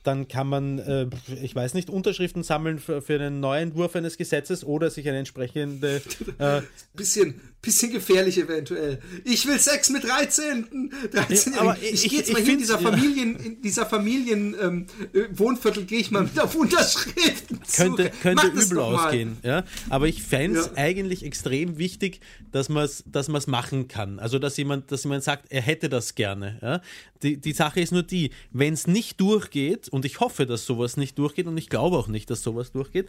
dann 0.04 0.28
kann 0.28 0.48
man, 0.48 0.80
äh, 0.80 1.08
ich 1.42 1.54
weiß 1.56 1.74
nicht, 1.74 1.90
Unterschriften 1.90 2.44
sammeln 2.44 2.80
für, 2.80 3.02
für 3.02 3.16
einen 3.16 3.40
Neuentwurf 3.40 3.96
eines 3.96 4.18
Gesetzes 4.18 4.64
oder 4.64 4.90
sich 4.90 5.08
eine 5.08 5.20
entsprechende. 5.20 6.02
Äh, 6.38 6.62
Bisschen, 6.94 7.40
bisschen 7.62 7.92
gefährlich 7.92 8.38
eventuell. 8.38 9.00
Ich 9.26 9.46
will 9.48 9.60
Sex 9.60 9.90
mit 9.90 10.04
13. 10.04 10.92
13 11.12 11.54
Ja, 11.54 11.60
aber 11.60 11.78
ich, 11.82 12.10
gehe 12.10 12.20
jetzt 12.20 12.34
mal 12.34 12.42
hin, 12.42 12.54
in 12.54 12.60
dieser 12.60 12.82
ja. 12.82 12.90
Familien, 12.90 13.36
in 13.38 13.62
dieser 13.62 13.86
Familien 13.86 14.56
ähm, 14.60 14.88
äh, 15.14 15.24
Wohnviertel 15.32 15.86
gehe 15.86 16.00
ich 16.00 16.10
mal 16.12 16.24
mit 16.24 16.40
auf 16.40 16.56
Unterschriften. 16.56 17.60
könnte, 17.76 18.12
könnte 18.22 18.48
Mach 18.48 18.56
das 18.56 18.66
übel 18.66 18.80
ausgehen. 18.80 19.38
Ja? 19.44 19.64
Aber 19.90 20.08
ich 20.08 20.24
fände 20.24 20.60
es 20.60 20.68
Ja. 20.68 20.74
eigentlich 20.78 21.24
extrem 21.24 21.78
wichtig, 21.78 22.22
dass 22.52 22.70
man 22.70 22.86
es 22.86 23.04
dass 23.06 23.28
man's 23.28 23.48
machen 23.48 23.88
kann. 23.88 24.20
Also, 24.20 24.40
dass 24.40 24.58
jemand, 24.58 24.92
dass 24.92 25.04
jemand 25.04 25.24
sagt, 25.24 25.46
er 25.52 25.62
hätte 25.62 25.90
das 25.90 26.16
gerne. 26.16 26.60
Ja? 26.62 26.82
Die, 27.24 27.38
die 27.38 27.54
Sache 27.54 27.80
ist 27.82 27.92
nur 27.92 28.04
die, 28.04 28.32
wenn 28.52 28.74
es 28.74 28.88
nicht 28.88 29.20
durchgeht, 29.22 29.88
und 29.92 30.06
ich 30.06 30.20
hoffe, 30.20 30.46
dass 30.46 30.66
sowas 30.66 30.98
nicht 30.98 31.18
durchgeht, 31.18 31.48
und 31.48 31.58
ich 31.58 31.70
glaube 31.70 31.98
auch 31.98 32.08
nicht, 32.08 32.30
dass 32.30 32.42
sowas 32.42 32.72
durchgeht, 32.72 33.08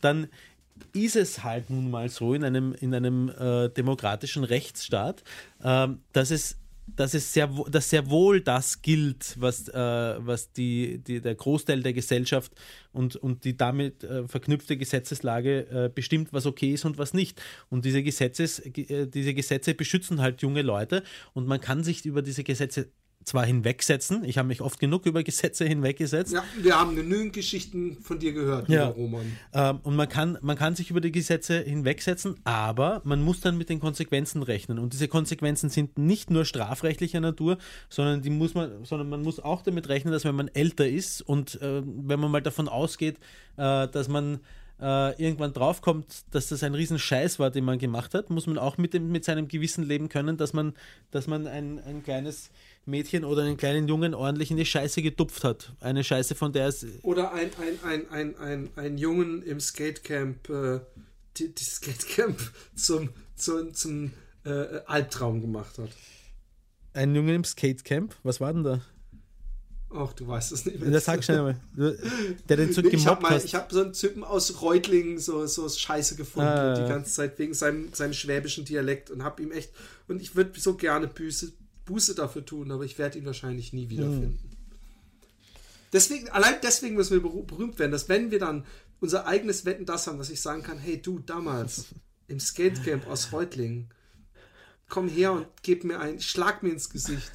dann 0.00 0.28
ist 0.94 1.16
es 1.16 1.44
halt 1.44 1.68
nun 1.68 1.90
mal 1.90 2.08
so 2.08 2.32
in 2.32 2.44
einem, 2.44 2.72
in 2.72 2.94
einem 2.94 3.28
äh, 3.28 3.68
demokratischen 3.68 4.44
Rechtsstaat, 4.44 5.22
ähm, 5.62 5.98
dass 6.12 6.30
es 6.30 6.56
dass 6.96 7.14
es 7.14 7.32
sehr, 7.32 7.48
dass 7.70 7.90
sehr 7.90 8.10
wohl 8.10 8.40
das 8.40 8.82
gilt, 8.82 9.36
was, 9.38 9.68
äh, 9.68 9.74
was 9.74 10.52
die, 10.52 10.98
die, 10.98 11.20
der 11.20 11.34
Großteil 11.34 11.82
der 11.82 11.92
Gesellschaft 11.92 12.52
und, 12.92 13.16
und 13.16 13.44
die 13.44 13.56
damit 13.56 14.04
äh, 14.04 14.26
verknüpfte 14.26 14.76
Gesetzeslage 14.76 15.66
äh, 15.70 15.90
bestimmt, 15.92 16.32
was 16.32 16.46
okay 16.46 16.72
ist 16.72 16.84
und 16.84 16.98
was 16.98 17.14
nicht. 17.14 17.40
Und 17.68 17.84
diese, 17.84 18.02
Gesetzes, 18.02 18.58
äh, 18.58 19.06
diese 19.06 19.34
Gesetze 19.34 19.74
beschützen 19.74 20.20
halt 20.20 20.42
junge 20.42 20.62
Leute 20.62 21.02
und 21.32 21.46
man 21.46 21.60
kann 21.60 21.84
sich 21.84 22.04
über 22.04 22.22
diese 22.22 22.44
Gesetze 22.44 22.88
zwar 23.24 23.44
hinwegsetzen, 23.44 24.24
ich 24.24 24.38
habe 24.38 24.48
mich 24.48 24.60
oft 24.62 24.80
genug 24.80 25.04
über 25.06 25.22
Gesetze 25.22 25.64
hinweggesetzt, 25.66 26.32
Ja, 26.32 26.42
wir 26.60 26.78
haben 26.78 26.96
genügend 26.96 27.32
Geschichten 27.32 27.98
von 28.02 28.18
dir 28.18 28.32
gehört, 28.32 28.68
Ja. 28.68 28.88
Roman. 28.88 29.36
ähm, 29.52 29.80
und 29.82 29.94
man 29.94 30.08
kann, 30.08 30.38
man 30.40 30.56
kann 30.56 30.74
sich 30.74 30.90
über 30.90 31.00
die 31.00 31.12
Gesetze 31.12 31.60
hinwegsetzen, 31.60 32.36
aber 32.44 33.02
man 33.04 33.22
muss 33.22 33.40
dann 33.40 33.58
mit 33.58 33.68
den 33.68 33.78
Konsequenzen 33.78 34.42
rechnen. 34.42 34.78
Und 34.78 34.94
diese 34.94 35.06
Konsequenzen 35.08 35.68
sind 35.68 35.98
nicht 35.98 36.30
nur 36.30 36.44
strafrechtlicher 36.44 37.20
Natur, 37.20 37.58
sondern 37.88 38.22
die 38.22 38.30
muss 38.30 38.54
man, 38.54 38.84
sondern 38.84 39.08
man 39.08 39.22
muss 39.22 39.38
auch 39.38 39.62
damit 39.62 39.88
rechnen, 39.88 40.12
dass 40.12 40.24
wenn 40.24 40.34
man 40.34 40.48
älter 40.48 40.88
ist 40.88 41.20
und 41.20 41.60
äh, 41.60 41.82
wenn 41.84 42.20
man 42.20 42.30
mal 42.30 42.40
davon 42.42 42.68
ausgeht, 42.68 43.16
äh, 43.56 43.86
dass 43.88 44.08
man 44.08 44.40
äh, 44.80 45.22
irgendwann 45.22 45.52
draufkommt, 45.52 46.06
dass 46.30 46.48
das 46.48 46.62
ein 46.62 46.74
Riesenscheiß 46.74 47.38
war, 47.38 47.50
den 47.50 47.64
man 47.64 47.78
gemacht 47.78 48.14
hat, 48.14 48.30
muss 48.30 48.46
man 48.46 48.56
auch 48.56 48.78
mit, 48.78 48.94
dem, 48.94 49.12
mit 49.12 49.26
seinem 49.26 49.46
Gewissen 49.46 49.84
leben 49.84 50.08
können, 50.08 50.38
dass 50.38 50.54
man, 50.54 50.72
dass 51.10 51.26
man 51.26 51.46
ein, 51.46 51.78
ein 51.84 52.02
kleines 52.02 52.50
Mädchen 52.86 53.24
oder 53.24 53.42
einen 53.42 53.56
kleinen 53.56 53.88
Jungen 53.88 54.14
ordentlich 54.14 54.50
in 54.50 54.56
die 54.56 54.66
Scheiße 54.66 55.02
getupft 55.02 55.44
hat. 55.44 55.72
Eine 55.80 56.02
Scheiße, 56.02 56.34
von 56.34 56.52
der 56.52 56.68
es 56.68 56.86
Oder 57.02 57.32
ein, 57.32 57.50
ein, 57.60 57.84
ein, 57.84 58.10
ein, 58.10 58.36
ein, 58.38 58.70
ein 58.76 58.98
Jungen 58.98 59.42
im 59.42 59.60
Skatecamp, 59.60 60.48
äh, 60.48 60.80
die, 61.36 61.54
die 61.54 61.64
Skatecamp 61.64 62.38
zum, 62.74 63.10
zum, 63.36 63.74
zum 63.74 64.12
äh, 64.44 64.80
Albtraum 64.86 65.40
gemacht 65.40 65.78
hat. 65.78 65.90
ein 66.94 67.14
Junge 67.14 67.34
im 67.34 67.44
Skatecamp, 67.44 68.14
was 68.22 68.40
war 68.40 68.52
denn 68.52 68.64
da? 68.64 68.80
Ach, 69.92 70.12
du 70.12 70.26
weißt 70.28 70.52
es 70.52 70.64
nicht. 70.66 70.78
Das 70.86 71.04
sag 71.04 71.24
schnell 71.24 71.42
mal. 71.42 71.60
Der 72.48 72.56
den 72.56 72.72
so 72.72 72.80
Nee, 72.80 72.90
ich 72.90 73.06
habe 73.06 73.16
gemobbt 73.16 73.30
hast. 73.30 73.44
ich 73.44 73.56
hab 73.56 73.72
so 73.72 73.80
einen 73.82 73.92
Typen 73.92 74.22
aus 74.22 74.62
Reutlingen 74.62 75.18
so, 75.18 75.46
so 75.46 75.68
Scheiße 75.68 76.14
gefunden 76.14 76.48
Ah, 76.48 76.80
die 76.80 76.88
ganze 76.88 77.12
Zeit 77.12 77.36
wegen 77.40 77.54
seinem, 77.54 77.92
seinem 77.92 78.12
schwäbischen 78.12 78.64
Dialekt 78.64 79.10
und 79.10 79.24
habe 79.24 79.42
ihm 79.42 79.50
echt 79.50 79.72
und 80.06 80.22
ich 80.22 80.36
würde 80.36 80.58
so 80.60 80.74
gerne 80.76 81.08
Buße, 81.08 81.52
Buße 81.90 82.14
dafür 82.14 82.44
tun, 82.44 82.70
aber 82.70 82.84
ich 82.84 82.98
werde 82.98 83.18
ihn 83.18 83.26
wahrscheinlich 83.26 83.72
nie 83.72 83.82
Hm. 83.84 83.90
wiederfinden. 83.90 84.50
Deswegen, 85.92 86.28
allein 86.28 86.54
deswegen 86.62 86.94
müssen 86.94 87.20
wir 87.20 87.44
berühmt 87.44 87.78
werden, 87.80 87.90
dass 87.90 88.08
wenn 88.08 88.30
wir 88.30 88.38
dann 88.38 88.64
unser 89.00 89.26
eigenes 89.26 89.64
Wetten 89.64 89.86
das 89.86 90.06
haben, 90.06 90.18
dass 90.18 90.30
ich 90.30 90.40
sagen 90.40 90.62
kann, 90.62 90.78
hey 90.78 91.02
du, 91.02 91.18
damals 91.18 91.86
im 92.28 92.38
Skatecamp 92.38 93.08
aus 93.08 93.32
Reutlingen, 93.32 93.88
komm 94.88 95.08
her 95.08 95.32
und 95.32 95.46
gib 95.62 95.82
mir 95.84 95.98
ein, 95.98 96.20
schlag 96.20 96.62
mir 96.62 96.70
ins 96.70 96.90
Gesicht. 96.90 97.32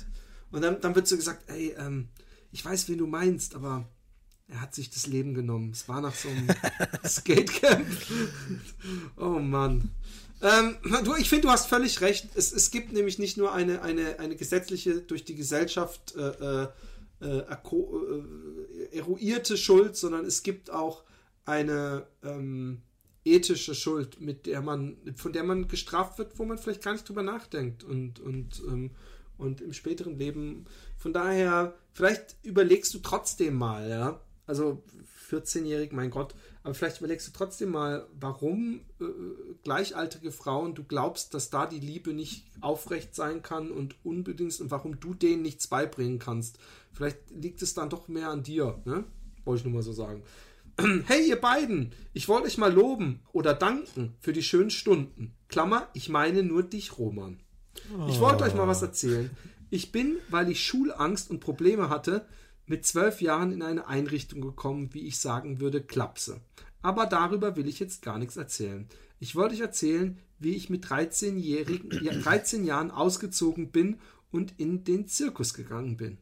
Und 0.51 0.61
dann, 0.61 0.79
dann 0.79 0.95
wird 0.95 1.07
so 1.07 1.17
gesagt, 1.17 1.49
ey, 1.49 1.75
ähm, 1.77 2.07
ich 2.51 2.63
weiß, 2.63 2.87
wen 2.87 2.97
du 2.99 3.07
meinst, 3.07 3.55
aber 3.55 3.89
er 4.47 4.61
hat 4.61 4.73
sich 4.73 4.89
das 4.89 5.07
Leben 5.07 5.33
genommen. 5.33 5.71
Es 5.71 5.89
war 5.89 5.99
nach 5.99 6.15
so 6.15 6.29
einem 6.29 6.47
Skatecamp. 7.05 7.85
oh 9.17 9.39
Mann. 9.39 9.89
Ähm, 10.41 10.77
du, 11.03 11.15
ich 11.15 11.29
finde, 11.29 11.47
du 11.47 11.51
hast 11.51 11.67
völlig 11.67 12.01
recht. 12.01 12.29
Es, 12.35 12.51
es 12.51 12.71
gibt 12.71 12.91
nämlich 12.91 13.19
nicht 13.19 13.37
nur 13.37 13.53
eine, 13.53 13.81
eine, 13.81 14.19
eine 14.19 14.35
gesetzliche, 14.35 15.01
durch 15.01 15.23
die 15.23 15.35
Gesellschaft 15.35 16.15
äh, 16.15 16.63
äh, 16.63 16.67
äh, 17.21 17.39
äh, 17.39 18.97
eruierte 18.97 19.57
Schuld, 19.57 19.95
sondern 19.95 20.25
es 20.25 20.43
gibt 20.43 20.69
auch 20.69 21.03
eine 21.45 22.07
ähm, 22.23 22.81
ethische 23.23 23.73
Schuld, 23.73 24.19
mit 24.21 24.45
der 24.45 24.61
man, 24.61 24.97
von 25.15 25.33
der 25.33 25.43
man 25.43 25.67
gestraft 25.67 26.19
wird, 26.19 26.37
wo 26.37 26.45
man 26.45 26.57
vielleicht 26.57 26.83
gar 26.83 26.93
nicht 26.93 27.07
drüber 27.07 27.23
nachdenkt 27.23 27.83
und, 27.83 28.19
und, 28.19 28.61
ähm, 28.67 28.91
und 29.37 29.61
im 29.61 29.73
späteren 29.73 30.17
Leben. 30.17 30.65
Von 30.97 31.13
daher, 31.13 31.75
vielleicht 31.93 32.35
überlegst 32.43 32.93
du 32.93 32.99
trotzdem 32.99 33.55
mal, 33.55 33.89
ja. 33.89 34.21
Also 34.47 34.83
14-jährig, 35.31 35.91
mein 35.91 36.11
Gott, 36.11 36.35
aber 36.65 36.73
vielleicht 36.73 36.97
überlegst 36.97 37.27
du 37.27 37.31
trotzdem 37.31 37.69
mal, 37.69 38.07
warum 38.19 38.81
äh, 38.99 39.05
gleichaltrige 39.63 40.31
Frauen, 40.31 40.73
du 40.73 40.83
glaubst, 40.83 41.35
dass 41.35 41.51
da 41.51 41.67
die 41.67 41.79
Liebe 41.79 42.11
nicht 42.11 42.47
aufrecht 42.59 43.13
sein 43.13 43.43
kann 43.43 43.69
und 43.69 43.95
unbedingt 44.03 44.59
und 44.59 44.71
warum 44.71 44.99
du 44.99 45.13
denen 45.13 45.43
nichts 45.43 45.67
beibringen 45.67 46.17
kannst. 46.17 46.57
Vielleicht 46.91 47.19
liegt 47.29 47.61
es 47.61 47.75
dann 47.75 47.91
doch 47.91 48.07
mehr 48.07 48.29
an 48.29 48.41
dir, 48.41 48.81
ne? 48.83 49.03
Wollte 49.43 49.59
ich 49.59 49.65
nur 49.65 49.75
mal 49.75 49.83
so 49.83 49.93
sagen. 49.93 50.23
Hey, 51.05 51.29
ihr 51.29 51.39
beiden, 51.39 51.93
ich 52.13 52.27
wollte 52.27 52.47
euch 52.47 52.57
mal 52.57 52.73
loben 52.73 53.21
oder 53.31 53.53
danken 53.53 54.15
für 54.19 54.33
die 54.33 54.41
schönen 54.41 54.71
Stunden. 54.71 55.35
Klammer, 55.49 55.87
ich 55.93 56.09
meine 56.09 56.41
nur 56.41 56.63
dich, 56.63 56.97
Roman. 56.97 57.39
Ich 58.09 58.19
wollte 58.19 58.43
euch 58.43 58.55
mal 58.55 58.67
was 58.67 58.81
erzählen. 58.81 59.29
Ich 59.69 59.91
bin, 59.91 60.17
weil 60.29 60.49
ich 60.49 60.65
Schulangst 60.65 61.29
und 61.29 61.41
Probleme 61.41 61.89
hatte, 61.89 62.25
mit 62.67 62.85
zwölf 62.85 63.21
Jahren 63.21 63.51
in 63.51 63.61
eine 63.61 63.87
Einrichtung 63.87 64.41
gekommen, 64.41 64.89
wie 64.93 65.07
ich 65.07 65.19
sagen 65.19 65.59
würde, 65.59 65.81
Klapse. 65.81 66.41
Aber 66.81 67.05
darüber 67.05 67.55
will 67.55 67.67
ich 67.67 67.79
jetzt 67.79 68.01
gar 68.01 68.19
nichts 68.19 68.37
erzählen. 68.37 68.87
Ich 69.19 69.35
wollte 69.35 69.55
euch 69.55 69.61
erzählen, 69.61 70.19
wie 70.39 70.55
ich 70.55 70.69
mit 70.69 70.85
13-jährigen, 70.85 72.03
ja, 72.03 72.13
13 72.21 72.65
Jahren 72.65 72.91
ausgezogen 72.91 73.71
bin 73.71 73.97
und 74.31 74.53
in 74.57 74.83
den 74.83 75.07
Zirkus 75.07 75.53
gegangen 75.53 75.97
bin. 75.97 76.17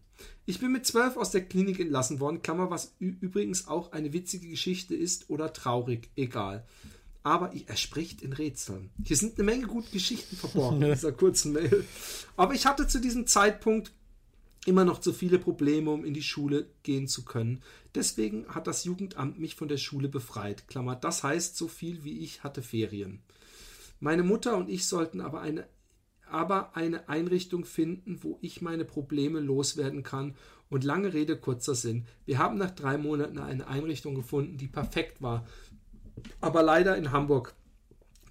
Ich 0.46 0.60
bin 0.60 0.72
mit 0.72 0.86
zwölf 0.86 1.18
aus 1.18 1.32
der 1.32 1.46
Klinik 1.46 1.80
entlassen 1.80 2.20
worden, 2.20 2.42
Klammer, 2.42 2.70
was 2.70 2.96
übrigens 3.00 3.68
auch 3.68 3.92
eine 3.92 4.14
witzige 4.14 4.48
Geschichte 4.48 4.96
ist 4.96 5.30
oder 5.30 5.54
traurig, 5.54 6.10
egal. 6.16 6.66
Aber 7.24 7.52
er 7.54 7.78
spricht 7.78 8.22
in 8.22 8.34
Rätseln. 8.34 8.90
Hier 9.04 9.16
sind 9.16 9.36
eine 9.36 9.46
Menge 9.46 9.68
gute 9.68 9.90
Geschichten 9.92 10.36
verborgen 10.36 10.82
in 10.82 10.92
dieser 10.94 11.14
kurzen 11.14 11.54
Mail. 11.54 11.86
Aber 12.36 12.54
ich 12.54 12.66
hatte 12.66 12.88
zu 12.88 13.00
diesem 13.00 13.26
Zeitpunkt 13.28 13.94
immer 14.66 14.86
noch 14.86 15.00
zu 15.00 15.14
viele 15.14 15.40
Probleme, 15.40 15.92
um 15.92 16.06
in 16.06 16.14
die 16.14 16.24
Schule 16.24 16.68
gehen 16.84 17.08
zu 17.08 17.26
können. 17.26 17.62
Deswegen 17.96 18.48
hat 18.48 18.68
das 18.68 18.84
Jugendamt 18.86 19.40
mich 19.40 19.56
von 19.56 19.68
der 19.68 19.78
Schule 19.78 20.10
befreit. 20.10 20.68
Klammer, 20.68 20.96
das 20.96 21.24
heißt, 21.24 21.58
so 21.58 21.68
viel 21.68 22.04
wie 22.04 22.20
ich 22.20 22.44
hatte 22.44 22.62
Ferien. 22.62 23.22
Meine 24.00 24.24
Mutter 24.24 24.58
und 24.58 24.70
ich 24.70 24.88
sollten 24.88 25.22
aber 25.22 25.42
eine, 25.42 25.68
aber 26.30 26.76
eine 26.76 27.10
Einrichtung 27.10 27.66
finden, 27.66 28.24
wo 28.24 28.38
ich 28.42 28.62
meine 28.62 28.86
Probleme 28.86 29.40
loswerden 29.40 30.04
kann. 30.04 30.36
Und 30.70 30.84
lange 30.84 31.14
Rede, 31.14 31.38
kurzer 31.38 31.76
Sinn. 31.76 32.08
Wir 32.26 32.40
haben 32.40 32.58
nach 32.58 32.72
drei 32.72 32.98
Monaten 32.98 33.38
eine 33.38 33.68
Einrichtung 33.68 34.16
gefunden, 34.16 34.58
die 34.58 34.68
perfekt 34.68 35.22
war. 35.22 35.46
Aber 36.42 36.64
leider 36.64 36.98
in 36.98 37.12
Hamburg. 37.12 37.54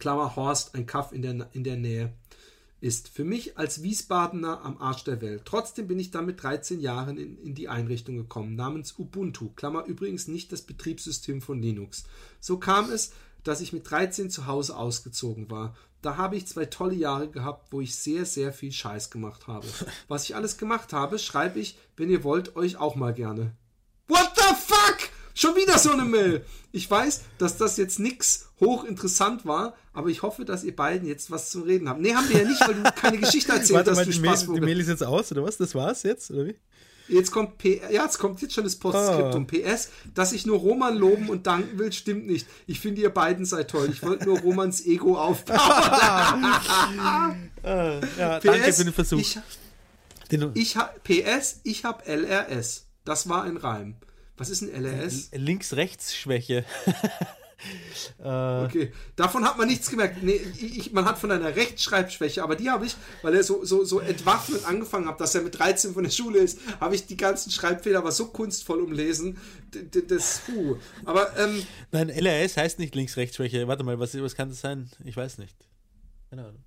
Klammer 0.00 0.34
Horst, 0.34 0.74
ein 0.74 0.86
Kaff 0.86 1.12
in 1.12 1.22
der, 1.22 1.48
in 1.52 1.62
der 1.62 1.76
Nähe 1.76 2.12
ist. 2.82 3.08
Für 3.08 3.24
mich 3.24 3.56
als 3.58 3.82
Wiesbadener 3.82 4.62
am 4.62 4.78
Arsch 4.78 5.04
der 5.04 5.20
Welt. 5.20 5.42
Trotzdem 5.44 5.86
bin 5.86 5.98
ich 5.98 6.10
dann 6.10 6.26
mit 6.26 6.42
13 6.42 6.80
Jahren 6.80 7.16
in, 7.16 7.38
in 7.38 7.54
die 7.54 7.68
Einrichtung 7.68 8.16
gekommen, 8.16 8.56
namens 8.56 8.98
Ubuntu. 8.98 9.50
Klammer 9.50 9.84
übrigens 9.84 10.28
nicht 10.28 10.52
das 10.52 10.62
Betriebssystem 10.62 11.40
von 11.40 11.62
Linux. 11.62 12.04
So 12.40 12.58
kam 12.58 12.90
es, 12.90 13.12
dass 13.44 13.60
ich 13.60 13.72
mit 13.72 13.88
13 13.90 14.30
zu 14.30 14.46
Hause 14.46 14.76
ausgezogen 14.76 15.50
war. 15.50 15.74
Da 16.00 16.16
habe 16.16 16.36
ich 16.36 16.48
zwei 16.48 16.64
tolle 16.64 16.94
Jahre 16.94 17.28
gehabt, 17.28 17.72
wo 17.72 17.80
ich 17.80 17.94
sehr, 17.94 18.24
sehr 18.24 18.52
viel 18.52 18.72
Scheiß 18.72 19.10
gemacht 19.10 19.46
habe. 19.46 19.66
Was 20.08 20.24
ich 20.24 20.34
alles 20.34 20.58
gemacht 20.58 20.92
habe, 20.92 21.20
schreibe 21.20 21.60
ich, 21.60 21.78
wenn 21.96 22.10
ihr 22.10 22.24
wollt, 22.24 22.56
euch 22.56 22.76
auch 22.76 22.96
mal 22.96 23.14
gerne. 23.14 23.54
What 24.08 24.32
the 24.34 24.54
fuck? 24.56 25.11
Schon 25.34 25.56
wieder 25.56 25.78
so 25.78 25.90
eine 25.90 26.04
Mail. 26.04 26.44
Ich 26.72 26.90
weiß, 26.90 27.22
dass 27.38 27.56
das 27.56 27.76
jetzt 27.76 27.98
nix 27.98 28.48
hochinteressant 28.60 29.44
war, 29.44 29.74
aber 29.92 30.08
ich 30.08 30.22
hoffe, 30.22 30.44
dass 30.44 30.64
ihr 30.64 30.74
beiden 30.74 31.06
jetzt 31.06 31.30
was 31.30 31.50
zu 31.50 31.60
reden 31.60 31.88
habt. 31.88 32.00
Nee, 32.00 32.14
haben 32.14 32.28
wir 32.28 32.42
ja 32.42 32.48
nicht, 32.48 32.60
weil 32.66 32.74
du 32.74 32.82
keine 32.92 33.18
Geschichte 33.18 33.52
erzählt 33.52 33.74
Warte 33.76 33.90
hast, 33.90 33.98
mal, 33.98 34.04
du 34.06 34.10
die 34.10 34.20
Mail, 34.20 34.38
die. 34.38 34.60
Mail 34.60 34.80
ist 34.80 34.88
jetzt 34.88 35.04
aus, 35.04 35.32
oder 35.32 35.44
was? 35.44 35.56
Das 35.56 35.74
war's 35.74 36.02
jetzt, 36.02 36.30
oder 36.30 36.46
wie? 36.46 36.56
Jetzt 37.08 37.30
kommt 37.30 37.58
P 37.58 37.80
ja, 37.90 38.04
jetzt 38.04 38.18
kommt 38.18 38.40
jetzt 38.40 38.54
schon 38.54 38.64
das 38.64 38.76
Postskriptum. 38.76 39.46
PS, 39.46 39.90
dass 40.14 40.32
ich 40.32 40.46
nur 40.46 40.58
Roman 40.58 40.96
loben 40.96 41.28
und 41.28 41.46
danken 41.46 41.78
will, 41.78 41.92
stimmt 41.92 42.26
nicht. 42.26 42.46
Ich 42.66 42.80
finde 42.80 43.02
ihr 43.02 43.10
beiden 43.10 43.44
seid 43.44 43.70
toll. 43.70 43.88
Ich 43.92 44.02
wollte 44.02 44.24
nur 44.26 44.38
Romans 44.40 44.84
Ego 44.86 45.18
aufbauen. 45.18 45.58
Ja, 47.64 48.40
danke 48.40 48.72
für 48.72 48.84
den 48.84 48.92
Versuch. 48.92 49.20
Ich, 49.20 49.38
Den 50.32 50.50
ich 50.54 50.76
PS, 51.04 51.60
ich 51.62 51.84
hab 51.84 52.08
LRS. 52.08 52.86
Das 53.04 53.28
war 53.28 53.44
ein 53.44 53.56
Reim. 53.56 53.94
Was 54.36 54.50
ist 54.50 54.62
ein 54.62 54.70
LRS? 54.70 55.30
Links-Rechts-Schwäche. 55.32 56.64
Okay, 58.18 58.92
davon 59.16 59.44
hat 59.44 59.56
man 59.58 59.68
nichts 59.68 59.90
gemerkt. 59.90 60.22
Nee, 60.22 60.40
ich, 60.60 60.92
man 60.92 61.04
hat 61.04 61.18
von 61.18 61.30
einer 61.30 61.54
Rechtschreibschwäche, 61.54 62.42
aber 62.42 62.56
die 62.56 62.70
habe 62.70 62.86
ich, 62.86 62.96
weil 63.22 63.34
er 63.34 63.44
so, 63.44 63.64
so, 63.64 63.84
so 63.84 64.00
entwaffnet 64.00 64.64
angefangen 64.64 65.06
hat, 65.06 65.20
dass 65.20 65.34
er 65.34 65.42
mit 65.42 65.58
13 65.58 65.94
von 65.94 66.02
der 66.02 66.10
Schule 66.10 66.38
ist, 66.38 66.58
habe 66.80 66.94
ich 66.94 67.06
die 67.06 67.16
ganzen 67.16 67.50
Schreibfehler 67.50 67.98
aber 67.98 68.12
so 68.12 68.26
kunstvoll 68.26 68.80
umlesen. 68.80 69.38
Das, 70.08 70.42
puh. 70.46 70.76
Aber, 71.04 71.36
ähm, 71.38 71.64
Nein, 71.92 72.08
LRS 72.08 72.56
heißt 72.56 72.78
nicht 72.78 72.94
Links-Rechts-Schwäche. 72.94 73.68
Warte 73.68 73.84
mal, 73.84 73.98
was, 73.98 74.20
was 74.20 74.34
kann 74.34 74.48
das 74.48 74.60
sein? 74.60 74.90
Ich 75.04 75.16
weiß 75.16 75.38
nicht. 75.38 75.56
Keine 76.30 76.46
Ahnung. 76.46 76.64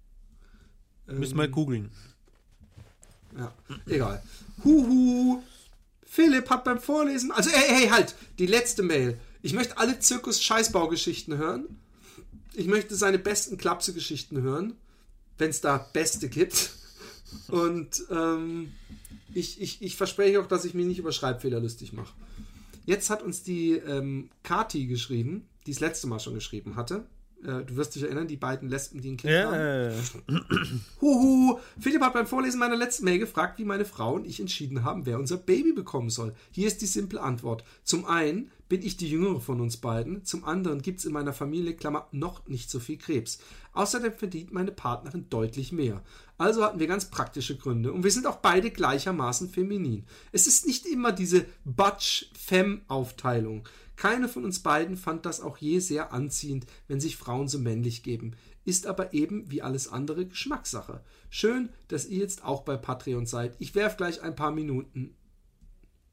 Müssen 1.07 1.37
wir 1.37 1.45
ähm, 1.45 1.51
googeln. 1.51 1.91
Ja, 3.37 3.53
egal. 3.87 4.23
Huhu. 4.63 5.41
Philipp 6.15 6.49
hat 6.49 6.63
beim 6.63 6.79
Vorlesen. 6.79 7.31
Also, 7.31 7.49
hey, 7.51 7.67
hey, 7.67 7.89
halt! 7.89 8.15
Die 8.39 8.45
letzte 8.45 8.83
Mail. 8.83 9.19
Ich 9.41 9.51
möchte 9.51 9.77
alle 9.77 9.99
Zirkus-Scheißbaugeschichten 9.99 11.37
hören. 11.37 11.65
Ich 12.53 12.67
möchte 12.67 12.95
seine 12.95 13.19
besten 13.19 13.57
Klapse-Geschichten 13.57 14.41
hören. 14.41 14.77
Wenn 15.37 15.49
es 15.49 15.59
da 15.59 15.77
beste 15.91 16.29
gibt. 16.29 16.71
Und 17.49 18.05
ähm, 18.09 18.71
ich, 19.33 19.59
ich, 19.59 19.81
ich 19.81 19.97
verspreche 19.97 20.39
auch, 20.39 20.47
dass 20.47 20.63
ich 20.63 20.73
mich 20.73 20.85
nicht 20.85 20.99
über 20.99 21.11
Schreibfehler 21.11 21.59
lustig 21.59 21.91
mache. 21.91 22.13
Jetzt 22.85 23.09
hat 23.09 23.21
uns 23.21 23.43
die 23.43 23.73
ähm, 23.73 24.29
Kati 24.43 24.87
geschrieben, 24.87 25.49
die 25.67 25.71
das 25.71 25.81
letzte 25.81 26.07
Mal 26.07 26.21
schon 26.21 26.35
geschrieben 26.35 26.77
hatte. 26.77 27.05
Äh, 27.45 27.65
du 27.65 27.75
wirst 27.75 27.95
dich 27.95 28.03
erinnern, 28.03 28.27
die 28.27 28.37
beiden 28.37 28.69
Lesben, 28.69 29.01
die 29.01 29.11
ein 29.11 29.17
Kind 29.17 29.33
haben. 29.33 29.53
Ja, 29.53 29.89
äh, 29.89 29.93
Huhu! 31.01 31.59
Philipp 31.79 32.01
hat 32.01 32.13
beim 32.13 32.27
Vorlesen 32.27 32.59
meiner 32.59 32.75
letzten 32.75 33.05
Mail 33.05 33.19
gefragt, 33.19 33.59
wie 33.59 33.65
meine 33.65 33.85
Frau 33.85 34.15
und 34.15 34.25
ich 34.25 34.39
entschieden 34.39 34.83
haben, 34.83 35.05
wer 35.05 35.19
unser 35.19 35.37
Baby 35.37 35.73
bekommen 35.73 36.09
soll. 36.09 36.33
Hier 36.51 36.67
ist 36.67 36.81
die 36.81 36.87
simple 36.87 37.21
Antwort. 37.21 37.63
Zum 37.83 38.05
einen 38.05 38.49
bin 38.67 38.81
ich 38.81 38.97
die 38.97 39.09
jüngere 39.09 39.39
von 39.41 39.61
uns 39.61 39.77
beiden, 39.77 40.25
zum 40.25 40.43
anderen 40.43 40.81
gibt 40.81 40.97
es 40.99 41.05
in 41.05 41.13
meiner 41.13 41.33
Familie, 41.33 41.75
Klammer, 41.75 42.07
noch 42.11 42.47
nicht 42.47 42.71
so 42.71 42.79
viel 42.79 42.97
Krebs. 42.97 43.37
Außerdem 43.73 44.13
verdient 44.13 44.51
meine 44.51 44.71
Partnerin 44.71 45.29
deutlich 45.29 45.71
mehr. 45.71 46.01
Also 46.37 46.63
hatten 46.63 46.79
wir 46.79 46.87
ganz 46.87 47.05
praktische 47.05 47.57
Gründe 47.57 47.93
und 47.93 48.03
wir 48.03 48.09
sind 48.11 48.25
auch 48.25 48.37
beide 48.37 48.71
gleichermaßen 48.71 49.49
feminin. 49.49 50.05
Es 50.31 50.47
ist 50.47 50.65
nicht 50.65 50.87
immer 50.87 51.11
diese 51.11 51.45
Butch-Femme-Aufteilung. 51.63 53.67
Keine 53.95 54.27
von 54.27 54.43
uns 54.43 54.59
beiden 54.59 54.97
fand 54.97 55.25
das 55.25 55.41
auch 55.41 55.57
je 55.57 55.79
sehr 55.79 56.11
anziehend, 56.11 56.65
wenn 56.87 56.99
sich 56.99 57.15
Frauen 57.15 57.47
so 57.47 57.59
männlich 57.59 58.03
geben. 58.03 58.33
Ist 58.65 58.87
aber 58.87 59.13
eben 59.13 59.49
wie 59.51 59.61
alles 59.61 59.87
andere 59.87 60.25
Geschmackssache. 60.25 61.03
Schön, 61.29 61.69
dass 61.87 62.05
ihr 62.07 62.19
jetzt 62.19 62.43
auch 62.43 62.63
bei 62.63 62.77
Patreon 62.77 63.25
seid. 63.25 63.55
Ich 63.59 63.75
werf 63.75 63.95
gleich 63.97 64.21
ein 64.21 64.35
paar 64.35 64.51
Minuten. 64.51 65.15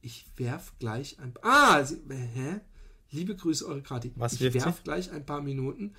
Ich 0.00 0.26
werf 0.36 0.72
gleich 0.78 1.18
ein 1.18 1.34
Ah, 1.42 1.82
sie, 1.84 2.00
hä? 2.08 2.60
Liebe 3.10 3.36
Grüße, 3.36 3.66
eure 3.66 3.82
Kati. 3.82 4.12
Was 4.16 4.34
ich 4.34 4.40
wirft 4.40 4.58
sie? 4.58 4.64
werf 4.64 4.82
gleich 4.84 5.10
ein 5.12 5.26
paar 5.26 5.42
Minuten. 5.42 5.94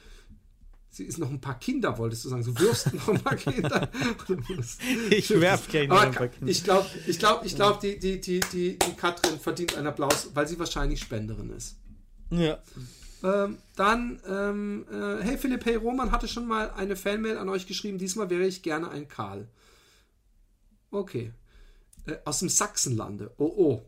Sie 0.93 1.05
ist 1.05 1.17
noch 1.17 1.31
ein 1.31 1.41
paar 1.41 1.57
Kinder, 1.57 1.97
wolltest 1.97 2.23
du 2.23 2.29
sagen. 2.29 2.43
Du 2.43 2.55
wirfst 2.59 2.93
noch 2.93 3.07
ein 3.07 3.19
paar 3.19 3.35
Kinder. 3.35 3.89
ich 5.09 5.27
werf 5.41 5.67
gleich 5.67 5.87
noch 5.87 5.95
Aber 5.95 6.05
ein 6.05 6.13
paar 6.13 6.27
Kinder. 6.27 6.51
ich 6.51 6.63
glaube, 6.63 6.87
ich 7.07 7.17
glaube, 7.17 7.47
ich 7.47 7.55
glaube, 7.55 7.79
die, 7.81 7.97
die, 7.97 8.21
die, 8.21 8.39
die, 8.41 8.77
die 8.77 8.93
Katrin 8.93 9.39
verdient 9.39 9.75
einen 9.75 9.87
Applaus, 9.87 10.29
weil 10.35 10.47
sie 10.47 10.59
wahrscheinlich 10.59 10.99
Spenderin 10.99 11.49
ist. 11.49 11.77
Ja. 12.29 12.59
Ähm, 13.23 13.57
dann, 13.75 14.19
ähm, 14.29 14.85
äh, 14.91 15.23
hey 15.23 15.39
Philipp, 15.39 15.65
hey 15.65 15.77
Roman 15.77 16.11
hatte 16.11 16.27
schon 16.27 16.45
mal 16.45 16.69
eine 16.73 16.95
Fanmail 16.95 17.39
an 17.39 17.49
euch 17.49 17.65
geschrieben. 17.65 17.97
Diesmal 17.97 18.29
wäre 18.29 18.45
ich 18.45 18.61
gerne 18.61 18.91
ein 18.91 19.07
Karl. 19.07 19.47
Okay. 20.91 21.33
Äh, 22.05 22.17
aus 22.23 22.37
dem 22.37 22.49
Sachsenlande. 22.49 23.31
Oh 23.37 23.51
oh. 23.57 23.81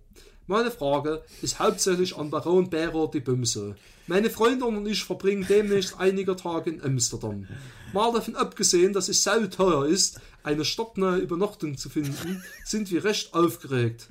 Meine 0.48 0.70
Frage 0.70 1.24
ist 1.42 1.60
hauptsächlich 1.60 2.16
an 2.18 2.30
Baron 2.30 2.70
Bärer 2.70 3.10
die 3.10 3.20
Bümse. 3.20 3.76
Meine 4.08 4.30
Freundin 4.30 4.76
und 4.78 4.86
ich 4.86 5.04
verbringen 5.04 5.46
demnächst 5.50 5.96
einige 6.00 6.36
Tage 6.36 6.70
in 6.70 6.84
Amsterdam. 6.84 7.48
Mal 7.94 8.14
davon 8.14 8.36
abgesehen, 8.36 8.94
dass 8.94 9.10
es 9.10 9.24
sau 9.24 9.44
teuer 9.48 9.88
ist, 9.88 10.20
eine 10.44 10.64
stadtnahe 10.64 11.18
Übernachtung 11.18 11.78
zu 11.78 11.90
finden, 11.90 12.44
sind 12.64 12.92
wir 12.92 13.04
recht 13.04 13.34
aufgeregt. 13.34 14.10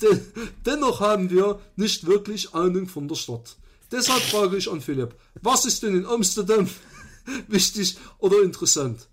Den- 0.00 0.20
Dennoch 0.64 1.00
haben 1.00 1.30
wir 1.30 1.58
nicht 1.74 2.06
wirklich 2.06 2.54
Ahnung 2.54 2.86
von 2.86 3.08
der 3.08 3.16
Stadt. 3.16 3.56
Deshalb 3.90 4.22
frage 4.22 4.56
ich 4.56 4.70
an 4.70 4.80
Philipp, 4.80 5.16
was 5.42 5.64
ist 5.64 5.82
denn 5.82 5.96
in 5.96 6.06
Amsterdam 6.06 6.68
wichtig 7.48 7.96
oder 8.18 8.42
interessant? 8.42 9.08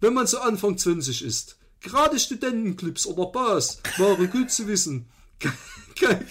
Wenn 0.00 0.14
man 0.14 0.28
so 0.28 0.38
Anfang 0.38 0.78
20 0.78 1.22
ist. 1.24 1.56
Gerade 1.80 2.18
Studentenclubs 2.18 3.06
oder 3.06 3.26
Bars 3.26 3.80
waren 3.98 4.30
gut 4.30 4.50
zu 4.50 4.66
wissen. 4.68 5.06
Ke- 5.38 5.52
ke- 5.94 6.24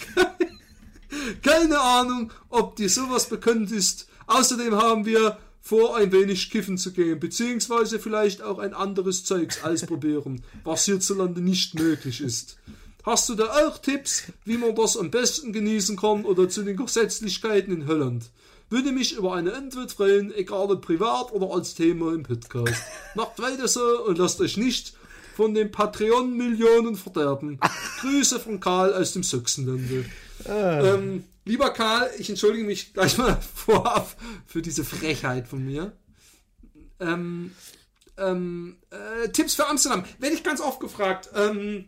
Keine 1.41 1.79
Ahnung, 1.79 2.31
ob 2.49 2.75
dir 2.75 2.89
sowas 2.89 3.27
bekannt 3.29 3.71
ist. 3.71 4.07
Außerdem 4.27 4.75
haben 4.75 5.05
wir 5.05 5.37
vor, 5.61 5.97
ein 5.97 6.11
wenig 6.11 6.49
kiffen 6.49 6.77
zu 6.77 6.91
gehen, 6.93 7.19
beziehungsweise 7.19 7.99
vielleicht 7.99 8.41
auch 8.41 8.59
ein 8.59 8.73
anderes 8.73 9.23
Zeugs 9.25 9.63
ausprobieren, 9.63 10.43
was 10.63 10.85
hierzulande 10.85 11.41
nicht 11.41 11.75
möglich 11.75 12.21
ist. 12.21 12.57
Hast 13.03 13.29
du 13.29 13.35
da 13.35 13.45
auch 13.67 13.77
Tipps, 13.77 14.23
wie 14.45 14.57
man 14.57 14.75
das 14.75 14.97
am 14.97 15.11
besten 15.11 15.53
genießen 15.53 15.95
kann 15.97 16.25
oder 16.25 16.49
zu 16.49 16.63
den 16.63 16.75
Gesetzlichkeiten 16.77 17.71
in 17.73 17.87
Holland? 17.87 18.29
Würde 18.69 18.91
mich 18.91 19.13
über 19.15 19.33
eine 19.33 19.53
Antwort 19.53 19.93
freuen, 19.93 20.33
egal 20.33 20.69
ob 20.71 20.85
privat 20.85 21.31
oder 21.31 21.53
als 21.53 21.73
Thema 21.73 22.13
im 22.13 22.23
Podcast. 22.23 22.83
Macht 23.15 23.39
weiter 23.39 23.69
so 23.69 24.05
und 24.05 24.17
lasst 24.17 24.41
euch 24.41 24.57
nicht 24.57 24.93
von 25.37 25.53
den 25.53 25.71
Patreon-Millionen 25.71 26.95
verderben. 26.95 27.59
Grüße 28.01 28.39
von 28.39 28.59
Karl 28.59 28.91
aus 28.95 29.13
dem 29.13 29.21
Sachsenlande. 29.21 30.03
Ähm, 30.47 31.25
lieber 31.45 31.69
Karl, 31.69 32.09
ich 32.17 32.27
entschuldige 32.31 32.65
mich 32.65 32.91
gleich 32.91 33.19
mal 33.19 33.39
vorab 33.55 34.17
für 34.47 34.63
diese 34.63 34.83
Frechheit 34.83 35.47
von 35.47 35.63
mir. 35.63 35.95
Ähm, 36.99 37.51
ähm, 38.17 38.77
äh, 38.89 39.29
Tipps 39.29 39.53
für 39.53 39.67
Amsterdam. 39.67 40.05
Werde 40.17 40.33
ich 40.33 40.41
ganz 40.41 40.59
oft 40.59 40.79
gefragt. 40.79 41.29
Ähm, 41.35 41.85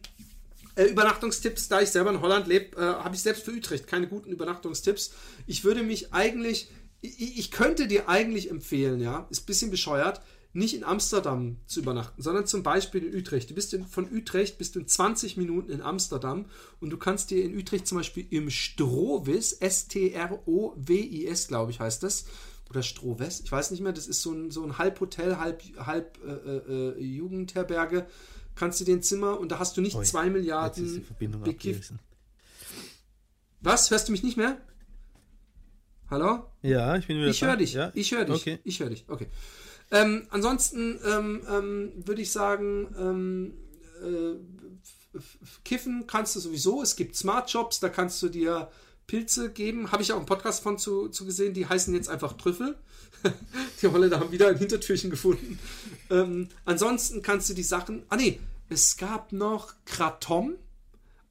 äh, 0.76 0.84
Übernachtungstipps, 0.84 1.70
da 1.70 1.82
ich 1.82 1.90
selber 1.90 2.12
in 2.12 2.22
Holland 2.22 2.46
lebe, 2.46 2.78
äh, 2.78 3.04
habe 3.04 3.16
ich 3.16 3.24
selbst 3.24 3.46
für 3.46 3.52
Utrecht 3.52 3.88
keine 3.88 4.08
guten 4.08 4.30
Übernachtungstipps. 4.30 5.12
Ich 5.48 5.64
würde 5.64 5.82
mich 5.82 6.14
eigentlich, 6.14 6.70
ich, 7.02 7.40
ich 7.40 7.50
könnte 7.50 7.88
dir 7.88 8.10
eigentlich 8.10 8.52
empfehlen, 8.52 9.02
ja, 9.02 9.26
ist 9.32 9.42
ein 9.42 9.46
bisschen 9.48 9.72
bescheuert, 9.72 10.22
nicht 10.52 10.74
in 10.74 10.84
Amsterdam 10.84 11.58
zu 11.68 11.80
übernachten, 11.80 12.22
sondern 12.22 12.48
zum 12.48 12.64
Beispiel 12.64 13.04
in 13.06 13.16
Utrecht. 13.16 13.50
Du 13.52 13.56
bist 13.56 13.74
in, 13.74 13.86
von 13.86 14.12
Utrecht 14.12 14.58
bist 14.58 14.76
du 14.76 14.80
in 14.80 14.88
20 14.88 15.38
Minuten 15.38 15.72
in 15.72 15.82
Amsterdam 15.82 16.46
und 16.80 16.90
du 16.90 16.98
kannst 16.98 17.30
dir 17.30 17.44
in 17.44 17.56
Utrecht 17.56 17.86
zum 17.88 18.00
Beispiel 18.00 18.26
im 18.32 18.50
Strovis, 18.50 19.54
S-T-R-O-W-I-S, 19.54 21.48
glaube 21.48 21.72
ich, 21.72 21.80
heißt 21.80 22.02
das, 22.02 22.26
oder 22.70 22.82
Stroves, 22.84 23.42
ich 23.42 23.52
weiß 23.52 23.72
nicht 23.72 23.82
mehr, 23.82 23.94
das 23.94 24.08
ist 24.08 24.22
so 24.22 24.32
ein, 24.32 24.52
so 24.52 24.64
ein 24.64 24.78
halb 24.78 25.00
Hotel, 25.00 25.38
halb, 25.38 25.62
halb 25.78 26.18
äh, 26.26 26.58
äh, 26.58 27.00
Jugendherberge, 27.00 28.08
kannst 28.56 28.80
du 28.80 28.86
dir 28.86 28.96
ein 28.96 29.04
Zimmer 29.04 29.40
und 29.40 29.52
da 29.52 29.60
hast 29.60 29.78
du 29.78 29.82
nicht 29.82 29.96
Ui, 29.96 30.06
zwei 30.06 30.30
Milliarden. 30.30 31.04
Was? 33.62 33.92
Hörst 33.92 34.08
du 34.08 34.12
mich 34.12 34.24
nicht 34.24 34.38
mehr? 34.38 34.58
Hallo? 36.10 36.46
Ja, 36.64 36.96
ich 36.96 37.08
bin 37.08 37.18
wieder 37.18 37.30
Ich 37.30 37.42
höre 37.42 37.58
dich. 37.58 37.74
Ja? 37.74 37.92
Ich 37.94 38.12
höre 38.12 38.26
dich. 38.26 38.36
Okay. 38.36 38.60
Ich 38.64 38.80
höre 38.80 38.90
dich. 38.90 39.06
Okay. 39.08 39.28
Ähm, 39.92 40.28
ansonsten 40.30 41.00
ähm, 41.06 41.42
ähm, 41.50 41.92
würde 42.06 42.22
ich 42.22 42.32
sagen, 42.32 42.96
ähm, 42.98 43.54
äh, 44.04 45.20
kiffen 45.64 46.06
kannst 46.06 46.36
du 46.36 46.40
sowieso. 46.40 46.82
Es 46.82 46.96
gibt 46.96 47.16
Smart 47.16 47.52
Jobs, 47.52 47.80
da 47.80 47.90
kannst 47.90 48.22
du 48.22 48.30
dir 48.30 48.70
Pilze 49.08 49.52
geben. 49.52 49.92
Habe 49.92 50.04
ich 50.04 50.14
auch 50.14 50.18
einen 50.18 50.28
Podcast 50.28 50.62
von 50.62 50.78
zu, 50.78 51.10
zu 51.10 51.26
gesehen, 51.26 51.54
die 51.54 51.66
heißen 51.66 51.94
jetzt 51.94 52.10
einfach 52.10 52.34
Trüffel. 52.34 52.78
die 53.82 53.88
Holländer 53.88 54.20
haben 54.20 54.32
wieder 54.32 54.48
ein 54.48 54.58
Hintertürchen 54.58 55.10
gefunden. 55.10 55.60
Ähm, 56.10 56.50
ansonsten 56.66 57.22
kannst 57.22 57.50
du 57.50 57.54
die 57.56 57.64
Sachen. 57.64 58.04
Ah 58.10 58.16
nee, 58.16 58.40
es 58.70 58.98
gab 58.98 59.34
noch 59.34 59.74
Kratom. 59.86 60.56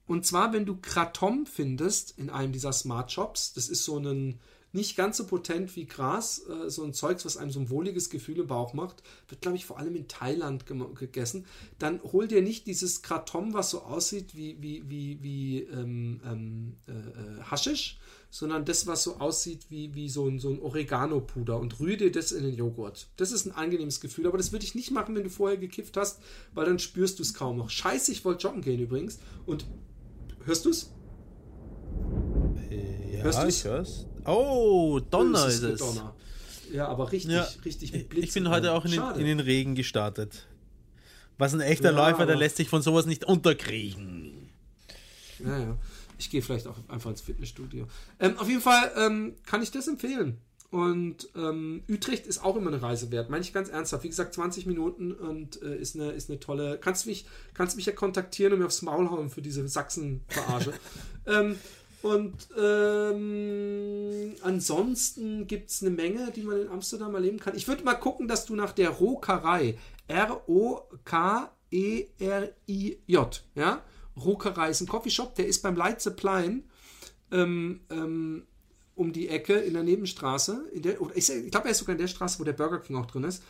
Und 0.06 0.26
zwar, 0.26 0.52
wenn 0.52 0.66
du 0.66 0.76
Kratom 0.76 1.46
findest 1.46 2.18
in 2.18 2.30
einem 2.30 2.52
dieser 2.52 2.72
Smart 2.72 3.12
Shops, 3.12 3.52
das 3.52 3.68
ist 3.68 3.84
so 3.84 3.98
ein 3.98 4.40
nicht 4.73 4.97
ganz 4.97 5.16
so 5.16 5.27
potent 5.27 5.75
wie 5.77 5.87
Gras, 5.87 6.43
äh, 6.49 6.71
so 6.71 6.85
ein 6.85 6.93
Zeugs, 6.93 7.25
was 7.25 7.37
einem 7.37 7.51
so 7.51 7.61
ein 7.61 7.71
wohliges 7.71 8.11
Gefühl 8.11 8.39
im 8.41 8.47
Bauch 8.47 8.75
macht, 8.75 9.03
wird, 9.29 9.41
glaube 9.41 9.57
ich, 9.57 9.66
vor 9.66 9.79
allem 9.79 9.97
in 9.97 10.09
Thailand 10.09 10.64
gegessen. 10.66 11.47
Dann 11.79 12.01
hol 12.03 12.29
dir 12.29 12.43
nicht 12.43 12.66
dieses 12.66 13.03
Kratom, 13.03 13.55
was 13.55 13.71
so 13.71 13.83
aussieht 13.83 14.37
wie, 14.37 14.61
wie, 14.61 14.89
wie, 14.89 15.23
wie 15.23 15.59
ähm, 15.62 16.21
ähm, 16.25 16.77
äh, 16.87 16.93
äh, 16.93 17.43
Haschisch, 17.43 17.99
sondern 18.31 18.64
das, 18.64 18.87
was 18.87 19.03
so 19.03 19.16
aussieht 19.16 19.66
wie, 19.71 19.95
wie 19.95 20.09
so 20.09 20.29
ein, 20.29 20.39
so 20.39 20.51
ein 20.51 20.61
Oregano-Puder 20.61 21.59
und 21.59 21.81
rühre 21.81 21.97
dir 21.97 22.12
das 22.12 22.33
in 22.33 22.45
den 22.45 22.55
Joghurt. 22.55 23.09
Das 23.16 23.33
ist 23.33 23.47
ein 23.47 23.53
angenehmes 23.53 24.01
Gefühl, 24.01 24.27
aber 24.27 24.37
das 24.37 24.53
würde 24.53 24.64
ich 24.64 24.75
nicht 24.75 24.91
machen, 24.91 25.14
wenn 25.14 25.25
du 25.25 25.31
vorher 25.31 25.57
gekifft 25.57 25.97
hast, 25.97 26.21
weil 26.53 26.66
dann 26.66 26.79
spürst 26.79 27.19
du 27.19 27.23
es 27.23 27.33
kaum 27.33 27.57
noch. 27.57 27.71
Scheiße, 27.71 28.12
ich 28.12 28.25
wollte 28.25 28.47
joggen 28.47 28.61
gehen 28.61 28.81
übrigens 28.81 29.19
und 29.47 29.64
Hörst 30.49 30.64
du 30.64 30.71
es? 30.71 30.91
Ja, 32.70 33.23
Hörst 33.23 33.43
du's? 33.43 33.59
ich 33.59 33.65
hör's. 33.65 34.07
Oh, 34.28 35.00
Donner 35.00 35.46
ist 35.46 35.62
es. 35.62 35.78
Donner. 35.78 36.14
Ja, 36.72 36.88
aber 36.88 37.10
richtig, 37.12 37.32
Ja. 37.32 37.48
richtig 37.64 37.92
mit 37.92 38.09
Blitz. 38.09 38.24
Ich 38.24 38.34
bin 38.34 38.48
heute 38.48 38.72
auch 38.72 38.84
in 38.84 38.90
den, 38.92 39.02
in 39.16 39.24
den 39.24 39.40
Regen 39.40 39.74
gestartet. 39.74 40.46
Was 41.38 41.55
ein 41.55 41.60
echter 41.60 41.92
Ja, 41.92 41.96
Läufer, 42.10 42.26
der 42.26 42.36
lässt 42.36 42.56
sich 42.56 42.68
von 42.68 42.82
sowas 42.82 43.06
nicht 43.06 43.24
unterkriegen. 43.24 44.50
Ja, 45.38 45.59
ja. 45.59 45.78
Ich 46.18 46.30
gehe 46.30 46.42
vielleicht 46.42 46.66
auch 46.66 46.76
einfach 46.88 47.10
ins 47.10 47.20
Fitnessstudio. 47.20 47.86
Ähm, 48.18 48.36
auf 48.38 48.48
jeden 48.48 48.60
Fall 48.60 48.90
ähm, 48.96 49.34
kann 49.46 49.62
ich 49.62 49.70
das 49.70 49.86
empfehlen. 49.86 50.38
Und 50.70 51.28
ähm, 51.34 51.82
Utrecht 51.88 52.26
ist 52.26 52.44
auch 52.44 52.56
immer 52.56 52.68
eine 52.68 52.82
Reise 52.82 53.10
wert. 53.10 53.30
Meine 53.30 53.42
ich 53.42 53.55
ganz 53.55 53.70
ernsthaft. 53.70 54.05
Wie 54.05 54.09
gesagt, 54.09 54.34
20 54.34 54.66
Minuten 54.66 55.12
und 55.12 55.62
äh, 55.62 55.76
ist, 55.76 55.94
eine, 55.94 56.10
ist 56.10 56.28
eine 56.28 56.40
tolle. 56.40 56.78
Kannst 56.78 57.06
mich, 57.06 57.24
kannst 57.55 57.76
mich 57.76 57.86
ja 57.86 57.92
kontaktieren 57.92 58.52
und 58.52 58.59
mir 58.59 58.66
aufs 58.66 58.82
Maul 58.82 59.09
hauen 59.10 59.30
für 59.30 59.40
diese 59.40 59.66
Sachsen-Verarsche. 59.66 60.74
ähm, 61.26 61.56
und 62.03 62.49
ähm, 62.57 64.35
ansonsten 64.43 65.47
gibt 65.49 65.70
es 65.70 65.83
eine 65.83 65.91
Menge, 65.91 66.31
die 66.31 66.43
man 66.43 66.61
in 66.61 66.69
Amsterdam 66.69 67.15
erleben 67.15 67.41
kann. 67.41 67.57
Ich 67.57 67.66
würde 67.66 67.83
mal 67.83 67.95
gucken, 67.95 68.29
dass 68.29 68.47
du 68.47 68.55
nach 68.55 68.73
der 68.73 68.91
Rokerei, 68.91 69.77
R-O-K-E-R-I-J, 70.07 71.55
ja, 73.55 73.83
Rokerei 74.16 74.70
ist 74.70 74.81
ein 74.81 74.87
Coffeeshop, 74.87 75.35
der 75.35 75.49
ist 75.49 75.62
beim 75.62 75.75
Leitzeplein 75.77 76.65
ähm, 77.31 77.81
ähm, 77.91 78.47
um 78.95 79.12
die 79.12 79.29
Ecke 79.29 79.55
in 79.55 79.75
der 79.75 79.83
Nebenstraße. 79.83 80.70
In 80.73 80.83
der, 80.83 80.99
ich 81.15 81.27
glaube, 81.51 81.66
er 81.69 81.70
ist 81.70 81.79
sogar 81.79 81.95
in 81.95 82.01
der 82.01 82.09
Straße, 82.09 82.39
wo 82.39 82.45
der 82.45 82.53
Burger 82.53 82.81
King 82.81 82.97
auch 82.97 83.07
drin 83.07 83.25
ist. 83.25 83.43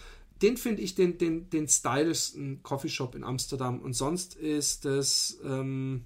Den 0.43 0.57
finde 0.57 0.83
ich 0.83 0.95
den, 0.95 1.19
den, 1.19 1.51
den 1.51 1.69
stylischsten 1.69 2.63
Coffeeshop 2.63 3.15
in 3.15 3.25
Amsterdam. 3.25 3.81
Und 3.81 3.95
sonst 3.95 4.37
ist 4.37 4.85
das, 4.85 5.39
ähm, 5.45 6.05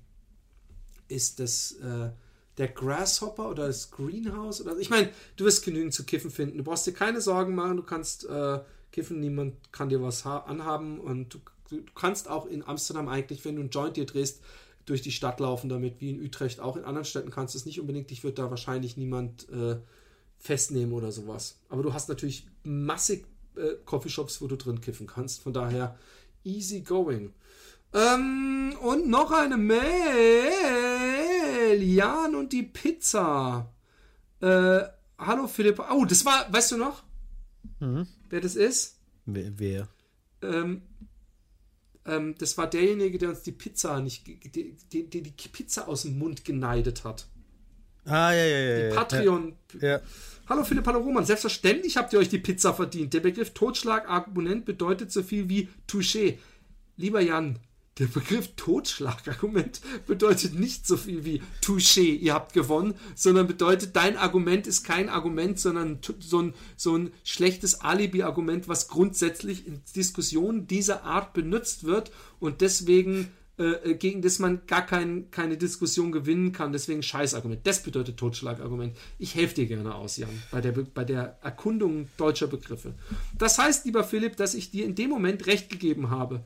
ist 1.09 1.39
das 1.39 1.73
äh, 1.73 2.10
der 2.58 2.68
Grasshopper 2.68 3.50
oder 3.50 3.66
das 3.66 3.90
Greenhouse. 3.90 4.60
Oder, 4.60 4.76
ich 4.78 4.90
meine, 4.90 5.10
du 5.36 5.44
wirst 5.44 5.64
genügend 5.64 5.94
zu 5.94 6.04
kiffen 6.04 6.30
finden. 6.30 6.58
Du 6.58 6.64
brauchst 6.64 6.86
dir 6.86 6.92
keine 6.92 7.20
Sorgen 7.20 7.54
machen. 7.54 7.76
Du 7.76 7.82
kannst 7.82 8.24
äh, 8.26 8.60
kiffen, 8.90 9.20
niemand 9.20 9.72
kann 9.72 9.88
dir 9.88 10.02
was 10.02 10.26
anhaben. 10.26 11.00
Und 11.00 11.34
du, 11.34 11.38
du 11.70 11.82
kannst 11.94 12.28
auch 12.28 12.46
in 12.46 12.62
Amsterdam 12.66 13.08
eigentlich, 13.08 13.44
wenn 13.44 13.56
du 13.56 13.62
einen 13.62 13.70
Joint 13.70 13.96
dir 13.96 14.06
drehst, 14.06 14.42
durch 14.84 15.00
die 15.00 15.12
Stadt 15.12 15.40
laufen 15.40 15.68
damit, 15.68 16.00
wie 16.00 16.10
in 16.10 16.22
Utrecht. 16.22 16.60
Auch 16.60 16.76
in 16.76 16.84
anderen 16.84 17.04
Städten 17.04 17.30
kannst 17.30 17.54
du 17.54 17.58
es 17.58 17.66
nicht 17.66 17.80
unbedingt. 17.80 18.10
Ich 18.10 18.24
würde 18.24 18.42
da 18.42 18.50
wahrscheinlich 18.50 18.96
niemand 18.96 19.48
äh, 19.48 19.76
festnehmen 20.38 20.92
oder 20.92 21.12
sowas. 21.12 21.60
Aber 21.68 21.82
du 21.82 21.94
hast 21.94 22.08
natürlich 22.08 22.46
massig 22.64 23.26
äh, 23.56 23.76
Coffeeshops, 23.84 24.42
wo 24.42 24.48
du 24.48 24.56
drin 24.56 24.80
kiffen 24.80 25.06
kannst. 25.06 25.42
Von 25.42 25.52
daher 25.52 25.96
easy 26.44 26.80
going. 26.80 27.32
Ähm, 27.94 28.74
und 28.82 29.08
noch 29.08 29.30
eine 29.30 29.56
Mail. 29.56 30.91
Jan 31.74 32.34
und 32.34 32.52
die 32.52 32.62
Pizza. 32.62 33.72
Äh, 34.40 34.80
hallo 35.18 35.47
Philipp. 35.47 35.80
Oh, 35.90 36.05
das 36.05 36.24
war, 36.24 36.52
weißt 36.52 36.72
du 36.72 36.76
noch? 36.76 37.02
Mhm. 37.80 38.06
Wer 38.28 38.40
das 38.40 38.56
ist? 38.56 38.98
Wer? 39.26 39.59
wer? 39.59 39.89
Ähm, 40.43 40.82
ähm, 42.06 42.34
das 42.39 42.59
war 42.59 42.68
derjenige, 42.68 43.18
der 43.18 43.30
uns 43.30 43.43
die 43.43 43.52
Pizza 43.52 44.01
nicht, 44.01 44.26
die, 44.26 44.76
die, 44.93 45.09
die, 45.09 45.22
die 45.22 45.48
Pizza 45.48 45.89
aus 45.89 46.02
dem 46.02 46.18
Mund 46.18 46.44
geneidet 46.44 47.05
hat. 47.05 47.26
Ah, 48.05 48.32
ja, 48.32 48.44
ja, 48.44 48.59
ja. 48.59 48.76
Die 48.76 48.82
ja, 48.82 48.94
Patreon. 48.94 49.56
Ja. 49.80 50.01
Hallo 50.48 50.64
Philipp, 50.64 50.86
hallo 50.86 50.98
Roman. 50.98 51.24
Selbstverständlich 51.24 51.97
habt 51.97 52.12
ihr 52.12 52.18
euch 52.18 52.28
die 52.28 52.39
Pizza 52.39 52.74
verdient. 52.74 53.14
Der 53.14 53.20
Begriff 53.20 53.55
Totschlagargument 53.55 54.64
bedeutet 54.64 55.12
so 55.12 55.22
viel 55.22 55.48
wie 55.48 55.68
Touché. 55.89 56.39
Lieber 56.97 57.20
Jan, 57.20 57.60
der 57.98 58.06
Begriff 58.06 58.51
Totschlagargument 58.56 59.82
bedeutet 60.06 60.59
nicht 60.59 60.86
so 60.86 60.97
viel 60.97 61.24
wie 61.27 61.43
Touché, 61.62 62.16
ihr 62.16 62.32
habt 62.32 62.55
gewonnen, 62.55 62.94
sondern 63.14 63.47
bedeutet, 63.47 63.94
dein 63.94 64.16
Argument 64.16 64.66
ist 64.66 64.82
kein 64.82 65.10
Argument, 65.10 65.60
sondern 65.60 65.98
so 66.20 66.40
ein, 66.40 66.55
so 66.77 66.97
ein 66.97 67.12
schlechtes 67.23 67.82
Alibi-Argument, 67.82 68.66
was 68.66 68.89
grundsätzlich 68.89 69.66
in 69.66 69.82
Diskussionen 69.94 70.66
dieser 70.66 71.05
Art 71.05 71.35
benutzt 71.35 71.85
wird 71.85 72.10
und 72.40 72.62
deswegen 72.62 73.28
äh, 73.59 73.94
gegen 73.94 74.23
das 74.23 74.39
man 74.39 74.62
gar 74.66 74.86
kein, 74.86 75.31
keine 75.31 75.59
Diskussion 75.59 76.10
gewinnen 76.10 76.52
kann. 76.52 76.73
Deswegen 76.73 77.02
Scheißargument. 77.02 77.66
Das 77.66 77.82
bedeutet 77.82 78.16
Totschlagargument. 78.16 78.97
Ich 79.19 79.35
helfe 79.35 79.56
dir 79.56 79.66
gerne 79.66 79.94
aus, 79.94 80.16
Jan, 80.16 80.31
bei 80.51 80.62
der, 80.62 80.73
Be- 80.73 80.86
bei 80.93 81.05
der 81.05 81.39
Erkundung 81.43 82.09
deutscher 82.16 82.47
Begriffe. 82.47 82.94
Das 83.36 83.59
heißt, 83.59 83.85
lieber 83.85 84.05
Philipp, 84.05 84.36
dass 84.36 84.55
ich 84.55 84.70
dir 84.70 84.86
in 84.86 84.94
dem 84.94 85.10
Moment 85.10 85.47
recht 85.47 85.69
gegeben 85.69 86.09
habe. 86.09 86.43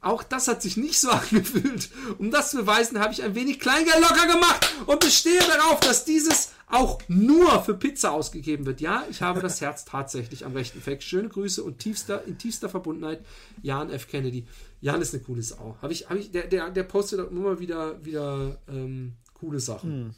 Auch 0.00 0.22
das 0.22 0.46
hat 0.46 0.62
sich 0.62 0.76
nicht 0.76 1.00
so 1.00 1.10
angefühlt. 1.10 1.90
Um 2.18 2.30
das 2.30 2.50
zu 2.50 2.58
beweisen, 2.58 3.00
habe 3.00 3.12
ich 3.12 3.22
ein 3.22 3.34
wenig 3.34 3.58
Kleingeld 3.58 4.00
locker 4.00 4.26
gemacht 4.26 4.68
und 4.86 5.00
bestehe 5.00 5.40
darauf, 5.40 5.80
dass 5.80 6.04
dieses 6.04 6.50
auch 6.70 7.00
nur 7.08 7.62
für 7.64 7.74
Pizza 7.74 8.12
ausgegeben 8.12 8.66
wird. 8.66 8.80
Ja, 8.80 9.04
ich 9.10 9.22
habe 9.22 9.40
das 9.40 9.60
Herz 9.62 9.84
tatsächlich 9.84 10.44
am 10.44 10.52
rechten 10.52 10.80
Fleck. 10.80 11.02
Schöne 11.02 11.28
Grüße 11.28 11.62
und 11.62 11.78
tiefster, 11.78 12.24
in 12.24 12.38
tiefster 12.38 12.68
Verbundenheit, 12.68 13.24
Jan 13.62 13.90
F. 13.90 14.06
Kennedy. 14.06 14.46
Jan 14.80 15.00
ist 15.00 15.14
eine 15.14 15.22
coole 15.22 15.42
Sau. 15.42 15.76
Habe 15.82 15.92
ich, 15.92 16.08
habe 16.08 16.18
ich, 16.18 16.30
der, 16.30 16.46
der, 16.46 16.70
der 16.70 16.82
postet 16.84 17.20
auch 17.20 17.30
immer 17.30 17.58
wieder, 17.58 18.04
wieder 18.04 18.58
ähm, 18.68 19.14
coole 19.34 19.60
Sachen. 19.60 20.14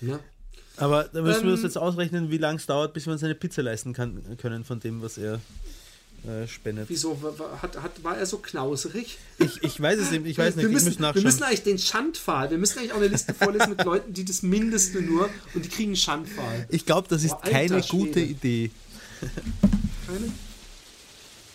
Ja. 0.00 0.18
Aber 0.78 1.04
da 1.04 1.22
müssen 1.22 1.44
wir 1.44 1.52
uns 1.52 1.60
Ähm, 1.60 1.66
jetzt 1.66 1.78
ausrechnen, 1.78 2.30
wie 2.30 2.38
lange 2.38 2.56
es 2.56 2.66
dauert, 2.66 2.94
bis 2.94 3.06
wir 3.06 3.12
uns 3.12 3.22
eine 3.22 3.34
Pizza 3.34 3.62
leisten 3.62 3.92
kann, 3.92 4.36
können 4.38 4.64
von 4.64 4.80
dem, 4.80 5.02
was 5.02 5.18
er 5.18 5.40
äh, 6.26 6.46
spendet. 6.46 6.88
Wieso? 6.88 7.18
Hat, 7.60 7.82
hat, 7.82 8.04
war 8.04 8.16
er 8.16 8.26
so 8.26 8.38
knauserig? 8.38 9.18
Ich, 9.38 9.62
ich 9.62 9.80
weiß 9.80 9.98
es 9.98 10.10
nicht, 10.10 10.24
ich 10.26 10.38
weiß 10.38 10.54
nicht, 10.56 10.64
wir 10.66 10.72
müssen, 10.72 10.96
wir 10.98 11.22
müssen 11.22 11.42
eigentlich 11.42 11.62
den 11.64 11.78
Schandpfahl, 11.78 12.50
wir 12.50 12.58
müssen 12.58 12.78
eigentlich 12.78 12.92
auch 12.92 12.96
eine 12.98 13.08
Liste 13.08 13.34
vorlesen 13.34 13.70
mit 13.70 13.84
Leuten, 13.84 14.12
die 14.12 14.24
das 14.24 14.42
Mindeste 14.42 15.02
nur 15.02 15.28
und 15.54 15.64
die 15.64 15.68
kriegen 15.68 15.90
einen 15.90 15.96
Schandpfahl. 15.96 16.66
ich 16.70 16.86
glaube, 16.86 17.08
das 17.08 17.24
ist 17.24 17.30
Boah, 17.30 17.42
keine 17.42 17.82
Schwede. 17.82 18.04
gute 18.06 18.20
Idee. 18.20 18.70
Keine? 20.06 20.32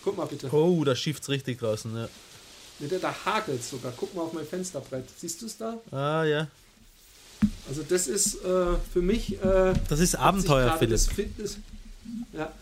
Guck 0.04 0.16
mal 0.16 0.26
bitte. 0.26 0.52
Oh, 0.52 0.84
da 0.84 0.94
schifft's 0.94 1.28
richtig 1.28 1.58
draußen. 1.58 1.94
Ja. 1.96 2.08
Mit 2.78 2.90
der 2.90 2.98
da 3.00 3.14
hagelt 3.24 3.62
sogar. 3.64 3.92
Guck 3.96 4.14
mal 4.14 4.22
auf 4.22 4.32
mein 4.32 4.46
Fensterbrett. 4.46 5.04
Siehst 5.18 5.42
du 5.42 5.46
es 5.46 5.56
da? 5.56 5.78
Ah 5.90 6.24
ja, 6.24 6.46
Also 7.68 7.82
das 7.88 8.06
ist 8.06 8.36
äh, 8.44 8.76
für 8.92 9.02
mich. 9.02 9.42
Äh, 9.42 9.74
das 9.88 10.00
ist 10.00 10.14
Abenteuer, 10.14 10.76
Philipp. 10.78 10.92
das 10.92 11.06
Fitness. 11.08 11.58
Ja. 12.32 12.52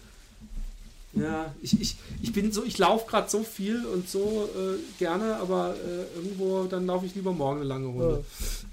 Ja, 1.16 1.54
ich, 1.62 1.80
ich, 1.80 1.96
ich 2.20 2.32
bin 2.32 2.52
so, 2.52 2.62
ich 2.62 2.76
laufe 2.76 3.06
gerade 3.08 3.30
so 3.30 3.42
viel 3.42 3.84
und 3.86 4.08
so 4.08 4.48
äh, 4.54 4.78
gerne, 4.98 5.36
aber 5.36 5.74
äh, 5.74 6.16
irgendwo, 6.16 6.64
dann 6.64 6.86
laufe 6.86 7.06
ich 7.06 7.14
lieber 7.14 7.32
morgen 7.32 7.60
eine 7.60 7.68
lange 7.68 7.86
Runde. 7.86 8.24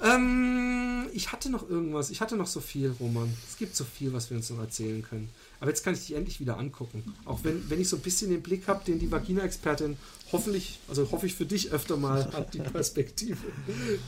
Ähm, 0.04 1.08
ich 1.14 1.32
hatte 1.32 1.50
noch 1.50 1.70
irgendwas, 1.70 2.10
ich 2.10 2.20
hatte 2.20 2.36
noch 2.36 2.48
so 2.48 2.60
viel, 2.60 2.94
Roman. 3.00 3.34
Es 3.50 3.58
gibt 3.58 3.76
so 3.76 3.86
viel, 3.86 4.12
was 4.12 4.30
wir 4.30 4.38
uns 4.38 4.50
noch 4.50 4.60
erzählen 4.60 5.02
können. 5.02 5.30
Aber 5.62 5.70
jetzt 5.70 5.84
kann 5.84 5.94
ich 5.94 6.02
dich 6.02 6.16
endlich 6.16 6.42
wieder 6.42 6.58
angucken. 6.58 7.16
Auch 7.24 7.40
wenn, 7.44 7.70
wenn 7.70 7.80
ich 7.80 7.88
so 7.88 7.96
ein 7.96 8.02
bisschen 8.02 8.30
den 8.30 8.42
Blick 8.42 8.68
habe, 8.68 8.84
den 8.84 9.00
die 9.00 9.10
Vagina-Expertin 9.10 9.96
hoffentlich, 10.34 10.80
also 10.90 11.10
hoffe 11.12 11.26
ich 11.26 11.36
für 11.36 11.46
dich 11.46 11.72
öfter 11.72 11.96
mal 11.96 12.26
hat, 12.34 12.54
die 12.54 12.60
Perspektive. 12.60 13.38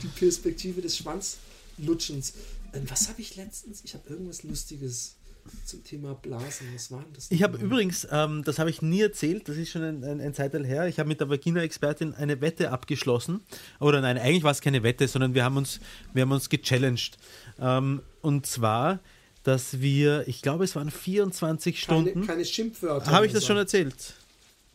Die 0.02 0.08
Perspektive 0.08 0.82
des 0.82 0.98
Schwanzlutschens. 0.98 2.34
Ähm, 2.74 2.84
was 2.88 3.08
habe 3.08 3.22
ich 3.22 3.36
letztens? 3.36 3.80
Ich 3.84 3.94
habe 3.94 4.06
irgendwas 4.10 4.42
Lustiges 4.42 5.16
zum 5.64 5.84
Thema 5.84 6.14
Blasen. 6.14 6.68
Was 6.74 6.90
war 6.90 7.02
denn 7.02 7.12
das? 7.12 7.30
Ich 7.30 7.42
habe 7.42 7.58
übrigens, 7.58 8.06
ähm, 8.10 8.42
das 8.44 8.58
habe 8.58 8.70
ich 8.70 8.82
nie 8.82 9.02
erzählt, 9.02 9.48
das 9.48 9.56
ist 9.56 9.70
schon 9.70 9.82
ein, 9.82 10.04
ein, 10.04 10.20
ein 10.20 10.34
Zeitteil 10.34 10.64
her, 10.64 10.86
ich 10.86 10.98
habe 10.98 11.08
mit 11.08 11.20
der 11.20 11.28
Vagina-Expertin 11.28 12.14
eine 12.14 12.40
Wette 12.40 12.70
abgeschlossen. 12.70 13.40
Oder 13.80 14.00
nein, 14.00 14.18
eigentlich 14.18 14.42
war 14.42 14.52
es 14.52 14.60
keine 14.60 14.82
Wette, 14.82 15.08
sondern 15.08 15.34
wir 15.34 15.44
haben 15.44 15.56
uns, 15.56 15.80
wir 16.12 16.22
haben 16.22 16.32
uns 16.32 16.48
gechallenged. 16.48 17.16
Ähm, 17.58 18.02
und 18.22 18.46
zwar, 18.46 19.00
dass 19.42 19.80
wir, 19.80 20.26
ich 20.28 20.42
glaube, 20.42 20.64
es 20.64 20.76
waren 20.76 20.90
24 20.90 21.86
keine, 21.86 22.02
Stunden. 22.02 22.26
keine 22.26 22.44
Schimpfwörter. 22.44 23.10
Habe 23.10 23.26
ich 23.26 23.32
das 23.32 23.46
schon 23.46 23.56
erzählt? 23.56 24.14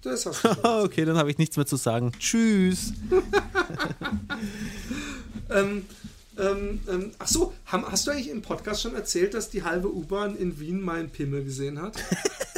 Das 0.02 0.26
hast 0.26 0.44
du 0.44 0.54
schon. 0.54 0.66
okay, 0.86 1.06
dann 1.06 1.18
habe 1.18 1.30
ich 1.30 1.38
nichts 1.38 1.58
mehr 1.58 1.66
zu 1.66 1.76
sagen. 1.76 2.12
Tschüss. 2.20 2.94
Ähm, 5.52 5.86
ähm, 6.42 6.80
ähm, 6.90 7.12
ach 7.20 7.28
so, 7.28 7.54
haben, 7.66 7.86
hast 7.90 8.08
du 8.08 8.12
eigentlich 8.12 8.30
im 8.30 8.42
Podcast 8.42 8.82
schon 8.82 8.96
erzählt, 8.96 9.34
dass 9.34 9.50
die 9.50 9.64
halbe 9.64 9.94
U-Bahn 9.94 10.36
in 10.36 10.60
Wien 10.60 10.82
meinen 10.82 11.10
Pimmel 11.10 11.44
gesehen 11.44 11.82
hat? 11.82 11.96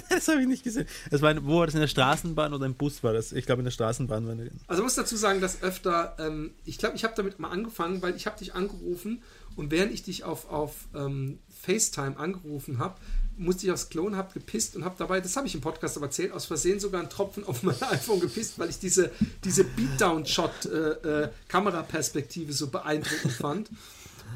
Das 0.10 0.27
habe 0.27 0.41
ich 0.41 0.47
nicht 0.47 0.64
gesehen. 0.64 0.85
Das 1.10 1.23
war, 1.23 1.35
wo 1.43 1.57
war 1.57 1.65
das? 1.65 1.73
In 1.73 1.81
der 1.81 1.88
Straßenbahn 1.88 2.53
oder 2.53 2.68
im 2.68 2.76
Bus 2.76 3.03
war 3.03 3.14
das? 3.14 3.31
Ich 3.31 3.47
glaube, 3.47 3.61
in 3.61 3.65
der 3.65 3.72
Straßenbahn 3.72 4.27
war 4.27 4.35
das. 4.35 4.47
Also 4.68 4.81
ich 4.81 4.84
muss 4.84 4.93
dazu 4.93 5.15
sagen, 5.15 5.41
dass 5.41 5.64
öfter, 5.64 6.15
ähm, 6.19 6.51
ich 6.65 6.77
glaube, 6.77 6.95
ich 6.95 7.03
habe 7.03 7.15
damit 7.15 7.39
mal 7.39 7.49
angefangen, 7.49 8.03
weil 8.03 8.15
ich 8.15 8.27
habe 8.27 8.38
dich 8.38 8.53
angerufen 8.53 9.23
und 9.55 9.72
während 9.72 9.91
ich 9.91 10.03
dich 10.03 10.23
auf, 10.23 10.51
auf 10.51 10.88
ähm, 10.93 11.39
FaceTime 11.49 12.18
angerufen 12.18 12.77
habe, 12.77 12.99
musste 13.38 13.65
ich 13.65 13.72
aufs 13.72 13.89
Klo 13.89 14.05
und 14.05 14.15
habe 14.15 14.31
gepisst 14.34 14.76
und 14.76 14.85
habe 14.85 14.93
dabei, 14.97 15.22
das 15.22 15.35
habe 15.35 15.47
ich 15.47 15.55
im 15.55 15.61
Podcast 15.61 15.97
aber 15.97 16.05
erzählt, 16.07 16.31
aus 16.31 16.45
Versehen 16.45 16.80
sogar 16.80 17.01
einen 17.01 17.10
Tropfen 17.10 17.43
auf 17.45 17.64
mein 17.64 17.81
iPhone 17.89 18.19
gepisst, 18.19 18.60
weil 18.60 18.69
ich 18.69 18.77
diese, 18.80 19.10
diese 19.43 19.64
Beatdown-Shot-Kameraperspektive 19.64 22.53
so 22.53 22.68
beeindruckend 22.68 23.34
fand 23.34 23.69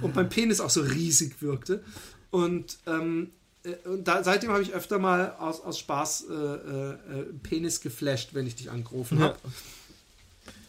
und 0.01 0.15
mein 0.15 0.29
Penis 0.29 0.59
auch 0.59 0.69
so 0.69 0.81
riesig 0.81 1.41
wirkte. 1.41 1.83
Und, 2.29 2.77
ähm, 2.87 3.31
äh, 3.63 3.75
und 3.87 4.07
da, 4.07 4.23
seitdem 4.23 4.51
habe 4.51 4.61
ich 4.61 4.73
öfter 4.73 4.99
mal 4.99 5.35
aus, 5.39 5.61
aus 5.61 5.79
Spaß 5.79 6.25
äh, 6.29 6.33
äh, 6.33 6.91
äh, 6.91 6.97
Penis 7.43 7.81
geflasht, 7.81 8.33
wenn 8.33 8.47
ich 8.47 8.55
dich 8.55 8.69
angerufen 8.69 9.19
habe. 9.19 9.37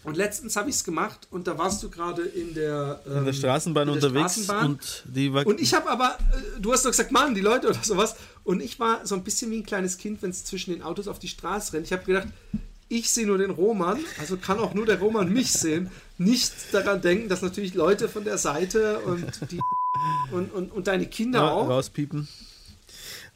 Und 0.09 0.17
letztens 0.17 0.57
habe 0.57 0.71
ich 0.71 0.77
es 0.77 0.85
gemacht 0.85 1.29
und 1.31 1.47
da 1.47 1.59
warst 1.59 1.83
du 1.83 1.91
gerade 1.91 2.23
in 2.23 2.55
der, 2.55 3.01
In 3.07 3.13
der 3.13 3.23
ähm, 3.27 3.33
Straßenbahn 3.33 3.89
in 3.89 3.95
der 4.01 4.09
unterwegs 4.09 4.33
Straßenbahn. 4.35 4.67
und 4.67 5.03
die 5.07 5.33
war. 5.33 5.47
Und 5.47 5.61
ich 5.61 5.75
habe 5.75 5.89
aber, 5.91 6.17
äh, 6.33 6.61
du 6.61 6.73
hast 6.73 6.85
doch 6.85 6.91
gesagt, 6.91 7.13
Mann, 7.13 7.35
die 7.35 7.41
Leute 7.43 7.69
oder 7.69 7.83
sowas. 7.83 8.17
Und 8.45 8.61
ich 8.63 8.81
war 8.81 9.07
so 9.07 9.15
ein 9.15 9.23
bisschen 9.23 9.51
wie 9.51 9.59
ein 9.59 9.67
kleines 9.67 9.99
Kind, 9.99 10.23
wenn 10.23 10.31
es 10.31 10.45
zwischen 10.45 10.73
den 10.73 10.83
Autos 10.83 11.07
auf 11.09 11.19
die 11.19 11.29
Straße 11.29 11.75
rennt. 11.75 11.87
Ich 11.87 11.93
habe 11.93 12.05
gedacht, 12.05 12.29
ich 12.89 13.11
sehe 13.11 13.27
nur 13.27 13.37
den 13.37 13.51
Roman, 13.51 13.99
also 14.19 14.39
kann 14.39 14.59
auch 14.59 14.73
nur 14.73 14.87
der 14.87 14.99
Roman 14.99 15.31
mich 15.31 15.53
sehen. 15.53 15.91
Nicht 16.17 16.53
daran 16.73 17.03
denken, 17.03 17.29
dass 17.29 17.43
natürlich 17.43 17.75
Leute 17.75 18.09
von 18.09 18.25
der 18.25 18.39
Seite 18.39 19.01
und 19.01 19.25
die 19.51 19.61
und, 20.33 20.53
und, 20.55 20.73
und 20.73 20.87
deine 20.87 21.07
Kinder 21.07 21.41
Ja, 21.41 21.51
auch. 21.53 21.69
rauspiepen. 21.69 22.27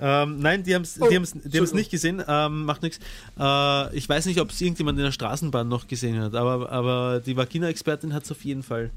Ähm, 0.05 0.41
nein, 0.41 0.65
die 0.65 0.75
haben 0.75 0.83
es 0.83 1.01
Oh, 1.01 1.09
die 1.09 1.15
haben's, 1.15 1.31
die 1.31 1.39
haben's 1.39 1.45
Entschuldigung. 1.45 1.79
nicht 1.79 1.91
gesehen, 1.93 2.25
ähm, 2.27 2.65
macht 2.65 2.83
nichts. 2.83 2.99
Äh, 3.39 3.97
ich 3.97 4.09
weiß 4.09 4.27
nicht, 4.27 4.41
ob 4.41 4.51
es 4.51 4.61
irgendjemand 4.61 4.99
in 4.99 5.05
der 5.05 5.13
Straßenbahn 5.13 5.69
noch 5.69 5.87
gesehen 5.87 6.21
hat, 6.21 6.35
aber, 6.35 6.73
aber 6.73 7.21
die 7.25 7.37
Vagina-Expertin 7.37 8.13
hat 8.13 8.25
es 8.25 8.33
auf 8.33 8.45
jeden 8.45 8.65
Fall. 8.65 8.91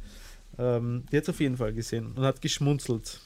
Ähm, 0.58 1.04
die 1.12 1.18
hat 1.18 1.24
es 1.24 1.30
auf 1.30 1.40
jeden 1.40 1.58
Fall 1.58 1.74
gesehen 1.74 2.14
und 2.16 2.24
hat 2.24 2.42
geschmunzelt. 2.42 3.20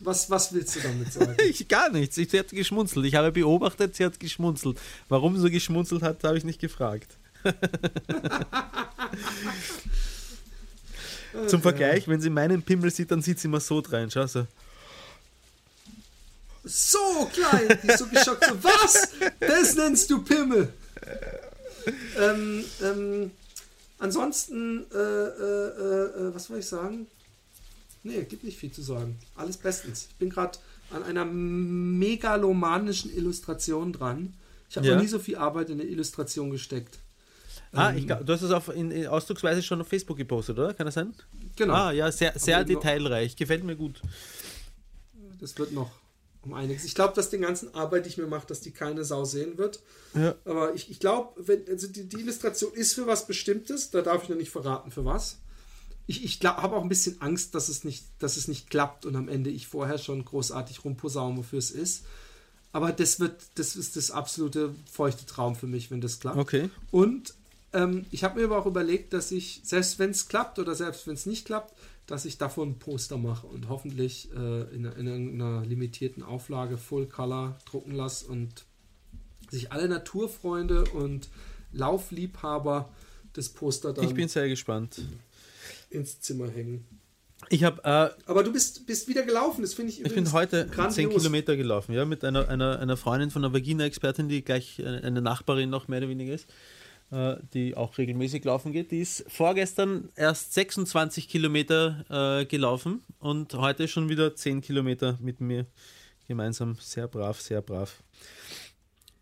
Was, 0.00 0.28
was 0.28 0.52
willst 0.52 0.74
du 0.74 0.80
damit 0.80 1.12
sagen? 1.12 1.36
Ich 1.48 1.68
gar 1.68 1.88
nichts, 1.90 2.16
ich, 2.18 2.28
sie 2.30 2.38
hat 2.40 2.48
geschmunzelt. 2.48 3.06
Ich 3.06 3.14
habe 3.14 3.30
beobachtet, 3.30 3.94
sie 3.94 4.04
hat 4.04 4.18
geschmunzelt. 4.18 4.78
Warum 5.08 5.38
sie 5.38 5.50
geschmunzelt 5.52 6.02
hat, 6.02 6.24
habe 6.24 6.36
ich 6.36 6.42
nicht 6.42 6.60
gefragt. 6.60 7.16
Zum 11.46 11.62
Vergleich, 11.62 12.08
wenn 12.08 12.20
sie 12.20 12.30
meinen 12.30 12.62
Pimmel 12.62 12.90
sieht, 12.90 13.10
dann 13.10 13.22
sieht 13.22 13.38
sie 13.38 13.46
immer 13.48 13.60
so 13.60 13.80
drein. 13.80 14.10
Schau 14.10 14.26
so. 14.26 14.46
So 16.64 17.28
klein, 17.32 17.78
die 17.82 17.88
ist 17.88 17.98
so 17.98 18.06
geschockt. 18.06 18.44
So, 18.44 18.62
was? 18.62 19.08
Das 19.40 19.74
nennst 19.74 20.08
du 20.10 20.22
Pimmel. 20.22 20.72
Ähm, 22.16 22.64
ähm, 22.82 23.30
ansonsten, 23.98 24.86
äh, 24.92 24.96
äh, 24.96 25.00
äh, 25.00 26.28
äh, 26.28 26.34
was 26.34 26.44
soll 26.44 26.58
ich 26.58 26.66
sagen? 26.66 27.06
Nee, 28.04 28.22
gibt 28.24 28.44
nicht 28.44 28.58
viel 28.58 28.70
zu 28.72 28.82
sagen. 28.82 29.18
Alles 29.36 29.56
bestens. 29.56 30.06
Ich 30.10 30.16
bin 30.16 30.30
gerade 30.30 30.58
an 30.90 31.02
einer 31.04 31.24
megalomanischen 31.24 33.14
Illustration 33.16 33.92
dran. 33.92 34.34
Ich 34.70 34.76
habe 34.76 34.86
Ja. 34.86 34.94
noch 34.94 35.02
nie 35.02 35.08
so 35.08 35.18
viel 35.18 35.36
Arbeit 35.36 35.70
in 35.70 35.80
eine 35.80 35.88
Illustration 35.88 36.50
gesteckt. 36.50 36.98
Ah, 37.72 37.90
Ähm, 37.90 37.98
ich, 37.98 38.06
du 38.06 38.32
hast 38.32 38.42
es 38.42 38.50
auf, 38.50 38.68
in, 38.68 38.90
in 38.90 39.06
Ausdrucksweise 39.06 39.62
schon 39.62 39.80
auf 39.80 39.88
Facebook 39.88 40.16
gepostet, 40.16 40.58
oder? 40.58 40.74
Kann 40.74 40.86
das 40.86 40.94
sein? 40.94 41.14
Genau. 41.56 41.74
Ah, 41.74 41.90
ja, 41.92 42.10
sehr, 42.12 42.38
sehr 42.38 42.64
detailreich. 42.64 43.34
Gefällt 43.36 43.64
mir 43.64 43.76
gut. 43.76 44.00
Das 45.40 45.56
wird 45.58 45.72
noch 45.72 45.90
um 46.44 46.54
einiges. 46.54 46.84
Ich 46.84 46.94
glaube, 46.94 47.14
dass 47.14 47.30
die 47.30 47.38
ganzen 47.38 47.74
Arbeit, 47.74 48.04
die 48.04 48.10
ich 48.10 48.18
mir 48.18 48.26
mache, 48.26 48.46
dass 48.46 48.60
die 48.60 48.72
keine 48.72 49.04
Sau 49.04 49.24
sehen 49.24 49.58
wird. 49.58 49.80
Ja. 50.14 50.34
Aber 50.44 50.74
ich, 50.74 50.90
ich 50.90 50.98
glaube, 50.98 51.30
wenn 51.36 51.66
also 51.68 51.86
die, 51.86 52.08
die 52.08 52.20
Illustration 52.20 52.72
ist 52.74 52.94
für 52.94 53.06
was 53.06 53.26
Bestimmtes, 53.26 53.90
da 53.90 54.02
darf 54.02 54.24
ich 54.24 54.28
noch 54.28 54.36
nicht 54.36 54.50
verraten, 54.50 54.90
für 54.90 55.04
was. 55.04 55.38
Ich, 56.06 56.24
ich 56.24 56.40
habe 56.44 56.76
auch 56.76 56.82
ein 56.82 56.88
bisschen 56.88 57.20
Angst, 57.20 57.54
dass 57.54 57.68
es, 57.68 57.84
nicht, 57.84 58.04
dass 58.18 58.36
es 58.36 58.48
nicht 58.48 58.70
klappt 58.70 59.06
und 59.06 59.14
am 59.14 59.28
Ende 59.28 59.50
ich 59.50 59.68
vorher 59.68 59.98
schon 59.98 60.24
großartig 60.24 60.84
rumposaunen, 60.84 61.38
wofür 61.38 61.60
es 61.60 61.70
ist. 61.70 62.04
Aber 62.72 62.90
das 62.90 63.20
wird, 63.20 63.40
das 63.54 63.76
ist 63.76 63.96
das 63.96 64.10
absolute 64.10 64.74
feuchte 64.90 65.26
Traum 65.26 65.54
für 65.54 65.66
mich, 65.66 65.90
wenn 65.90 66.00
das 66.00 66.18
klappt. 66.18 66.38
Okay. 66.38 66.70
Und 66.90 67.34
ähm, 67.72 68.04
ich 68.10 68.24
habe 68.24 68.40
mir 68.40 68.46
aber 68.46 68.58
auch 68.58 68.66
überlegt, 68.66 69.12
dass 69.12 69.30
ich, 69.30 69.60
selbst 69.62 69.98
wenn 69.98 70.10
es 70.10 70.28
klappt 70.28 70.58
oder 70.58 70.74
selbst 70.74 71.06
wenn 71.06 71.14
es 71.14 71.26
nicht 71.26 71.46
klappt, 71.46 71.72
dass 72.06 72.24
ich 72.24 72.38
davon 72.38 72.70
ein 72.70 72.78
Poster 72.78 73.16
mache 73.16 73.46
und 73.46 73.68
hoffentlich 73.68 74.30
äh, 74.32 74.74
in, 74.74 74.84
in 74.84 75.40
einer 75.40 75.64
limitierten 75.64 76.22
Auflage 76.22 76.76
Full 76.78 77.06
Color 77.06 77.58
drucken 77.64 77.92
lasse 77.92 78.26
und 78.26 78.64
sich 79.50 79.70
alle 79.72 79.88
Naturfreunde 79.88 80.84
und 80.84 81.28
Laufliebhaber 81.72 82.90
das 83.32 83.48
Poster 83.48 83.92
dann 83.92 84.04
Ich 84.04 84.14
bin 84.14 84.28
sehr 84.28 84.48
gespannt. 84.48 85.00
ins 85.90 86.20
Zimmer 86.20 86.48
hängen. 86.48 86.84
Ich 87.48 87.64
habe, 87.64 87.82
äh, 87.84 88.30
Aber 88.30 88.44
du 88.44 88.52
bist, 88.52 88.86
bist 88.86 89.08
wieder 89.08 89.22
gelaufen, 89.22 89.62
das 89.62 89.74
finde 89.74 89.92
ich 89.92 90.04
ich 90.04 90.14
bin 90.14 90.30
heute 90.32 90.66
grandios. 90.66 90.94
10 90.94 91.10
Kilometer 91.10 91.56
gelaufen, 91.56 91.92
ja, 91.92 92.04
mit 92.04 92.24
einer, 92.24 92.48
einer, 92.48 92.78
einer 92.78 92.96
Freundin 92.96 93.30
von 93.30 93.44
einer 93.44 93.52
Vagina-Expertin, 93.52 94.28
die 94.28 94.42
gleich 94.42 94.84
eine 94.84 95.20
Nachbarin 95.20 95.68
noch 95.68 95.88
mehr 95.88 95.98
oder 95.98 96.08
weniger 96.08 96.34
ist, 96.34 96.46
die 97.52 97.76
auch 97.76 97.98
regelmäßig 97.98 98.42
laufen 98.44 98.72
geht. 98.72 98.90
Die 98.90 99.00
ist 99.00 99.24
vorgestern 99.28 100.08
erst 100.16 100.54
26 100.54 101.28
Kilometer 101.28 102.04
äh, 102.40 102.46
gelaufen 102.46 103.02
und 103.18 103.52
heute 103.54 103.86
schon 103.88 104.08
wieder 104.08 104.34
10 104.34 104.62
Kilometer 104.62 105.18
mit 105.20 105.40
mir 105.40 105.66
gemeinsam. 106.26 106.76
Sehr 106.80 107.08
brav, 107.08 107.40
sehr 107.40 107.60
brav. 107.60 108.02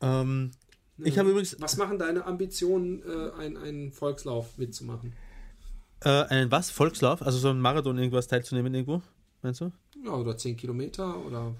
Ähm, 0.01 0.53
ich 0.99 1.19
habe 1.19 1.31
übrigens 1.31 1.57
Was 1.61 1.77
machen 1.77 1.99
deine 1.99 2.25
Ambitionen, 2.27 3.03
äh, 3.03 3.31
ein- 3.41 3.57
einen 3.57 3.93
Volkslauf 3.93 4.57
mitzumachen? 4.59 5.12
äh, 6.03 6.09
einen 6.09 6.51
was? 6.51 6.71
Volkslauf? 6.71 7.23
Also 7.23 7.39
so 7.39 7.49
einen 7.51 7.61
Marathon 7.61 7.99
irgendwas 7.99 8.27
teilzunehmen 8.29 8.73
irgendwo? 8.75 9.03
Meinst 9.43 9.61
du? 9.62 9.73
Ja, 10.05 10.12
oder 10.12 10.37
10 10.37 10.57
Kilometer 10.57 11.19
oder 11.27 11.55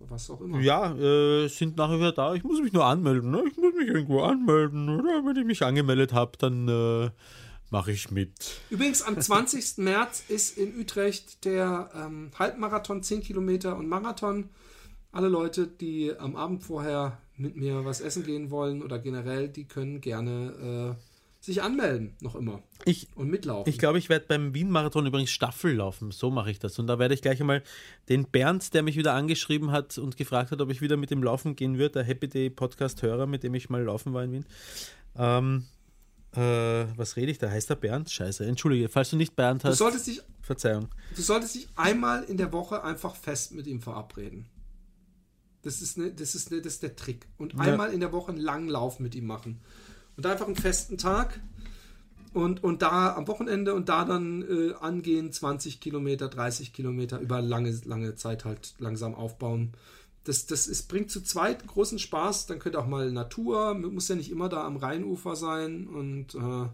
was 0.00 0.30
auch 0.30 0.40
immer. 0.40 0.60
Ja, 0.60 0.94
äh, 0.94 1.48
sind 1.48 1.76
nachher 1.76 1.98
wieder 1.98 2.12
da. 2.12 2.34
Ich 2.34 2.44
muss 2.44 2.60
mich 2.60 2.72
nur 2.72 2.84
anmelden. 2.84 3.30
Ne? 3.30 3.44
Ich 3.48 3.56
muss 3.56 3.74
mich 3.74 3.88
irgendwo 3.88 4.20
anmelden. 4.22 4.88
Oder 4.88 5.24
wenn 5.24 5.36
ich 5.36 5.44
mich 5.44 5.62
angemeldet 5.62 6.12
habe, 6.12 6.32
dann 6.38 6.68
äh, 6.68 7.10
mache 7.70 7.92
ich 7.92 8.10
mit. 8.10 8.60
Übrigens, 8.70 9.02
am 9.02 9.20
20. 9.20 9.76
März 9.78 10.24
ist 10.28 10.56
in 10.58 10.78
Utrecht 10.78 11.44
der 11.44 11.90
ähm, 11.94 12.30
Halbmarathon, 12.38 13.02
10 13.02 13.22
Kilometer 13.22 13.76
und 13.76 13.88
Marathon. 13.88 14.50
Alle 15.12 15.28
Leute, 15.28 15.66
die 15.66 16.12
am 16.18 16.36
Abend 16.36 16.64
vorher 16.64 17.18
mit 17.36 17.56
mir 17.56 17.84
was 17.84 18.00
essen 18.00 18.24
gehen 18.24 18.50
wollen 18.50 18.82
oder 18.82 18.98
generell, 18.98 19.48
die 19.48 19.64
können 19.64 20.00
gerne 20.00 20.96
äh, 20.98 21.07
sich 21.48 21.62
anmelden, 21.62 22.14
noch 22.20 22.34
immer. 22.36 22.62
Ich, 22.84 23.08
Und 23.16 23.28
mitlaufen. 23.28 23.68
ich 23.68 23.78
glaube, 23.78 23.98
ich 23.98 24.08
werde 24.08 24.26
beim 24.28 24.54
Wien-Marathon 24.54 25.04
übrigens 25.06 25.30
Staffel 25.30 25.74
laufen. 25.74 26.10
So 26.12 26.30
mache 26.30 26.50
ich 26.50 26.58
das. 26.58 26.78
Und 26.78 26.86
da 26.86 26.98
werde 26.98 27.14
ich 27.14 27.22
gleich 27.22 27.40
einmal 27.40 27.62
den 28.08 28.24
Bernd, 28.24 28.72
der 28.74 28.82
mich 28.82 28.96
wieder 28.96 29.14
angeschrieben 29.14 29.72
hat 29.72 29.98
und 29.98 30.16
gefragt 30.16 30.50
hat, 30.52 30.60
ob 30.60 30.70
ich 30.70 30.80
wieder 30.80 30.96
mit 30.96 31.10
dem 31.10 31.22
Laufen 31.22 31.56
gehen 31.56 31.76
würde, 31.78 31.90
der 31.94 32.04
Happy 32.04 32.28
Day 32.28 32.50
Podcast-Hörer, 32.50 33.26
mit 33.26 33.42
dem 33.42 33.54
ich 33.54 33.68
mal 33.68 33.82
laufen 33.82 34.14
war 34.14 34.22
in 34.24 34.32
Wien. 34.32 34.44
Ähm, 35.16 35.64
äh, 36.32 36.40
was 36.96 37.16
rede 37.16 37.32
ich 37.32 37.38
da? 37.38 37.50
Heißt 37.50 37.70
der 37.70 37.76
Bernd? 37.76 38.10
Scheiße. 38.10 38.44
Entschuldige, 38.46 38.88
falls 38.88 39.10
du 39.10 39.16
nicht 39.16 39.34
Bernd 39.34 39.64
du, 39.64 39.68
hast, 39.68 39.78
solltest 39.78 40.06
dich, 40.06 40.20
Verzeihung. 40.42 40.88
du 41.16 41.22
solltest 41.22 41.54
dich 41.54 41.68
einmal 41.74 42.22
in 42.24 42.36
der 42.36 42.52
Woche 42.52 42.84
einfach 42.84 43.16
fest 43.16 43.52
mit 43.52 43.66
ihm 43.66 43.80
verabreden. 43.80 44.46
Das 45.62 45.82
ist, 45.82 45.98
ne, 45.98 46.12
das, 46.12 46.34
ist 46.34 46.50
ne, 46.52 46.62
das 46.62 46.74
ist 46.74 46.82
der 46.82 46.94
Trick. 46.94 47.26
Und 47.36 47.54
Ja. 47.54 47.60
einmal 47.60 47.92
in 47.92 48.00
der 48.00 48.12
Woche 48.12 48.30
einen 48.30 48.40
langen 48.40 48.68
Lauf 48.68 49.00
mit 49.00 49.14
ihm 49.14 49.26
machen. 49.26 49.60
Und 50.18 50.26
einfach 50.26 50.46
einen 50.46 50.56
festen 50.56 50.98
Tag. 50.98 51.40
Und, 52.34 52.62
und 52.62 52.82
da 52.82 53.14
am 53.16 53.26
Wochenende 53.26 53.72
und 53.72 53.88
da 53.88 54.04
dann 54.04 54.42
äh, 54.42 54.74
angehen, 54.74 55.32
20 55.32 55.80
Kilometer, 55.80 56.28
30 56.28 56.74
Kilometer 56.74 57.18
über 57.20 57.40
lange, 57.40 57.70
lange 57.84 58.16
Zeit 58.16 58.44
halt 58.44 58.74
langsam 58.78 59.14
aufbauen. 59.14 59.72
Das, 60.24 60.44
das 60.44 60.66
ist, 60.66 60.88
bringt 60.88 61.10
zu 61.10 61.22
zweit 61.22 61.66
großen 61.66 61.98
Spaß. 61.98 62.46
Dann 62.46 62.58
könnt 62.58 62.74
ihr 62.74 62.80
auch 62.80 62.86
mal 62.86 63.10
Natur, 63.10 63.72
muss 63.74 64.08
ja 64.08 64.14
nicht 64.16 64.30
immer 64.30 64.50
da 64.50 64.66
am 64.66 64.76
Rheinufer 64.76 65.36
sein. 65.36 65.86
Und 65.86 66.34
äh, 66.34 66.68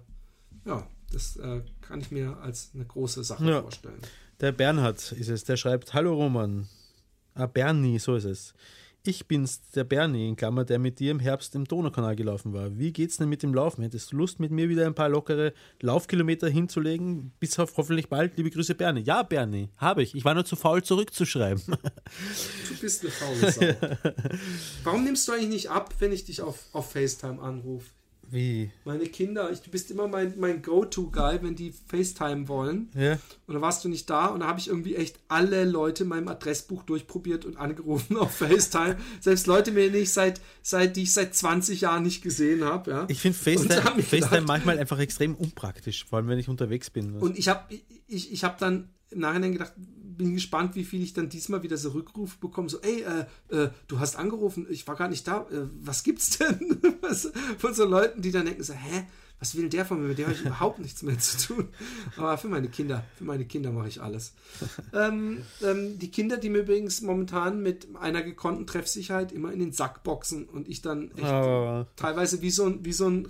ja, 0.69 0.87
das 1.13 1.37
äh, 1.37 1.61
kann 1.83 2.01
ich 2.01 2.11
mir 2.11 2.39
als 2.39 2.71
eine 2.75 2.85
große 2.85 3.23
Sache 3.23 3.45
Ja. 3.49 3.63
vorstellen. 3.63 4.01
Der 4.41 4.51
Bernhard 4.51 5.13
ist 5.13 5.29
es, 5.29 5.45
der 5.45 5.57
schreibt: 5.57 5.95
Hallo 5.95 6.15
Roman. 6.15 6.67
Ah, 7.35 7.47
Bernie, 7.47 7.99
so 8.01 8.17
ist 8.17 8.25
es. 8.25 8.55
Ich 9.07 9.29
bin's, 9.29 9.61
der 9.75 9.85
Bernie, 9.85 10.27
in 10.29 10.35
Klammer, 10.35 10.65
der 10.65 10.79
mit 10.79 10.99
dir 10.99 11.11
im 11.11 11.19
Herbst 11.19 11.55
im 11.55 11.67
Donaukanal 11.67 12.17
gelaufen 12.17 12.55
war. 12.55 12.79
Wie 12.79 12.91
geht's 12.91 13.19
denn 13.19 13.29
mit 13.29 13.43
dem 13.43 13.53
Laufen? 13.53 13.83
Hättest 13.83 14.11
du 14.11 14.17
Lust, 14.17 14.41
mit 14.41 14.51
mir 14.51 14.71
wieder 14.71 14.87
ein 14.87 14.95
paar 14.95 15.11
lockere 15.11 15.53
Laufkilometer 15.83 16.49
hinzulegen? 16.49 17.31
Bis 17.39 17.59
auf 17.59 17.77
hoffentlich 17.77 18.09
bald. 18.09 18.39
Liebe 18.39 18.49
Grüße, 18.51 18.75
Bernie. 18.75 19.03
Ja, 19.03 19.23
Bernie, 19.23 19.69
habe 19.77 20.03
ich. 20.03 20.15
Ich 20.15 20.25
war 20.25 20.33
nur 20.33 20.47
zu 20.47 20.57
faul, 20.57 20.83
zurückzuschreiben. 20.83 21.63
Du 21.67 22.81
bist 22.81 23.03
eine 23.03 23.11
faule 23.11 23.53
Sau. 23.53 23.89
Warum 24.85 25.05
nimmst 25.05 25.29
du 25.29 25.33
eigentlich 25.33 25.51
nicht 25.51 25.71
ab, 25.71 25.93
wenn 25.99 26.11
ich 26.11 26.25
dich 26.25 26.41
auf, 26.41 26.61
auf 26.73 26.93
FaceTime 26.93 27.43
anrufe? 27.43 27.91
Wie? 28.35 28.71
Meine 28.85 29.07
Kinder, 29.07 29.51
ich, 29.53 29.61
du 29.61 29.71
bist 29.71 29.91
immer 29.93 30.09
mein, 30.09 30.35
mein 30.39 30.61
Go-To-Guy, 30.61 31.39
wenn 31.43 31.55
die 31.55 31.73
FaceTime 31.87 32.49
wollen. 32.49 32.91
Ja. 32.99 33.13
Und 33.47 33.55
da 33.55 33.61
warst 33.61 33.85
du 33.85 33.89
nicht 33.89 34.11
da 34.11 34.27
und 34.27 34.41
da 34.41 34.49
habe 34.49 34.59
ich 34.59 34.69
irgendwie 34.69 34.97
echt 34.97 35.21
alle 35.29 35.65
Leute 35.65 36.03
in 36.03 36.09
meinem 36.09 36.27
Adressbuch 36.27 36.83
durchprobiert 36.83 37.45
und 37.45 37.57
angerufen 37.57 38.17
auf 38.19 38.33
FaceTime. 38.35 38.97
Selbst 39.21 39.47
Leute, 39.47 39.71
mir 39.71 39.91
nicht 39.91 40.11
seit, 40.13 40.41
seit, 40.63 40.97
die 40.97 41.05
ich 41.05 41.13
seit 41.13 41.35
20 41.35 41.83
Jahren 41.83 42.03
nicht 42.03 42.23
gesehen 42.23 42.65
habe. 42.65 42.91
Ja. 42.91 43.05
Ich 43.09 43.21
finde 43.21 43.39
FaceTime, 43.39 43.97
mir 43.97 44.03
FaceTime 44.03 44.21
gedacht- 44.31 44.47
manchmal 44.49 44.79
einfach 44.81 44.99
extrem 44.99 45.35
unpraktisch, 45.37 46.05
vor 46.05 46.19
allem 46.19 46.29
wenn 46.29 46.39
ich 46.41 46.49
unterwegs 46.49 46.91
bin. 46.91 47.15
Und 47.19 47.39
ich 47.39 47.49
habe 47.49 47.73
ich, 48.09 48.33
ich 48.33 48.43
hab 48.45 48.59
dann 48.59 48.89
im 49.11 49.21
Nachhinein 49.21 49.53
gedacht, 49.53 49.73
bin 50.17 50.35
gespannt, 50.35 50.75
wie 50.75 50.85
viel 50.85 51.03
ich 51.03 51.13
dann 51.13 51.29
diesmal 51.29 51.63
wieder 51.63 51.77
so 51.77 51.91
Rückruf 51.91 52.37
bekomme. 52.39 52.69
So, 52.69 52.81
ey, 52.81 53.03
äh, 53.03 53.27
äh, 53.55 53.71
du 53.89 53.99
hast 53.99 54.17
angerufen, 54.17 54.67
ich 54.71 54.87
war 54.87 54.97
gar 54.97 55.09
nicht 55.09 55.27
da. 55.27 55.47
Äh, 55.51 55.69
was 55.81 56.03
gibt's 56.03 56.39
denn? 56.39 56.81
von 57.59 57.75
so 57.75 57.85
Leuten, 57.85 58.23
die 58.23 58.31
dann 58.31 58.47
denken 58.47 58.63
so, 58.63 58.75
hä? 58.75 59.07
Was 59.45 59.55
will 59.57 59.69
der 59.69 59.85
von 59.85 60.01
mir? 60.01 60.09
Mit 60.09 60.17
dem 60.17 60.25
habe 60.25 60.35
ich 60.35 60.41
überhaupt 60.41 60.79
nichts 60.79 61.03
mehr 61.03 61.19
zu 61.19 61.37
tun. 61.37 61.69
Aber 62.17 62.39
für 62.39 62.49
meine 62.49 62.71
Kinder, 62.71 63.05
für 63.19 63.25
meine 63.25 63.45
Kinder 63.45 63.73
mache 63.73 63.89
ich 63.89 64.01
alles. 64.01 64.33
ähm, 64.95 65.43
ähm, 65.63 65.99
die 65.99 66.11
Kinder, 66.11 66.39
die 66.39 66.49
mir 66.49 66.61
übrigens 66.61 67.03
momentan 67.03 67.63
mit 67.63 67.89
einer 68.01 68.23
gekonnten 68.23 68.67
Treffsicherheit 68.67 69.33
immer 69.33 69.53
in 69.53 69.59
den 69.59 69.73
Sack 69.73 70.03
boxen 70.03 70.47
und 70.47 70.67
ich 70.67 70.81
dann 70.81 71.11
echt 71.11 71.27
Aber 71.27 71.89
teilweise 71.95 72.41
wie 72.41 72.51
so 72.51 72.65
ein, 72.65 72.87
wie 72.87 72.95
so 72.95 73.07
ein 73.07 73.29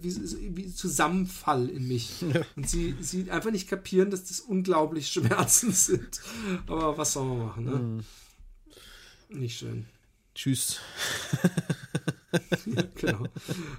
wie, 0.00 0.56
wie 0.56 0.72
Zusammenfall 0.72 1.68
in 1.68 1.88
mich. 1.88 2.24
Und 2.54 2.70
sie, 2.70 2.94
sie 3.00 3.28
einfach 3.32 3.50
nicht 3.50 3.68
kapieren, 3.68 4.12
dass 4.12 4.26
das 4.26 4.38
unglaublich 4.38 5.08
Schmerzen 5.08 5.72
sind. 5.72 6.20
Aber 6.68 6.96
was 6.96 7.14
soll 7.14 7.26
man 7.26 7.38
machen, 7.44 7.64
ne? 7.64 8.04
Nicht 9.36 9.58
schön. 9.58 9.86
tschüss. 10.32 10.78
genau. 12.94 13.24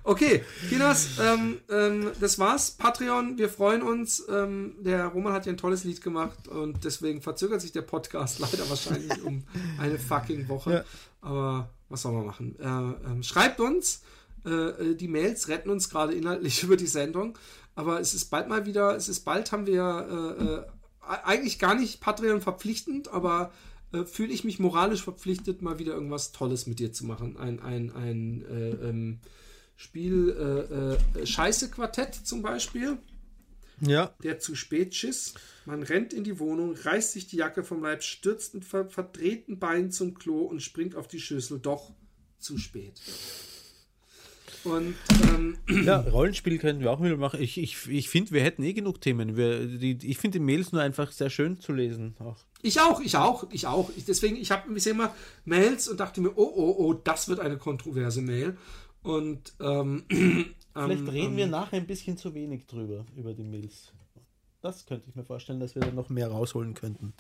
Okay, 0.04 0.44
Kinas, 0.70 1.20
ähm, 1.20 1.60
ähm, 1.70 2.12
das 2.20 2.40
war's. 2.40 2.72
Patreon, 2.72 3.38
wir 3.38 3.50
freuen 3.50 3.82
uns. 3.82 4.24
Ähm, 4.30 4.76
der 4.80 5.08
Roman 5.08 5.34
hat 5.34 5.46
ja 5.46 5.54
ein 5.54 5.58
tolles 5.58 5.84
Lied 5.84 6.02
gemacht 6.02 6.48
und 6.48 6.84
deswegen 6.84 7.22
verzögert 7.22 7.62
sich 7.62 7.72
der 7.72 7.84
Podcast 7.84 8.40
leider 8.40 8.70
wahrscheinlich 8.70 9.22
um 9.24 9.44
eine 9.80 9.98
fucking 9.98 10.48
Woche. 10.50 10.74
Ja. 10.74 10.84
Aber 11.22 11.70
was 11.90 12.02
soll 12.02 12.14
man 12.14 12.26
machen? 12.26 12.56
Äh, 12.60 13.10
ähm, 13.10 13.24
schreibt 13.24 13.60
uns. 13.60 14.02
Äh, 14.46 14.96
die 14.96 15.08
Mails 15.08 15.48
retten 15.50 15.70
uns 15.70 15.90
gerade 15.90 16.14
inhaltlich 16.14 16.64
über 16.64 16.78
die 16.78 16.88
Sendung. 16.88 17.38
Aber 17.76 18.00
es 18.00 18.14
ist 18.14 18.26
bald 18.26 18.50
mal 18.50 18.66
wieder, 18.66 18.96
es 18.96 19.08
ist 19.08 19.22
bald 19.22 19.52
haben 19.52 19.66
wir 19.66 20.36
äh, 20.40 20.44
äh, 20.44 20.64
eigentlich 21.24 21.58
gar 21.58 21.74
nicht 21.74 22.02
Patreon 22.02 22.42
verpflichtend, 22.42 23.08
aber 23.08 23.52
äh, 23.94 24.06
fühle 24.06 24.34
ich 24.34 24.44
mich 24.44 24.60
moralisch 24.60 25.04
verpflichtet, 25.04 25.62
mal 25.62 25.80
wieder 25.80 25.94
irgendwas 25.94 26.32
Tolles 26.32 26.68
mit 26.68 26.80
dir 26.80 26.94
zu 26.94 27.06
machen. 27.06 27.38
Ein, 27.38 27.60
ein, 27.60 27.92
ein 27.92 28.46
äh, 28.46 28.70
ähm, 28.90 29.20
Spiel 29.76 30.30
äh, 31.16 31.20
äh, 31.20 31.26
Scheiße-Quartett 31.26 32.16
zum 32.16 32.42
Beispiel. 32.42 32.98
Ja. 33.82 34.14
Der 34.24 34.40
zu 34.40 34.54
spät 34.54 34.94
schiss. 34.94 35.34
Man 35.66 35.82
rennt 35.82 36.14
in 36.14 36.24
die 36.24 36.38
Wohnung, 36.38 36.76
reißt 36.76 37.14
sich 37.14 37.28
die 37.28 37.38
Jacke 37.38 37.64
vom 37.64 37.82
Leib, 37.82 38.04
stürzt 38.04 38.54
mit 38.54 38.64
ver 38.64 38.88
verdrehten 38.90 39.58
Beinen 39.58 39.92
zum 39.92 40.14
Klo 40.14 40.42
und 40.42 40.62
springt 40.62 40.96
auf 40.96 41.08
die 41.08 41.20
Schüssel. 41.20 41.60
Doch 41.60 41.92
zu 42.38 42.60
spät. 42.60 43.02
Und 44.64 44.96
ähm, 45.30 45.58
Ja, 45.86 45.98
Rollenspiel 46.00 46.58
könnten 46.58 46.82
wir 46.82 46.92
auch 46.92 47.02
wieder 47.02 47.18
machen. 47.18 47.42
Ich, 47.42 47.58
ich, 47.58 47.88
ich 47.88 48.10
finde, 48.10 48.32
wir 48.32 48.44
hätten 48.44 48.64
eh 48.64 48.74
genug 48.74 49.02
Themen. 49.02 49.36
Wir, 49.36 49.66
die, 49.66 49.98
ich 50.02 50.18
finde 50.18 50.40
die 50.40 50.46
Mails 50.46 50.72
nur 50.72 50.82
einfach 50.82 51.12
sehr 51.12 51.30
schön 51.30 51.60
zu 51.60 51.74
lesen. 51.74 52.16
Auch. 52.20 52.38
Ich 52.62 52.80
auch, 52.80 53.02
ich 53.02 53.18
auch, 53.18 53.46
ich 53.52 53.66
auch. 53.68 53.90
Ich, 53.96 54.06
deswegen, 54.06 54.36
ich 54.36 54.52
habe 54.52 54.80
sehe 54.80 54.94
immer 54.94 55.14
Mails 55.46 55.88
und 55.88 56.00
dachte 56.00 56.22
mir, 56.22 56.32
oh, 56.36 56.52
oh, 56.56 56.76
oh, 56.78 56.94
das 56.94 57.28
wird 57.28 57.40
eine 57.40 57.58
kontroverse 57.58 58.22
Mail. 58.22 58.58
Und 59.02 59.54
ähm, 59.60 60.04
Vielleicht 60.74 61.02
ähm, 61.02 61.10
reden 61.10 61.32
ähm, 61.32 61.38
wir 61.38 61.48
nachher 61.48 61.78
ein 61.78 61.88
bisschen 61.88 62.18
zu 62.18 62.34
wenig 62.34 62.66
drüber, 62.66 63.06
über 63.16 63.34
die 63.34 63.44
Mails. 63.44 63.92
Das 64.62 64.86
könnte 64.86 65.10
ich 65.10 65.16
mir 65.16 65.26
vorstellen, 65.26 65.60
dass 65.60 65.74
wir 65.76 65.82
da 65.82 65.92
noch 65.92 66.10
mehr 66.10 66.30
rausholen 66.30 66.76
könnten. 66.76 67.14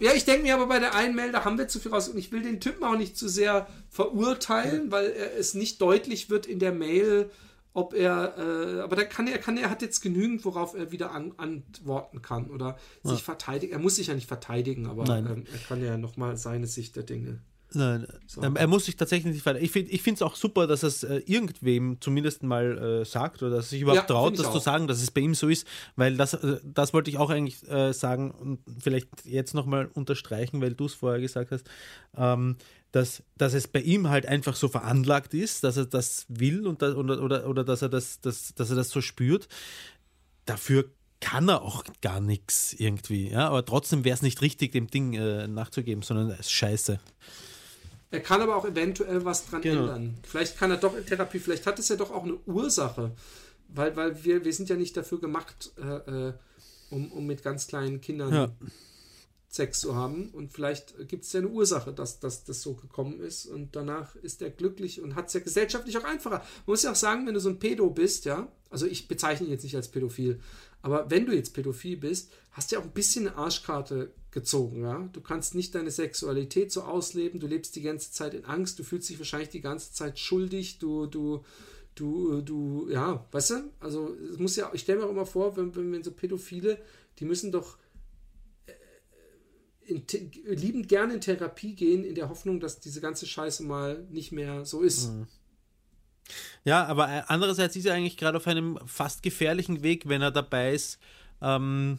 Ja, 0.00 0.12
ich 0.12 0.24
denke 0.24 0.42
mir 0.42 0.54
aber 0.54 0.66
bei 0.66 0.78
der 0.78 0.94
einen 0.94 1.14
Mail, 1.14 1.32
da 1.32 1.44
haben 1.44 1.58
wir 1.58 1.68
zu 1.68 1.78
viel 1.78 1.92
raus. 1.92 2.08
Und 2.08 2.18
ich 2.18 2.32
will 2.32 2.42
den 2.42 2.60
Typen 2.60 2.84
auch 2.84 2.96
nicht 2.96 3.16
zu 3.16 3.28
sehr 3.28 3.66
verurteilen, 3.88 4.90
weil 4.90 5.10
er, 5.10 5.36
es 5.38 5.54
nicht 5.54 5.80
deutlich 5.80 6.30
wird 6.30 6.46
in 6.46 6.58
der 6.58 6.72
Mail, 6.72 7.30
ob 7.74 7.94
er, 7.94 8.34
äh, 8.36 8.80
aber 8.80 8.96
da 8.96 9.04
kann 9.04 9.26
er, 9.26 9.38
kann 9.38 9.56
er 9.56 9.70
hat 9.70 9.80
jetzt 9.80 10.00
genügend, 10.00 10.44
worauf 10.44 10.74
er 10.74 10.92
wieder 10.92 11.12
an, 11.12 11.32
antworten 11.38 12.20
kann 12.20 12.50
oder 12.50 12.76
sich 13.02 13.22
verteidigen. 13.22 13.72
Er 13.72 13.78
muss 13.78 13.96
sich 13.96 14.08
ja 14.08 14.14
nicht 14.14 14.28
verteidigen, 14.28 14.86
aber 14.86 15.08
ähm, 15.08 15.44
er 15.50 15.58
kann 15.66 15.82
ja 15.82 15.96
nochmal 15.96 16.36
seine 16.36 16.66
Sicht 16.66 16.96
der 16.96 17.04
Dinge. 17.04 17.40
Nein, 17.74 18.06
ähm, 18.42 18.56
er 18.56 18.66
muss 18.66 18.84
sich 18.84 18.96
tatsächlich 18.96 19.34
nicht 19.34 19.46
weiter. 19.46 19.60
Ich 19.60 19.72
finde 19.72 19.90
es 19.92 20.22
auch 20.22 20.36
super, 20.36 20.66
dass 20.66 20.82
er 20.82 20.88
es 20.88 21.02
äh, 21.04 21.22
irgendwem 21.26 22.00
zumindest 22.00 22.42
mal 22.42 23.02
äh, 23.02 23.04
sagt 23.04 23.42
oder 23.42 23.56
dass 23.56 23.66
er 23.66 23.70
sich 23.70 23.80
überhaupt 23.82 24.08
Ja, 24.08 24.14
traut, 24.14 24.38
das 24.38 24.46
zu 24.50 24.58
auch. 24.58 24.62
sagen, 24.62 24.86
dass 24.86 25.02
es 25.02 25.10
bei 25.10 25.20
ihm 25.22 25.34
so 25.34 25.48
ist, 25.48 25.66
weil 25.96 26.16
das, 26.16 26.34
äh, 26.34 26.58
das 26.64 26.92
wollte 26.92 27.10
ich 27.10 27.18
auch 27.18 27.30
eigentlich 27.30 27.68
äh, 27.70 27.92
sagen 27.92 28.30
und 28.30 28.60
vielleicht 28.80 29.08
jetzt 29.24 29.54
nochmal 29.54 29.90
unterstreichen, 29.94 30.60
weil 30.60 30.74
du 30.74 30.86
es 30.86 30.94
vorher 30.94 31.20
gesagt 31.20 31.50
hast, 31.50 31.68
ähm, 32.16 32.56
dass, 32.92 33.22
dass 33.38 33.54
es 33.54 33.68
bei 33.68 33.80
ihm 33.80 34.08
halt 34.10 34.26
einfach 34.26 34.54
so 34.54 34.68
veranlagt 34.68 35.32
ist, 35.32 35.64
dass 35.64 35.76
er 35.78 35.86
das 35.86 36.26
will 36.28 36.66
und 36.66 36.82
das, 36.82 36.94
oder, 36.94 37.22
oder, 37.22 37.48
oder 37.48 37.64
dass, 37.64 37.80
er 37.82 37.88
das, 37.88 38.20
das, 38.20 38.54
dass 38.54 38.70
er 38.70 38.76
das 38.76 38.90
so 38.90 39.00
spürt. 39.00 39.48
Dafür 40.44 40.90
kann 41.20 41.48
er 41.48 41.62
auch 41.62 41.84
gar 42.00 42.20
nichts 42.20 42.72
irgendwie, 42.76 43.30
ja, 43.30 43.46
aber 43.48 43.64
trotzdem 43.64 44.04
wäre 44.04 44.14
es 44.14 44.22
nicht 44.22 44.42
richtig, 44.42 44.72
dem 44.72 44.88
Ding 44.88 45.14
äh, 45.14 45.46
nachzugeben, 45.46 46.02
sondern 46.02 46.30
es 46.30 46.40
ist 46.40 46.50
scheiße. 46.52 46.98
Er 48.12 48.20
kann 48.20 48.40
aber 48.40 48.56
auch 48.56 48.64
eventuell 48.64 49.24
was 49.24 49.46
dran 49.48 49.62
Genau. 49.62 49.80
ändern. 49.82 50.14
Vielleicht 50.22 50.58
kann 50.58 50.70
er 50.70 50.76
doch 50.76 50.96
in 50.96 51.04
Therapie, 51.04 51.38
vielleicht 51.40 51.66
hat 51.66 51.78
es 51.78 51.88
ja 51.88 51.96
doch 51.96 52.10
auch 52.12 52.22
eine 52.24 52.34
Ursache. 52.46 53.12
Weil, 53.68 53.96
weil 53.96 54.22
wir, 54.24 54.44
wir 54.44 54.52
sind 54.52 54.68
ja 54.68 54.76
nicht 54.76 54.96
dafür 54.96 55.18
gemacht, 55.18 55.72
äh, 55.78 56.28
äh, 56.28 56.32
um, 56.90 57.10
um 57.10 57.26
mit 57.26 57.42
ganz 57.42 57.66
kleinen 57.66 58.00
Kindern 58.02 58.32
Ja. 58.32 58.52
Sex 59.48 59.80
zu 59.80 59.94
haben. 59.94 60.30
Und 60.30 60.52
vielleicht 60.52 61.08
gibt 61.08 61.24
es 61.24 61.32
ja 61.32 61.40
eine 61.40 61.48
Ursache, 61.48 61.92
dass, 61.92 62.20
dass 62.20 62.44
das 62.44 62.62
so 62.62 62.74
gekommen 62.74 63.20
ist. 63.20 63.46
Und 63.46 63.76
danach 63.76 64.14
ist 64.16 64.40
er 64.42 64.50
glücklich 64.50 65.00
und 65.02 65.14
hat 65.14 65.28
es 65.28 65.34
ja 65.34 65.40
gesellschaftlich 65.40 65.96
auch 65.98 66.04
einfacher. 66.04 66.38
Man 66.38 66.46
muss 66.66 66.82
ja 66.82 66.92
auch 66.92 66.96
sagen, 66.96 67.26
wenn 67.26 67.34
du 67.34 67.40
so 67.40 67.48
ein 67.50 67.58
Pedo 67.58 67.90
bist, 67.90 68.24
ja, 68.24 68.48
also 68.70 68.86
ich 68.86 69.08
bezeichne 69.08 69.46
ihn 69.46 69.52
jetzt 69.52 69.64
nicht 69.64 69.76
als 69.76 69.88
pädophil, 69.88 70.40
aber 70.80 71.10
wenn 71.10 71.26
du 71.26 71.32
jetzt 71.34 71.52
pädophil 71.54 71.96
bist, 71.98 72.32
hast 72.52 72.70
du 72.70 72.76
ja 72.76 72.80
auch 72.80 72.84
ein 72.86 72.92
bisschen 72.92 73.28
eine 73.28 73.36
Arschkarte 73.36 74.12
gezogen, 74.32 74.82
ja. 74.82 75.08
Du 75.12 75.20
kannst 75.20 75.54
nicht 75.54 75.74
deine 75.74 75.90
Sexualität 75.90 76.72
so 76.72 76.82
ausleben, 76.82 77.38
du 77.38 77.46
lebst 77.46 77.76
die 77.76 77.82
ganze 77.82 78.10
Zeit 78.10 78.34
in 78.34 78.44
Angst, 78.44 78.78
du 78.78 78.82
fühlst 78.82 79.08
dich 79.08 79.18
wahrscheinlich 79.18 79.50
die 79.50 79.60
ganze 79.60 79.92
Zeit 79.92 80.18
schuldig, 80.18 80.78
du, 80.78 81.06
du, 81.06 81.44
du, 81.94 82.40
du, 82.40 82.88
ja, 82.90 83.26
weißt 83.30 83.50
du? 83.50 83.54
Also 83.78 84.16
es 84.32 84.38
muss 84.38 84.56
ja, 84.56 84.70
ich 84.72 84.80
stelle 84.80 85.00
mir 85.00 85.06
auch 85.06 85.10
immer 85.10 85.26
vor, 85.26 85.56
wenn, 85.56 85.76
wenn, 85.76 85.92
wenn 85.92 86.02
so 86.02 86.10
Pädophile, 86.10 86.78
die 87.18 87.26
müssen 87.26 87.52
doch 87.52 87.76
in, 89.84 90.02
The- 90.08 90.30
liebend 90.46 90.88
gerne 90.88 91.14
in 91.14 91.20
Therapie 91.20 91.74
gehen, 91.74 92.04
in 92.04 92.14
der 92.14 92.28
Hoffnung, 92.28 92.60
dass 92.60 92.80
diese 92.80 93.00
ganze 93.00 93.26
Scheiße 93.26 93.62
mal 93.64 94.06
nicht 94.10 94.32
mehr 94.32 94.64
so 94.64 94.80
ist. 94.80 95.12
Ja, 96.64 96.86
aber 96.86 97.08
äh, 97.08 97.22
andererseits 97.26 97.76
ist 97.76 97.84
er 97.84 97.94
eigentlich 97.94 98.16
gerade 98.16 98.38
auf 98.38 98.46
einem 98.46 98.78
fast 98.86 99.22
gefährlichen 99.22 99.82
Weg, 99.82 100.08
wenn 100.08 100.22
er 100.22 100.30
dabei 100.30 100.72
ist, 100.72 100.98
ähm, 101.42 101.98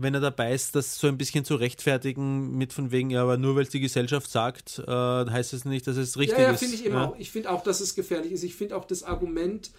wenn 0.00 0.14
er 0.14 0.20
dabei 0.20 0.54
ist, 0.54 0.76
das 0.76 0.98
so 0.98 1.08
ein 1.08 1.18
bisschen 1.18 1.44
zu 1.44 1.56
rechtfertigen 1.56 2.56
mit 2.56 2.72
von 2.72 2.92
wegen, 2.92 3.10
ja, 3.10 3.22
aber 3.22 3.36
nur 3.36 3.56
weil 3.56 3.64
es 3.64 3.70
die 3.70 3.80
Gesellschaft 3.80 4.30
sagt, 4.30 4.78
äh, 4.86 4.90
heißt 4.90 5.52
es 5.52 5.64
nicht, 5.64 5.86
dass 5.86 5.96
es 5.96 6.16
richtig 6.16 6.38
Ja, 6.38 6.44
ja, 6.44 6.50
ist. 6.52 6.60
finde 6.60 6.74
ich 6.76 6.86
eben 6.86 6.94
ja. 6.94 7.06
auch. 7.06 7.16
Ich 7.18 7.30
finde 7.30 7.50
auch, 7.50 7.62
dass 7.62 7.80
es 7.80 7.94
gefährlich 7.94 8.32
ist. 8.32 8.44
Ich 8.44 8.54
finde 8.54 8.76
auch 8.76 8.84
das 8.84 9.02
Argument, 9.02 9.70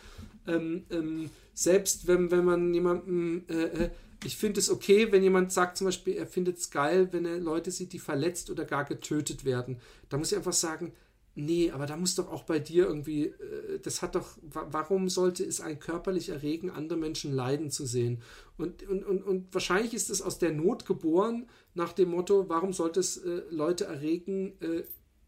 ähm, 0.45 0.83
ähm, 0.91 1.29
selbst 1.53 2.07
wenn, 2.07 2.31
wenn 2.31 2.43
man 2.43 2.73
jemanden, 2.73 3.47
äh, 3.49 3.85
äh, 3.85 3.89
ich 4.25 4.35
finde 4.35 4.59
es 4.59 4.69
okay, 4.69 5.11
wenn 5.11 5.23
jemand 5.23 5.53
sagt 5.53 5.77
zum 5.77 5.85
Beispiel, 5.85 6.15
er 6.15 6.27
findet 6.27 6.57
es 6.57 6.69
geil, 6.69 7.07
wenn 7.11 7.25
er 7.25 7.37
Leute 7.37 7.71
sieht, 7.71 7.93
die 7.93 7.99
verletzt 7.99 8.49
oder 8.49 8.65
gar 8.65 8.83
getötet 8.83 9.45
werden. 9.45 9.77
Da 10.09 10.17
muss 10.17 10.31
ich 10.31 10.37
einfach 10.37 10.53
sagen, 10.53 10.91
nee, 11.39 11.71
aber 11.71 11.85
da 11.85 11.97
muss 11.97 12.15
doch 12.15 12.31
auch 12.31 12.43
bei 12.43 12.59
dir 12.59 12.85
irgendwie, 12.85 13.25
äh, 13.25 13.79
das 13.81 14.01
hat 14.01 14.15
doch, 14.15 14.37
wa 14.41 14.67
warum 14.71 15.09
sollte 15.09 15.43
es 15.43 15.61
ein 15.61 15.79
körperlich 15.79 16.29
erregen, 16.29 16.69
andere 16.69 16.97
Menschen 16.97 17.33
leiden 17.33 17.71
zu 17.71 17.85
sehen? 17.85 18.21
Und, 18.57 18.83
und, 18.83 19.03
und, 19.03 19.23
und 19.23 19.53
wahrscheinlich 19.53 19.93
ist 19.93 20.09
es 20.09 20.21
aus 20.21 20.39
der 20.39 20.51
Not 20.51 20.85
geboren, 20.85 21.47
nach 21.73 21.93
dem 21.93 22.09
Motto, 22.09 22.49
warum 22.49 22.73
sollte 22.73 22.99
es 22.99 23.17
äh, 23.17 23.41
Leute 23.49 23.85
erregen, 23.85 24.53
äh, 24.61 24.83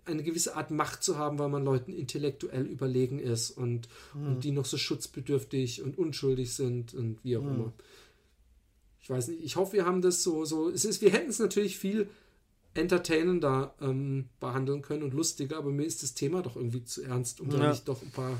eine 0.05 0.23
gewisse 0.23 0.55
Art 0.55 0.71
Macht 0.71 1.03
zu 1.03 1.17
haben, 1.17 1.37
weil 1.37 1.49
man 1.49 1.63
Leuten 1.63 1.93
intellektuell 1.93 2.65
überlegen 2.65 3.19
ist 3.19 3.51
und, 3.51 3.87
und 4.15 4.43
die 4.43 4.51
noch 4.51 4.65
so 4.65 4.77
schutzbedürftig 4.77 5.83
und 5.83 5.97
unschuldig 5.97 6.53
sind 6.53 6.95
und 6.95 7.23
wie 7.23 7.37
auch 7.37 7.43
immer. 7.43 7.73
Ich 8.99 9.09
weiß 9.09 9.27
nicht, 9.27 9.43
ich 9.43 9.55
hoffe, 9.57 9.73
wir 9.73 9.85
haben 9.85 10.01
das 10.01 10.23
so, 10.23 10.43
so, 10.43 10.69
es 10.69 10.85
ist, 10.85 11.01
wir 11.01 11.11
hätten 11.11 11.29
es 11.29 11.39
natürlich 11.39 11.77
viel 11.77 12.09
entertainender 12.73 13.73
ähm, 13.81 14.29
behandeln 14.39 14.81
können 14.81 15.03
und 15.03 15.13
lustiger, 15.13 15.57
aber 15.57 15.69
mir 15.71 15.83
ist 15.85 16.03
das 16.03 16.13
Thema 16.13 16.41
doch 16.41 16.55
irgendwie 16.55 16.83
zu 16.83 17.03
ernst, 17.03 17.41
um 17.41 17.49
da 17.49 17.57
Ja. 17.57 17.69
nicht 17.71 17.87
doch 17.87 18.01
ein 18.01 18.11
paar 18.11 18.37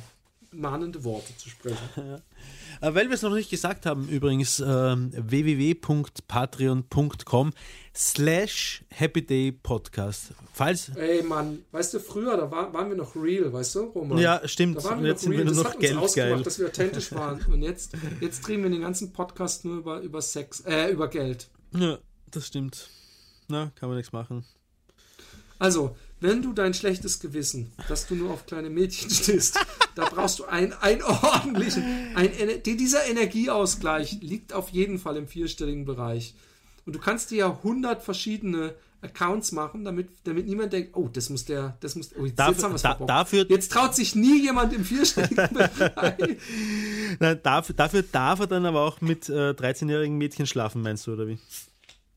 mahnende 0.54 1.04
Worte 1.04 1.36
zu 1.38 1.50
sprechen. 1.50 1.78
Äh, 2.80 2.96
weil 2.96 3.10
wir 3.10 3.14
es 3.16 3.22
noch 3.22 3.34
nicht 3.36 3.50
gesagt 3.52 3.86
haben, 3.86 4.08
übrigens 4.10 4.60
ähm, 4.66 5.12
www.patreon.com 6.32 7.54
slash 7.96 8.84
Happy 8.90 9.26
Day 9.26 9.52
Podcast. 9.52 10.32
Falls, 10.54 10.90
Ey 10.96 11.22
Mann, 11.24 11.60
weißt 11.72 11.94
du, 11.94 12.00
früher, 12.00 12.38
da 12.38 12.50
war, 12.50 12.74
waren 12.74 12.90
wir 12.90 12.96
noch 12.98 13.16
real, 13.16 13.52
weißt 13.54 13.76
du, 13.76 13.80
Roman? 13.82 14.18
ja, 14.18 14.42
stimmt, 14.48 14.78
Da 14.78 14.84
waren 14.86 15.04
wir 15.04 15.10
jetzt 15.10 15.24
noch 15.28 15.32
sind 15.32 15.32
wir 15.34 15.38
real. 15.40 15.46
nur 15.54 15.54
das 15.64 15.64
noch 15.64 15.70
hat 15.74 15.78
uns 15.78 15.86
ausgemacht, 16.02 16.16
geldgeil. 16.16 16.44
dass 16.44 16.60
wir 16.60 16.68
authentisch 16.68 17.12
waren. 17.14 17.46
Und 17.52 17.62
jetzt, 17.62 17.94
jetzt 18.20 18.48
drehen 18.48 18.64
wir 18.64 18.70
den 18.70 18.82
ganzen 18.82 19.14
Podcast 19.14 19.66
nur 19.66 19.78
über, 19.78 20.00
über 20.02 20.22
Sex, 20.22 20.62
äh, 20.62 20.90
über 20.92 21.08
Geld. 21.08 21.50
Ja, 21.76 22.00
das 22.32 22.48
stimmt. 22.48 22.90
Na, 23.52 23.72
kann 23.76 23.90
man 23.90 23.98
nichts 23.98 24.12
machen. 24.14 24.44
Also, 25.60 25.96
wenn 26.20 26.42
du 26.42 26.54
dein 26.54 26.74
schlechtes 26.74 27.20
Gewissen, 27.20 27.72
dass 27.88 28.08
du 28.08 28.16
nur 28.16 28.32
auf 28.32 28.46
kleine 28.46 28.70
Mädchen 28.70 29.10
stehst, 29.12 29.60
da 29.96 30.06
brauchst 30.06 30.40
du 30.40 30.46
einen, 30.46 30.74
einen 30.74 31.04
ordentlichen, 31.04 31.84
ein, 32.16 32.32
die- 32.66 32.78
dieser 32.78 33.06
Energieausgleich 33.06 34.22
liegt 34.22 34.54
auf 34.54 34.70
jeden 34.70 34.98
Fall 34.98 35.18
im 35.18 35.28
vierstelligen 35.28 35.86
Bereich. 35.86 36.34
Und 36.86 36.94
du 36.96 37.00
kannst 37.00 37.30
dir 37.30 37.38
ja 37.38 37.50
100 37.52 38.02
verschiedene 38.02 38.74
Accounts 39.04 39.52
machen, 39.52 39.84
damit, 39.84 40.10
damit 40.24 40.48
niemand 40.48 40.74
denkt, 40.74 40.96
oh, 40.96 41.08
das 41.12 41.30
muss 41.30 41.46
der, 41.46 41.76
das 41.80 41.96
muss, 41.96 42.10
oh, 42.20 42.26
jetzt, 42.26 42.38
Dafür- 42.40 42.52
jetzt 42.54 42.64
haben 42.64 42.72
wir's 42.74 42.82
da- 42.82 42.94
dafür- 43.06 43.46
Jetzt 43.50 43.72
traut 43.72 43.96
sich 43.96 44.16
nie 44.16 44.42
jemand 44.42 44.74
im 44.74 44.84
vierstelligen 44.86 45.36
Bereich. 45.54 46.38
Nein, 47.20 47.40
dafür, 47.44 47.76
dafür 47.76 48.04
darf 48.04 48.40
er 48.42 48.48
dann 48.48 48.66
aber 48.66 48.82
auch 48.82 49.02
mit 49.02 49.28
äh, 49.30 49.52
13-jährigen 49.52 50.18
Mädchen 50.18 50.46
schlafen, 50.48 50.82
meinst 50.82 51.06
du, 51.08 51.14
oder 51.14 51.28
wie? 51.28 51.38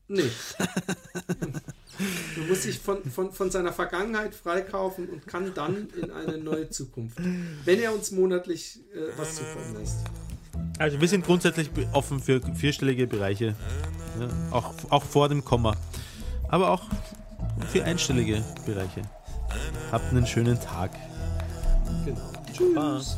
Nee. 0.07 0.29
Du 2.35 2.41
musst 2.41 2.65
dich 2.65 2.79
von, 2.79 3.03
von, 3.09 3.31
von 3.31 3.49
seiner 3.49 3.71
Vergangenheit 3.71 4.35
freikaufen 4.35 5.07
und 5.07 5.25
kann 5.27 5.53
dann 5.53 5.87
in 6.01 6.11
eine 6.11 6.37
neue 6.37 6.69
Zukunft, 6.69 7.17
wenn 7.63 7.79
er 7.79 7.93
uns 7.93 8.11
monatlich 8.11 8.81
äh, 8.93 9.17
was 9.17 9.35
zukommen 9.35 9.77
lässt. 9.79 9.97
Also 10.77 10.99
wir 10.99 11.07
sind 11.07 11.25
grundsätzlich 11.25 11.69
offen 11.93 12.19
für 12.19 12.41
vierstellige 12.53 13.07
Bereiche, 13.07 13.55
ja, 14.19 14.27
auch, 14.51 14.73
auch 14.89 15.03
vor 15.03 15.29
dem 15.29 15.45
Komma, 15.45 15.75
aber 16.49 16.71
auch 16.71 16.83
für 17.71 17.83
einstellige 17.85 18.43
Bereiche. 18.65 19.01
Habt 19.91 20.11
einen 20.11 20.27
schönen 20.27 20.59
Tag. 20.59 20.91
Genau. 22.03 22.31
Tschüss. 22.53 22.71
Spaß. 22.71 23.17